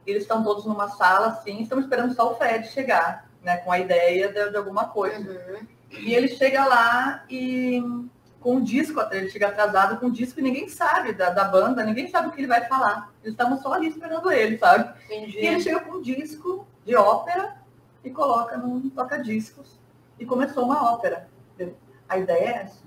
eles 0.06 0.22
estão 0.22 0.42
todos 0.42 0.64
numa 0.64 0.88
sala, 0.88 1.28
assim, 1.28 1.62
estão 1.62 1.78
esperando 1.78 2.14
só 2.14 2.32
o 2.32 2.36
Fred 2.36 2.66
chegar, 2.68 3.28
né? 3.42 3.58
Com 3.58 3.70
a 3.70 3.78
ideia 3.78 4.32
de, 4.32 4.50
de 4.50 4.56
alguma 4.56 4.88
coisa. 4.88 5.30
Uhum. 5.30 5.66
E 5.90 6.14
ele 6.14 6.28
chega 6.28 6.64
lá 6.64 7.24
e 7.28 7.82
com 8.40 8.56
o 8.56 8.60
disco, 8.60 9.00
ele 9.10 9.30
chega 9.30 9.48
atrasado 9.48 9.98
com 9.98 10.06
o 10.06 10.10
disco 10.10 10.38
e 10.38 10.42
ninguém 10.42 10.68
sabe 10.68 11.14
da, 11.14 11.30
da 11.30 11.44
banda, 11.44 11.82
ninguém 11.82 12.08
sabe 12.08 12.28
o 12.28 12.30
que 12.30 12.40
ele 12.40 12.46
vai 12.46 12.66
falar. 12.66 13.10
Eles 13.22 13.32
estavam 13.32 13.58
só 13.58 13.72
ali 13.72 13.88
esperando 13.88 14.30
ele, 14.30 14.58
sabe? 14.58 14.92
Entendi. 15.06 15.38
E 15.38 15.46
ele 15.46 15.60
chega 15.60 15.80
com 15.80 15.96
um 15.96 16.02
disco 16.02 16.66
de 16.84 16.94
ópera 16.94 17.56
e 18.04 18.10
coloca 18.10 18.58
num 18.58 18.90
toca-discos. 18.90 19.80
E 20.18 20.26
começou 20.26 20.64
uma 20.64 20.92
ópera. 20.92 21.28
A 22.06 22.18
ideia 22.18 22.44
é 22.44 22.62
essa. 22.62 22.82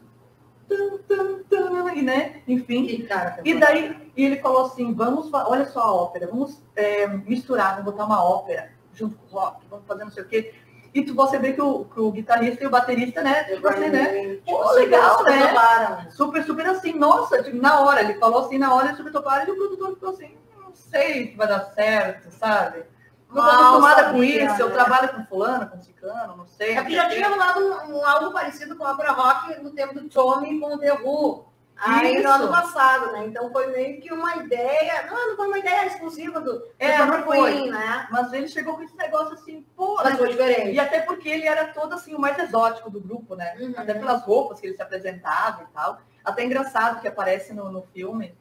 tum, 0.70 1.00
tum, 1.08 1.43
tum, 1.50 1.89
e, 1.89 2.02
né? 2.04 2.43
Enfim. 2.48 2.86
E, 2.86 3.04
cara, 3.04 3.39
E 3.43 3.56
daí 3.56 4.12
e 4.16 4.26
ele 4.26 4.38
falou 4.38 4.66
assim, 4.66 4.93
vamos, 4.93 5.32
olha 5.34 5.66
só 5.66 5.80
a 5.82 5.93
ópera, 5.93 6.28
vamos 6.28 6.62
é, 6.76 7.08
misturar, 7.08 7.78
vamos 7.78 7.86
botar 7.86 8.06
uma 8.06 8.24
ópera 8.24 8.72
junto 8.93 9.16
com 9.16 9.36
o 9.36 9.39
rock, 9.39 9.66
vamos 9.70 9.86
fazer 9.86 10.04
não 10.04 10.12
sei 10.12 10.24
o 10.24 10.28
quê. 10.28 10.54
E 10.98 11.06
tu, 11.06 11.14
você 11.14 11.38
vê 11.38 11.54
que 11.54 11.62
o, 11.62 11.86
que 11.86 12.00
o 12.00 12.12
guitarrista 12.12 12.64
e 12.64 12.66
o 12.66 12.72
baterista, 12.72 13.22
né? 13.22 13.43
Tipo 13.43 13.68
assim, 13.68 13.89
né? 13.89 14.39
Pô, 14.43 14.72
legal, 14.72 15.24
né? 15.24 15.48
Toparam. 15.48 16.10
Super, 16.10 16.43
super 16.43 16.66
assim, 16.66 16.93
nossa, 16.93 17.43
tipo, 17.43 17.56
na 17.58 17.82
hora, 17.82 18.02
ele 18.02 18.16
falou 18.16 18.43
assim, 18.43 18.58
na 18.58 18.74
hora, 18.74 18.95
super 18.95 19.12
toparam, 19.12 19.48
e 19.48 19.52
o 19.52 19.56
produtor 19.56 19.93
ficou 19.93 20.10
assim, 20.10 20.36
não 20.60 20.74
sei 20.74 21.28
se 21.28 21.38
vai 21.38 21.48
dar 21.48 21.66
certo, 21.76 22.32
sabe? 22.32 22.84
Não 23.30 23.36
tô 23.36 23.41
Mal 23.43 23.60
acostumada 23.60 24.10
com 24.12 24.24
isso, 24.24 24.60
eu 24.60 24.70
né? 24.70 24.74
trabalho 24.74 25.10
com 25.10 25.26
fulano, 25.26 25.70
com 25.70 25.80
ciclano, 25.84 26.36
não 26.36 26.48
sei. 26.48 26.76
É 26.76 26.84
que 26.84 26.95
já 26.95 27.08
tinha 27.08 27.30
rolado 27.30 27.60
um, 27.60 27.98
um 27.98 28.04
algo 28.04 28.32
parecido 28.32 28.76
com 28.76 28.84
a 28.84 28.93
Opera 28.93 29.12
Rock 29.12 29.62
no 29.62 29.70
tempo 29.70 29.93
do 29.93 30.10
Tommy 30.10 30.60
com 30.60 30.74
o 30.74 30.80
The 30.80 30.93
Who. 30.93 31.45
Aí 31.80 32.21
no 32.21 32.30
ano 32.30 32.49
passado, 32.49 33.11
né? 33.11 33.25
Então 33.28 33.51
foi 33.51 33.67
meio 33.67 34.01
que 34.01 34.11
uma 34.11 34.36
ideia. 34.38 35.05
Não, 35.07 35.30
não 35.30 35.36
foi 35.36 35.47
uma 35.47 35.59
ideia 35.59 35.86
exclusiva 35.86 36.41
do, 36.41 36.63
É, 36.80 36.97
foi. 37.23 37.51
Queen, 37.51 37.71
né? 37.71 38.07
Mas 38.09 38.34
ele 38.34 38.47
chegou 38.47 38.75
com 38.75 38.84
esse 38.84 38.97
negócio 38.97 39.34
assim, 39.34 39.65
pô, 39.75 39.95
Mas 39.95 40.13
né? 40.13 40.17
foi 40.17 40.30
diferente. 40.30 40.71
E 40.71 40.80
até 40.80 41.01
porque 41.01 41.30
ele 41.30 41.47
era 41.47 41.65
todo 41.67 41.93
assim, 41.93 42.15
o 42.15 42.19
mais 42.19 42.38
exótico 42.39 42.89
do 42.89 42.99
grupo, 42.99 43.36
né? 43.36 43.55
Uhum. 43.59 43.73
Até 43.78 43.93
pelas 43.93 44.23
roupas 44.23 44.59
que 44.59 44.67
ele 44.67 44.75
se 44.75 44.82
apresentava 44.82 45.63
e 45.63 45.73
tal. 45.73 45.99
Até 46.25 46.43
engraçado 46.43 46.99
que 46.99 47.07
aparece 47.07 47.53
no, 47.53 47.71
no 47.71 47.82
filme 47.93 48.36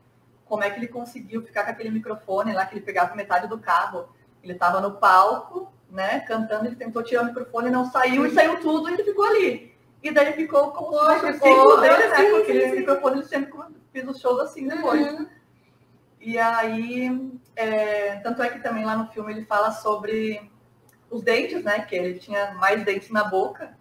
como 0.47 0.63
é 0.63 0.71
que 0.71 0.79
ele 0.79 0.89
conseguiu 0.89 1.43
ficar 1.43 1.65
com 1.65 1.71
aquele 1.71 1.91
microfone 1.91 2.53
lá, 2.53 2.65
que 2.65 2.75
ele 2.75 2.85
pegava 2.85 3.15
metade 3.15 3.49
do 3.49 3.59
cabo. 3.59 4.09
Ele 4.43 4.53
estava 4.53 4.81
no 4.81 4.93
palco, 4.93 5.73
né, 5.91 6.21
cantando, 6.21 6.67
ele 6.67 6.77
tentou 6.77 7.03
tirar 7.03 7.23
o 7.23 7.27
microfone, 7.27 7.71
não 7.71 7.91
saiu, 7.91 8.25
e 8.27 8.33
saiu 8.33 8.61
tudo, 8.61 8.89
e 8.89 8.95
ele 8.95 9.05
ficou 9.05 9.25
ali. 9.25 9.76
E 10.03 10.11
daí 10.11 10.33
ficou 10.35 10.71
como 10.73 10.93
se 10.93 11.27
o 11.27 11.33
ficou, 11.35 11.49
símbolo 11.49 11.77
dele, 11.81 12.07
né? 12.09 12.17
sim, 12.17 12.37
aquele 12.43 12.63
sim, 12.65 12.71
sim. 12.71 12.77
microfone, 12.77 13.17
ele 13.19 13.25
sempre 13.27 13.53
fez 13.93 14.09
os 14.09 14.21
shows 14.21 14.41
assim 14.41 14.69
depois. 14.69 15.01
Uhum. 15.13 15.27
E 16.21 16.39
aí, 16.39 17.31
é, 17.55 18.17
tanto 18.17 18.43
é 18.43 18.49
que 18.51 18.59
também 18.61 18.85
lá 18.85 18.97
no 18.97 19.09
filme 19.09 19.33
ele 19.33 19.45
fala 19.45 19.71
sobre 19.73 20.51
os 21.11 21.23
dentes, 21.23 21.63
né? 21.65 21.81
Que 21.81 21.95
ele 21.97 22.19
tinha 22.19 22.53
mais 22.55 22.85
dentes 22.85 23.11
na 23.11 23.25
boca. 23.25 23.77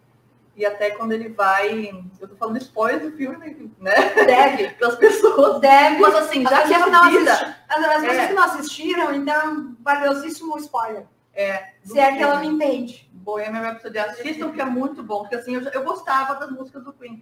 E 0.56 0.66
até 0.66 0.92
quando 0.92 1.12
ele 1.12 1.30
vai. 1.30 1.92
Eu 2.20 2.28
tô 2.30 2.36
falando 2.38 2.58
spoiler 2.58 3.02
do 3.12 3.18
filme, 3.18 3.72
né? 3.80 3.94
Deve. 4.26 4.70
Para 4.80 4.88
as 4.88 4.96
pessoas. 4.96 5.60
Deve. 5.60 5.98
Mas 6.00 6.16
assim, 6.16 6.44
já 6.44 6.58
As 6.60 6.64
que 6.64 6.74
pessoas 6.74 6.92
não 6.92 7.10
vida. 7.12 7.32
assisti- 7.34 7.56
As, 7.68 7.78
as 7.86 7.96
pessoas 8.02 8.18
É. 8.18 8.28
que 8.28 8.34
não 8.34 8.44
assistiram, 8.44 9.14
então, 9.16 9.76
valiosíssimo 9.82 10.58
spoiler. 10.60 11.06
É, 11.36 11.74
Se 11.84 12.00
é 12.00 12.16
que 12.16 12.24
ela 12.24 12.40
me 12.40 12.48
entende. 12.48 13.10
Bohemian 13.12 13.62
Rhapsody, 13.62 13.98
assistam 14.00 14.52
que 14.52 14.62
é 14.62 14.66
muito 14.66 15.04
bom, 15.04 15.22
porque 15.22 15.36
assim, 15.36 15.56
eu, 15.56 15.62
eu 15.70 15.84
gostava 15.84 16.36
das 16.36 16.50
músicas 16.52 16.84
do 16.84 16.94
Queen. 16.94 17.22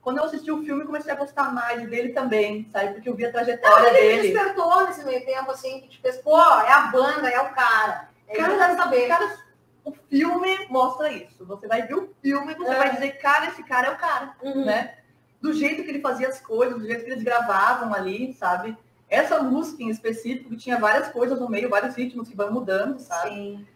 Quando 0.00 0.18
eu 0.18 0.24
assisti 0.24 0.50
o 0.50 0.64
filme, 0.64 0.84
comecei 0.84 1.12
a 1.12 1.16
gostar 1.16 1.52
mais 1.54 1.88
dele 1.88 2.08
também, 2.12 2.68
sabe? 2.72 2.94
Porque 2.94 3.08
eu 3.08 3.14
vi 3.14 3.24
a 3.26 3.30
trajetória 3.30 3.88
Ele 3.90 4.16
dele. 4.22 4.32
despertou 4.32 4.84
nesse 4.86 5.04
meio 5.04 5.24
tempo, 5.24 5.50
assim, 5.52 5.82
que 5.82 6.00
fez, 6.00 6.16
pô, 6.18 6.36
é 6.40 6.72
a 6.72 6.88
banda, 6.92 7.28
é 7.28 7.40
o 7.40 7.50
cara. 7.50 8.08
É 8.26 8.34
quero 8.34 8.76
saber. 8.76 9.06
Cara, 9.06 9.38
o 9.84 9.92
filme 10.10 10.66
mostra 10.68 11.08
isso. 11.12 11.44
Você 11.46 11.68
vai 11.68 11.82
ver 11.82 11.94
o 11.94 12.12
filme 12.20 12.52
e 12.52 12.56
você 12.56 12.72
É. 12.72 12.78
vai 12.78 12.90
dizer, 12.94 13.12
cara, 13.18 13.46
esse 13.46 13.62
cara 13.62 13.88
é 13.88 13.90
o 13.92 13.96
cara, 13.96 14.34
Uhum. 14.42 14.64
né? 14.64 14.94
Do 15.40 15.52
jeito 15.52 15.84
que 15.84 15.90
ele 15.90 16.00
fazia 16.00 16.26
as 16.28 16.40
coisas, 16.40 16.76
do 16.80 16.86
jeito 16.86 17.04
que 17.04 17.10
eles 17.12 17.22
gravavam 17.22 17.94
ali, 17.94 18.32
sabe? 18.34 18.76
Essa 19.12 19.42
música 19.42 19.82
em 19.82 19.90
específico, 19.90 20.48
que 20.48 20.56
tinha 20.56 20.80
várias 20.80 21.08
coisas 21.08 21.38
no 21.38 21.46
meio, 21.46 21.68
vários 21.68 21.94
ritmos 21.94 22.30
que 22.30 22.34
vão 22.34 22.50
mudando, 22.50 22.98
sabe? 22.98 23.28
Sim. 23.28 23.66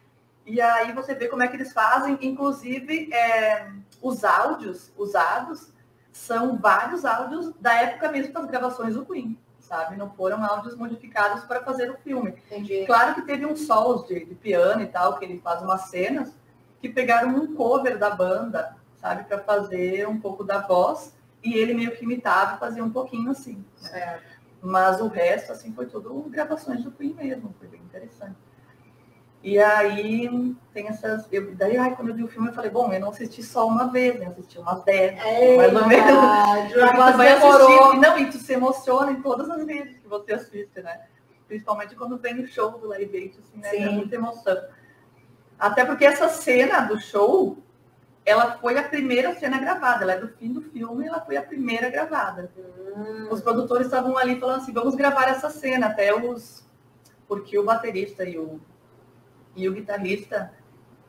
E 0.47 0.63
aí 0.63 0.93
você 0.93 1.15
vê 1.15 1.29
como 1.29 1.43
é 1.43 1.49
que 1.49 1.57
eles 1.57 1.75
fazem, 1.75 2.17
inclusive 2.23 3.13
é, 3.13 3.71
os 4.01 4.25
áudios 4.25 4.91
usados 4.97 5.71
são 6.11 6.57
vários 6.57 7.05
áudios 7.05 7.53
da 7.61 7.75
época 7.75 8.11
mesmo 8.11 8.33
das 8.33 8.47
gravações 8.47 8.95
do 8.95 9.05
Queen, 9.05 9.39
sabe? 9.59 9.97
Não 9.97 10.09
foram 10.09 10.43
áudios 10.43 10.75
modificados 10.75 11.45
para 11.45 11.63
fazer 11.63 11.91
o 11.91 11.99
filme. 11.99 12.31
Entendi. 12.47 12.87
Claro 12.87 13.15
que 13.15 13.23
teve 13.23 13.45
uns 13.45 13.67
solos 13.67 14.07
de, 14.07 14.25
de 14.25 14.35
piano 14.35 14.81
e 14.81 14.87
tal, 14.87 15.19
que 15.19 15.25
ele 15.27 15.39
faz 15.41 15.61
umas 15.61 15.83
cenas, 15.91 16.35
que 16.81 16.89
pegaram 16.89 17.29
um 17.29 17.55
cover 17.55 17.99
da 17.99 18.09
banda, 18.09 18.75
sabe? 18.97 19.25
Para 19.25 19.41
fazer 19.41 20.09
um 20.09 20.19
pouco 20.19 20.43
da 20.43 20.61
voz, 20.61 21.15
e 21.45 21.55
ele 21.59 21.75
meio 21.75 21.95
que 21.95 22.05
imitava 22.05 22.57
e 22.57 22.59
fazia 22.59 22.83
um 22.83 22.91
pouquinho 22.91 23.31
assim. 23.31 23.63
né? 23.93 24.19
Mas 24.63 25.01
o 25.01 25.09
resto, 25.09 25.53
assim, 25.53 25.73
foi 25.73 25.87
tudo 25.87 26.15
gravações 26.29 26.83
do 26.83 26.91
Queen 26.91 27.15
mesmo, 27.15 27.55
foi 27.59 27.69
bem 27.69 27.81
interessante. 27.81 28.37
E 29.43 29.61
aí 29.61 30.57
tem 30.73 30.89
essas. 30.89 31.29
Eu, 31.31 31.55
daí, 31.55 31.77
ai, 31.77 31.95
quando 31.95 32.09
eu 32.09 32.15
vi 32.17 32.25
o 32.25 32.29
filme, 32.29 32.49
eu 32.49 32.53
falei, 32.53 32.71
bom, 32.71 32.93
eu 32.93 32.99
não 32.99 33.11
assisti 33.11 33.45
só 33.45 33.67
uma 33.67 33.93
vez, 33.93 34.19
né? 34.19 34.27
Eu 34.27 34.31
assisti 34.33 34.59
umas 34.59 34.83
dez, 34.83 35.15
mais 35.57 35.73
ou 35.73 35.87
menos. 35.87 36.15
Mas 36.99 37.17
vai 37.17 37.35
demorou. 37.35 37.69
assistir, 37.69 38.01
não, 38.01 38.19
e 38.19 38.31
tu 38.31 38.39
se 38.39 38.53
emociona 38.55 39.13
em 39.13 39.23
todas 39.23 39.49
as 39.49 39.65
vezes 39.65 39.99
que 39.99 40.09
você 40.09 40.33
assiste, 40.33 40.83
né? 40.83 41.03
Principalmente 41.47 41.95
quando 41.95 42.19
vem 42.19 42.41
o 42.41 42.49
show 42.49 42.73
do 42.73 42.89
Live 42.89 43.17
Aid, 43.17 43.39
assim, 43.39 43.59
né? 43.59 43.77
É 43.77 43.89
muita 43.89 44.17
emoção. 44.17 44.57
Até 45.57 45.85
porque 45.85 46.05
essa 46.05 46.29
cena 46.29 46.81
do 46.81 47.01
show, 47.01 47.59
ela 48.27 48.59
foi 48.59 48.77
a 48.77 48.83
primeira 48.83 49.33
cena 49.37 49.59
gravada, 49.61 50.03
ela 50.03 50.15
é 50.15 50.19
do 50.19 50.27
fim 50.27 50.53
do 50.53 50.61
filme, 50.61 51.07
ela 51.07 51.21
foi 51.21 51.37
a 51.37 51.43
primeira 51.43 51.89
gravada. 51.89 52.51
Hum. 52.97 53.29
Os 53.31 53.41
produtores 53.41 53.87
estavam 53.87 54.19
ali 54.19 54.41
falando 54.41 54.63
assim, 54.63 54.73
vamos 54.73 54.97
gravar 54.97 55.29
essa 55.29 55.49
cena, 55.49 55.87
até 55.87 56.13
os. 56.13 56.67
Porque 57.29 57.57
o 57.57 57.65
baterista 57.65 58.25
e 58.25 58.37
o, 58.37 58.61
e 59.55 59.69
o 59.69 59.73
guitarrista 59.73 60.53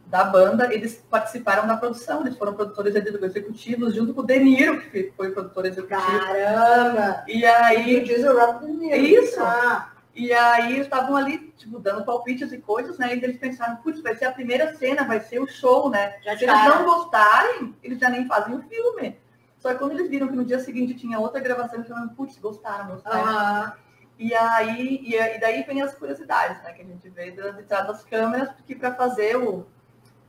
da 0.06 0.24
banda, 0.24 0.74
eles 0.74 1.04
participaram 1.10 1.68
da 1.68 1.76
produção, 1.76 2.22
eles 2.22 2.38
foram 2.38 2.54
produtores 2.54 2.96
executivos, 2.96 3.94
junto 3.94 4.14
com 4.14 4.22
o 4.22 4.26
De 4.26 4.40
Niro, 4.40 4.80
que 4.90 5.12
foi 5.18 5.32
produtor 5.32 5.66
executivo. 5.66 6.20
Caramba! 6.20 7.24
E 7.28 7.40
E 7.40 7.46
aí, 7.46 8.04
diz 8.04 8.24
o 8.24 8.38
Rob 8.38 8.66
De 8.66 8.72
Niro. 8.72 8.96
Isso. 8.96 9.40
Ah, 9.42 9.92
e 10.18 10.34
aí 10.34 10.74
eles 10.74 10.88
estavam 10.88 11.16
ali, 11.16 11.54
tipo, 11.56 11.78
dando 11.78 12.04
palpites 12.04 12.52
e 12.52 12.58
coisas, 12.58 12.98
né? 12.98 13.16
E 13.16 13.24
eles 13.24 13.38
pensaram, 13.38 13.76
putz, 13.76 14.02
vai 14.02 14.16
ser 14.16 14.26
a 14.26 14.32
primeira 14.32 14.76
cena, 14.76 15.04
vai 15.04 15.20
ser 15.20 15.40
o 15.40 15.48
show, 15.48 15.92
né? 15.92 16.16
já 16.24 16.36
Se 16.36 16.44
eles 16.46 16.64
não 16.64 16.86
gostarem, 16.86 17.76
eles 17.84 18.00
já 18.00 18.10
nem 18.10 18.28
fazem 18.28 18.56
o 18.56 18.64
filme. 18.64 19.16
Só 19.60 19.72
que 19.72 19.78
quando 19.78 19.92
eles 19.92 20.10
viram 20.10 20.28
que 20.28 20.36
no 20.36 20.44
dia 20.44 20.60
seguinte 20.60 20.96
tinha 20.96 21.20
outra 21.20 21.40
gravação, 21.40 21.76
eles 21.76 21.88
falaram, 21.88 22.10
putz, 22.10 22.36
gostaram, 22.40 22.88
gostaram. 22.88 23.28
Aham. 23.28 23.74
E 24.18 24.34
aí, 24.34 25.02
e, 25.04 25.14
e 25.16 25.40
daí 25.40 25.62
vem 25.62 25.84
as 25.84 25.94
curiosidades, 25.94 26.64
né? 26.64 26.74
Que 26.74 26.82
a 26.82 26.86
gente 26.86 27.08
vê 27.10 27.28
entradas 27.30 27.88
das 27.88 28.04
câmeras, 28.04 28.50
porque 28.54 28.74
para 28.74 28.96
fazer 28.96 29.38
o. 29.38 29.68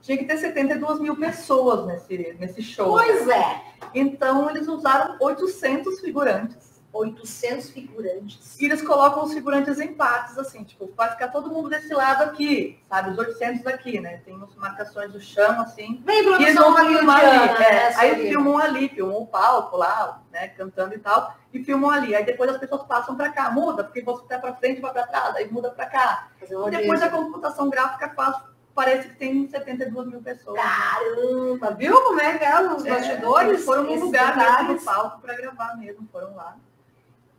Tinha 0.03 0.19
que 0.19 0.27
ter 0.27 0.37
72 0.37 1.01
mil 1.01 1.17
pessoas 1.17 1.87
nesse, 1.87 2.37
nesse 2.39 2.63
show. 2.63 2.91
Pois 2.91 3.27
é. 3.27 3.63
Então 3.95 4.51
eles 4.51 4.69
usaram 4.69 5.17
800 5.19 5.99
figurantes. 6.01 6.68
800 6.93 7.71
figurantes. 7.71 8.59
E 8.61 8.65
eles 8.65 8.81
colocam 8.83 9.23
os 9.25 9.33
figurantes 9.35 9.79
em 9.79 9.93
partes, 9.95 10.39
assim, 10.39 10.65
tipo, 10.65 10.91
vai 10.97 11.11
ficar 11.11 11.29
todo 11.29 11.51
mundo 11.51 11.69
desse 11.69 11.93
lado 11.93 12.23
aqui, 12.25 12.81
sabe? 12.89 13.11
Os 13.11 13.19
800 13.19 13.63
daqui, 13.63 14.01
né? 14.01 14.21
Tem 14.25 14.35
umas 14.35 14.55
marcações 14.57 15.13
do 15.13 15.21
chão, 15.21 15.61
assim. 15.61 16.03
Vem 16.05 16.23
E 16.25 16.43
eles 16.45 16.55
vão 16.55 16.75
filmar 16.77 17.19
ali. 17.21 17.29
hollywoodiana, 17.39 17.65
é. 17.65 17.91
né, 17.91 17.95
aí 17.97 18.29
filmam 18.29 18.59
ali, 18.59 18.89
filmam 18.89 19.19
o 19.23 19.27
palco 19.27 19.77
lá, 19.77 20.23
né? 20.33 20.49
Cantando 20.49 20.95
e 20.95 20.99
tal, 20.99 21.35
e 21.53 21.63
filmam 21.63 21.91
ali. 21.91 22.15
Aí 22.15 22.25
depois 22.25 22.51
as 22.51 22.59
pessoas 22.59 22.83
passam 22.85 23.17
para 23.17 23.31
cá, 23.31 23.51
muda, 23.51 23.85
porque 23.85 24.01
você 24.03 24.25
tá 24.27 24.39
para 24.39 24.55
frente, 24.55 24.81
vai 24.81 24.93
para 24.93 25.07
trás, 25.07 25.37
aí 25.37 25.51
muda 25.51 25.71
para 25.71 25.87
cá. 25.87 26.29
E 26.43 26.71
depois 26.71 27.03
a 27.03 27.09
computação 27.11 27.69
gráfica 27.69 28.09
faz, 28.17 28.37
parece 28.75 29.09
que 29.09 29.17
tem 29.17 29.47
72 29.49 30.07
mil 30.07 30.23
pessoas. 30.23 30.59
Caramba! 30.59 31.73
Viu 31.75 32.01
como 32.03 32.21
é 32.21 32.39
que 32.39 32.45
é 32.45 32.61
os 32.63 32.85
É, 32.87 32.91
bastidores? 32.91 33.49
eles 33.51 33.65
foram 33.65 33.83
num 33.85 34.01
lugar 34.07 34.35
detalhes. 34.37 34.85
palco 34.85 35.21
para 35.21 35.35
gravar 35.37 35.77
mesmo, 35.77 36.09
foram 36.11 36.35
lá. 36.35 36.57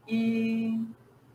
E, 0.09 0.81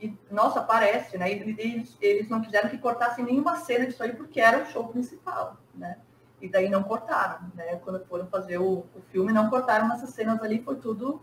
e, 0.00 0.12
nossa, 0.30 0.60
parece, 0.60 1.16
né? 1.16 1.32
E 1.32 1.54
Eles, 1.58 1.96
eles 2.00 2.28
não 2.28 2.40
quiseram 2.40 2.68
que 2.68 2.78
cortassem 2.78 3.24
nenhuma 3.24 3.56
cena 3.56 3.86
disso 3.86 4.02
aí 4.02 4.12
porque 4.12 4.40
era 4.40 4.62
o 4.62 4.66
show 4.66 4.88
principal, 4.88 5.56
né? 5.74 5.98
E 6.40 6.48
daí 6.48 6.68
não 6.68 6.82
cortaram, 6.82 7.50
né? 7.54 7.76
Quando 7.76 8.04
foram 8.06 8.26
fazer 8.26 8.58
o, 8.58 8.84
o 8.94 9.02
filme, 9.10 9.32
não 9.32 9.48
cortaram 9.48 9.90
essas 9.92 10.10
cenas 10.10 10.42
ali, 10.42 10.60
foi 10.60 10.76
tudo, 10.76 11.22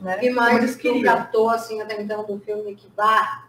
né? 0.00 0.24
E 0.24 0.30
mais 0.30 0.74
que 0.74 1.02
captou 1.02 1.50
assim 1.50 1.80
até 1.80 2.00
então 2.00 2.24
do 2.24 2.40
filme 2.40 2.74
que 2.74 2.88
dá. 2.96 3.46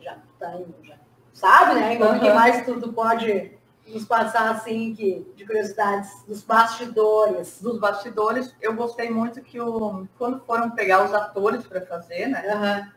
Já 0.00 0.18
tá 0.38 0.54
indo, 0.56 0.74
já. 0.82 0.96
Sabe, 1.32 1.80
né? 1.80 1.98
O 1.98 2.20
que 2.20 2.32
mais 2.32 2.64
tu, 2.64 2.78
tu 2.78 2.92
pode 2.92 3.58
nos 3.92 4.04
passar 4.04 4.50
assim 4.50 4.94
que, 4.94 5.26
de 5.36 5.44
curiosidades 5.44 6.24
dos 6.26 6.42
bastidores? 6.42 7.60
Dos 7.60 7.78
bastidores, 7.78 8.54
eu 8.60 8.74
gostei 8.74 9.10
muito 9.10 9.40
que 9.42 9.60
o, 9.60 10.06
quando 10.18 10.40
foram 10.40 10.70
pegar 10.70 11.04
os 11.04 11.12
atores 11.12 11.66
para 11.66 11.80
fazer, 11.82 12.28
né? 12.28 12.48
Aham. 12.48 12.92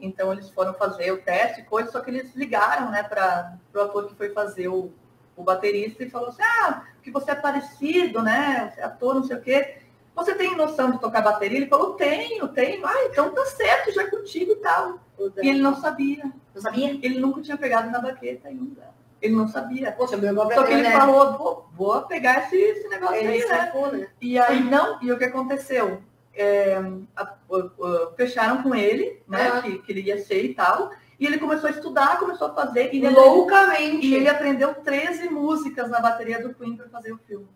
Então 0.00 0.32
eles 0.32 0.48
foram 0.50 0.74
fazer 0.74 1.10
o 1.12 1.18
teste, 1.18 1.62
coisa, 1.62 1.90
só 1.90 2.00
que 2.00 2.10
eles 2.10 2.34
ligaram, 2.34 2.90
né, 2.90 3.02
para 3.02 3.58
o 3.74 3.80
ator 3.80 4.06
que 4.06 4.14
foi 4.14 4.30
fazer 4.30 4.68
o, 4.68 4.92
o 5.36 5.42
baterista 5.42 6.04
e 6.04 6.10
falou 6.10 6.28
assim, 6.28 6.42
ah, 6.42 6.84
que 7.02 7.10
você 7.10 7.32
é 7.32 7.34
parecido, 7.34 8.22
né? 8.22 8.70
Você 8.72 8.80
é 8.80 8.84
ator, 8.84 9.14
não 9.14 9.24
sei 9.24 9.36
o 9.36 9.40
quê. 9.40 9.78
Você 10.14 10.34
tem 10.34 10.56
noção 10.56 10.90
de 10.90 11.00
tocar 11.00 11.22
bateria? 11.22 11.58
Ele 11.58 11.68
falou, 11.68 11.94
tenho, 11.94 12.48
tenho. 12.48 12.84
Ah, 12.84 13.04
então 13.04 13.32
tá 13.32 13.44
certo, 13.46 13.92
já 13.92 14.02
é 14.02 14.10
contigo 14.10 14.52
e 14.52 14.56
tal. 14.56 14.98
E 15.42 15.48
ele 15.48 15.60
não 15.60 15.76
sabia. 15.76 16.24
Não 16.54 16.60
sabia? 16.60 16.90
Ele 16.90 17.20
nunca 17.20 17.40
tinha 17.40 17.56
pegado 17.56 17.90
na 17.90 18.00
baqueta 18.00 18.48
ainda. 18.48 18.97
Ele 19.20 19.34
não 19.34 19.48
sabia. 19.48 19.92
Poxa, 19.92 20.16
meu 20.16 20.34
Só 20.34 20.62
que 20.62 20.72
ele 20.72 20.82
né? 20.82 20.92
falou, 20.92 21.36
vou, 21.36 21.68
vou 21.72 22.02
pegar 22.02 22.44
esse, 22.44 22.56
esse 22.56 22.88
negócio 22.88 23.16
Ele 23.16 23.28
aí, 23.28 23.42
se 23.42 23.48
né? 23.48 23.60
afunda. 23.60 24.08
E 24.20 24.38
aí 24.38 24.62
não, 24.62 25.02
e 25.02 25.10
o 25.10 25.18
que 25.18 25.24
aconteceu? 25.24 26.02
é, 26.38 26.76
a, 27.16 27.22
a, 27.22 27.26
a, 27.26 28.12
fecharam 28.16 28.62
com 28.62 28.74
ele, 28.74 29.20
né? 29.26 29.48
Ah. 29.48 29.60
Que, 29.60 29.78
que 29.78 29.92
ele 29.92 30.02
ia 30.02 30.18
ser 30.24 30.42
e 30.44 30.54
tal. 30.54 30.92
E 31.18 31.26
ele 31.26 31.38
começou 31.38 31.68
a 31.68 31.72
estudar, 31.72 32.20
começou 32.20 32.46
a 32.46 32.54
fazer. 32.54 32.94
E 32.94 33.08
Loucamente. 33.08 34.06
E 34.06 34.14
ele 34.14 34.28
aprendeu 34.28 34.72
13 34.72 35.28
músicas 35.28 35.90
na 35.90 35.98
bateria 35.98 36.40
do 36.40 36.54
Queen 36.54 36.76
para 36.76 36.88
fazer 36.88 37.12
o 37.12 37.18
filme. 37.26 37.48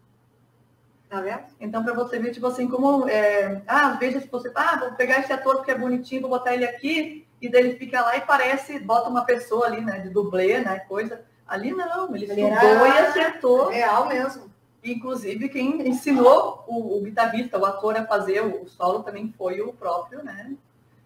Tá 1.08 1.20
vendo? 1.20 1.42
Então, 1.60 1.84
para 1.84 1.94
você 1.94 2.18
ver, 2.18 2.32
tipo 2.32 2.46
assim, 2.46 2.66
como. 2.66 3.08
É, 3.08 3.62
ah, 3.68 3.92
às 3.92 3.98
vezes 3.98 4.26
você. 4.28 4.50
Ah, 4.54 4.76
vou 4.80 4.92
pegar 4.92 5.20
esse 5.20 5.32
ator 5.32 5.56
porque 5.56 5.70
é 5.70 5.78
bonitinho, 5.78 6.22
vou 6.22 6.30
botar 6.30 6.54
ele 6.54 6.64
aqui, 6.64 7.24
e 7.40 7.48
daí 7.48 7.62
ele 7.64 7.78
fica 7.78 8.00
lá 8.00 8.16
e 8.16 8.22
parece, 8.22 8.80
bota 8.80 9.08
uma 9.08 9.24
pessoa 9.24 9.66
ali, 9.66 9.80
né, 9.80 10.00
de 10.00 10.08
dublê, 10.08 10.58
né, 10.60 10.80
coisa. 10.80 11.24
Ali 11.52 11.70
não, 11.70 12.16
ele, 12.16 12.32
ele 12.32 12.48
estudou 12.48 12.86
e 12.86 12.98
acertou. 12.98 13.68
Real 13.68 14.08
mesmo. 14.08 14.50
Inclusive, 14.82 15.50
quem 15.50 15.86
ensinou 15.86 16.64
o, 16.66 16.96
o, 16.96 17.02
guitarrista, 17.02 17.58
o 17.58 17.66
ator 17.66 17.94
a 17.94 18.06
fazer 18.06 18.40
o, 18.40 18.62
o 18.62 18.68
solo 18.70 19.02
também 19.02 19.30
foi 19.36 19.60
o 19.60 19.70
próprio, 19.70 20.24
né? 20.24 20.54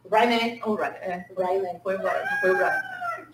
Brian 0.09 0.64
O 0.64 0.76
Ryan, 0.76 0.94
é. 1.01 1.26
Brian 1.34 1.80
Foi 1.82 1.97
o 1.97 1.99
Brian. 1.99 2.24
Foi 2.40 2.51
o 2.53 2.57
Brian. 2.57 2.82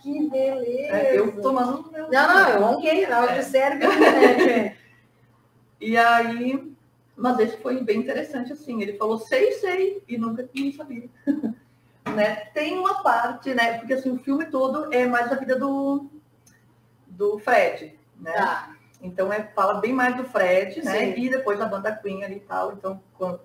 Que 0.00 0.30
beleza. 0.30 0.96
É, 0.96 1.18
eu 1.18 1.42
tomando 1.42 1.92
meu. 1.92 2.10
Não, 2.10 2.28
não, 2.28 2.48
eu 2.48 2.62
ronquei, 2.62 3.06
na 3.06 3.20
hora 3.20 3.32
é. 3.32 3.38
de 3.40 3.44
sério, 3.44 3.78
né? 4.00 4.74
E 5.78 5.98
aí, 5.98 6.74
mas 7.14 7.38
esse 7.40 7.58
foi 7.58 7.78
bem 7.84 7.98
interessante, 7.98 8.54
assim. 8.54 8.80
Ele 8.80 8.96
falou, 8.96 9.18
sei, 9.18 9.52
sei, 9.52 10.02
e 10.08 10.16
nunca 10.16 10.44
tinha 10.44 10.74
sabia. 10.74 11.10
né? 12.16 12.36
Tem 12.54 12.78
uma 12.78 13.02
parte, 13.02 13.52
né? 13.52 13.76
Porque 13.76 13.92
assim, 13.92 14.10
o 14.10 14.18
filme 14.18 14.46
todo 14.46 14.90
é 14.94 15.04
mais 15.04 15.30
a 15.30 15.34
vida 15.34 15.58
do, 15.58 16.10
do 17.12 17.38
Fred, 17.38 17.98
né? 18.18 18.34
Ah. 18.36 18.68
Então 19.02 19.32
é, 19.32 19.42
fala 19.54 19.74
bem 19.74 19.92
mais 19.92 20.16
do 20.16 20.24
Fred, 20.24 20.82
né? 20.84 21.12
Sim. 21.12 21.14
E 21.16 21.28
depois 21.28 21.60
a 21.60 21.66
banda 21.66 21.90
Queen 21.90 22.22
ali 22.22 22.36
e 22.36 22.40
tal. 22.40 22.72
Então, 22.72 23.00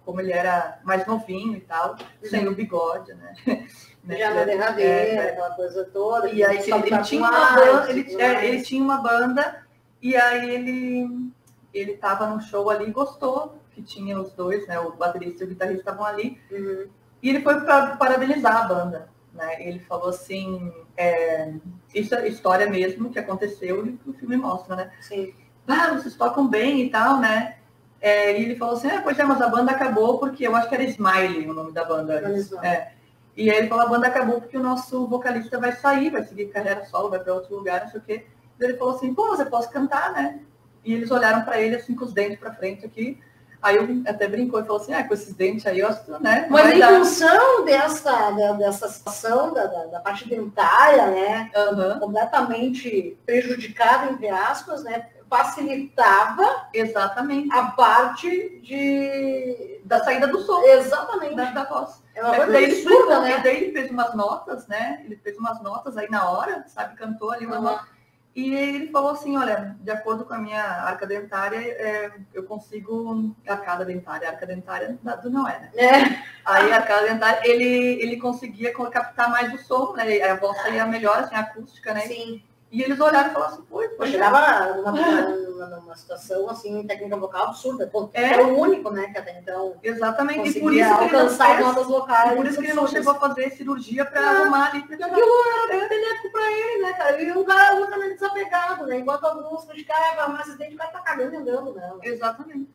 como 0.05 0.22
ele 0.22 0.32
era 0.32 0.80
mais 0.84 1.05
novinho 1.07 1.57
e 1.57 1.61
tal, 1.61 1.91
uhum. 1.91 2.30
sem 2.30 2.47
o 2.47 2.53
bigode, 2.53 3.13
né? 3.15 3.34
Já 4.07 4.34
na 4.34 4.45
derradeira, 4.45 4.91
é, 4.91 5.15
é, 5.15 5.30
aquela 5.32 5.55
coisa 5.55 5.84
toda. 5.86 6.30
E 6.30 6.43
aí 6.43 6.57
ele, 6.59 6.72
ele 6.72 7.01
tinha 7.01 7.22
uma 7.22 7.55
banda, 7.55 7.89
ele, 7.89 8.22
é, 8.22 8.45
ele 8.45 8.61
tinha 8.61 8.82
uma 8.82 8.97
banda, 8.97 9.68
e 10.01 10.15
aí 10.15 10.49
ele 10.49 11.32
ele 11.74 11.91
estava 11.91 12.28
num 12.28 12.39
show 12.39 12.70
ali 12.70 12.86
e 12.86 12.91
gostou, 12.91 13.59
que 13.72 13.82
tinha 13.82 14.20
os 14.20 14.32
dois, 14.34 14.65
né? 14.68 14.80
O 14.80 14.93
baterista 14.93 15.43
e 15.43 15.47
o 15.47 15.49
guitarrista 15.49 15.82
estavam 15.82 16.05
ali. 16.05 16.39
Uhum. 16.49 16.88
E 17.22 17.30
ele 17.30 17.41
foi 17.41 17.59
para 17.61 17.97
parabenizar 17.97 18.65
a 18.65 18.68
banda. 18.68 19.09
Né? 19.34 19.68
Ele 19.68 19.80
falou 19.80 20.09
assim, 20.09 20.74
é, 20.95 21.53
isso 22.00 22.16
é 22.16 22.28
história 22.28 22.70
mesmo 22.70 23.10
que 23.10 23.20
aconteceu 23.20 23.86
e 23.86 24.00
o 24.06 24.14
filme 24.14 24.38
mostra, 24.38 24.76
né? 24.76 24.91
Sim. 25.02 25.34
Ah, 25.68 25.93
vocês 25.93 26.16
tocam 26.16 26.48
bem 26.48 26.82
e 26.82 26.89
tal, 26.89 27.20
né? 27.20 27.58
É, 28.00 28.39
e 28.39 28.43
ele 28.43 28.56
falou 28.56 28.76
assim, 28.76 28.89
ah, 28.89 29.02
pois 29.02 29.18
é, 29.18 29.24
mas 29.24 29.41
a 29.41 29.50
banda 29.50 29.72
acabou 29.72 30.20
porque 30.20 30.48
eu 30.48 30.56
acho 30.56 30.70
que 30.70 30.76
era 30.76 30.84
Smiley 30.84 31.50
o 31.50 31.54
nome 31.54 31.72
da 31.72 31.84
banda. 31.84 32.22
É. 32.64 32.91
E 33.36 33.50
aí 33.52 33.58
ele 33.58 33.68
falou, 33.68 33.86
a 33.86 33.89
banda 33.89 34.08
acabou 34.08 34.41
porque 34.41 34.58
o 34.58 34.64
nosso 34.64 35.08
vocalista 35.08 35.60
vai 35.60 35.72
sair, 35.72 36.10
vai 36.10 36.24
seguir 36.24 36.48
carreira 36.48 36.86
solo, 36.86 37.10
vai 37.10 37.20
para 37.20 37.34
outro 37.34 37.56
lugar, 37.56 37.82
não 37.82 37.91
sei 37.91 38.00
o 38.00 38.04
quê. 38.04 38.26
E 38.60 38.64
ele 38.64 38.78
falou 38.78 38.95
assim, 38.95 39.14
pô, 39.14 39.28
você 39.28 39.45
pode 39.45 39.70
cantar, 39.70 40.12
né? 40.14 40.39
E 40.84 40.93
eles 40.93 41.12
olharam 41.12 41.43
para 41.43 41.60
ele 41.62 41.76
assim 41.76 41.95
com 41.95 42.06
os 42.06 42.14
dentes 42.14 42.39
para 42.39 42.54
frente 42.54 42.86
aqui. 42.86 43.20
Aí 43.62 43.76
eu 43.76 43.88
até 44.08 44.28
brincou 44.28 44.60
e 44.60 44.64
falou 44.64 44.82
assim, 44.82 44.93
ah, 44.93 45.08
com 45.08 45.14
esses 45.14 45.34
dentes 45.34 45.66
aí, 45.66 45.80
eu 45.80 45.89
né? 46.20 46.47
Mas 46.49 46.74
em 46.74 46.82
função 46.82 47.66
dessa, 47.66 48.32
dessa 48.58 48.88
situação 48.88 49.53
da, 49.53 49.66
da, 49.66 49.99
parte 49.99 50.28
dentária, 50.30 51.08
né? 51.08 51.51
Uhum. 51.55 51.99
Completamente 51.99 53.18
prejudicada, 53.26 54.12
entre 54.12 54.30
aspas, 54.30 54.84
né? 54.84 55.08
Facilitava 55.30 56.68
exatamente 56.74 57.53
a 57.53 57.66
parte 57.72 58.62
de 58.64 59.82
da 59.84 60.03
saída 60.03 60.28
do 60.28 60.39
som. 60.41 60.62
Exatamente. 60.64 61.36
Da, 61.36 61.51
da 61.51 61.64
voz. 61.66 62.01
É 62.16 62.24
uma 62.24 62.36
coisa 62.36 62.51
daí 62.51 62.64
ele 62.64 62.74
explicou, 62.74 63.22
né? 63.22 63.41
Daí 63.43 63.58
ele 63.58 63.72
fez 63.72 63.91
umas 63.91 64.16
notas, 64.16 64.68
né? 64.68 65.01
Ele 65.03 65.18
fez 65.18 65.38
umas 65.38 65.62
notas 65.62 65.97
aí 65.97 66.10
na 66.10 66.30
hora, 66.30 66.64
sabe? 66.68 66.95
Cantou 66.95 67.32
ali 67.32 67.45
uma 67.45 67.58
uhum. 67.58 67.64
nota 67.64 67.97
e 68.38 68.54
ele 68.54 68.92
falou 68.92 69.10
assim, 69.10 69.36
olha, 69.36 69.76
de 69.82 69.90
acordo 69.90 70.24
com 70.24 70.36
a 70.36 70.38
minha 70.38 70.62
arca 70.62 71.08
dentária, 71.08 71.58
é, 71.58 72.12
eu 72.32 72.44
consigo 72.44 73.36
arcada 73.48 73.84
dentária, 73.84 74.30
arca 74.30 74.46
dentária 74.46 74.96
do 75.24 75.30
não 75.32 75.50
é, 75.50 75.60
né? 75.60 75.72
É. 75.74 75.94
Aí 76.46 76.72
a 76.72 76.76
arcada 76.76 77.08
dentária, 77.08 77.42
ele, 77.44 78.00
ele 78.00 78.18
conseguia 78.18 78.72
captar 78.92 79.32
mais 79.32 79.52
o 79.52 79.58
som, 79.58 79.94
né? 79.94 80.22
A 80.22 80.36
voz 80.36 80.56
saía 80.62 80.86
melhor, 80.86 81.18
assim, 81.18 81.34
a 81.34 81.40
acústica, 81.40 81.96
né? 81.96 82.02
Sim. 82.02 82.44
E 82.70 82.84
eles 82.84 82.99
olharam 82.99 83.30
e 83.30 83.34
falaram 83.34 83.53
assim, 83.53 83.63
pô, 83.63 83.82
pô 83.97 84.05
chegava 84.05 84.74
numa, 84.76 84.91
numa, 84.91 85.65
numa, 85.68 85.95
situação 85.95 86.49
assim, 86.49 86.86
técnica 86.86 87.15
vocal 87.15 87.47
absurda. 87.47 87.89
É. 88.13 88.24
era 88.24 88.45
o 88.45 88.59
único, 88.59 88.91
né, 88.91 89.07
que 89.07 89.18
até 89.18 89.39
então. 89.39 89.78
Exatamente, 89.82 90.49
e 90.49 90.59
por 90.59 90.74
isso 90.74 90.97
que 90.97 91.03
alcançar 91.03 91.53
ele 91.53 91.63
notas 91.63 91.88
vocais. 91.88 92.36
Por 92.36 92.45
isso 92.45 92.59
que 92.59 92.65
ele 92.65 92.74
não 92.74 92.88
chegou 92.88 93.13
a 93.13 93.20
fazer 93.20 93.51
cirurgia 93.51 94.03
para 94.03 94.22
é. 94.22 94.26
arrumar 94.26 94.70
ali. 94.70 94.82
Porque 94.82 95.01
aquilo 95.01 95.26
era 95.72 95.88
benéfico 95.88 96.32
para 96.32 96.51
ele, 96.51 96.82
né, 96.84 96.93
cara? 96.93 97.22
E 97.22 97.32
o 97.32 97.45
cara 97.45 97.76
é 97.76 97.80
ultramente 97.80 98.13
desapegado, 98.15 98.86
né? 98.86 98.99
Enquanto 98.99 99.24
alguns 99.24 99.63
criticavam, 99.63 100.34
mas 100.34 100.49
acidente, 100.49 100.76
o 100.76 100.78
cara 100.78 100.91
tá 100.91 100.99
cagando 100.99 101.36
e 101.36 101.38
andando, 101.38 101.74
né? 101.74 101.93
Exatamente. 102.03 102.70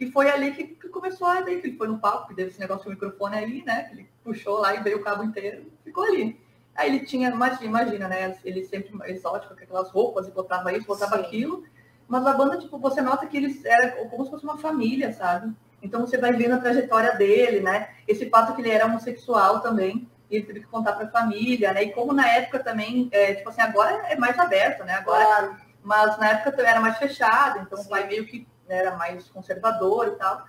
E 0.00 0.10
foi 0.10 0.30
ali 0.30 0.52
que, 0.52 0.64
que 0.64 0.88
começou 0.88 1.28
a 1.28 1.42
daí, 1.42 1.60
que 1.60 1.66
ele 1.68 1.76
foi 1.76 1.86
no 1.86 1.98
palco, 1.98 2.28
que 2.28 2.34
teve 2.34 2.50
esse 2.50 2.58
negócio 2.58 2.84
do 2.84 2.90
microfone 2.90 3.36
ali, 3.36 3.62
né? 3.64 3.90
Ele 3.92 4.08
puxou 4.24 4.58
lá 4.58 4.74
e 4.74 4.82
veio 4.82 4.96
o 4.96 5.02
cabo 5.02 5.22
inteiro, 5.22 5.70
ficou 5.84 6.04
ali. 6.04 6.40
Aí 6.74 6.88
ele 6.88 7.06
tinha, 7.06 7.28
imagina, 7.30 8.08
né? 8.08 8.36
Ele 8.44 8.64
sempre 8.64 8.92
exótico, 9.10 9.54
com 9.54 9.62
aquelas 9.62 9.90
roupas, 9.90 10.26
e 10.26 10.30
botava 10.30 10.72
isso, 10.72 10.86
botava 10.86 11.16
Sim. 11.16 11.22
aquilo. 11.22 11.64
Mas 12.08 12.26
a 12.26 12.32
banda, 12.32 12.58
tipo, 12.58 12.78
você 12.78 13.00
nota 13.00 13.26
que 13.26 13.36
eles 13.36 13.64
eram 13.64 14.08
como 14.08 14.24
se 14.24 14.30
fosse 14.30 14.44
uma 14.44 14.58
família, 14.58 15.12
sabe? 15.12 15.54
Então 15.82 16.00
você 16.00 16.16
vai 16.16 16.32
vendo 16.32 16.54
a 16.54 16.60
trajetória 16.60 17.16
dele, 17.16 17.60
né? 17.60 17.90
Esse 18.06 18.28
fato 18.30 18.54
que 18.54 18.62
ele 18.62 18.70
era 18.70 18.86
homossexual 18.86 19.60
também, 19.60 20.08
e 20.30 20.36
ele 20.36 20.46
teve 20.46 20.60
que 20.60 20.66
contar 20.66 20.92
para 20.92 21.06
a 21.06 21.10
família, 21.10 21.72
né? 21.72 21.82
E 21.84 21.92
como 21.92 22.12
na 22.12 22.26
época 22.28 22.60
também, 22.60 23.08
é, 23.12 23.34
tipo 23.34 23.48
assim, 23.48 23.60
agora 23.60 23.92
é 24.08 24.16
mais 24.16 24.38
aberto, 24.38 24.84
né? 24.84 24.94
Agora, 24.94 25.24
claro. 25.24 25.56
mas 25.82 26.18
na 26.18 26.30
época 26.30 26.52
também 26.52 26.70
era 26.70 26.80
mais 26.80 26.96
fechado, 26.96 27.60
então 27.60 27.76
Sim. 27.76 27.86
o 27.86 27.88
pai 27.88 28.06
meio 28.06 28.26
que 28.26 28.46
né, 28.68 28.76
era 28.76 28.96
mais 28.96 29.28
conservador 29.28 30.08
e 30.08 30.10
tal. 30.12 30.46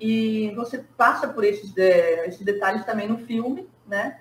E 0.00 0.52
você 0.54 0.78
passa 0.96 1.28
por 1.28 1.44
esses, 1.44 1.76
é, 1.76 2.26
esses 2.26 2.42
detalhes 2.42 2.84
também 2.84 3.08
no 3.08 3.18
filme, 3.18 3.68
né? 3.86 4.20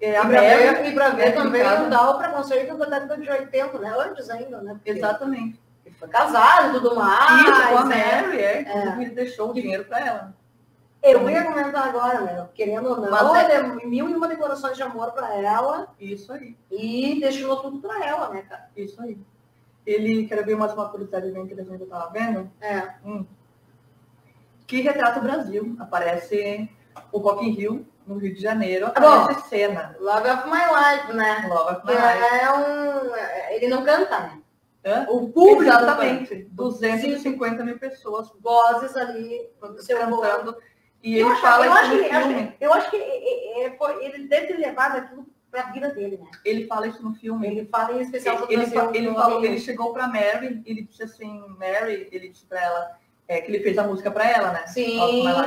É, 0.00 0.16
a 0.16 0.24
Mary, 0.24 0.88
e 0.88 0.92
para 0.92 1.10
ver 1.10 1.34
também 1.34 1.62
o 1.62 1.88
Dal 1.88 2.18
preconceito 2.18 2.76
da 2.76 2.86
década 2.86 3.16
de 3.16 3.30
80, 3.30 3.78
né? 3.78 3.94
Antes 3.98 4.28
ainda, 4.28 4.60
né? 4.60 4.74
Porque 4.74 4.90
Exatamente. 4.90 5.60
Ele 5.86 5.94
foi 5.94 6.08
casado 6.08 6.70
e 6.70 6.80
tudo 6.80 6.96
mais. 6.96 7.42
Isso, 7.42 7.68
com 7.68 7.78
a 7.78 7.84
né? 7.84 8.22
Mary, 8.22 8.38
é, 8.38 8.62
é. 8.62 9.02
ele 9.02 9.10
deixou 9.10 9.50
o 9.50 9.54
dinheiro 9.54 9.84
para 9.84 10.00
ela. 10.00 10.34
Eu 11.02 11.28
ia 11.28 11.44
comentar 11.44 11.88
agora, 11.88 12.22
né? 12.22 12.48
Querendo 12.54 12.88
ou 12.88 12.96
não, 12.96 13.10
Mas 13.10 13.50
é... 13.50 13.62
mil 13.62 14.08
e 14.08 14.14
uma 14.14 14.26
declarações 14.26 14.74
de 14.74 14.82
amor 14.82 15.12
para 15.12 15.34
ela. 15.34 15.88
Isso 16.00 16.32
aí. 16.32 16.56
E 16.70 17.20
deixou 17.20 17.56
tudo 17.56 17.78
para 17.78 18.06
ela, 18.06 18.30
né, 18.30 18.40
cara? 18.48 18.70
Isso 18.74 19.00
aí. 19.02 19.18
Ele, 19.86 20.26
quer 20.26 20.42
ver 20.42 20.56
mais 20.56 20.72
uma 20.72 20.88
curiosidade 20.88 21.30
bem 21.30 21.42
interessante 21.42 21.76
que 21.76 21.82
eu 21.82 21.88
tava 21.88 22.10
vendo? 22.10 22.50
É. 22.58 22.94
Hum. 23.04 23.26
Que 24.66 24.80
retrata 24.80 25.20
o 25.20 25.22
Brasil. 25.22 25.76
Aparece 25.78 26.70
o 27.12 27.18
Rock 27.18 27.46
in 27.46 27.50
Rio 27.50 27.86
no 28.06 28.18
Rio 28.18 28.34
de 28.34 28.40
Janeiro, 28.40 28.90
tá 28.90 29.00
aparece 29.00 29.40
Bom, 29.40 29.48
cena. 29.48 29.96
Love 29.98 30.28
of 30.28 30.48
My 30.48 30.62
Life, 30.74 31.12
né? 31.12 31.46
Love 31.48 31.76
of 31.76 31.86
My 31.86 31.92
Life. 31.92 32.34
É 32.42 32.52
um... 32.52 33.54
Ele 33.54 33.68
não 33.68 33.84
canta, 33.84 34.20
né? 34.20 34.42
Hã? 34.84 35.06
O 35.08 35.28
público 35.30 35.62
Exatamente. 35.62 36.46
250 36.50 37.56
Sim. 37.56 37.64
mil 37.64 37.78
pessoas. 37.78 38.30
Vozes 38.40 38.94
ali 38.96 39.48
cantando. 39.58 40.56
E 41.02 41.16
ele 41.16 41.34
fala 41.36 41.66
isso 41.66 41.96
no 41.96 42.04
filme. 42.04 42.56
Eu 42.60 42.72
acho 42.72 42.90
que 42.90 42.96
ele 42.96 44.28
deve 44.28 44.46
ter 44.48 44.56
levado 44.58 44.96
aquilo 44.96 45.26
para 45.50 45.68
a 45.68 45.72
vida 45.72 45.90
dele, 45.90 46.18
né? 46.18 46.30
Ele 46.44 46.66
fala 46.66 46.86
isso 46.86 47.02
no 47.02 47.14
filme. 47.14 47.46
Ele 47.46 47.66
fala 47.66 47.94
em 47.94 48.00
especial 48.00 48.46
ele, 48.48 48.62
ele, 48.62 48.72
ele, 48.94 49.14
falou, 49.14 49.44
ele 49.44 49.60
chegou 49.60 49.92
para 49.92 50.08
Mary, 50.08 50.62
ele 50.66 50.82
disse 50.82 51.02
assim, 51.02 51.44
Mary, 51.58 52.08
ele 52.10 52.28
disse 52.30 52.44
para 52.44 52.60
ela, 52.60 52.98
é, 53.28 53.40
que 53.40 53.50
ele 53.50 53.62
fez 53.62 53.78
a 53.78 53.84
música 53.84 54.10
para 54.10 54.28
ela, 54.28 54.52
né? 54.52 54.66
Sim, 54.66 54.98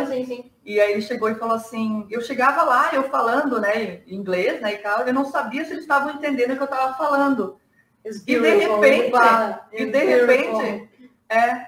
sim, 0.07 0.25
sim. 0.25 0.51
E 0.67 0.81
aí 0.81 0.91
ele 0.91 1.01
chegou 1.01 1.29
e 1.29 1.35
falou 1.35 1.55
assim, 1.55 2.05
eu 2.09 2.19
chegava 2.19 2.61
lá, 2.63 2.93
eu 2.93 3.03
falando, 3.03 3.57
né, 3.61 4.01
em 4.05 4.15
inglês, 4.15 4.61
né, 4.61 4.73
e 4.73 4.77
tal, 4.79 5.07
eu 5.07 5.13
não 5.13 5.23
sabia 5.23 5.63
se 5.63 5.71
eles 5.71 5.83
estavam 5.83 6.11
entendendo 6.11 6.51
o 6.51 6.55
que 6.57 6.61
eu 6.61 6.65
estava 6.65 6.93
falando. 6.95 7.57
e 8.03 8.11
de 8.11 8.37
repente, 8.37 9.13
e 9.71 9.85
de 9.85 10.03
repente, 10.03 10.89
é, 11.29 11.67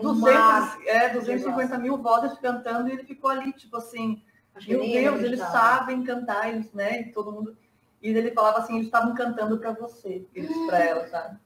200, 0.00 0.86
é, 0.86 1.08
250 1.08 1.74
é 1.74 1.78
mil 1.78 1.96
vozes 1.96 2.38
cantando 2.38 2.88
e 2.88 2.92
ele 2.92 3.02
ficou 3.02 3.30
ali, 3.30 3.52
tipo 3.52 3.78
assim, 3.78 4.22
meu 4.68 4.78
Deus, 4.78 5.22
eles 5.24 5.40
sabem 5.40 6.04
cantar, 6.04 6.48
eles, 6.48 6.72
né, 6.72 7.00
e 7.00 7.04
todo 7.10 7.32
mundo... 7.32 7.56
E 8.00 8.10
ele 8.10 8.30
falava 8.30 8.58
assim, 8.58 8.76
eles 8.76 8.86
estavam 8.86 9.12
cantando 9.16 9.58
para 9.58 9.72
você, 9.72 10.24
eles 10.32 10.56
para 10.66 10.84
ela, 10.84 11.08
sabe? 11.08 11.36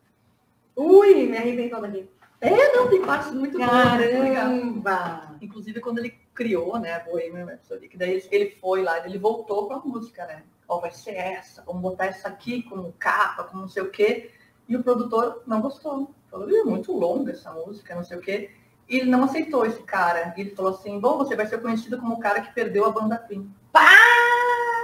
Ui, 0.76 1.14
me 1.14 1.38
arrebentou 1.38 1.80
daqui. 1.80 2.06
É, 2.42 2.76
não, 2.76 2.88
tem 2.88 3.00
partes 3.02 3.32
muito 3.32 3.58
Caramba! 3.58 4.90
boas. 5.30 5.42
Inclusive, 5.42 5.80
quando 5.80 5.98
ele 5.98 6.20
criou, 6.40 6.78
né, 6.78 6.98
Bohemian 7.00 7.44
Rhapsody, 7.44 7.86
que 7.86 7.98
daí 7.98 8.26
ele 8.30 8.56
foi 8.58 8.82
lá, 8.82 9.04
ele 9.04 9.18
voltou 9.18 9.68
com 9.68 9.74
a 9.74 9.78
música, 9.78 10.24
né? 10.24 10.42
Ó, 10.66 10.78
oh, 10.78 10.80
vai 10.80 10.90
ser 10.90 11.10
essa, 11.10 11.62
vamos 11.66 11.82
botar 11.82 12.06
essa 12.06 12.28
aqui 12.28 12.62
como 12.62 12.94
capa, 12.98 13.44
como 13.44 13.60
não 13.60 13.68
sei 13.68 13.82
o 13.82 13.90
quê. 13.90 14.30
E 14.66 14.74
o 14.74 14.82
produtor 14.82 15.42
não 15.46 15.60
gostou. 15.60 16.14
Falou, 16.30 16.48
é 16.48 16.64
muito 16.64 16.96
longa 16.96 17.32
essa 17.32 17.52
música, 17.52 17.94
não 17.94 18.04
sei 18.04 18.16
o 18.16 18.22
quê. 18.22 18.52
E 18.88 18.96
ele 18.96 19.10
não 19.10 19.24
aceitou 19.24 19.66
esse 19.66 19.82
cara. 19.82 20.32
Ele 20.34 20.54
falou 20.54 20.72
assim, 20.72 20.98
bom, 20.98 21.18
você 21.18 21.36
vai 21.36 21.46
ser 21.46 21.60
conhecido 21.60 21.98
como 21.98 22.14
o 22.14 22.20
cara 22.20 22.40
que 22.40 22.54
perdeu 22.54 22.86
a 22.86 22.90
banda 22.90 23.18
Queen. 23.18 23.52
Pá! 23.70 23.90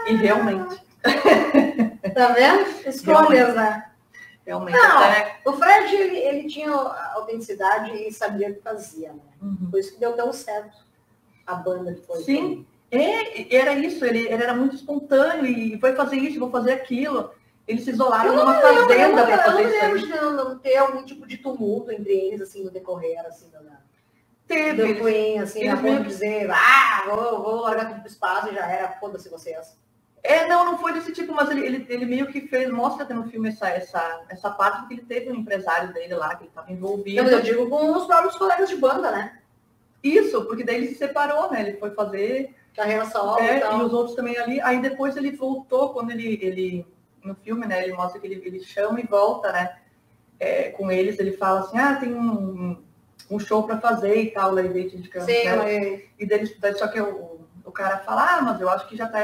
E 0.06 0.14
realmente. 0.14 0.84
Tá 2.14 2.28
vendo? 2.28 2.88
Escolhas, 2.88 3.54
né? 3.54 3.90
Realmente. 4.46 4.74
Não, 4.74 4.98
até- 4.98 5.40
o 5.44 5.52
Fred, 5.52 5.94
ele, 5.94 6.16
ele 6.16 6.48
tinha 6.48 6.70
autenticidade 6.70 7.90
e 7.90 8.10
sabia 8.10 8.48
o 8.48 8.54
que 8.54 8.62
fazia, 8.62 9.12
né? 9.12 9.20
Uhum. 9.42 9.68
Por 9.70 9.80
isso 9.80 9.92
que 9.92 10.00
deu 10.00 10.14
tão 10.14 10.32
certo 10.32 10.85
a 11.46 11.54
banda 11.54 11.94
que 11.94 12.02
foi. 12.06 12.22
Sim, 12.22 12.66
é, 12.90 13.54
era 13.56 13.74
isso, 13.74 14.04
ele, 14.04 14.20
ele 14.20 14.42
era 14.42 14.54
muito 14.54 14.76
espontâneo 14.76 15.46
e 15.46 15.78
foi 15.78 15.94
fazer 15.94 16.16
isso, 16.16 16.40
vou 16.40 16.50
fazer 16.50 16.72
aquilo. 16.72 17.30
Eles 17.66 17.82
se 17.84 17.90
isolaram 17.90 18.32
Eu 18.32 18.36
numa 18.36 18.52
lembro, 18.52 18.68
eu 18.68 18.88
fazenda 18.88 19.16
não, 19.16 19.26
para 19.26 19.36
eu 19.36 19.52
fazer 19.52 19.88
não 19.88 19.96
isso 19.96 20.08
não, 20.08 20.32
não 20.32 20.58
ter 20.58 20.76
algum 20.76 21.04
tipo 21.04 21.26
de 21.26 21.36
tumulto 21.38 21.90
entre 21.90 22.12
eles, 22.12 22.40
assim, 22.40 22.62
no 22.62 22.70
decorrer, 22.70 23.18
assim, 23.26 23.50
da, 23.50 23.60
Teve, 24.46 24.94
do 24.94 25.00
Queen, 25.02 25.40
assim, 25.40 25.62
eles 25.62 25.72
a 25.72 25.76
ponto 25.76 25.88
meio 25.88 26.02
de 26.02 26.08
dizer, 26.08 26.48
ah, 26.52 27.02
vou, 27.06 27.42
vou 27.42 27.60
largar 27.62 27.88
tudo 27.88 28.00
pro 28.00 28.08
espaço 28.08 28.48
e 28.48 28.54
já 28.54 28.64
era, 28.70 28.92
foda-se 28.92 29.28
vocês. 29.28 29.76
É, 30.22 30.46
não, 30.46 30.64
não 30.64 30.78
foi 30.78 30.92
desse 30.92 31.12
tipo, 31.12 31.34
mas 31.34 31.50
ele, 31.50 31.66
ele, 31.66 31.86
ele 31.88 32.06
meio 32.06 32.28
que 32.28 32.42
fez, 32.42 32.70
mostra 32.70 33.04
até 33.04 33.14
no 33.14 33.28
filme 33.28 33.48
essa, 33.48 33.68
essa, 33.68 34.24
essa 34.28 34.50
parte 34.50 34.80
porque 34.80 34.94
ele 34.94 35.02
teve 35.02 35.30
um 35.30 35.36
empresário 35.36 35.92
dele 35.92 36.14
lá, 36.14 36.34
que 36.36 36.42
ele 36.42 36.48
estava 36.48 36.70
envolvido. 36.70 37.24
Não, 37.24 37.30
eu 37.30 37.42
digo 37.42 37.68
com 37.68 37.92
os 37.92 38.06
próprios 38.06 38.36
colegas 38.36 38.68
de 38.68 38.76
banda, 38.76 39.10
né? 39.10 39.40
Isso, 40.02 40.44
porque 40.44 40.64
daí 40.64 40.76
ele 40.76 40.88
se 40.88 40.96
separou, 40.96 41.50
né? 41.50 41.60
Ele 41.62 41.78
foi 41.78 41.90
fazer 41.90 42.54
Carreira 42.74 43.06
solo 43.06 43.40
É, 43.40 43.54
e 43.54 43.56
e 43.56 43.60
tal. 43.60 43.84
os 43.84 43.92
outros 43.92 44.14
também 44.14 44.36
ali. 44.38 44.60
Aí 44.60 44.80
depois 44.80 45.16
ele 45.16 45.32
voltou, 45.32 45.90
quando 45.90 46.10
ele, 46.10 46.38
ele 46.42 46.86
no 47.24 47.34
filme, 47.34 47.66
né, 47.66 47.82
ele 47.82 47.94
mostra 47.94 48.20
que 48.20 48.26
ele, 48.26 48.40
ele 48.44 48.60
chama 48.62 49.00
e 49.00 49.06
volta, 49.06 49.50
né, 49.50 49.76
é, 50.38 50.70
com 50.70 50.90
eles, 50.90 51.18
ele 51.18 51.32
fala 51.32 51.60
assim, 51.60 51.78
ah, 51.78 51.96
tem 51.96 52.14
um, 52.14 52.80
um 53.30 53.38
show 53.38 53.64
para 53.64 53.80
fazer 53.80 54.16
e 54.16 54.30
tal, 54.30 54.52
lá 54.54 54.62
em 54.62 54.68
Leite 54.68 54.98
de 54.98 55.08
Campos, 55.08 55.34
Sim, 55.34 55.44
né? 55.44 56.02
E 56.18 56.26
daí, 56.26 56.46
só 56.76 56.86
que 56.86 57.00
o, 57.00 57.40
o 57.64 57.72
cara 57.72 57.98
fala, 57.98 58.36
ah, 58.36 58.42
mas 58.42 58.60
eu 58.60 58.68
acho 58.68 58.86
que 58.86 58.96
já 58.96 59.08
tá, 59.08 59.20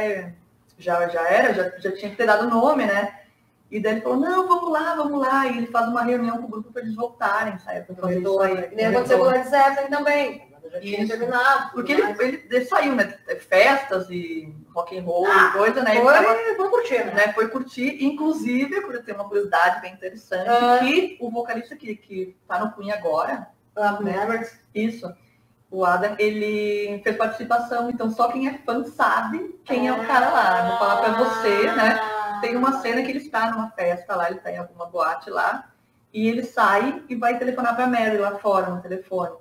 já, 0.79 1.09
já 1.09 1.29
era, 1.29 1.55
já, 1.55 1.79
já 1.79 1.93
tinha 1.93 2.11
que 2.11 2.17
ter 2.17 2.27
dado 2.27 2.49
nome, 2.49 2.87
né? 2.87 3.21
E 3.71 3.81
daí 3.81 3.93
ele 3.93 4.01
falou, 4.03 4.19
não, 4.19 4.47
vamos 4.49 4.71
lá, 4.71 4.95
vamos 4.95 5.19
lá. 5.19 5.47
E 5.47 5.57
ele 5.57 5.67
faz 5.69 5.89
uma 5.89 6.03
reunião 6.03 6.37
com 6.39 6.45
o 6.45 6.49
grupo 6.49 6.71
para 6.71 6.83
eles 6.83 6.95
voltarem, 6.95 7.59
sabe? 7.59 7.81
Pra 7.83 7.95
fazer 7.97 8.21
isso 8.21 8.41
aí. 8.41 8.75
Nem 8.75 8.87
aconteceu 8.87 9.19
com 9.19 9.25
o 9.25 9.31
Led 9.31 9.49
Zeppelin 9.49 9.89
também. 9.89 10.52
Já 10.73 10.81
tinha 10.81 11.07
terminado. 11.07 11.71
Porque 11.73 11.93
ele, 11.93 12.03
ele, 12.23 12.47
ele 12.51 12.65
saiu, 12.65 12.95
né? 12.95 13.15
Festas 13.49 14.09
e 14.11 14.55
rock 14.75 14.99
and 14.99 15.03
roll 15.03 15.27
Ah, 15.27 15.51
e 15.55 15.59
coisa, 15.59 15.83
né? 15.83 15.93
Ele 15.97 16.03
Foi, 16.05 16.13
tava 16.15 16.37
vamos 16.57 16.71
curtir, 16.71 17.05
né? 17.05 17.13
né, 17.15 17.33
foi 17.35 17.49
curtir, 17.49 18.03
inclusive, 18.05 18.81
ter 19.03 19.13
uma 19.15 19.25
curiosidade 19.29 19.81
bem 19.83 19.93
interessante, 19.93 20.49
Ah. 20.49 20.79
que 20.81 21.19
o 21.21 21.31
vocalista 21.31 21.77
que, 21.77 21.95
que 21.97 22.37
tá 22.49 22.59
no 22.59 22.73
Queen 22.73 22.91
agora, 22.91 23.49
Ah, 23.77 23.99
Mavericks. 24.01 24.59
isso, 24.75 25.13
o 25.71 25.85
Adam, 25.85 26.15
ele 26.19 27.01
fez 27.03 27.17
participação, 27.17 27.89
então 27.91 28.11
só 28.11 28.29
quem 28.31 28.49
é 28.49 28.55
fã 28.59 28.85
sabe 28.85 29.59
quem 29.65 29.89
é 29.89 29.93
o 29.93 30.07
cara 30.07 30.31
lá. 30.31 30.69
Vou 30.69 30.79
falar 30.79 30.97
pra 31.03 31.13
você, 31.25 31.71
né? 31.73 32.01
Tem 32.41 32.57
uma 32.57 32.81
cena 32.81 33.03
que 33.03 33.11
ele 33.11 33.19
está 33.21 33.51
numa 33.51 33.71
festa 33.71 34.17
lá, 34.17 34.29
ele 34.31 34.41
tá 34.41 34.51
em 34.51 34.59
alguma 34.59 34.87
boate 34.87 35.31
lá, 35.31 35.69
e 36.13 36.29
ele 36.29 36.43
sai 36.45 37.03
e 37.09 37.15
vai 37.15 37.39
telefonar 37.39 37.75
pra 37.77 37.87
Mary 37.87 38.19
lá 38.19 38.39
fora 38.39 38.69
no 38.69 38.83
telefone. 38.83 39.37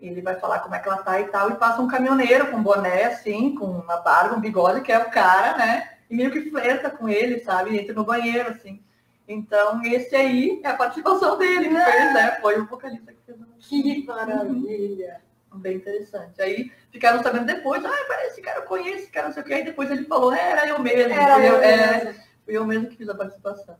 Ele 0.00 0.20
vai 0.20 0.34
falar 0.36 0.60
como 0.60 0.74
é 0.74 0.78
que 0.78 0.88
ela 0.88 1.02
tá 1.02 1.20
e 1.20 1.24
tal, 1.28 1.50
e 1.50 1.56
passa 1.56 1.80
um 1.80 1.88
caminhoneiro 1.88 2.50
com 2.50 2.62
boné, 2.62 3.04
assim, 3.04 3.54
com 3.54 3.64
uma 3.64 3.96
barba, 3.96 4.36
um 4.36 4.40
bigode, 4.40 4.82
que 4.82 4.92
é 4.92 4.98
o 4.98 5.10
cara, 5.10 5.56
né? 5.56 5.90
E 6.10 6.14
meio 6.14 6.30
que 6.30 6.50
flerta 6.50 6.90
com 6.90 7.08
ele, 7.08 7.40
sabe? 7.40 7.70
E 7.70 7.78
entra 7.78 7.94
no 7.94 8.04
banheiro, 8.04 8.50
assim. 8.50 8.82
Então, 9.26 9.82
esse 9.84 10.14
aí 10.14 10.60
é 10.62 10.68
a 10.68 10.76
participação 10.76 11.36
dele 11.36 11.68
que 11.68 11.74
fez, 11.74 12.14
né? 12.14 12.38
Foi 12.40 12.60
o 12.60 12.66
vocalista 12.66 13.12
que 13.12 13.18
fez. 13.24 13.38
Que 13.58 14.06
maravilha. 14.06 15.20
Bem 15.54 15.76
interessante. 15.76 16.40
Aí 16.40 16.70
ficaram 16.92 17.22
sabendo 17.22 17.46
depois, 17.46 17.84
ah, 17.84 18.04
parece 18.06 18.32
esse 18.32 18.42
cara 18.42 18.60
eu 18.60 18.64
conheço, 18.64 19.04
esse 19.04 19.10
cara 19.10 19.28
não 19.28 19.34
sei 19.34 19.42
o 19.42 19.46
que. 19.46 19.54
Aí 19.54 19.64
depois 19.64 19.90
ele 19.90 20.04
falou, 20.04 20.32
é, 20.32 20.50
era 20.50 20.68
eu 20.68 20.78
mesmo. 20.78 21.12
Era 21.12 21.34
fui 21.34 21.48
eu 21.48 21.62
é, 21.62 22.04
mesmo. 22.04 22.22
fui 22.44 22.56
eu 22.56 22.66
mesmo 22.66 22.88
que 22.88 22.96
fiz 22.96 23.08
a 23.08 23.14
participação. 23.14 23.76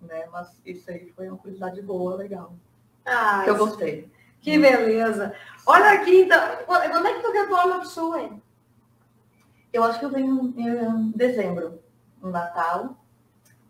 Né? 0.00 0.24
Mas 0.30 0.48
isso 0.64 0.88
aí 0.90 1.12
foi 1.16 1.28
uma 1.28 1.36
curiosidade 1.36 1.82
boa, 1.82 2.16
legal. 2.16 2.54
Ah, 3.04 3.42
que 3.44 3.50
eu 3.50 3.56
gostei. 3.56 4.08
Que 4.44 4.58
beleza. 4.58 5.32
Olha 5.66 5.92
aqui, 5.92 6.22
então. 6.22 6.38
Quando 6.66 7.06
é 7.06 7.14
que 7.14 7.22
tu 7.22 7.32
retorna 7.32 7.78
pro 7.80 7.88
Sul, 7.88 8.16
hein? 8.18 8.42
Eu 9.72 9.82
acho 9.84 9.98
que 9.98 10.04
eu 10.04 10.10
venho 10.10 10.52
em 10.56 11.10
dezembro, 11.16 11.80
no 12.22 12.30
Natal. 12.30 12.96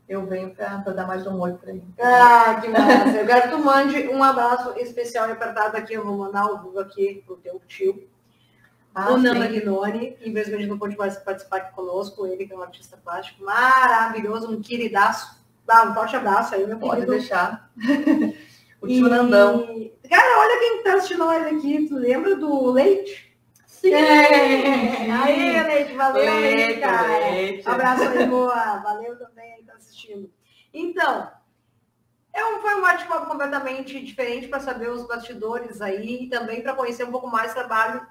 Eu 0.08 0.26
venho 0.26 0.54
para 0.54 0.78
dar 0.78 1.06
mais 1.06 1.26
um 1.26 1.38
oi 1.40 1.52
para 1.54 1.70
ele. 1.70 1.84
Ah, 1.98 2.58
que 2.60 2.68
massa. 2.68 3.16
Eu 3.16 3.24
quero 3.26 3.42
que 3.42 3.48
tu 3.56 3.58
mande 3.58 4.08
um 4.08 4.22
abraço 4.22 4.74
especial 4.78 5.28
e 5.28 5.32
apertado 5.32 5.76
aqui. 5.76 5.94
Eu 5.94 6.04
vou 6.04 6.18
mandar 6.18 6.44
o 6.46 6.58
Google 6.58 6.82
aqui 6.82 7.22
pro 7.24 7.36
teu 7.36 7.58
tio, 7.66 8.06
Ah, 8.94 9.12
o 9.12 9.16
Nana 9.16 9.46
sim. 9.46 9.52
Guinoni. 9.60 10.16
Infelizmente 10.20 10.66
não 10.66 10.78
pôde 10.78 10.96
mais 10.98 11.16
participar 11.16 11.58
aqui 11.58 11.74
conosco. 11.74 12.26
Ele 12.26 12.44
que 12.46 12.52
é 12.52 12.56
um 12.56 12.62
artista 12.62 12.98
plástico 13.02 13.44
maravilhoso, 13.44 14.50
um 14.50 14.60
queridaço. 14.60 15.42
Dá 15.64 15.84
um 15.84 15.94
forte 15.94 16.16
abraço 16.16 16.54
aí, 16.54 16.66
meu 16.66 16.78
Pode 16.78 16.96
querido. 16.96 17.12
deixar. 17.12 17.70
o 18.82 18.86
E- 18.88 18.96
tio 18.98 19.08
Nandão. 19.08 19.90
Cara, 20.08 20.40
olha 20.40 20.58
quem 20.58 20.82
tá 20.82 20.94
assistindo 20.94 21.18
nós 21.18 21.46
aqui. 21.46 21.88
Tu 21.88 21.94
lembra 21.94 22.36
do 22.36 22.70
Leite? 22.70 23.36
Sim! 23.66 23.92
É. 23.92 25.10
Aí, 25.10 25.62
Leite, 25.62 25.94
valeu, 25.94 26.40
Leite, 26.40 26.80
cara. 26.80 27.18
Leite. 27.30 27.68
Abraço 27.68 28.02
aí, 28.02 28.26
boa. 28.26 28.78
Valeu 28.78 29.18
também 29.18 29.52
aí 29.52 29.60
que 29.60 29.66
tá 29.66 29.74
assistindo. 29.74 30.30
Então, 30.72 31.30
é 32.32 32.44
um, 32.44 32.60
foi 32.60 32.74
um 32.74 32.82
bate-papo 32.82 33.26
completamente 33.26 34.00
diferente 34.04 34.48
para 34.48 34.60
saber 34.60 34.90
os 34.90 35.06
bastidores 35.06 35.80
aí 35.80 36.24
e 36.24 36.28
também 36.28 36.62
para 36.62 36.74
conhecer 36.74 37.04
um 37.04 37.10
pouco 37.10 37.28
mais 37.28 37.52
o 37.52 37.54
trabalho 37.54 38.04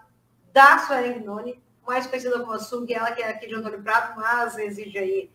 da 0.54 0.80
Suelen 0.80 1.20
Gnoni, 1.20 1.62
mais 1.86 2.08
conhecida 2.08 2.40
como 2.40 2.54
a 2.54 2.60
Sug, 2.60 2.92
ela 2.94 3.12
que 3.12 3.22
é 3.22 3.30
aqui 3.30 3.48
de 3.48 3.56
Antônio 3.56 3.84
Prado, 3.84 4.16
mas 4.16 4.56
reside 4.56 4.98
aí 4.98 5.32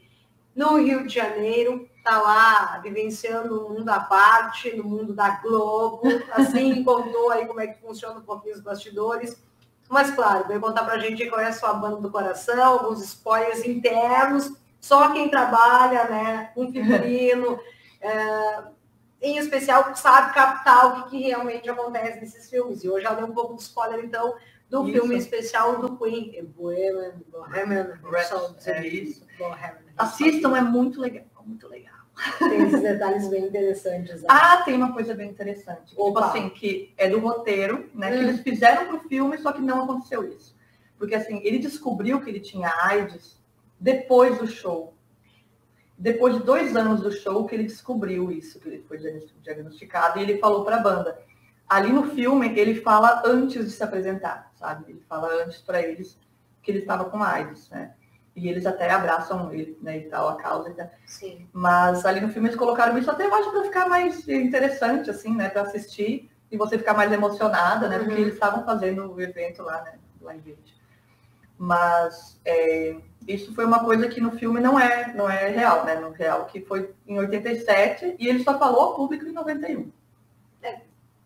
no 0.54 0.76
Rio 0.76 1.06
de 1.06 1.14
Janeiro, 1.14 1.88
tá 2.02 2.20
lá 2.20 2.78
vivenciando 2.78 3.66
um 3.66 3.74
mundo 3.74 3.88
à 3.90 4.00
parte, 4.00 4.74
no 4.74 4.84
mundo 4.84 5.12
da 5.12 5.30
Globo, 5.40 6.02
assim, 6.32 6.82
contou 6.84 7.30
aí 7.30 7.46
como 7.46 7.60
é 7.60 7.66
que 7.66 7.80
funciona 7.80 8.18
um 8.18 8.22
pouquinho 8.22 8.54
os 8.54 8.60
bastidores. 8.60 9.36
Mas, 9.88 10.10
claro, 10.10 10.46
veio 10.48 10.60
contar 10.60 10.84
pra 10.84 10.98
gente 10.98 11.26
qual 11.26 11.40
é 11.40 11.46
a 11.46 11.52
sua 11.52 11.72
banda 11.72 11.96
do 11.96 12.10
coração, 12.10 12.62
alguns 12.62 13.02
spoilers 13.02 13.64
internos, 13.64 14.52
só 14.80 15.12
quem 15.12 15.30
trabalha, 15.30 16.04
né, 16.04 16.50
com 16.54 16.70
figurino, 16.70 17.58
é, 18.00 18.62
em 19.20 19.38
especial, 19.38 19.94
sabe 19.96 20.34
captar 20.34 20.86
o 20.86 21.04
que, 21.04 21.10
que 21.10 21.22
realmente 21.24 21.68
acontece 21.68 22.20
nesses 22.20 22.48
filmes. 22.48 22.84
E 22.84 22.88
hoje 22.88 23.04
ela 23.04 23.16
deu 23.16 23.26
um 23.26 23.34
pouco 23.34 23.54
de 23.54 23.62
spoiler, 23.62 24.04
então, 24.04 24.34
do 24.68 24.84
Isso. 24.84 24.92
filme 24.92 25.16
especial 25.16 25.80
do 25.80 25.96
Queen, 25.96 26.44
Bohemian, 26.56 27.14
Bohemian 27.28 27.98
Rhapsody. 28.02 28.70
É 28.70 28.86
isso. 28.86 29.26
Bohemian 29.38 29.87
Assistam, 29.98 30.56
é 30.56 30.60
muito 30.60 31.00
legal. 31.00 31.24
Muito 31.44 31.66
legal. 31.68 31.94
Tem 32.38 32.62
esses 32.66 32.82
detalhes 32.82 33.28
bem 33.28 33.44
interessantes. 33.46 34.22
né? 34.22 34.26
Ah, 34.30 34.58
tem 34.64 34.74
uma 34.74 34.92
coisa 34.92 35.14
bem 35.14 35.30
interessante. 35.30 35.90
Tipo 35.90 36.08
Opa. 36.08 36.26
assim, 36.26 36.48
que 36.50 36.92
é 36.96 37.08
do 37.08 37.20
roteiro, 37.20 37.88
né? 37.94 38.10
Que 38.10 38.18
Hum. 38.18 38.22
eles 38.28 38.40
fizeram 38.40 38.86
pro 38.88 39.08
filme, 39.08 39.38
só 39.38 39.52
que 39.52 39.60
não 39.60 39.84
aconteceu 39.84 40.28
isso. 40.28 40.56
Porque 40.98 41.14
assim, 41.14 41.40
ele 41.44 41.58
descobriu 41.58 42.20
que 42.20 42.28
ele 42.28 42.40
tinha 42.40 42.72
AIDS 42.82 43.38
depois 43.78 44.36
do 44.38 44.46
show. 44.48 44.94
Depois 45.96 46.34
de 46.36 46.42
dois 46.42 46.76
anos 46.76 47.00
do 47.02 47.10
show 47.10 47.44
que 47.46 47.54
ele 47.54 47.64
descobriu 47.64 48.30
isso, 48.30 48.60
que 48.60 48.68
ele 48.68 48.84
foi 48.86 48.98
diagnosticado, 49.42 50.18
e 50.18 50.22
ele 50.22 50.38
falou 50.38 50.64
pra 50.64 50.78
banda. 50.78 51.18
Ali 51.68 51.92
no 51.92 52.04
filme, 52.10 52.48
ele 52.58 52.76
fala 52.80 53.22
antes 53.26 53.64
de 53.66 53.70
se 53.72 53.82
apresentar, 53.82 54.50
sabe? 54.56 54.84
Ele 54.92 55.00
fala 55.08 55.28
antes 55.44 55.58
para 55.60 55.82
eles 55.82 56.18
que 56.62 56.70
ele 56.70 56.78
estava 56.80 57.04
com 57.06 57.22
AIDS, 57.22 57.68
né? 57.70 57.94
E 58.38 58.48
eles 58.48 58.64
até 58.66 58.88
abraçam 58.90 59.52
ele, 59.52 59.76
né, 59.82 59.98
e 59.98 60.02
tal, 60.02 60.28
a 60.28 60.36
causa 60.36 60.70
e 60.70 60.74
tal. 60.74 60.88
Sim. 61.06 61.48
Mas 61.52 62.06
ali 62.06 62.20
no 62.20 62.28
filme 62.28 62.48
eles 62.48 62.58
colocaram 62.58 62.96
isso 62.96 63.10
até 63.10 63.24
acho 63.26 63.50
para 63.50 63.64
ficar 63.64 63.88
mais 63.88 64.28
interessante, 64.28 65.10
assim, 65.10 65.34
né? 65.34 65.48
Para 65.48 65.62
assistir 65.62 66.30
e 66.50 66.56
você 66.56 66.78
ficar 66.78 66.94
mais 66.94 67.10
emocionada, 67.10 67.88
né? 67.88 67.98
Porque 67.98 68.12
Uhum. 68.14 68.20
eles 68.20 68.34
estavam 68.34 68.64
fazendo 68.64 69.12
o 69.12 69.20
evento 69.20 69.62
lá, 69.62 69.82
né? 69.82 69.94
Lá 70.22 70.34
em 70.36 70.38
Verde. 70.38 70.74
Mas 71.58 72.40
é, 72.44 72.94
isso 73.26 73.52
foi 73.54 73.64
uma 73.64 73.82
coisa 73.84 74.06
que 74.08 74.20
no 74.20 74.30
filme 74.30 74.60
não 74.60 74.78
é, 74.78 75.12
não 75.14 75.28
é 75.28 75.48
real, 75.48 75.84
né? 75.84 75.96
No 75.96 76.10
real, 76.12 76.44
que 76.46 76.60
foi 76.60 76.94
em 77.06 77.18
87 77.18 78.14
e 78.18 78.28
ele 78.28 78.44
só 78.44 78.56
falou 78.56 78.80
ao 78.82 78.94
público 78.94 79.26
em 79.26 79.32
91. 79.32 79.90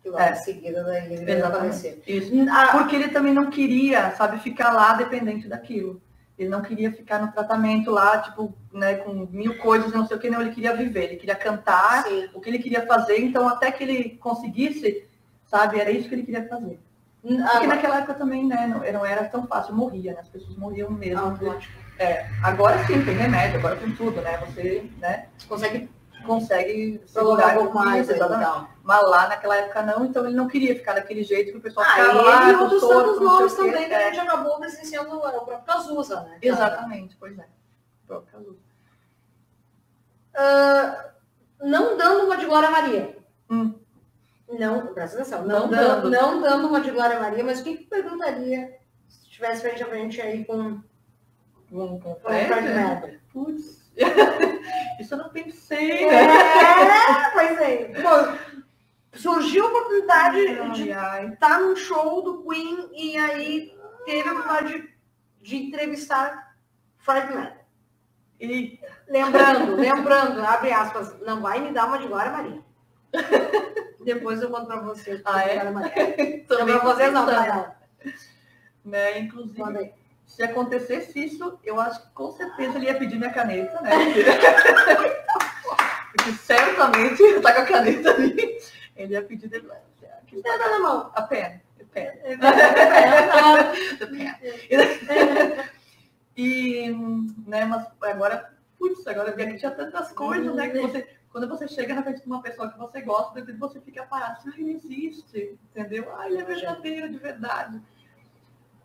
E 0.05 0.09
logo 0.09 0.21
É. 0.21 0.31
em 0.31 0.35
seguida 0.35 0.83
daí 0.83 1.41
aparecer. 1.41 2.03
Isso. 2.05 2.29
Ah, 2.51 2.77
Porque 2.77 2.95
ele 2.97 3.07
também 3.09 3.33
não 3.33 3.49
queria, 3.49 4.11
sabe, 4.11 4.37
ficar 4.39 4.73
lá 4.73 4.93
dependente 4.95 5.47
daquilo. 5.47 6.01
Ele 6.37 6.49
não 6.49 6.61
queria 6.61 6.91
ficar 6.91 7.19
no 7.19 7.31
tratamento 7.31 7.91
lá, 7.91 8.17
tipo, 8.19 8.55
né, 8.71 8.95
com 8.95 9.27
mil 9.31 9.57
coisas, 9.59 9.91
não 9.91 10.07
sei 10.07 10.17
o 10.17 10.19
que, 10.19 10.29
não, 10.29 10.41
ele 10.41 10.51
queria 10.51 10.75
viver, 10.75 11.03
ele 11.03 11.15
queria 11.17 11.35
cantar, 11.35 12.03
sim. 12.03 12.27
o 12.33 12.41
que 12.41 12.49
ele 12.49 12.59
queria 12.59 12.85
fazer, 12.87 13.19
então 13.19 13.47
até 13.47 13.71
que 13.71 13.83
ele 13.83 14.17
conseguisse, 14.17 15.07
sabe, 15.45 15.79
era 15.79 15.91
isso 15.91 16.09
que 16.09 16.15
ele 16.15 16.23
queria 16.23 16.47
fazer. 16.47 16.79
Porque 17.21 17.37
Ah, 17.37 17.67
naquela 17.67 17.97
época 17.97 18.15
também, 18.15 18.45
né, 18.47 18.67
não, 18.67 18.79
não 18.91 19.05
era 19.05 19.25
tão 19.25 19.45
fácil, 19.45 19.75
morria, 19.75 20.13
né, 20.13 20.21
as 20.21 20.29
pessoas 20.29 20.57
morriam 20.57 20.89
mesmo. 20.89 21.19
automático. 21.19 21.73
É, 21.99 22.27
agora 22.41 22.83
sim, 22.87 23.05
tem 23.05 23.13
remédio, 23.13 23.59
agora 23.59 23.75
tem 23.75 23.91
tudo, 23.95 24.19
né, 24.21 24.37
você, 24.37 24.89
né, 24.97 25.27
consegue 25.47 25.87
consegue 26.23 27.01
prolongar 27.13 27.57
um 27.57 27.63
pouco 27.63 27.75
mais. 27.75 28.09
Então. 28.09 28.67
Mas 28.83 29.01
lá 29.03 29.27
naquela 29.29 29.55
época 29.57 29.81
não, 29.81 30.05
então 30.05 30.25
ele 30.25 30.35
não 30.35 30.47
queria 30.47 30.75
ficar 30.75 30.93
daquele 30.93 31.23
jeito 31.23 31.51
que 31.51 31.57
o 31.57 31.61
pessoal 31.61 31.85
ah, 31.85 31.91
ficava 31.91 32.21
lá. 32.21 32.51
E 32.51 32.55
outros 32.55 32.81
tantos 32.81 33.21
nomes 33.21 33.53
também 33.53 33.87
que 33.87 33.93
a 33.93 34.09
gente 34.09 34.19
acabou 34.19 34.59
presenciando 34.59 35.15
o 35.15 35.21
próprio 35.21 35.61
Cazuza, 35.61 36.21
né? 36.21 36.37
Exatamente, 36.41 37.15
pois 37.17 37.37
é. 37.37 37.45
O 38.03 38.07
próprio 38.07 38.31
Cazuza. 38.31 38.59
Uh, 40.35 41.13
não 41.63 41.95
dando 41.97 42.25
uma 42.25 42.37
de 42.37 42.45
Glória 42.45 42.69
Maria. 42.69 43.17
Hum. 43.49 43.73
Não, 44.49 44.87
presta 44.87 45.17
atenção, 45.17 45.45
não, 45.45 45.61
não 45.61 45.69
dando. 45.69 46.09
não 46.09 46.41
dando 46.41 46.67
uma 46.67 46.81
de 46.81 46.91
Glória 46.91 47.19
Maria, 47.19 47.43
mas 47.43 47.61
o 47.61 47.63
que, 47.63 47.77
que 47.77 47.85
perguntaria 47.85 48.77
se 49.07 49.23
estivesse 49.23 49.61
frente 49.61 49.81
a 49.81 49.87
frente 49.87 50.21
aí 50.21 50.45
com, 50.45 50.81
com, 51.69 51.99
com 51.99 52.11
o 52.11 52.15
Fred 52.15 52.67
Mercury? 52.67 53.19
Putz, 53.31 53.82
isso 54.99 55.13
eu 55.13 55.17
não 55.17 55.29
pensei. 55.29 56.07
Né? 56.07 56.15
É, 56.15 57.29
pois 57.31 57.61
é. 57.61 58.01
Bom, 58.01 58.37
surgiu 59.13 59.65
a 59.65 59.69
oportunidade 59.69 60.47
ai, 60.91 61.27
de 61.27 61.33
estar 61.33 61.59
num 61.59 61.75
show 61.75 62.21
do 62.21 62.43
Queen 62.43 62.89
e 62.93 63.17
aí 63.17 63.77
teve 64.05 64.27
a 64.27 64.31
oportunidade 64.31 64.73
de, 64.73 64.93
de 65.41 65.55
entrevistar 65.57 66.55
Fred 66.97 67.33
Mercury. 67.33 67.63
E 68.39 68.79
lembrando, 69.07 69.75
lembrando, 69.75 70.45
abre 70.45 70.71
aspas, 70.71 71.17
não 71.21 71.41
vai 71.41 71.61
me 71.61 71.71
dar 71.71 71.85
uma 71.85 71.97
de 71.97 72.07
Glória 72.07 72.31
Maria. 72.31 72.61
Depois 74.03 74.41
eu 74.41 74.49
conto 74.49 74.67
para 74.67 74.81
vocês. 74.81 75.21
Ah, 75.23 75.43
é? 75.43 75.59
Também 76.47 76.77
para 76.77 76.93
vocês 76.93 77.13
não, 77.13 77.25
tá? 77.25 77.75
Né? 78.83 79.19
Inclusive, 79.19 79.93
se 80.33 80.41
acontecesse 80.41 81.23
isso, 81.23 81.59
eu 81.63 81.79
acho 81.79 82.01
que 82.01 82.09
com 82.09 82.31
certeza 82.31 82.75
ele 82.75 82.87
ia 82.87 82.97
pedir 82.97 83.17
minha 83.17 83.31
caneta, 83.31 83.79
né? 83.81 83.91
Porque 86.11 86.31
certamente 86.33 87.39
tá 87.39 87.53
com 87.53 87.61
a 87.61 87.65
caneta 87.65 88.09
ali. 88.09 88.57
Ele 88.95 89.13
ia 89.13 89.21
pedir 89.21 89.47
dele. 89.47 89.69
Que 90.25 90.37
está 90.37 90.57
na 90.57 90.79
mão? 90.79 91.11
A 91.13 91.21
pena. 91.21 91.61
A 91.79 91.85
pena. 94.07 94.39
E, 96.35 96.89
né, 97.45 97.63
mas 97.65 97.85
agora, 98.01 98.51
putz, 98.79 99.05
agora 99.05 99.35
a 99.35 99.39
gente 99.39 99.59
tinha 99.59 99.69
tantas 99.69 100.11
coisas, 100.13 100.55
né? 100.55 100.67
Que 100.69 100.79
você 100.79 101.07
quando 101.29 101.47
você 101.47 101.67
chega 101.67 101.93
na 101.95 102.01
frente 102.03 102.21
de 102.21 102.27
uma 102.27 102.41
pessoa 102.41 102.71
que 102.71 102.77
você 102.77 103.01
gosta, 103.01 103.41
depois 103.41 103.73
você 103.73 103.81
fica 103.81 104.03
parado, 104.03 104.39
ah, 104.45 104.53
ele 104.55 104.73
existe, 104.73 105.57
entendeu? 105.71 106.15
Ah, 106.15 106.27
ele 106.27 106.37
é 106.37 106.43
verdadeiro, 106.43 107.09
de 107.09 107.17
verdade. 107.17 107.81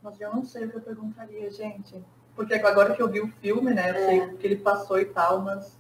Mas 0.02 0.20
eu 0.20 0.32
não 0.32 0.44
sei 0.44 0.64
o 0.64 0.70
que 0.70 0.76
eu 0.76 0.80
perguntaria, 0.80 1.50
gente. 1.50 2.02
Porque 2.34 2.54
agora 2.54 2.94
que 2.94 3.02
eu 3.02 3.08
vi 3.08 3.20
o 3.20 3.32
filme, 3.40 3.74
né, 3.74 3.90
eu 3.90 3.94
é. 3.94 4.06
sei 4.06 4.36
que 4.36 4.46
ele 4.46 4.56
passou 4.56 4.98
e 5.00 5.06
tal, 5.06 5.40
mas... 5.40 5.76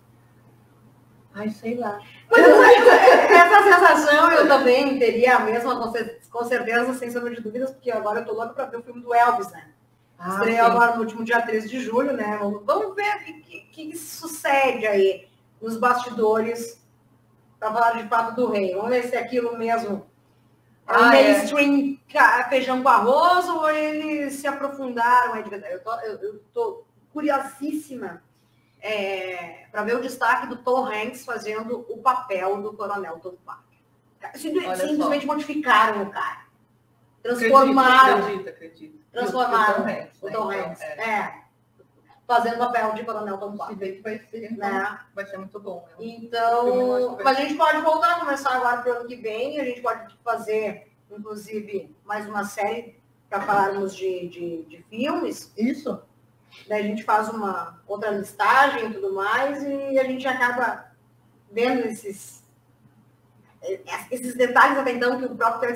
Ai, 1.34 1.50
sei 1.50 1.76
lá. 1.76 2.00
Mas 2.28 2.40
essa 3.30 3.62
sensação 3.62 4.32
eu 4.32 4.48
também 4.48 4.98
teria 4.98 5.36
a 5.36 5.40
mesma, 5.40 5.78
com 6.30 6.44
certeza, 6.44 6.94
sem 6.94 7.10
sombra 7.10 7.34
de 7.34 7.40
dúvidas, 7.40 7.70
porque 7.70 7.90
agora 7.90 8.20
eu 8.20 8.24
tô 8.24 8.32
louco 8.32 8.54
para 8.54 8.64
ver 8.64 8.78
o 8.78 8.82
filme 8.82 9.00
do 9.00 9.14
Elvis, 9.14 9.52
né? 9.52 9.68
Ah, 10.18 10.30
Estreou 10.30 10.66
agora 10.66 10.96
no 10.96 11.02
último 11.02 11.24
dia 11.24 11.40
13 11.40 11.68
de 11.68 11.80
julho, 11.80 12.12
né? 12.12 12.38
Vamos 12.64 12.96
ver 12.96 13.16
o 13.16 13.24
que, 13.24 13.32
que, 13.34 13.60
que 13.60 13.96
sucede 13.96 14.84
aí 14.84 15.28
nos 15.62 15.76
bastidores 15.76 16.84
para 17.60 17.72
falar 17.72 18.02
de 18.02 18.08
fato 18.08 18.34
do 18.34 18.50
rei. 18.50 18.74
Vamos 18.74 18.90
ver 18.90 19.04
se 19.04 19.14
é 19.14 19.20
aquilo 19.20 19.56
mesmo 19.56 20.07
é 20.88 20.94
ah, 20.94 21.08
mainstream 21.08 21.98
é. 22.14 22.44
feijão 22.48 22.82
com 22.82 22.88
arroz 22.88 23.46
ou 23.48 23.68
eles 23.70 24.34
se 24.34 24.46
aprofundaram 24.46 25.34
verdade. 25.42 25.74
Eu 25.74 25.82
tô, 25.84 25.94
eu, 26.00 26.18
eu 26.22 26.42
tô 26.52 26.84
curiosíssima 27.12 28.22
é, 28.80 29.66
para 29.70 29.82
ver 29.82 29.96
o 29.96 30.00
destaque 30.00 30.46
do 30.46 30.56
Tom 30.56 30.86
Hanks 30.86 31.24
fazendo 31.24 31.84
o 31.88 31.98
papel 31.98 32.62
do 32.62 32.72
coronel 32.72 33.18
Tom 33.18 33.34
Parker. 33.44 33.78
Simplesmente 34.34 35.26
só. 35.26 35.32
modificaram 35.32 36.02
o 36.04 36.10
cara. 36.10 36.46
Transformaram. 37.22 38.18
Acredito, 38.18 38.48
acredito. 38.48 38.98
Transformaram 39.12 39.72
o 39.72 39.82
Tom 39.82 39.90
Hanks. 39.90 40.22
O 40.22 40.30
Tom 40.30 40.50
Hanks. 40.50 40.80
Né? 40.80 40.92
Então, 40.94 41.04
é. 41.04 41.47
Fazendo 42.28 42.58
papel 42.58 42.92
de 42.92 43.04
Coronel 43.04 43.38
Tom 43.38 43.56
Se 43.66 43.74
vê 43.74 43.92
que 43.92 44.02
vai 44.02 44.18
ser, 44.18 44.52
né? 44.52 45.00
vai 45.14 45.26
ser 45.26 45.38
muito 45.38 45.58
bom. 45.58 45.88
Né? 45.98 46.06
Então, 46.08 47.16
mas 47.24 47.38
a 47.38 47.40
gente 47.40 47.54
pode 47.54 47.80
voltar 47.80 48.16
a 48.16 48.20
começar 48.20 48.54
agora 48.54 48.82
para 48.82 48.92
o 48.92 48.96
ano 48.96 49.08
que 49.08 49.16
vem, 49.16 49.58
a 49.58 49.64
gente 49.64 49.80
pode 49.80 50.14
fazer, 50.22 50.92
inclusive, 51.10 51.96
mais 52.04 52.28
uma 52.28 52.44
série 52.44 53.00
para 53.30 53.40
falarmos 53.40 53.96
de, 53.96 54.28
de, 54.28 54.62
de, 54.64 54.82
filmes. 54.90 55.50
Isso. 55.56 56.02
Daí 56.68 56.84
a 56.84 56.86
gente 56.86 57.02
faz 57.02 57.30
uma 57.30 57.80
outra 57.86 58.10
listagem 58.10 58.90
e 58.90 58.92
tudo 58.92 59.14
mais, 59.14 59.62
e 59.62 59.98
a 59.98 60.04
gente 60.04 60.28
acaba 60.28 60.92
vendo 61.50 61.86
esses, 61.86 62.44
esses 64.10 64.34
detalhes 64.34 64.76
até 64.76 64.92
então 64.92 65.18
que 65.18 65.24
o 65.24 65.34
próprio 65.34 65.74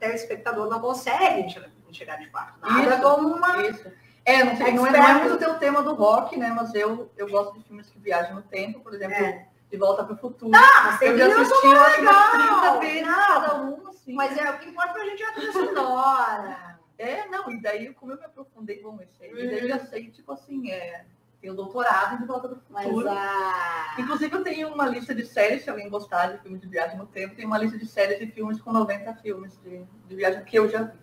telespectador 0.00 0.68
não 0.68 0.80
consegue 0.80 1.46
enxergar 1.88 2.16
de 2.16 2.28
fato. 2.30 2.58
Nada 2.60 2.94
isso, 2.94 3.02
como 3.02 3.28
uma. 3.28 3.62
Isso 3.62 4.01
é, 4.24 4.44
não, 4.44 4.56
sei, 4.56 4.72
não, 4.72 4.86
é, 4.86 4.90
não 4.92 5.04
é 5.04 5.14
muito 5.14 5.34
o 5.34 5.38
teu 5.38 5.54
tema 5.54 5.82
do 5.82 5.94
rock, 5.94 6.38
né? 6.38 6.50
Mas 6.54 6.74
eu, 6.74 7.10
eu 7.16 7.28
gosto 7.28 7.54
de 7.54 7.64
filmes 7.64 7.90
que 7.90 7.98
viajam 7.98 8.36
no 8.36 8.42
tempo, 8.42 8.80
por 8.80 8.94
exemplo, 8.94 9.16
é. 9.16 9.46
De 9.70 9.76
Volta 9.76 10.04
para 10.04 10.14
o 10.14 10.18
Futuro. 10.18 10.52
Ah, 10.54 10.82
mas 10.84 11.02
eu 11.02 11.18
já 11.18 11.26
assisti 11.40 11.66
umas 11.66 11.96
30 11.96 12.78
vezes 12.80 13.06
cada 13.06 13.62
um, 13.62 13.88
assim. 13.88 14.14
Mas 14.14 14.36
é 14.36 14.50
o 14.50 14.58
que 14.58 14.68
importa 14.68 14.92
pra 14.92 15.04
gente 15.04 15.22
é 15.22 15.28
a 15.28 15.32
trilha 15.32 15.52
sonora. 15.52 16.78
É, 16.98 17.26
não, 17.26 17.50
e 17.50 17.60
daí, 17.60 17.92
como 17.94 18.12
eu 18.12 18.18
me 18.18 18.24
aprofundei, 18.24 18.80
bom, 18.80 18.98
esse, 19.00 19.32
hum. 19.32 19.38
e 19.38 19.48
daí 19.48 19.60
eu 19.60 19.68
já 19.68 19.78
uhum. 19.78 19.86
sei, 19.86 20.10
tipo 20.10 20.30
assim, 20.30 20.70
é, 20.70 21.04
tenho 21.40 21.54
doutorado 21.54 22.18
De 22.18 22.26
Volta 22.26 22.48
para 22.48 22.58
o 22.58 22.60
Futuro. 22.60 23.04
Mas, 23.04 23.18
ah... 23.18 23.96
Inclusive, 23.98 24.36
eu 24.36 24.44
tenho 24.44 24.68
uma 24.72 24.86
lista 24.86 25.12
de 25.12 25.26
séries, 25.26 25.64
se 25.64 25.70
alguém 25.70 25.90
gostar 25.90 26.28
de 26.28 26.38
filmes 26.42 26.60
de 26.60 26.68
viagem 26.68 26.96
no 26.96 27.06
tempo, 27.06 27.34
tem 27.34 27.44
uma 27.44 27.58
lista 27.58 27.76
de 27.76 27.86
séries 27.86 28.20
e 28.20 28.26
filmes 28.28 28.60
com 28.60 28.72
90 28.72 29.14
filmes 29.16 29.58
de, 29.64 29.84
de 30.06 30.14
viagem 30.14 30.44
que 30.44 30.56
eu 30.56 30.68
já 30.68 30.84
vi. 30.84 30.98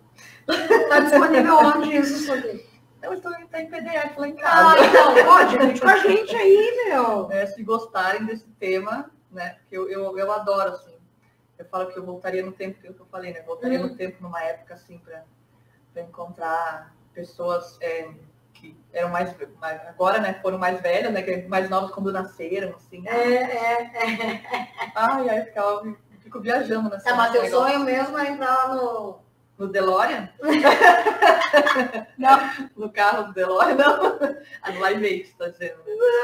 Tá 0.87 0.99
disponível 0.99 1.57
onde 1.57 1.97
isso, 1.97 2.23
Sophie? 2.25 2.69
Eu 3.01 3.13
estou 3.13 3.33
em 3.33 3.47
PDF 3.47 4.17
lá 4.17 4.27
em 4.27 4.35
casa. 4.35 4.81
Ah, 4.81 4.85
então, 4.85 5.25
pode, 5.25 5.57
divide 5.57 5.81
com 5.81 5.87
a 5.87 5.97
gente 5.97 6.35
aí, 6.35 6.85
meu. 6.85 7.31
É, 7.31 7.45
se 7.45 7.63
gostarem 7.63 8.25
desse 8.25 8.47
tema, 8.59 9.09
né? 9.31 9.57
Porque 9.59 9.77
eu, 9.77 9.89
eu, 9.89 10.17
eu 10.17 10.31
adoro, 10.31 10.71
assim. 10.71 10.93
Eu 11.57 11.65
falo 11.65 11.91
que 11.91 11.97
eu 11.97 12.05
voltaria 12.05 12.43
no 12.43 12.51
tempo, 12.51 12.79
que 12.79 12.87
eu 12.87 13.07
falei, 13.11 13.33
né? 13.33 13.41
Voltaria 13.41 13.79
uhum. 13.79 13.87
no 13.87 13.95
tempo 13.95 14.21
numa 14.21 14.41
época, 14.43 14.73
assim, 14.73 14.99
para 14.99 15.23
encontrar 16.01 16.93
pessoas 17.13 17.77
é, 17.81 18.09
que 18.53 18.77
eram 18.93 19.09
mais, 19.09 19.33
mais, 19.59 19.81
agora, 19.87 20.19
né? 20.19 20.39
Foram 20.41 20.57
mais 20.57 20.81
velhas, 20.81 21.11
né? 21.11 21.47
Mais 21.47 21.69
novas 21.69 21.91
quando 21.91 22.11
nasceram, 22.11 22.75
assim. 22.75 23.07
É, 23.07 23.33
é, 23.33 23.81
é. 23.83 24.71
Ai, 24.95 25.29
aí 25.29 25.45
ficava, 25.45 25.95
fico 26.19 26.39
viajando 26.39 26.89
nessa. 26.89 27.09
É, 27.09 27.13
mas 27.13 27.31
teu 27.31 27.47
sonho 27.47 27.79
mesmo 27.81 28.17
é 28.17 28.29
entrar 28.29 28.53
lá 28.53 28.75
no 28.75 29.28
no 29.59 29.67
DeLorean? 29.67 30.29
não. 32.17 32.39
No 32.77 32.89
carro 32.91 33.27
do 33.27 33.33
DeLorean? 33.33 33.75
Não. 33.75 34.17
A 34.61 34.71
do 34.71 34.79
Live 34.79 35.05
Aid, 35.05 35.35
tá 35.37 35.49
dizendo. 35.49 35.83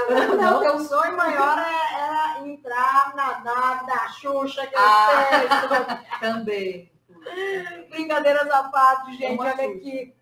Não, 0.09 0.37
não, 0.37 0.59
teu 0.61 0.79
sonho 0.79 1.17
maior 1.17 1.59
é, 1.59 2.01
era 2.01 2.47
entrar 2.47 3.13
na 3.13 3.39
nave 3.41 3.85
da 3.85 4.07
Xuxa, 4.07 4.65
que 4.65 4.73
eu 4.73 4.79
ah, 4.79 5.09
sei. 5.29 6.19
Também. 6.21 6.91
Brincadeiras 7.89 8.49
à 8.49 8.63
parte, 8.69 9.17
gente, 9.17 9.39
olha 9.39 9.51
aqui. 9.51 10.15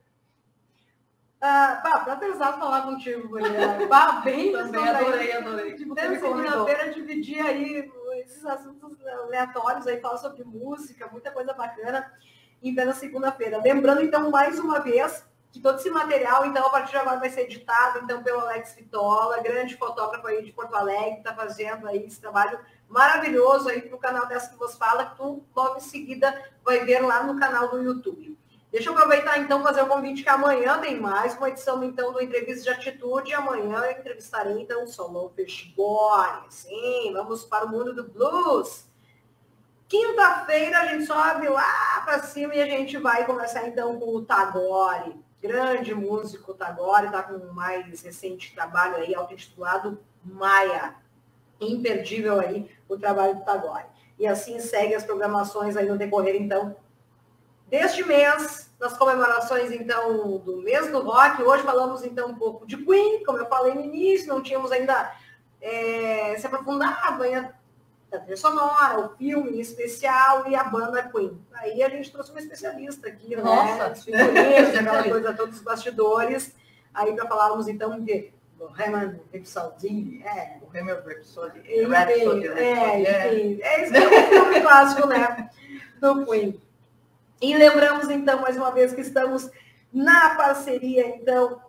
Ah, 1.39 1.81
pá, 1.83 1.99
pra 1.99 2.15
pensar 2.15 2.57
falar 2.57 2.83
contigo, 2.83 3.35
Guilherme. 3.35 3.85
Pá, 3.87 4.21
bem 4.23 4.53
Também 4.53 4.87
adorei, 4.87 5.33
adorei. 5.33 5.75
Tipo, 5.75 5.93
segunda-feira 5.99 6.91
dividir 6.93 7.45
aí 7.45 7.91
esses 8.23 8.45
assuntos 8.45 9.05
aleatórios 9.05 9.85
aí, 9.85 9.99
falar 9.99 10.17
sobre 10.17 10.45
música, 10.45 11.09
muita 11.11 11.31
coisa 11.31 11.53
bacana 11.53 12.09
em 12.69 12.73
plena 12.73 12.93
segunda-feira. 12.93 13.61
Lembrando, 13.61 14.01
então, 14.01 14.29
mais 14.31 14.59
uma 14.59 14.79
vez, 14.79 15.23
que 15.51 15.59
todo 15.59 15.77
esse 15.77 15.89
material, 15.89 16.45
então, 16.45 16.65
a 16.65 16.69
partir 16.69 16.91
de 16.91 16.97
agora 16.97 17.19
vai 17.19 17.29
ser 17.29 17.41
editado, 17.41 17.99
então, 18.03 18.23
pelo 18.23 18.39
Alex 18.39 18.73
Vitola, 18.73 19.39
grande 19.41 19.77
fotógrafo 19.77 20.25
aí 20.25 20.43
de 20.43 20.51
Porto 20.51 20.73
Alegre, 20.73 21.19
está 21.19 21.33
fazendo 21.35 21.87
aí 21.87 22.05
esse 22.05 22.19
trabalho 22.19 22.59
maravilhoso 22.87 23.69
aí 23.69 23.81
para 23.81 23.95
o 23.95 23.99
canal 23.99 24.25
dessa 24.25 24.49
que 24.49 24.57
vos 24.57 24.75
fala, 24.75 25.05
que 25.05 25.17
tu 25.17 25.43
logo 25.55 25.77
em 25.77 25.81
seguida 25.81 26.51
vai 26.63 26.83
ver 26.85 26.99
lá 26.99 27.23
no 27.23 27.39
canal 27.39 27.69
do 27.69 27.81
YouTube. 27.81 28.37
Deixa 28.71 28.89
eu 28.89 28.93
aproveitar, 28.93 29.37
então, 29.37 29.61
fazer 29.61 29.83
o 29.83 29.87
convite 29.87 30.23
que 30.23 30.29
amanhã 30.29 30.79
tem 30.79 30.99
mais 30.99 31.37
uma 31.37 31.49
edição, 31.49 31.83
então, 31.83 32.11
do 32.11 32.19
Entrevista 32.19 32.63
de 32.63 32.69
Atitude. 32.71 33.31
Amanhã 33.31 33.77
eu 33.77 33.91
entrevistarei, 33.91 34.59
então, 34.59 34.85
o 34.85 34.87
Solon 34.87 35.29
Fishborn. 35.29 36.45
Sim, 36.49 37.13
vamos 37.13 37.45
para 37.45 37.65
o 37.65 37.69
mundo 37.69 37.93
do 37.93 38.09
blues. 38.09 38.87
Quinta-feira 39.87 40.79
a 40.79 40.85
gente 40.87 41.05
sobe 41.05 41.47
lá 41.49 42.01
para 42.03 42.23
cima 42.23 42.55
e 42.55 42.61
a 42.61 42.65
gente 42.65 42.97
vai 42.97 43.25
conversar 43.25 43.67
então 43.67 43.99
com 43.99 44.15
o 44.15 44.25
Tagore, 44.25 45.15
grande 45.41 45.93
músico 45.93 46.53
Tagore, 46.53 47.07
está 47.07 47.23
com 47.23 47.35
o 47.35 47.53
mais 47.53 48.01
recente 48.01 48.53
trabalho 48.53 48.95
aí, 48.95 49.13
auto-intitulado 49.13 49.99
Maia. 50.23 50.95
Imperdível 51.59 52.39
aí 52.39 52.69
o 52.89 52.97
trabalho 52.97 53.35
do 53.35 53.45
Tagore. 53.45 53.85
E 54.17 54.27
assim 54.27 54.59
segue 54.59 54.95
as 54.95 55.03
programações 55.03 55.75
aí 55.75 55.87
no 55.87 55.97
decorrer, 55.97 56.35
então, 56.35 56.75
deste 57.67 58.03
mês, 58.03 58.71
nas 58.79 58.97
comemorações, 58.97 59.71
então, 59.71 60.37
do 60.39 60.57
mês 60.57 60.91
do 60.91 61.01
rock. 61.01 61.41
Hoje 61.41 61.63
falamos, 61.63 62.03
então, 62.03 62.29
um 62.29 62.35
pouco 62.35 62.65
de 62.65 62.77
Queen, 62.77 63.23
como 63.23 63.37
eu 63.37 63.45
falei 63.47 63.73
no 63.73 63.81
início, 63.81 64.27
não 64.27 64.41
tínhamos 64.41 64.71
ainda 64.71 65.13
é, 65.61 66.35
se 66.37 66.45
aprofundado 66.45 67.23
ainda 67.23 67.53
da 68.13 68.19
trilha 68.19 68.37
sonora, 68.37 68.99
o 68.99 69.09
filme 69.17 69.57
em 69.57 69.59
especial 69.59 70.47
e 70.47 70.55
a 70.55 70.63
banda 70.63 71.03
Queen. 71.03 71.35
Aí 71.53 71.81
a 71.81 71.89
gente 71.89 72.11
trouxe 72.11 72.31
uma 72.31 72.39
especialista 72.39 73.07
aqui, 73.07 73.35
Nossa. 73.35 73.89
né? 73.89 73.95
Figurinhas, 73.95 74.75
aquela 74.75 75.03
coisa, 75.03 75.33
todos 75.33 75.57
os 75.57 75.63
bastidores. 75.63 76.55
Aí 76.93 77.13
para 77.15 77.27
falarmos 77.27 77.67
então 77.67 77.99
de 77.99 78.31
Bohemian 78.55 79.19
Rhapsody, 79.33 80.21
é, 80.23 80.59
Bohemian 80.59 81.01
Rhapsody. 81.05 81.59
enfim, 81.59 81.85
Rhapsody, 81.85 82.47
é, 82.47 82.73
Rhapsody, 82.73 83.07
é. 83.07 83.27
enfim, 83.27 83.61
é 83.63 83.83
isso 83.83 83.91
que 83.91 83.97
é 83.97 84.07
um 84.07 84.25
filme 84.29 84.61
clássico, 84.61 85.07
né? 85.07 85.49
Do 85.99 86.25
Queen. 86.25 86.61
E 87.41 87.57
lembramos, 87.57 88.09
então, 88.09 88.39
mais 88.41 88.55
uma 88.55 88.71
vez, 88.71 88.93
que 88.93 89.01
estamos 89.01 89.49
na 89.91 90.35
parceria, 90.35 91.07
então, 91.07 91.59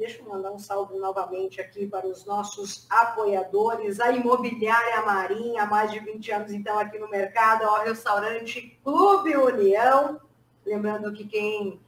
deixa 0.00 0.20
eu 0.22 0.24
mandar 0.24 0.50
um 0.50 0.58
salve 0.58 0.98
novamente 0.98 1.60
aqui 1.60 1.86
para 1.86 2.06
os 2.06 2.24
nossos 2.24 2.86
apoiadores, 2.88 4.00
a 4.00 4.10
Imobiliária 4.10 5.02
Marinha, 5.02 5.64
há 5.64 5.66
mais 5.66 5.92
de 5.92 6.00
20 6.00 6.32
anos, 6.32 6.50
então, 6.52 6.78
aqui 6.78 6.98
no 6.98 7.10
mercado, 7.10 7.64
ao 7.64 7.84
restaurante 7.84 8.80
Clube 8.82 9.36
União. 9.36 10.18
Lembrando 10.64 11.12
que 11.12 11.26
quem 11.26 11.78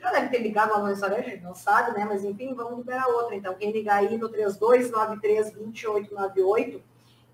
já 0.00 0.10
deve 0.10 0.30
ter 0.30 0.38
ligado 0.38 0.70
lá 0.70 0.78
no 0.78 0.86
restaurante, 0.86 1.38
não 1.42 1.54
sabe, 1.54 1.92
né? 1.92 2.06
Mas 2.06 2.24
enfim, 2.24 2.54
vamos 2.54 2.78
liberar 2.78 3.08
outra. 3.08 3.36
Então, 3.36 3.52
quem 3.54 3.72
ligar 3.72 3.98
aí 3.98 4.16
no 4.16 4.30
3293-2898 4.30 6.80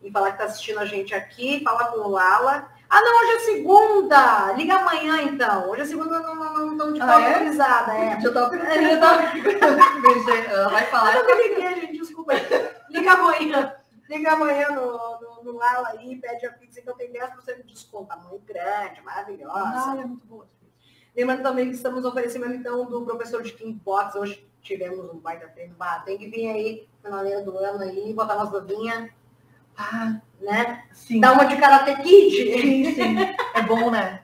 e 0.03 0.11
falar 0.11 0.33
que 0.33 0.43
está 0.43 0.47
assistindo 0.47 0.81
a 0.81 0.87
gente 0.87 1.15
aqui, 1.15 1.63
fala 1.63 1.93
com 1.93 2.01
o 2.01 2.09
Lala. 2.09 2.69
Ah, 2.93 3.01
não, 3.03 3.21
hoje 3.21 3.31
é 3.33 3.39
segunda! 3.41 4.53
Liga 4.55 4.75
amanhã, 4.75 5.23
então. 5.23 5.71
Hoje 5.71 5.83
é 5.83 5.85
segunda, 5.85 6.19
não 6.19 6.33
estão 6.33 6.67
não, 6.67 6.75
não 6.75 6.93
de 6.93 7.01
Ah, 7.01 7.21
é? 7.23 7.45
é. 7.47 7.53
Já 8.21 8.33
tava 8.33 8.57
É, 8.67 8.83
já 8.83 8.99
tava- 9.01 9.23
Ela 10.51 10.69
vai 10.71 10.83
Ah, 10.83 10.87
falar. 10.87 11.15
não 11.15 11.25
me 11.25 11.35
liguei, 11.49 11.75
gente, 11.83 11.99
desculpa. 11.99 12.33
Liga 12.91 13.13
amanhã. 13.13 13.75
Liga 14.09 14.33
amanhã 14.33 14.71
no, 14.71 15.21
no, 15.21 15.45
no 15.45 15.57
Lala 15.57 15.91
aí, 15.91 16.17
pede 16.17 16.45
a 16.47 16.53
pizza, 16.53 16.81
então 16.81 16.97
tem 16.97 17.13
10% 17.13 17.59
de 17.59 17.73
desconto. 17.73 18.09
Tamanho 18.09 18.43
grande, 18.45 19.01
maravilhosa. 19.03 19.55
Ah, 19.55 19.97
é 20.01 20.05
muito 20.05 20.27
boa. 20.27 20.47
Lembrando 21.17 21.43
também 21.45 21.69
que 21.69 21.77
estamos 21.77 22.05
oferecendo, 22.05 22.47
então, 22.53 22.87
do 22.87 23.03
professor 23.05 23.41
de 23.43 23.53
Kickbox. 23.53 24.17
Hoje 24.17 24.45
tivemos 24.63 25.09
um 25.11 25.19
baita 25.19 25.47
treino. 25.49 25.75
Bah, 25.79 26.01
tem 26.01 26.19
que 26.19 26.27
vir 26.27 26.49
aí, 26.51 26.89
finaleira 27.01 27.43
do 27.43 27.57
ano 27.57 27.83
aí, 27.85 28.13
botar 28.13 28.35
umas 28.37 28.51
luvinhas, 28.51 29.11
Ah, 29.83 30.21
né? 30.41 30.85
sim. 30.93 31.21
Dar 31.21 31.33
uma 31.33 31.45
de 31.45 31.57
Karate 31.57 31.97
Kid. 32.03 32.37
Sim, 32.61 32.95
sim. 32.95 33.17
É 33.55 33.63
bom, 33.63 33.91
né? 33.91 34.23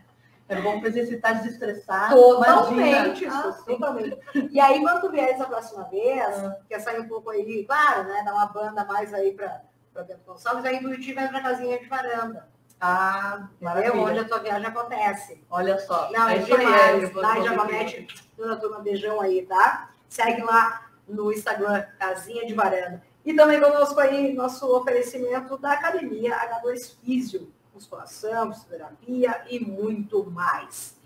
É 0.48 0.60
bom 0.60 0.78
para 0.78 0.88
exercitar, 0.90 1.34
desestressar. 1.42 2.10
Totalmente, 2.10 3.24
Imagina. 3.24 3.32
Ah, 3.44 3.48
isso, 3.48 3.58
sim. 3.64 3.72
totalmente. 3.72 4.18
E 4.52 4.60
aí, 4.60 4.80
quando 4.80 5.00
tu 5.00 5.10
vier 5.10 5.30
essa 5.30 5.44
próxima 5.46 5.84
vez, 5.84 6.20
Ah. 6.22 6.56
quer 6.68 6.78
sair 6.80 7.00
um 7.00 7.08
pouco 7.08 7.30
aí, 7.30 7.64
claro, 7.64 8.04
né? 8.04 8.22
Dar 8.24 8.32
uma 8.34 8.46
banda 8.46 8.84
mais 8.84 9.12
aí 9.12 9.32
para 9.32 9.62
Bento 10.04 10.20
Gonçalves, 10.26 10.64
aí 10.64 10.78
do 10.80 10.92
Iti 10.94 11.12
vai 11.14 11.26
pra 11.28 11.40
casinha 11.40 11.78
de 11.78 11.86
varanda. 11.86 12.46
Ah, 12.80 13.48
Entendeu? 13.60 13.92
Onde 13.92 13.96
maravilha. 13.96 14.22
a 14.22 14.24
tua 14.28 14.38
viagem 14.40 14.66
acontece. 14.66 15.44
Olha 15.50 15.78
só. 15.78 16.10
Não, 16.12 16.28
é 16.28 16.34
aí, 16.34 16.44
demais. 16.44 17.10
vou 17.12 17.22
ver 17.22 17.42
Jacomete, 17.42 18.06
toda 18.36 18.52
a 18.52 18.56
turma, 18.56 18.78
beijão 18.80 19.20
aí, 19.20 19.42
tá? 19.46 19.88
Segue 20.08 20.42
lá 20.42 20.82
no 21.08 21.32
Instagram, 21.32 21.84
Casinha 21.98 22.46
de 22.46 22.52
Varanda. 22.54 23.02
E 23.26 23.34
também 23.34 23.60
conosco 23.60 23.98
aí, 23.98 24.32
nosso 24.32 24.72
oferecimento 24.72 25.58
da 25.58 25.72
Academia 25.72 26.32
H2 26.32 26.94
Físio, 27.02 27.52
musculação, 27.74 28.52
fisioterapia 28.52 29.44
e 29.50 29.58
muito 29.58 30.30
mais. 30.30 30.96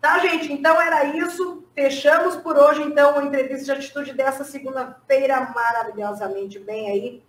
Tá, 0.00 0.18
gente? 0.20 0.50
Então 0.50 0.80
era 0.80 1.04
isso. 1.04 1.64
Fechamos 1.74 2.34
por 2.36 2.56
hoje, 2.56 2.82
então, 2.82 3.18
a 3.18 3.24
entrevista 3.24 3.66
de 3.66 3.72
atitude 3.72 4.14
dessa 4.14 4.42
segunda-feira 4.42 5.52
maravilhosamente 5.54 6.58
bem 6.58 6.90
aí. 6.90 7.22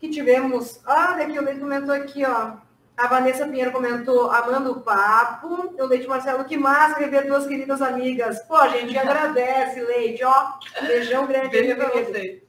Que 0.00 0.10
tivemos. 0.10 0.80
Olha 0.84 1.24
aqui, 1.26 1.38
o 1.38 1.42
Leite 1.42 1.60
comentou 1.60 1.94
aqui, 1.94 2.24
ó. 2.24 2.56
A 3.00 3.06
Vanessa 3.06 3.46
Pinheiro 3.46 3.72
comentou, 3.72 4.30
amando 4.30 4.72
o 4.72 4.80
papo. 4.82 5.74
O 5.78 5.86
Leite 5.86 6.06
Marcelo, 6.06 6.44
que 6.44 6.58
massa 6.58 6.98
rever 6.98 7.26
duas 7.26 7.46
queridas 7.46 7.80
amigas. 7.80 8.40
Pô, 8.40 8.56
a 8.56 8.68
gente 8.68 8.96
agradece, 8.96 9.80
Leite, 9.80 10.22
ó. 10.22 10.58
Beijão 10.82 11.26
grande, 11.26 11.48
Beijo 11.48 11.76
pra 11.76 11.88
vocês. 11.88 12.42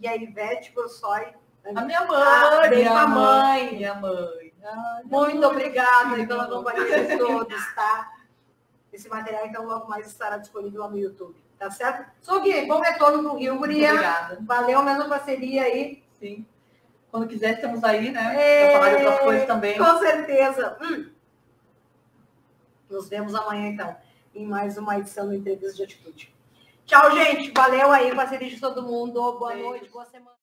E 0.00 0.08
a 0.08 0.16
Ivete 0.16 0.72
Gossói. 0.72 1.34
A 1.74 1.82
minha 1.82 2.00
mãe. 2.06 2.22
Ah, 2.22 2.66
beijo 2.66 2.90
minha 2.90 3.06
mãe. 3.06 3.76
Minha 3.76 3.94
mãe. 3.96 4.52
Minha 4.56 5.02
Muito 5.04 5.36
mãe, 5.36 5.44
obrigada 5.44 6.26
pela 6.26 6.46
companhia 6.48 7.04
de 7.06 7.18
todos, 7.18 7.74
tá? 7.74 8.10
Esse 8.90 9.06
material, 9.10 9.46
então, 9.46 9.66
logo 9.66 9.86
mais 9.86 10.06
estará 10.06 10.38
disponível 10.38 10.80
lá 10.80 10.88
no 10.88 10.98
YouTube, 10.98 11.36
tá 11.58 11.70
certo? 11.70 12.10
Sugui, 12.22 12.64
bom 12.64 12.80
retorno 12.80 13.22
pro 13.22 13.36
Rio, 13.36 13.58
Guria. 13.58 13.90
Obrigada. 13.90 14.38
Valeu, 14.40 14.82
mesmo 14.82 15.10
parceria 15.10 15.64
aí. 15.64 16.02
Sim. 16.18 16.46
Quando 17.10 17.26
quiser, 17.26 17.54
estamos 17.54 17.82
aí, 17.84 18.10
né? 18.10 18.34
É, 18.38 18.70
Pra 18.70 18.80
falar 18.80 18.96
de 18.96 19.04
outras 19.04 19.20
coisas 19.20 19.46
também. 19.46 19.78
Com 19.78 19.98
certeza. 19.98 20.76
Hum. 20.82 21.10
Nos 22.90 23.08
vemos 23.08 23.34
amanhã, 23.34 23.68
então, 23.68 23.96
em 24.34 24.46
mais 24.46 24.76
uma 24.78 24.98
edição 24.98 25.26
do 25.26 25.34
Entrevista 25.34 25.76
de 25.76 25.82
Atitude. 25.84 26.34
Tchau, 26.86 27.10
gente. 27.12 27.50
Valeu 27.52 27.90
aí, 27.90 28.14
parceria 28.14 28.48
de 28.48 28.60
todo 28.60 28.82
mundo. 28.82 29.38
Boa 29.38 29.52
Beijo. 29.52 29.68
noite, 29.68 29.88
boa 29.90 30.06
semana. 30.06 30.37